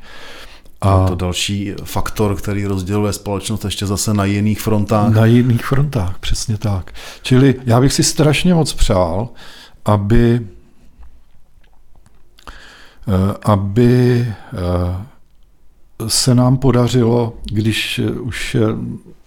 A 0.82 1.08
to 1.08 1.16
další 1.16 1.74
faktor, 1.84 2.36
který 2.36 2.66
rozděluje 2.66 3.14
společnost 3.14 3.66
ještě 3.66 3.86
zase 3.86 4.14
na 4.14 4.26
jiných 4.26 4.62
frontách. 4.62 5.14
Na 5.14 5.26
jiných 5.26 5.66
frontách, 5.66 6.20
přesně 6.20 6.58
tak. 6.58 6.94
Čili 7.22 7.56
já 7.66 7.82
bych 7.82 7.94
si 7.94 8.04
strašně 8.04 8.54
moc 8.54 8.74
přál, 8.74 9.30
aby, 9.86 10.42
eh, 13.08 13.36
aby 13.44 14.26
eh, 14.28 15.12
se 16.08 16.36
nám 16.36 16.58
podařilo, 16.58 17.34
když 17.44 18.02
už, 18.22 18.58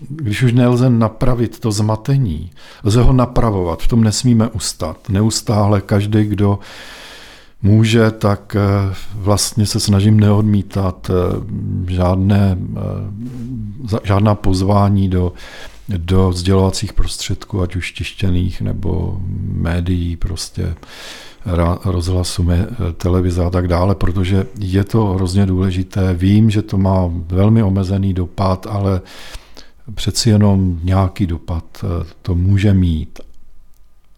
když 0.09 0.43
už 0.43 0.53
nelze 0.53 0.91
napravit 0.91 1.59
to 1.59 1.73
zmatení, 1.73 2.51
lze 2.85 3.03
ho 3.03 3.13
napravovat, 3.13 3.83
v 3.83 3.89
tom 3.89 4.05
nesmíme 4.05 4.49
ustat. 4.49 5.09
Neustále 5.09 5.81
každý, 5.81 6.25
kdo 6.25 6.59
může, 7.65 8.11
tak 8.11 8.57
eh, 8.57 8.95
vlastně 9.15 9.67
se 9.67 9.81
snažím 9.81 10.21
neodmítat 10.21 11.11
eh, 11.11 11.93
žádné, 11.93 12.59
eh, 13.95 13.99
žádná 14.05 14.35
pozvání 14.35 15.09
do, 15.09 15.33
do 15.89 16.33
sdělovacích 16.33 16.93
prostředků, 16.93 17.63
ať 17.63 17.77
už 17.77 17.93
tištěných 17.93 18.61
nebo 18.61 19.21
médií, 19.53 20.17
prostě 20.17 20.75
rozhlasu, 21.85 22.47
televize 22.97 23.45
a 23.45 23.51
tak 23.51 23.69
dále, 23.69 23.95
protože 23.95 24.47
je 24.59 24.85
to 24.85 25.07
hrozně 25.07 25.47
důležité. 25.47 26.15
Vím, 26.15 26.51
že 26.51 26.63
to 26.63 26.79
má 26.79 27.11
velmi 27.27 27.63
omezený 27.63 28.15
dopad, 28.15 28.67
ale 28.71 29.01
přeci 29.95 30.31
jenom 30.31 30.81
nějaký 30.83 31.27
dopad 31.27 31.85
to 32.23 32.35
může 32.35 32.75
mít. 32.75 33.21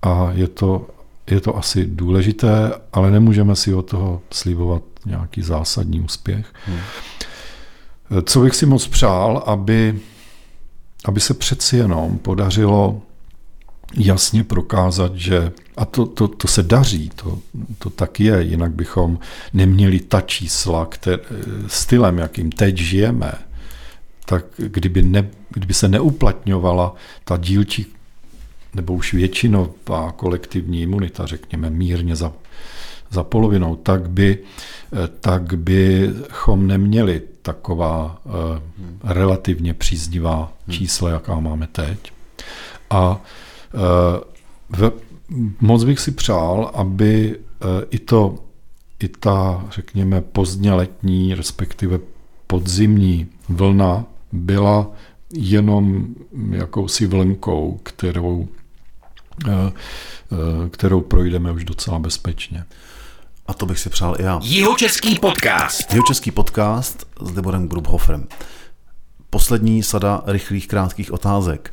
A 0.02 0.30
je 0.32 0.48
to 0.48 0.86
je 1.30 1.40
to 1.40 1.56
asi 1.56 1.86
důležité, 1.86 2.72
ale 2.92 3.10
nemůžeme 3.10 3.56
si 3.56 3.74
od 3.74 3.90
toho 3.90 4.22
slibovat 4.30 4.82
nějaký 5.06 5.42
zásadní 5.42 6.00
úspěch. 6.00 6.46
Hmm. 6.66 6.78
Co 8.24 8.40
bych 8.40 8.54
si 8.54 8.66
moc 8.66 8.86
přál, 8.86 9.42
aby, 9.46 10.00
aby 11.04 11.20
se 11.20 11.34
přeci 11.34 11.76
jenom 11.76 12.18
podařilo 12.18 13.02
jasně 13.94 14.44
prokázat, 14.44 15.16
že, 15.16 15.52
a 15.76 15.84
to, 15.84 16.06
to, 16.06 16.28
to 16.28 16.48
se 16.48 16.62
daří, 16.62 17.10
to, 17.14 17.38
to 17.78 17.90
tak 17.90 18.20
je, 18.20 18.42
jinak 18.42 18.72
bychom 18.72 19.18
neměli 19.52 20.00
ta 20.00 20.20
čísla, 20.20 20.86
které, 20.86 21.22
stylem, 21.66 22.18
jakým 22.18 22.52
teď 22.52 22.78
žijeme, 22.78 23.32
tak 24.24 24.44
kdyby, 24.56 25.02
ne, 25.02 25.28
kdyby 25.50 25.74
se 25.74 25.88
neuplatňovala 25.88 26.94
ta 27.24 27.36
dílčí 27.36 27.95
nebo 28.76 28.94
už 28.94 29.14
většinová 29.14 30.12
kolektivní 30.12 30.82
imunita, 30.82 31.26
řekněme 31.26 31.70
mírně 31.70 32.16
za, 32.16 32.32
za 33.10 33.24
polovinou, 33.24 33.76
tak, 33.76 34.10
by, 34.10 34.38
tak 35.20 35.54
bychom 35.54 36.66
neměli 36.66 37.22
taková 37.42 38.20
uh, 38.24 38.32
relativně 39.04 39.74
příznivá 39.74 40.52
hmm. 40.66 40.76
čísla, 40.76 41.10
jaká 41.10 41.40
máme 41.40 41.66
teď. 41.66 42.12
A 42.90 43.10
uh, 43.10 43.80
v, 44.68 44.92
moc 45.60 45.84
bych 45.84 46.00
si 46.00 46.10
přál, 46.10 46.70
aby 46.74 47.38
i 47.90 47.98
to, 47.98 48.34
i 49.00 49.08
ta, 49.08 49.66
řekněme, 49.70 50.20
pozdně 50.20 50.72
letní, 50.72 51.34
respektive 51.34 51.98
podzimní 52.46 53.26
vlna 53.48 54.04
byla 54.32 54.90
jenom 55.32 56.06
jakousi 56.50 57.06
vlnkou, 57.06 57.80
kterou 57.82 58.48
Eh, 58.48 58.48
eh, 58.48 58.65
kterou 60.70 61.00
projdeme 61.00 61.52
už 61.52 61.64
docela 61.64 61.98
bezpečně. 61.98 62.64
A 63.46 63.54
to 63.54 63.66
bych 63.66 63.78
si 63.78 63.90
přál 63.90 64.16
i 64.18 64.22
já. 64.22 64.40
Jihočeský 64.42 65.18
podcast. 65.18 65.92
Jihočeský 65.92 66.30
podcast 66.30 67.06
s 67.20 67.30
Deborem 67.32 67.68
Grubhoferem. 67.68 68.28
Poslední 69.30 69.82
sada 69.82 70.22
rychlých, 70.26 70.68
krátkých 70.68 71.12
otázek. 71.12 71.72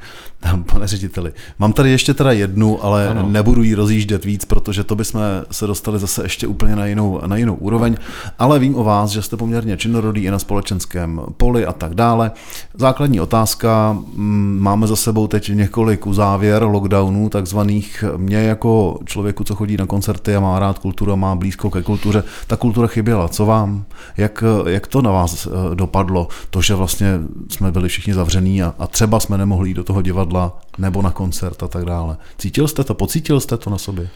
Pane 0.72 0.88
řediteli, 0.88 1.34
mám 1.60 1.74
tady 1.74 1.92
ještě 1.92 2.14
teda 2.14 2.32
jednu, 2.32 2.86
ale 2.86 3.08
ano. 3.10 3.30
nebudu 3.30 3.64
ji 3.64 3.76
rozjíždět 3.76 4.26
víc, 4.26 4.46
protože 4.46 4.84
to 4.84 4.96
bychom 4.96 5.22
se 5.52 5.68
dostali 5.68 6.00
zase 6.00 6.24
ještě 6.24 6.48
úplně 6.48 6.76
na 6.76 6.86
jinou, 6.86 7.22
na 7.26 7.38
jinou 7.38 7.56
úroveň, 7.56 7.96
ale 8.40 8.60
vím 8.60 8.76
o 8.76 8.84
vás, 8.84 9.10
že 9.10 9.22
jste 9.22 9.38
poměrně 9.38 9.78
činorodý 9.78 10.24
i 10.24 10.32
na 10.32 10.40
společenském 10.40 11.22
poli 11.38 11.66
a 11.66 11.74
tak 11.74 11.96
dále. 11.96 12.32
Základní 12.74 13.22
otázka, 13.22 13.98
mm, 14.14 14.58
máme 14.62 14.88
za 14.88 14.96
sebou 14.96 15.28
teď 15.28 15.50
několik 15.50 16.08
uzávěr 16.08 16.64
lockdownů, 16.64 17.30
takzvaných. 17.30 18.04
Mě 18.18 18.38
jako 18.38 19.00
člověku, 19.06 19.44
co 19.44 19.56
chodí 19.56 19.78
na 19.78 19.86
koncerty 19.86 20.36
a 20.36 20.40
má 20.40 20.60
rád 20.60 20.80
kulturu 20.80 21.12
a 21.12 21.16
má 21.16 21.36
blízko 21.36 21.70
ke 21.70 21.82
kultuře, 21.82 22.24
ta 22.48 22.56
kultura 22.56 22.88
chyběla. 22.88 23.28
Co 23.28 23.46
vám? 23.46 23.84
Jak, 24.18 24.44
jak 24.68 24.88
to 24.88 25.02
na 25.02 25.12
vás 25.12 25.48
eh, 25.48 25.76
dopadlo? 25.76 26.28
To, 26.50 26.62
že 26.62 26.76
vlastně 26.76 27.20
jsme 27.50 27.72
byli 27.72 27.90
všichni 27.90 28.14
zavření 28.14 28.64
a, 28.64 28.74
a 28.80 28.88
třeba 28.88 29.20
jsme 29.20 29.38
nemohli 29.38 29.70
jít 29.70 29.74
do 29.74 29.84
toho 29.84 30.02
divadla 30.02 30.33
nebo 30.78 31.02
na 31.02 31.12
koncert 31.12 31.64
a 31.64 31.68
tak 31.68 31.86
dále. 31.86 32.18
Cítil 32.38 32.68
jste 32.68 32.84
to, 32.84 32.94
pocítil 32.94 33.40
jste 33.40 33.58
to 33.58 33.70
na 33.70 33.78
sobě? 33.78 34.10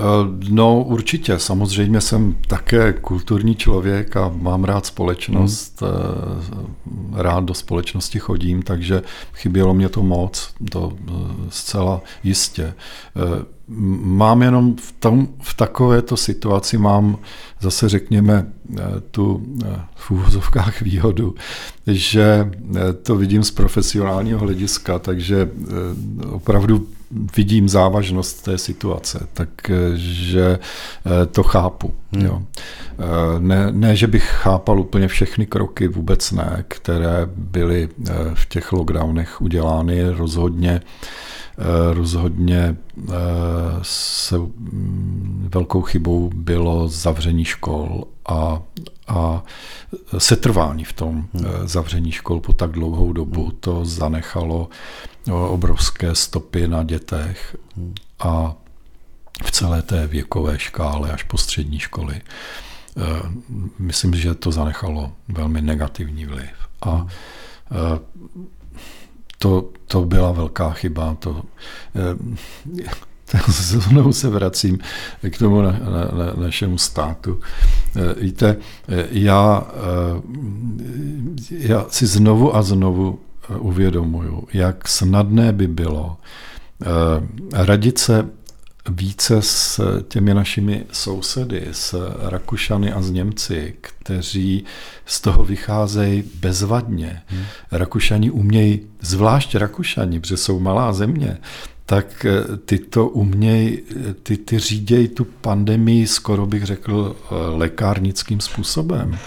Eh, 0.00 0.46
no 0.48 0.82
určitě, 0.82 1.38
samozřejmě 1.38 2.00
jsem 2.00 2.34
také 2.48 2.92
kulturní 2.92 3.56
člověk 3.56 4.16
a 4.16 4.32
mám 4.34 4.64
rád 4.64 4.86
společnost, 4.86 5.82
hmm. 5.82 7.14
rád 7.14 7.44
do 7.44 7.54
společnosti 7.54 8.18
chodím, 8.18 8.62
takže 8.62 9.02
chybělo 9.34 9.74
mě 9.74 9.88
to 9.88 10.02
moc, 10.02 10.54
to 10.70 10.92
eh, 11.08 11.12
zcela 11.48 12.00
jistě. 12.24 12.74
Mám 14.02 14.42
jenom 14.42 14.76
v, 14.76 14.92
tom, 14.92 15.28
v 15.42 15.54
takovéto 15.54 16.16
situaci 16.16 16.78
mám 16.78 17.18
zase 17.60 17.88
řekněme 17.88 18.46
tu 19.10 19.46
v 19.94 20.10
úvozovkách 20.10 20.82
výhodu, 20.82 21.34
že 21.86 22.50
to 23.02 23.16
vidím 23.16 23.44
z 23.44 23.50
profesionálního 23.50 24.38
hlediska, 24.38 24.98
takže 24.98 25.50
opravdu 26.30 26.86
vidím 27.36 27.68
závažnost 27.68 28.44
té 28.44 28.58
situace, 28.58 29.26
takže 29.32 30.58
eh, 30.58 31.26
to 31.26 31.42
chápu. 31.42 31.94
Hmm. 32.12 32.26
Jo. 32.26 32.42
Eh, 32.98 33.40
ne, 33.40 33.66
ne, 33.70 33.96
že 33.96 34.06
bych 34.06 34.24
chápal 34.24 34.80
úplně 34.80 35.08
všechny 35.08 35.46
kroky, 35.46 35.88
vůbec 35.88 36.32
ne, 36.32 36.64
které 36.68 37.28
byly 37.36 37.88
eh, 38.08 38.12
v 38.34 38.46
těch 38.48 38.72
lockdownech 38.72 39.40
udělány 39.40 40.10
rozhodně. 40.10 40.80
Rozhodně 41.92 42.76
se 43.82 44.38
mm, 44.38 45.48
velkou 45.54 45.82
chybou 45.82 46.30
bylo 46.34 46.88
zavření 46.88 47.44
škol 47.44 48.04
a, 48.28 48.62
a 49.08 49.44
setrvání 50.18 50.84
v 50.84 50.92
tom 50.92 51.26
hmm. 51.32 51.44
zavření 51.64 52.12
škol 52.12 52.40
po 52.40 52.52
tak 52.52 52.70
dlouhou 52.70 53.12
dobu. 53.12 53.42
Hmm. 53.42 53.56
To 53.60 53.84
zanechalo 53.84 54.68
obrovské 55.48 56.14
stopy 56.14 56.68
na 56.68 56.82
dětech 56.82 57.56
a 58.18 58.54
v 59.44 59.50
celé 59.50 59.82
té 59.82 60.06
věkové 60.06 60.58
škále 60.58 61.12
až 61.12 61.22
po 61.22 61.38
střední 61.38 61.78
školy. 61.78 62.20
Myslím, 63.78 64.14
že 64.14 64.34
to 64.34 64.52
zanechalo 64.52 65.12
velmi 65.28 65.62
negativní 65.62 66.26
vliv. 66.26 66.50
A 66.86 67.06
to, 69.42 69.68
to 69.86 70.04
byla 70.04 70.32
velká 70.32 70.70
chyba. 70.70 71.16
To, 71.18 71.42
e, 71.94 73.40
znovu 73.88 74.12
se 74.12 74.28
vracím 74.28 74.78
k 75.30 75.38
tomu 75.38 75.62
na, 75.62 75.70
na, 75.70 76.24
na, 76.24 76.44
našemu 76.44 76.78
státu. 76.78 77.40
Víte, 78.20 78.56
já, 79.10 79.66
já 81.50 81.86
si 81.88 82.06
znovu 82.06 82.56
a 82.56 82.62
znovu 82.62 83.18
uvědomuju, 83.58 84.44
jak 84.52 84.88
snadné 84.88 85.52
by 85.52 85.66
bylo 85.66 86.16
eh, 86.82 86.86
radit 87.52 87.98
se 87.98 88.28
více 88.90 89.42
s 89.42 89.80
těmi 90.08 90.34
našimi 90.34 90.84
sousedy, 90.92 91.68
s 91.72 92.14
Rakušany 92.28 92.92
a 92.92 93.02
s 93.02 93.10
Němci, 93.10 93.74
kteří 93.80 94.64
z 95.06 95.20
toho 95.20 95.44
vycházejí 95.44 96.24
bezvadně. 96.40 97.22
Hmm. 97.26 97.44
Rakušani 97.72 98.30
umějí, 98.30 98.80
zvlášť 99.00 99.54
Rakušani, 99.54 100.20
protože 100.20 100.36
jsou 100.36 100.60
malá 100.60 100.92
země, 100.92 101.38
tak 101.86 102.24
eh, 102.24 102.56
ty 102.56 102.78
to 102.78 103.08
umějí, 103.08 103.78
ty, 104.22 104.36
ty 104.36 104.58
řídějí 104.58 105.08
tu 105.08 105.24
pandemii, 105.24 106.06
skoro 106.06 106.46
bych 106.46 106.64
řekl, 106.64 107.16
eh, 107.16 107.34
lékárnickým 107.56 108.40
způsobem 108.40 109.18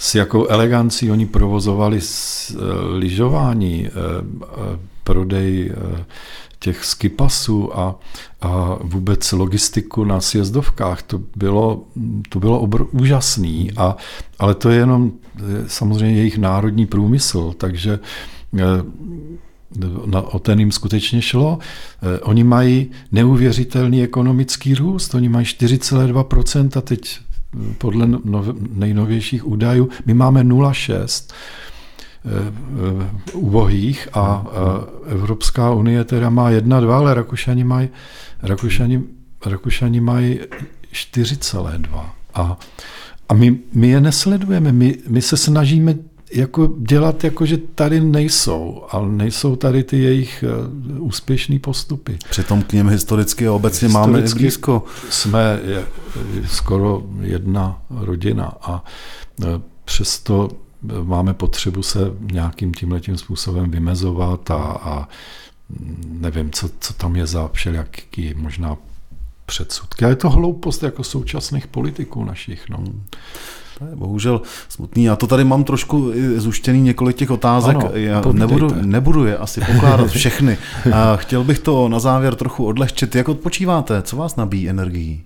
s 0.00 0.14
jakou 0.14 0.46
elegancí 0.46 1.10
oni 1.10 1.26
provozovali 1.26 2.00
eh, 2.00 2.54
lyžování, 2.96 3.86
eh, 3.86 3.90
eh, 3.92 4.78
prodej 5.04 5.72
těch 6.58 6.84
skipasů 6.84 7.78
a, 7.78 7.94
a 8.40 8.78
vůbec 8.82 9.32
logistiku 9.32 10.04
na 10.04 10.20
sjezdovkách, 10.20 11.02
to 11.02 11.20
bylo, 11.36 11.84
to 12.28 12.40
bylo 12.40 12.60
obr, 12.60 12.84
úžasný, 12.90 13.72
a, 13.76 13.96
ale 14.38 14.54
to 14.54 14.70
je 14.70 14.76
jenom 14.76 15.12
samozřejmě 15.66 16.16
jejich 16.16 16.38
národní 16.38 16.86
průmysl, 16.86 17.52
takže 17.58 17.98
na, 20.06 20.20
o 20.20 20.38
ten 20.38 20.58
jim 20.58 20.72
skutečně 20.72 21.22
šlo. 21.22 21.58
Oni 22.22 22.44
mají 22.44 22.90
neuvěřitelný 23.12 24.02
ekonomický 24.02 24.74
růst, 24.74 25.14
oni 25.14 25.28
mají 25.28 25.46
4,2% 25.46 26.78
a 26.78 26.80
teď 26.80 27.18
podle 27.78 28.06
nov, 28.06 28.46
nejnovějších 28.72 29.46
údajů, 29.46 29.88
my 30.06 30.14
máme 30.14 30.44
0,6 30.44 31.32
ubohých 33.32 34.08
a, 34.12 34.20
a 34.20 34.44
Evropská 35.06 35.70
unie 35.70 36.04
teda 36.04 36.30
má 36.30 36.50
1,2, 36.50 36.92
ale 36.92 37.14
Rakušani 37.14 37.64
mají, 37.64 37.88
Rakušani, 38.42 39.02
Rakušani 39.46 40.00
mají 40.00 40.40
4,2. 40.92 42.04
A, 42.34 42.58
a 43.28 43.34
my, 43.34 43.58
my 43.72 43.88
je 43.88 44.00
nesledujeme, 44.00 44.72
my, 44.72 44.98
my 45.08 45.22
se 45.22 45.36
snažíme 45.36 45.94
jako 46.32 46.74
dělat, 46.78 47.24
jako 47.24 47.46
že 47.46 47.56
tady 47.56 48.00
nejsou, 48.00 48.82
ale 48.90 49.08
nejsou 49.08 49.56
tady 49.56 49.84
ty 49.84 49.98
jejich 49.98 50.44
úspěšné 50.98 51.58
postupy. 51.58 52.18
Přitom 52.30 52.62
k 52.62 52.72
něm 52.72 52.88
historicky 52.88 53.46
a 53.46 53.52
obecně 53.52 53.88
historicky 53.88 54.12
máme 54.12 54.28
blízko. 54.34 54.84
Jsme 55.10 55.60
je, 55.64 55.84
skoro 56.46 57.02
jedna 57.20 57.82
rodina 57.90 58.52
a 58.62 58.84
přesto 59.84 60.48
máme 61.02 61.34
potřebu 61.34 61.82
se 61.82 61.98
nějakým 62.20 62.74
tímhletím 62.74 63.16
způsobem 63.18 63.70
vymezovat 63.70 64.50
a, 64.50 64.56
a 64.82 65.08
nevím, 66.08 66.50
co, 66.50 66.70
co 66.80 66.94
tam 66.94 67.16
je 67.16 67.26
za 67.26 67.48
všelijaký 67.52 68.34
možná 68.36 68.76
předsudky. 69.46 70.04
A 70.04 70.08
je 70.08 70.16
to 70.16 70.30
hloupost 70.30 70.82
jako 70.82 71.04
současných 71.04 71.66
politiků 71.66 72.24
našich. 72.24 72.68
No. 72.68 72.84
To 73.78 73.84
je 73.84 73.96
bohužel 73.96 74.42
smutný. 74.68 75.04
Já 75.04 75.16
to 75.16 75.26
tady 75.26 75.44
mám 75.44 75.64
trošku 75.64 76.12
zuštěný 76.36 76.80
několik 76.80 77.16
těch 77.16 77.30
otázek. 77.30 77.76
Ano, 77.76 77.90
Já 77.92 78.22
nebudu, 78.32 78.68
nebudu 78.82 79.24
je 79.24 79.36
asi 79.36 79.60
pokládat 79.60 80.10
všechny. 80.10 80.58
A 80.92 81.16
chtěl 81.16 81.44
bych 81.44 81.58
to 81.58 81.88
na 81.88 81.98
závěr 81.98 82.34
trochu 82.34 82.66
odlehčit. 82.66 83.14
Jak 83.14 83.28
odpočíváte? 83.28 84.02
Co 84.02 84.16
vás 84.16 84.36
nabíjí 84.36 84.68
energií? 84.68 85.24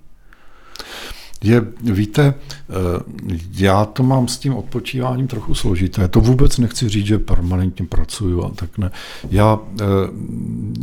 Je, 1.43 1.61
víte, 1.81 2.33
eh, 2.33 2.73
já 3.53 3.85
to 3.85 4.03
mám 4.03 4.27
s 4.27 4.37
tím 4.37 4.55
odpočíváním 4.55 5.27
trochu 5.27 5.55
složité. 5.55 6.07
To 6.07 6.21
vůbec 6.21 6.57
nechci 6.57 6.89
říct, 6.89 7.05
že 7.05 7.19
permanentně 7.19 7.85
pracuju 7.85 8.43
a 8.43 8.49
tak 8.49 8.77
ne. 8.77 8.91
Já, 9.31 9.59
eh, 9.81 9.85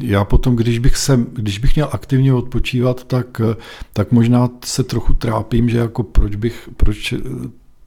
já 0.03 0.25
potom, 0.25 0.57
když 0.57 0.79
bych, 0.79 0.97
se, 0.97 1.21
když 1.33 1.59
bych 1.59 1.75
měl 1.75 1.89
aktivně 1.93 2.35
odpočívat, 2.35 3.05
tak, 3.05 3.41
eh, 3.41 3.57
tak 3.93 4.13
možná 4.13 4.49
se 4.65 4.83
trochu 4.83 5.15
trápím, 5.15 5.69
že 5.69 5.79
jako 5.79 6.03
proč 6.03 6.37
bych, 6.37 6.69
proč, 6.77 7.15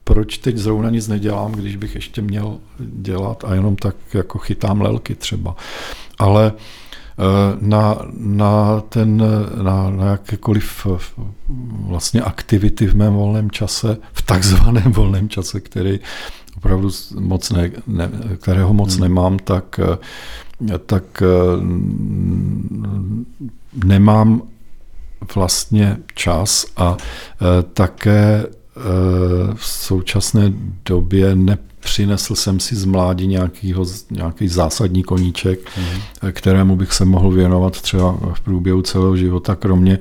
proč 0.04 0.38
teď 0.38 0.58
zrovna 0.58 0.90
nic 0.90 1.08
nedělám, 1.08 1.52
když 1.52 1.76
bych 1.76 1.96
ještě 1.96 2.22
měl 2.22 2.58
dělat 2.80 3.44
a 3.48 3.54
jenom 3.56 3.76
tak 3.76 3.96
jako 4.14 4.38
chytám 4.38 4.82
lelky 4.82 5.16
třeba. 5.16 5.56
Ale 6.20 6.54
na, 7.62 7.98
na, 8.18 8.82
ten, 8.90 9.24
na, 9.64 9.90
na 9.90 10.06
jakékoliv 10.06 10.88
eh, 10.88 11.24
vlastně 11.88 12.22
aktivity 12.22 12.88
v 12.88 12.96
mém 12.96 13.14
volném 13.14 13.52
čase, 13.52 13.98
v 14.14 14.22
takzvaném 14.22 14.92
volném 14.92 15.30
čase, 15.30 15.60
který 15.60 16.00
opravdu 16.58 16.90
moc 17.20 17.50
ne, 17.52 17.72
ne, 17.88 18.10
kterého 18.38 18.74
moc 18.74 18.94
hmm. 18.94 19.02
nemám, 19.02 19.40
tak, 19.40 19.80
eh, 19.80 20.78
tak 20.78 21.24
nemám 23.84 24.42
vlastně 25.36 25.98
čas 26.16 26.66
a 26.78 26.98
také 27.74 28.46
v 29.56 29.66
současné 29.66 30.54
době 30.86 31.36
ne, 31.36 31.58
přinesl 31.80 32.36
jsem 32.36 32.60
si 32.60 32.76
z 32.76 32.86
mládí 32.86 33.28
nějakýho, 33.28 33.86
nějaký 34.12 34.48
zásadní 34.48 35.04
koníček, 35.04 35.60
mm. 35.78 36.32
kterému 36.32 36.76
bych 36.76 36.94
se 36.94 37.06
mohl 37.06 37.32
věnovat 37.32 37.82
třeba 37.82 38.18
v 38.34 38.40
průběhu 38.40 38.82
celého 38.82 39.18
života, 39.18 39.56
kromě 39.56 40.00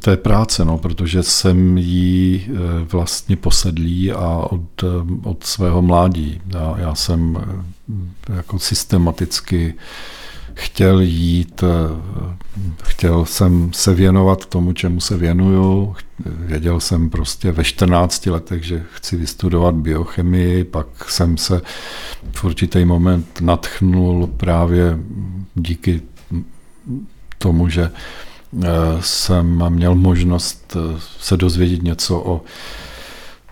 té 0.00 0.16
práce, 0.16 0.64
no, 0.64 0.78
protože 0.78 1.22
jsem 1.22 1.78
jí 1.78 2.46
eh, 2.48 2.54
vlastně 2.92 3.36
posedlý 3.36 4.12
a 4.12 4.46
od, 4.50 4.84
od 5.24 5.44
svého 5.44 5.82
mládí. 5.82 6.40
Já, 6.54 6.74
já 6.78 6.94
jsem 6.94 7.38
eh, 8.30 8.36
jako 8.36 8.58
systematicky 8.58 9.74
chtěl 10.58 11.00
jít, 11.00 11.62
eh, 11.62 11.68
chtěl 12.82 13.24
jsem 13.24 13.72
se 13.72 13.94
věnovat 13.94 14.46
tomu, 14.46 14.72
čemu 14.72 15.00
se 15.00 15.16
věnuju. 15.16 15.96
Věděl 16.26 16.80
jsem 16.80 17.10
prostě 17.10 17.52
ve 17.52 17.64
14 17.64 18.30
letech, 18.30 18.64
že 18.64 18.82
chci 18.94 19.16
vystudovat 19.16 19.74
biochemii, 19.74 20.64
pak 20.64 21.10
jsem 21.10 21.36
se 21.36 21.60
v 22.32 22.44
určitý 22.44 22.84
moment 22.84 23.40
natchnul 23.40 24.26
právě 24.36 24.98
díky 25.54 26.02
tomu, 27.38 27.68
že 27.68 27.90
eh, 27.90 28.68
jsem 29.00 29.64
měl 29.68 29.94
možnost 29.94 30.76
eh, 30.76 31.00
se 31.20 31.36
dozvědět 31.36 31.82
něco 31.82 32.18
o 32.18 32.40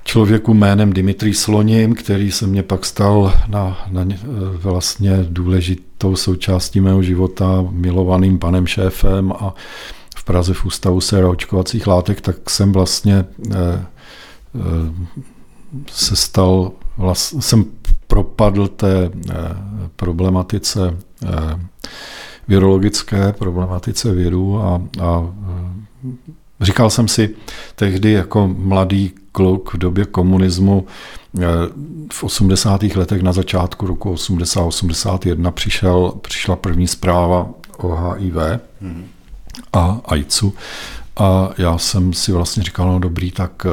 člověku 0.06 0.54
jménem 0.54 0.92
Dimitri 0.92 1.34
Slonim, 1.34 1.94
který 1.94 2.32
se 2.32 2.46
mě 2.46 2.62
pak 2.62 2.86
stal 2.86 3.32
na, 3.48 3.86
na 3.90 4.06
vlastně 4.52 5.26
důležitou 5.28 6.16
součástí 6.16 6.80
mého 6.80 7.02
života, 7.02 7.64
milovaným 7.70 8.38
panem 8.38 8.66
šéfem 8.66 9.32
a 9.32 9.54
v 10.16 10.24
Praze 10.24 10.54
v 10.54 10.64
Ústavu 10.64 11.00
očkovacích 11.28 11.86
látek, 11.86 12.20
tak 12.20 12.50
jsem 12.50 12.72
vlastně 12.72 13.24
eh, 13.50 13.54
eh, 13.54 13.86
se 15.90 16.16
stal, 16.16 16.72
vlastně, 16.96 17.42
jsem 17.42 17.64
propadl 18.06 18.68
té 18.68 19.10
eh, 19.30 19.34
problematice 19.96 20.96
virologické 22.48 23.32
problematice 23.32 24.12
viru 24.12 24.62
a, 24.62 24.82
a 25.02 25.34
říkal 26.60 26.90
jsem 26.90 27.08
si 27.08 27.34
tehdy 27.74 28.12
jako 28.12 28.48
mladý 28.48 29.12
kluk 29.36 29.74
v 29.74 29.78
době 29.78 30.04
komunismu 30.04 30.86
v 32.12 32.24
80. 32.24 32.82
letech 32.82 33.22
na 33.22 33.32
začátku 33.32 33.86
roku 33.86 34.14
80-81 34.14 35.50
přišel, 35.50 36.12
přišla 36.20 36.56
první 36.56 36.86
zpráva 36.86 37.50
o 37.78 37.96
HIV 37.96 38.36
a 39.72 40.00
AIDSu 40.04 40.54
a 41.16 41.50
já 41.58 41.78
jsem 41.78 42.12
si 42.12 42.32
vlastně 42.32 42.62
říkal, 42.62 42.86
no 42.92 42.98
dobrý, 42.98 43.30
tak 43.30 43.66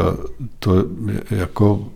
to 0.60 0.76
je 0.78 0.84
jako 1.30 1.88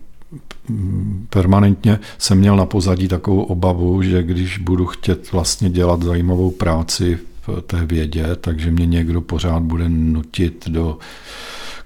permanentně 1.30 1.98
jsem 2.18 2.38
měl 2.38 2.56
na 2.56 2.66
pozadí 2.66 3.08
takovou 3.08 3.42
obavu, 3.42 4.02
že 4.02 4.22
když 4.22 4.58
budu 4.58 4.86
chtět 4.86 5.32
vlastně 5.32 5.70
dělat 5.70 6.02
zajímavou 6.02 6.50
práci 6.50 7.18
v 7.46 7.60
té 7.60 7.84
vědě, 7.84 8.26
takže 8.40 8.70
mě 8.70 8.86
někdo 8.86 9.20
pořád 9.20 9.62
bude 9.62 9.88
nutit 9.88 10.68
do 10.68 10.98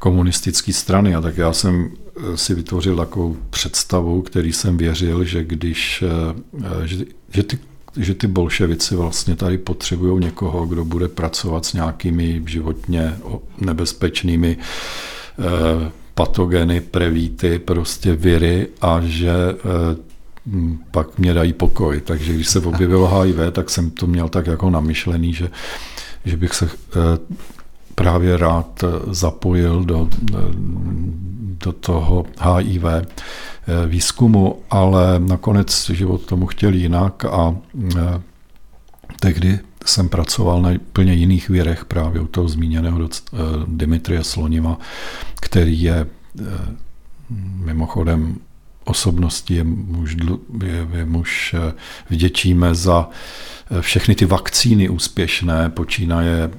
komunistické 0.02 0.72
strany. 0.72 1.14
A 1.14 1.20
tak 1.20 1.38
já 1.38 1.52
jsem 1.52 1.90
si 2.34 2.54
vytvořil 2.54 2.96
takovou 2.96 3.36
představu, 3.50 4.22
který 4.22 4.52
jsem 4.52 4.76
věřil, 4.76 5.24
že 5.24 5.44
když, 5.44 6.04
že, 6.84 7.04
že 7.30 7.42
ty 7.42 7.58
že 7.96 8.14
ty 8.14 8.26
bolševici 8.26 8.96
vlastně 8.96 9.36
tady 9.36 9.58
potřebují 9.58 10.24
někoho, 10.24 10.66
kdo 10.66 10.84
bude 10.84 11.08
pracovat 11.08 11.66
s 11.66 11.72
nějakými 11.72 12.42
životně 12.46 13.16
nebezpečnými 13.58 14.56
eh, 14.58 15.90
patogeny, 16.14 16.80
prevíty, 16.80 17.58
prostě 17.58 18.12
viry 18.12 18.68
a 18.80 19.00
že 19.04 19.30
eh, 19.30 19.96
pak 20.90 21.18
mě 21.18 21.34
dají 21.34 21.52
pokoj. 21.52 22.00
Takže 22.00 22.32
když 22.32 22.48
se 22.48 22.60
objevilo 22.60 23.08
HIV, 23.22 23.36
tak 23.52 23.70
jsem 23.70 23.90
to 23.90 24.06
měl 24.06 24.28
tak 24.28 24.46
jako 24.46 24.70
namyšlený, 24.70 25.34
že, 25.34 25.50
že 26.24 26.36
bych 26.36 26.54
se 26.54 26.66
eh, 26.66 27.36
právě 27.94 28.36
rád 28.36 28.84
zapojil 29.10 29.84
do, 29.84 30.08
do 31.64 31.72
toho 31.72 32.26
HIV 32.40 32.84
výzkumu, 33.86 34.58
ale 34.70 35.18
nakonec 35.18 35.90
život 35.90 36.26
tomu 36.26 36.46
chtěl 36.46 36.74
jinak 36.74 37.24
a 37.24 37.56
tehdy 39.20 39.58
jsem 39.86 40.08
pracoval 40.08 40.62
na 40.62 40.70
úplně 40.70 41.14
jiných 41.14 41.48
věrech 41.48 41.84
právě 41.84 42.20
u 42.20 42.26
toho 42.26 42.48
zmíněného 42.48 42.98
eh, 43.04 43.36
Dimitrie 43.66 44.24
Sloniva, 44.24 44.78
který 45.40 45.82
je 45.82 46.06
eh, 46.40 46.44
mimochodem 47.64 48.36
osobností, 48.84 49.54
je 49.54 49.64
muž, 49.64 50.16
je, 50.64 50.88
je 50.92 51.04
muž 51.04 51.54
eh, 51.54 51.72
vděčíme 52.10 52.74
za 52.74 53.08
všechny 53.80 54.14
ty 54.14 54.24
vakcíny 54.24 54.88
úspěšné, 54.88 55.70
počínaje 55.70 56.50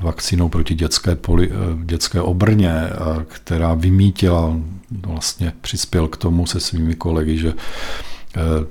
vakcínou 0.00 0.48
proti 0.48 0.74
dětské, 0.74 1.16
poli, 1.16 1.50
dětské 1.84 2.20
obrně, 2.20 2.72
která 3.28 3.74
vymítila, 3.74 4.56
vlastně 5.06 5.52
přispěl 5.60 6.08
k 6.08 6.16
tomu 6.16 6.46
se 6.46 6.60
svými 6.60 6.94
kolegy, 6.94 7.38
že 7.38 7.52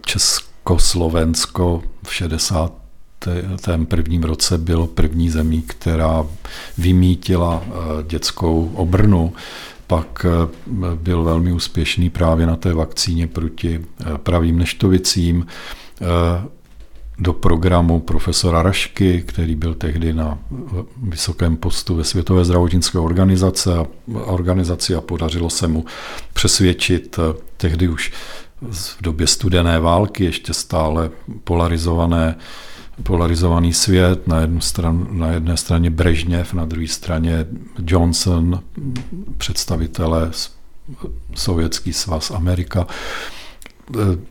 Československo 0.01 1.83
v 2.03 2.13
60 2.13 2.73
tém 3.61 3.85
prvním 3.85 4.23
roce 4.23 4.57
bylo 4.57 4.87
první 4.87 5.29
zemí, 5.29 5.61
která 5.61 6.25
vymítila 6.77 7.63
eh, 7.65 7.71
dětskou 8.07 8.71
obrnu. 8.75 9.33
Pak 9.87 10.25
eh, 10.25 10.49
byl 10.95 11.23
velmi 11.23 11.53
úspěšný 11.53 12.09
právě 12.09 12.47
na 12.47 12.55
té 12.55 12.73
vakcíně 12.73 13.27
proti 13.27 13.79
eh, 13.99 14.17
pravým 14.17 14.59
neštovicím 14.59 15.45
do 17.19 17.33
programu 17.33 17.99
profesora 17.99 18.63
Rašky, 18.63 19.23
který 19.27 19.55
byl 19.55 19.73
tehdy 19.73 20.13
na 20.13 20.39
vysokém 20.97 21.57
postu 21.57 21.95
ve 21.95 22.03
Světové 22.03 22.45
zdravotnické 22.45 22.99
organizace 22.99 23.77
a, 23.77 23.85
organizaci 24.25 24.95
a 24.95 25.01
podařilo 25.01 25.49
se 25.49 25.67
mu 25.67 25.85
přesvědčit 26.33 27.19
tehdy 27.57 27.87
už 27.87 28.11
v 28.71 29.01
době 29.01 29.27
studené 29.27 29.79
války, 29.79 30.23
ještě 30.23 30.53
stále 30.53 31.09
polarizované 31.43 32.35
polarizovaný 33.03 33.73
svět, 33.73 34.27
na, 34.27 34.41
jednu 34.41 34.61
stranu, 34.61 35.07
na 35.11 35.31
jedné 35.31 35.57
straně 35.57 35.89
Brežněv, 35.89 36.53
na 36.53 36.65
druhé 36.65 36.87
straně 36.87 37.45
Johnson, 37.87 38.63
představitelé 39.37 40.31
Sovětský 41.35 41.93
svaz 41.93 42.31
Amerika. 42.31 42.87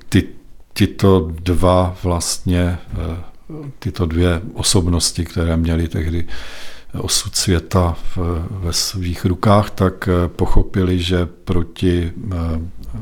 Ty, 0.09 0.29
tyto 0.73 1.33
dva 1.43 1.97
vlastně, 2.03 2.79
tyto 3.79 4.07
dvě 4.07 4.41
osobnosti, 4.55 5.25
které 5.25 5.57
měly 5.57 5.89
tehdy 5.89 6.27
osud 6.99 7.37
světa 7.37 7.97
ve 8.51 8.73
svých 8.73 9.25
rukách, 9.25 9.71
tak 9.71 10.09
pochopili, 10.27 10.99
že 10.99 11.27
proti 11.27 12.13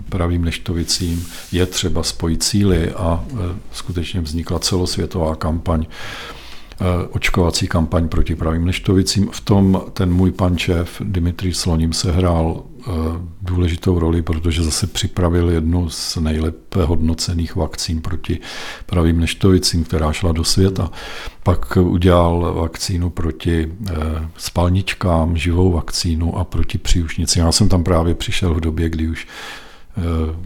pravým 0.09 0.45
neštovicím 0.45 1.27
je 1.53 1.67
třeba 1.67 2.03
spojit 2.03 2.43
síly 2.43 2.91
a 2.93 3.25
e, 3.33 3.37
skutečně 3.73 4.21
vznikla 4.21 4.59
celosvětová 4.59 5.37
kampaň, 5.37 5.87
e, 5.87 7.09
očkovací 7.09 7.69
kampaň 7.69 8.09
proti 8.09 8.37
pravým 8.37 8.65
neštovicím. 8.65 9.29
V 9.33 9.41
tom 9.41 9.83
ten 9.93 10.13
můj 10.13 10.33
pan 10.33 10.59
šéf 10.59 11.03
Dimitri 11.05 11.55
Sloním 11.55 11.93
sehrál 11.93 12.63
e, 12.63 12.91
důležitou 13.43 13.99
roli, 13.99 14.23
protože 14.23 14.63
zase 14.63 14.87
připravil 14.87 15.51
jednu 15.51 15.91
z 15.91 16.17
nejlépe 16.17 16.83
hodnocených 16.83 17.57
vakcín 17.57 18.01
proti 18.01 18.41
pravým 18.87 19.21
neštovicím, 19.21 19.85
která 19.85 20.13
šla 20.13 20.33
do 20.33 20.45
světa. 20.45 20.91
Pak 21.43 21.77
udělal 21.77 22.55
vakcínu 22.55 23.11
proti 23.11 23.73
spalničkám, 24.37 25.37
živou 25.37 25.73
vakcínu 25.73 26.39
a 26.39 26.45
proti 26.45 26.79
příušnici. 26.79 27.39
Já 27.39 27.53
jsem 27.53 27.69
tam 27.69 27.85
právě 27.85 28.15
přišel 28.15 28.55
v 28.55 28.61
době, 28.61 28.89
kdy 28.89 29.09
už 29.09 29.27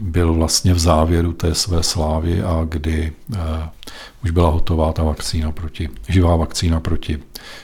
byl 0.01 0.35
vlastně 0.35 0.75
v 0.75 0.79
závěru 0.79 1.33
té 1.33 1.55
své 1.55 1.83
slávy 1.83 2.43
a 2.43 2.67
kdy 2.69 3.13
eh, 3.35 3.39
už 4.25 4.31
byla 4.31 4.51
hotová 4.51 4.93
ta 4.93 5.03
vakcína 5.03 5.53
proti, 5.53 5.89
živá 6.09 6.37
vakcína 6.37 6.81
proti 6.81 7.19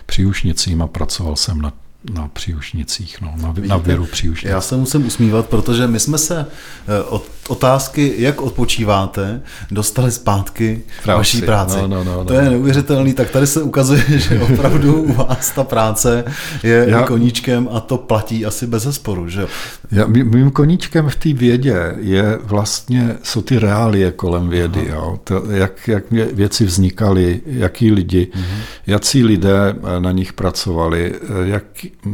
příušnicím 0.06 0.82
a 0.82 0.86
pracoval 0.86 1.36
jsem 1.36 1.62
na 1.62 1.72
na 2.12 2.28
příušnicích, 2.28 3.20
no, 3.20 3.34
na, 3.36 3.54
na 3.66 3.76
věru 3.76 4.06
příušnic. 4.06 4.50
Já 4.50 4.60
se 4.60 4.76
musím 4.76 5.06
usmívat, 5.06 5.46
protože 5.48 5.86
my 5.86 6.00
jsme 6.00 6.18
se 6.18 6.46
eh, 6.88 7.02
od 7.02 7.24
otázky, 7.48 8.14
jak 8.18 8.40
odpočíváte, 8.40 9.40
dostali 9.70 10.10
zpátky 10.10 10.82
práci. 11.02 11.18
vaší 11.18 11.42
práci. 11.42 11.76
No, 11.76 11.88
no, 11.88 12.04
no, 12.04 12.24
to 12.24 12.34
no. 12.34 12.40
je 12.40 12.50
neuvěřitelný, 12.50 13.14
tak 13.14 13.30
tady 13.30 13.46
se 13.46 13.62
ukazuje, 13.62 14.04
že 14.08 14.40
opravdu 14.40 15.02
u 15.02 15.12
vás 15.12 15.50
ta 15.50 15.64
práce 15.64 16.24
je 16.62 16.86
Já, 16.88 17.02
koníčkem 17.02 17.68
a 17.72 17.80
to 17.80 17.98
platí 17.98 18.46
asi 18.46 18.66
bez 18.66 18.82
zesporu, 18.82 19.28
že 19.28 19.46
Já, 19.92 20.06
mým 20.06 20.50
koníčkem 20.50 21.08
v 21.08 21.16
té 21.16 21.32
vědě 21.32 21.94
je 21.98 22.38
vlastně, 22.42 23.16
jsou 23.22 23.42
ty 23.42 23.58
reálie 23.58 24.12
kolem 24.12 24.48
vědy, 24.48 24.86
jo. 24.88 25.18
To, 25.24 25.42
jak, 25.50 25.88
jak 25.88 26.10
věci 26.10 26.64
vznikaly, 26.64 27.40
jaký 27.46 27.92
lidi, 27.92 28.28
mm-hmm. 28.34 28.58
jací 28.86 29.24
lidé 29.24 29.74
na 29.98 30.12
nich 30.12 30.32
pracovali, 30.32 31.14
jak, 31.44 31.64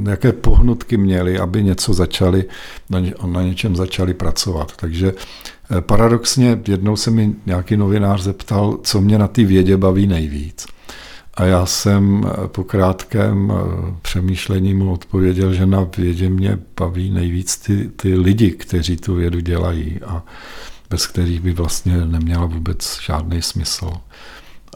jaké 0.09 0.33
pohnutky 0.33 0.97
měli, 0.97 1.39
aby 1.39 1.63
něco 1.63 1.95
začali, 1.95 2.45
na, 2.91 3.01
na 3.27 3.43
něčem 3.43 3.77
začali 3.77 4.15
pracovat. 4.15 4.73
Takže 4.77 5.13
paradoxně 5.81 6.61
jednou 6.69 6.97
se 6.97 7.11
mi 7.11 7.35
nějaký 7.47 7.77
novinář 7.77 8.23
zeptal, 8.23 8.79
co 8.83 9.01
mě 9.01 9.19
na 9.19 9.29
té 9.29 9.45
vědě 9.45 9.77
baví 9.77 10.07
nejvíc. 10.07 10.67
A 11.35 11.45
já 11.45 11.67
jsem 11.67 12.25
eh, 12.27 12.49
po 12.49 12.65
krátkém 12.65 13.53
eh, 13.53 13.95
přemýšlení 14.03 14.75
mu 14.75 14.93
odpověděl, 14.93 15.55
že 15.55 15.67
na 15.67 15.87
vědě 15.97 16.31
mě 16.31 16.59
baví 16.81 17.11
nejvíc 17.11 17.57
ty, 17.57 17.89
ty 17.97 18.15
lidi, 18.15 18.51
kteří 18.51 18.97
tu 18.97 19.15
vědu 19.15 19.41
dělají 19.41 20.01
a 20.07 20.23
bez 20.91 21.07
kterých 21.07 21.41
by 21.41 21.53
vlastně 21.53 22.07
neměla 22.07 22.47
vůbec 22.47 23.01
žádný 23.03 23.43
smysl. 23.43 23.91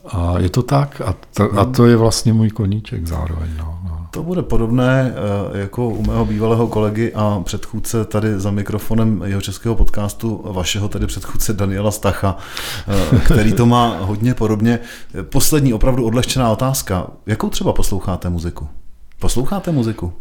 A 0.04 0.34
je 0.38 0.48
to 0.48 0.62
tak 0.62 1.00
a 1.00 1.14
to, 1.34 1.58
a 1.58 1.64
to 1.64 1.86
je 1.86 1.96
vlastně 1.96 2.32
můj 2.32 2.50
koníček 2.50 3.06
zároveň. 3.06 3.50
No, 3.58 3.78
no. 3.84 4.03
To 4.14 4.22
bude 4.22 4.42
podobné 4.42 5.14
eh, 5.14 5.58
jako 5.58 5.88
u 5.88 6.02
mého 6.02 6.24
bývalého 6.24 6.66
kolegy 6.66 7.12
a 7.14 7.40
předchůdce 7.44 8.04
tady 8.04 8.40
za 8.40 8.50
mikrofonem 8.50 9.22
jeho 9.24 9.40
českého 9.40 9.74
podcastu, 9.74 10.40
vašeho 10.44 10.88
tedy 10.88 11.06
předchůdce 11.06 11.52
Daniela 11.52 11.90
Stacha, 11.90 12.36
eh, 12.88 13.18
který 13.18 13.52
to 13.52 13.66
má 13.66 13.96
hodně 14.00 14.34
podobně. 14.34 14.78
Poslední 15.22 15.74
opravdu 15.74 16.04
odlehčená 16.04 16.50
otázka. 16.50 17.06
Jakou 17.26 17.50
třeba 17.50 17.72
posloucháte 17.72 18.30
muziku? 18.30 18.68
Posloucháte 19.18 19.72
muziku? 19.72 20.12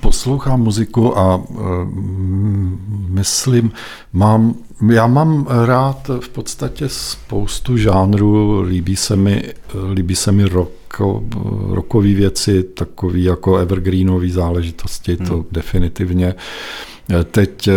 Poslouchám 0.00 0.60
muziku 0.60 1.18
a 1.18 1.36
uh, 1.36 1.56
myslím, 3.08 3.72
mám, 4.12 4.54
já 4.92 5.06
mám 5.06 5.46
rád 5.64 6.10
v 6.20 6.28
podstatě 6.28 6.88
spoustu 6.88 7.76
žánrů, 7.76 8.60
líbí 8.60 8.96
se 8.96 9.16
mi, 9.16 9.42
líbí 9.92 10.16
se 10.16 10.32
mi 10.32 10.44
rock, 10.44 11.00
rockové 11.68 12.14
věci, 12.14 12.62
takový 12.62 13.24
jako 13.24 13.56
evergreenové 13.56 14.28
záležitosti, 14.28 15.16
hmm. 15.16 15.26
to 15.26 15.44
definitivně. 15.52 16.34
Teď 17.30 17.68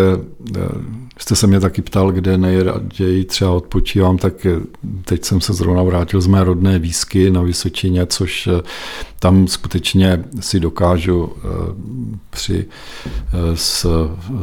Jste 1.22 1.36
se 1.36 1.48
mě 1.48 1.60
taky 1.60 1.82
ptal, 1.82 2.12
kde 2.12 2.38
nejraději 2.38 3.26
třeba 3.26 3.52
odpočívám, 3.52 4.18
tak 4.18 4.48
teď 5.06 5.26
jsem 5.26 5.42
se 5.42 5.54
zrovna 5.54 5.84
vrátil 5.84 6.22
z 6.22 6.28
mé 6.28 6.44
rodné 6.44 6.80
výsky 6.80 7.32
na 7.32 7.42
Vysočině, 7.42 8.06
což 8.06 8.48
eh, 8.48 8.62
tam 9.20 9.48
skutečně 9.48 10.24
si 10.40 10.60
dokážu 10.60 11.34
eh, 11.36 11.48
při, 12.30 12.66
eh, 13.06 13.58
s, 13.58 13.88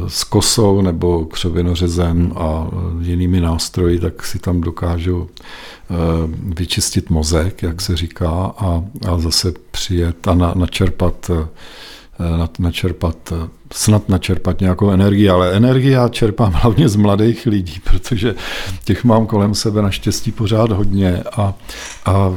s 0.07 0.23
kosou 0.23 0.81
nebo 0.81 1.25
křovinořezem 1.25 2.33
a 2.35 2.67
jinými 3.01 3.41
nástroji, 3.41 3.99
tak 3.99 4.25
si 4.25 4.39
tam 4.39 4.61
dokážu 4.61 5.29
vyčistit 6.43 7.09
mozek, 7.09 7.63
jak 7.63 7.81
se 7.81 7.97
říká, 7.97 8.29
a, 8.57 8.83
a 9.07 9.17
zase 9.17 9.53
přijet 9.71 10.27
a 10.27 10.33
na, 10.33 10.53
načerpat 10.55 11.31
načerpat, 12.59 13.33
snad 13.73 14.09
načerpat 14.09 14.61
nějakou 14.61 14.91
energii, 14.91 15.29
ale 15.29 15.53
energii 15.53 15.91
já 15.91 16.07
čerpám 16.07 16.53
hlavně 16.55 16.89
z 16.89 16.95
mladých 16.95 17.45
lidí, 17.45 17.79
protože 17.83 18.35
těch 18.83 19.03
mám 19.03 19.27
kolem 19.27 19.55
sebe 19.55 19.81
naštěstí 19.81 20.31
pořád 20.31 20.71
hodně 20.71 21.23
a, 21.37 21.53
a 22.05 22.35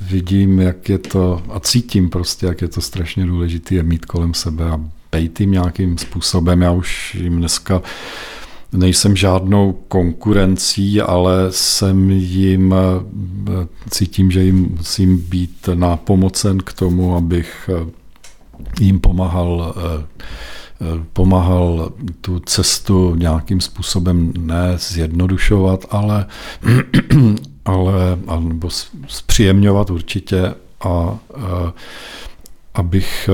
vidím, 0.00 0.60
jak 0.60 0.88
je 0.88 0.98
to, 0.98 1.42
a 1.48 1.60
cítím 1.60 2.10
prostě, 2.10 2.46
jak 2.46 2.62
je 2.62 2.68
to 2.68 2.80
strašně 2.80 3.26
důležité 3.26 3.82
mít 3.82 4.06
kolem 4.06 4.34
sebe 4.34 4.64
a 4.64 4.80
bejt 5.12 5.40
jim 5.40 5.50
nějakým 5.50 5.98
způsobem. 5.98 6.62
Já 6.62 6.72
už 6.72 7.14
jim 7.14 7.36
dneska 7.36 7.82
nejsem 8.72 9.16
žádnou 9.16 9.72
konkurencí, 9.88 11.00
ale 11.00 11.46
jsem 11.50 12.10
jim, 12.10 12.74
cítím, 13.90 14.30
že 14.30 14.42
jim 14.42 14.68
musím 14.76 15.18
být 15.18 15.68
nápomocen 15.74 16.58
k 16.58 16.72
tomu, 16.72 17.16
abych 17.16 17.70
jim 18.80 19.00
pomáhal 19.00 19.74
eh, 19.76 20.06
eh, 20.80 21.04
pomáhal 21.12 21.92
tu 22.20 22.40
cestu 22.40 23.14
nějakým 23.14 23.60
způsobem 23.60 24.32
ne 24.38 24.78
zjednodušovat, 24.78 25.84
ale, 25.90 26.26
ale 27.64 27.92
nebo 28.38 28.68
zpříjemňovat 29.08 29.90
určitě 29.90 30.54
a, 30.80 31.18
eh, 31.36 31.72
abych 32.74 33.30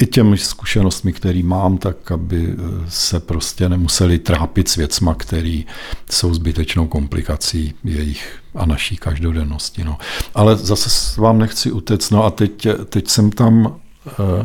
i 0.00 0.06
těmi 0.06 0.38
zkušenostmi, 0.38 1.12
které 1.12 1.42
mám, 1.42 1.78
tak 1.78 2.12
aby 2.12 2.54
se 2.88 3.20
prostě 3.20 3.68
nemuseli 3.68 4.18
trápit 4.18 4.68
s 4.68 4.76
věcma, 4.76 5.14
které 5.14 5.62
jsou 6.10 6.34
zbytečnou 6.34 6.86
komplikací 6.86 7.74
jejich 7.84 8.38
a 8.58 8.66
naší 8.66 8.96
každodennosti. 8.96 9.84
No. 9.84 9.98
Ale 10.34 10.56
zase 10.56 11.20
vám 11.20 11.38
nechci 11.38 11.72
utec, 11.72 12.10
no 12.10 12.24
a 12.24 12.30
teď, 12.30 12.66
teď 12.84 13.08
jsem 13.08 13.30
tam 13.30 13.66
uh, 13.66 14.44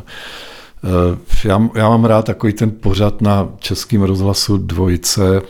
já, 1.45 1.69
já 1.75 1.89
mám 1.89 2.05
rád 2.05 2.25
takový 2.25 2.53
ten 2.53 2.71
pořad 2.71 3.21
na 3.21 3.49
českém 3.59 4.01
rozhlasu 4.01 4.57
dvojice 4.57 5.41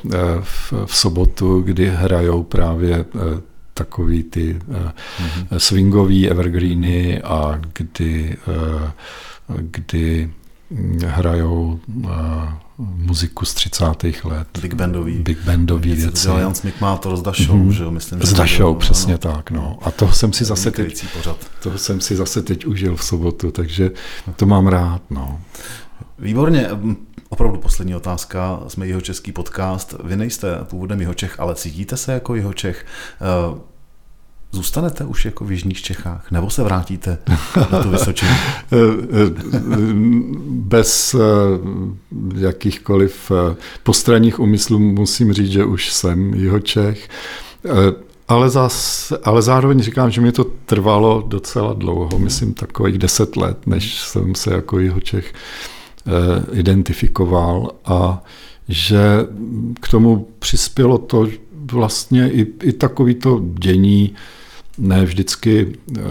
v, 0.41 0.73
v 0.85 0.97
sobotu, 0.97 1.61
kdy 1.61 1.89
hrajou 1.89 2.43
právě 2.43 3.05
takový 3.73 4.23
ty 4.23 4.59
mm-hmm. 4.69 5.57
swingový 5.57 6.29
evergreeny 6.29 7.21
a 7.21 7.59
kdy 7.73 8.37
kdy 9.47 10.31
hrajou 11.05 11.79
uh, 12.03 12.09
muziku 12.77 13.45
z 13.45 13.53
30. 13.53 13.85
let. 14.23 14.47
Big 14.61 14.73
bandový. 14.73 15.19
Big 15.19 15.43
bandový 15.43 15.95
věci. 15.95 16.27
Jan 16.27 16.55
Smith 16.55 16.81
má 16.81 16.97
to 16.97 17.17
s 17.17 17.21
Dašou, 17.21 17.57
mm-hmm. 17.57 17.69
že 17.69 17.83
jo? 17.83 17.91
Myslím, 17.91 18.21
s 18.21 18.33
Dašou, 18.33 18.75
přesně 18.75 19.13
ano. 19.13 19.33
tak. 19.35 19.51
No. 19.51 19.77
A 19.81 19.91
to 19.91 20.11
jsem 20.11 20.33
si 20.33 20.45
zase 20.45 20.71
teď, 20.71 21.05
pořad. 21.17 21.37
to 21.63 21.77
jsem 21.77 22.01
si 22.01 22.15
zase 22.15 22.41
teď 22.41 22.65
užil 22.65 22.95
v 22.95 23.03
sobotu, 23.03 23.51
takže 23.51 23.91
to 24.35 24.45
mám 24.45 24.67
rád. 24.67 25.01
No. 25.09 25.41
Výborně. 26.19 26.67
Opravdu 27.29 27.57
poslední 27.57 27.95
otázka. 27.95 28.59
Jsme 28.67 28.87
jeho 28.87 29.01
český 29.01 29.31
podcast. 29.31 29.95
Vy 30.03 30.15
nejste 30.15 30.47
původem 30.63 31.01
jeho 31.01 31.13
Čech, 31.13 31.39
ale 31.39 31.55
cítíte 31.55 31.97
se 31.97 32.13
jako 32.13 32.35
jeho 32.35 32.53
Čech. 32.53 32.85
Zůstanete 34.53 35.05
už 35.05 35.25
jako 35.25 35.45
v 35.45 35.51
Jižních 35.51 35.81
Čechách, 35.81 36.31
nebo 36.31 36.49
se 36.49 36.63
vrátíte 36.63 37.17
na 37.71 37.83
tu 37.83 37.89
Vysočinu? 37.89 38.31
Bez 40.47 41.15
eh, 41.15 41.19
jakýchkoliv 42.35 43.31
eh, 43.31 43.55
postranních 43.83 44.39
úmyslů 44.39 44.79
musím 44.79 45.33
říct, 45.33 45.51
že 45.51 45.65
už 45.65 45.93
jsem 45.93 46.33
jeho 46.33 46.59
Čech. 46.59 47.09
Eh, 47.65 47.69
ale, 48.27 48.49
zas, 48.49 49.13
ale 49.23 49.41
zároveň 49.41 49.79
říkám, 49.79 50.11
že 50.11 50.21
mi 50.21 50.31
to 50.31 50.43
trvalo 50.43 51.23
docela 51.27 51.73
dlouho, 51.73 52.19
myslím 52.19 52.53
takových 52.53 52.97
deset 52.97 53.37
let, 53.37 53.67
než 53.67 53.99
jsem 53.99 54.35
se 54.35 54.53
jako 54.53 54.79
jeho 54.79 54.99
Čech 54.99 55.33
identifikoval 56.51 57.71
a 57.85 58.23
že 58.67 58.99
k 59.81 59.87
tomu 59.87 60.27
přispělo 60.39 60.97
to 60.97 61.27
vlastně 61.71 62.31
i, 62.31 62.47
i 62.63 62.73
takový 62.73 63.15
to 63.15 63.41
dění, 63.59 64.15
ne 64.77 65.05
vždycky 65.05 65.77
eh, 65.97 66.01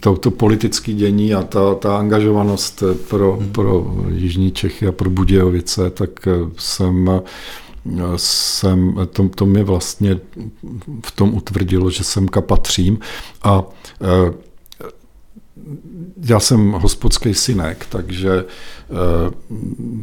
to, 0.00 0.16
to 0.16 0.30
politické 0.30 0.92
dění 0.92 1.34
a 1.34 1.42
ta, 1.42 1.74
ta 1.74 1.98
angažovanost 1.98 2.82
pro, 3.08 3.36
hmm. 3.36 3.52
pro 3.52 3.96
Jižní 4.08 4.52
Čechy 4.52 4.86
a 4.86 4.92
pro 4.92 5.10
Budějovice, 5.10 5.90
tak 5.90 6.26
eh, 6.26 6.32
jsem, 6.56 7.10
eh, 7.10 8.12
jsem 8.16 9.08
to, 9.12 9.28
to 9.28 9.46
mě 9.46 9.64
vlastně 9.64 10.20
v 11.06 11.10
tom 11.10 11.34
utvrdilo, 11.34 11.90
že 11.90 12.04
sem 12.04 12.28
kapatřím 12.28 12.98
a 13.42 13.62
já 16.24 16.40
jsem 16.40 16.72
hospodský 16.72 17.34
synek, 17.34 17.86
takže 17.88 18.44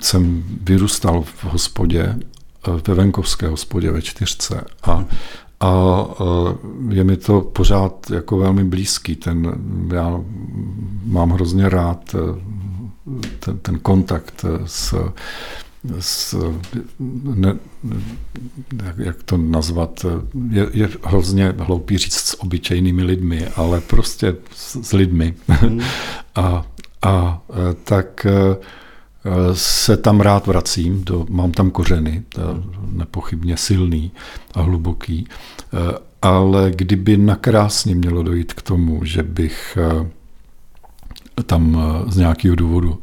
jsem 0.01 0.43
vyrůstal 0.61 1.21
v 1.21 1.43
hospodě, 1.43 2.15
ve 2.87 2.93
venkovské 2.93 3.47
hospodě 3.47 3.91
ve 3.91 4.01
čtyřce 4.01 4.63
a 4.83 5.05
a 5.59 6.05
je 6.89 7.03
mi 7.03 7.17
to 7.17 7.41
pořád 7.41 8.11
jako 8.11 8.37
velmi 8.37 8.63
blízký. 8.63 9.15
Ten, 9.15 9.53
já 9.93 10.21
mám 11.05 11.31
hrozně 11.31 11.69
rád 11.69 12.15
e, 12.15 12.17
ten, 13.39 13.57
ten 13.57 13.79
kontakt 13.79 14.45
s, 14.65 14.95
s 15.99 16.35
ne, 17.35 17.55
jak 18.97 19.23
to 19.23 19.37
nazvat, 19.37 20.05
je, 20.49 20.67
je 20.73 20.89
hrozně 21.03 21.53
hloupý 21.57 21.97
říct 21.97 22.13
s 22.13 22.41
obyčejnými 22.41 23.03
lidmi, 23.03 23.47
ale 23.47 23.81
prostě 23.81 24.35
s, 24.55 24.81
s 24.81 24.93
lidmi. 24.93 25.33
Mm. 25.69 25.81
a, 26.35 26.65
a 27.01 27.41
e, 27.49 27.73
tak 27.73 28.25
e, 28.25 28.57
se 29.53 29.97
tam 29.97 30.21
rád 30.21 30.47
vracím, 30.47 31.03
do, 31.03 31.25
mám 31.29 31.51
tam 31.51 31.71
kořeny, 31.71 32.23
nepochybně 32.91 33.57
silný 33.57 34.11
a 34.53 34.61
hluboký, 34.61 35.27
eh, 35.73 35.77
ale 36.21 36.71
kdyby 36.75 37.17
nakrásně 37.17 37.95
mělo 37.95 38.23
dojít 38.23 38.53
k 38.53 38.61
tomu, 38.61 39.05
že 39.05 39.23
bych 39.23 39.77
eh, 39.81 41.43
tam 41.43 41.79
eh, 41.79 42.11
z 42.11 42.17
nějakého 42.17 42.55
důvodu 42.55 42.99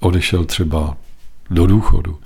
odešel 0.00 0.44
třeba 0.44 0.96
do 1.50 1.66
důchodu, 1.66 2.18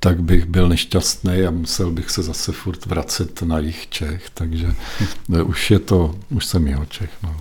tak 0.00 0.22
bych 0.22 0.44
byl 0.44 0.68
nešťastný 0.68 1.42
a 1.42 1.50
musel 1.50 1.90
bych 1.90 2.10
se 2.10 2.22
zase 2.22 2.52
furt 2.52 2.86
vracet 2.86 3.42
na 3.42 3.58
jich 3.58 3.88
Čech, 3.88 4.30
takže 4.34 4.74
už 5.44 5.70
je 5.70 5.78
to, 5.78 6.14
už 6.30 6.46
jsem 6.46 6.66
jeho 6.66 6.86
Čech. 6.86 7.10
No. 7.22 7.36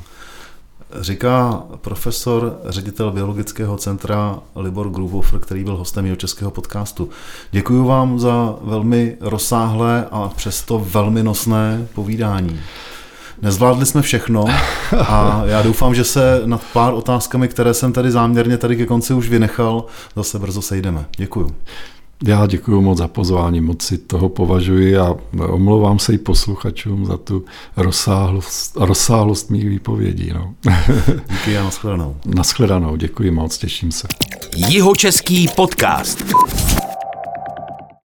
Říká 1.01 1.63
profesor, 1.81 2.59
ředitel 2.65 3.11
biologického 3.11 3.77
centra 3.77 4.39
Libor 4.55 4.89
Gruvofer, 4.89 5.39
který 5.39 5.63
byl 5.63 5.77
hostem 5.77 6.05
jeho 6.05 6.15
českého 6.15 6.51
podcastu. 6.51 7.09
Děkuji 7.51 7.85
vám 7.85 8.19
za 8.19 8.55
velmi 8.61 9.17
rozsáhlé 9.21 10.07
a 10.11 10.31
přesto 10.35 10.85
velmi 10.91 11.23
nosné 11.23 11.87
povídání. 11.93 12.59
Nezvládli 13.41 13.85
jsme 13.85 14.01
všechno 14.01 14.45
a 14.99 15.41
já 15.45 15.61
doufám, 15.61 15.95
že 15.95 16.03
se 16.03 16.41
nad 16.45 16.61
pár 16.73 16.93
otázkami, 16.93 17.47
které 17.47 17.73
jsem 17.73 17.93
tady 17.93 18.11
záměrně 18.11 18.57
tady 18.57 18.75
ke 18.75 18.85
konci 18.85 19.13
už 19.13 19.29
vynechal, 19.29 19.85
zase 20.15 20.39
brzo 20.39 20.61
sejdeme. 20.61 21.05
Děkuji. 21.17 21.55
Já 22.25 22.45
děkuji 22.45 22.81
moc 22.81 22.97
za 22.97 23.07
pozvání, 23.07 23.61
moc 23.61 23.81
si 23.81 23.97
toho 23.97 24.29
považuji 24.29 24.97
a 24.97 25.15
omlouvám 25.39 25.99
se 25.99 26.13
i 26.13 26.17
posluchačům 26.17 27.05
za 27.05 27.17
tu 27.17 27.45
rozsáhlost, 27.77 28.75
rozsáhlost 28.75 29.49
mých 29.49 29.69
výpovědí. 29.69 30.31
No. 30.33 30.53
Díky 31.29 31.57
a 31.57 31.63
nashledanou. 31.63 32.15
Nashledanou, 32.25 32.95
děkuji 32.95 33.31
moc, 33.31 33.57
těším 33.57 33.91
se. 33.91 34.07
Jihočeský 34.55 35.47
podcast. 35.55 36.23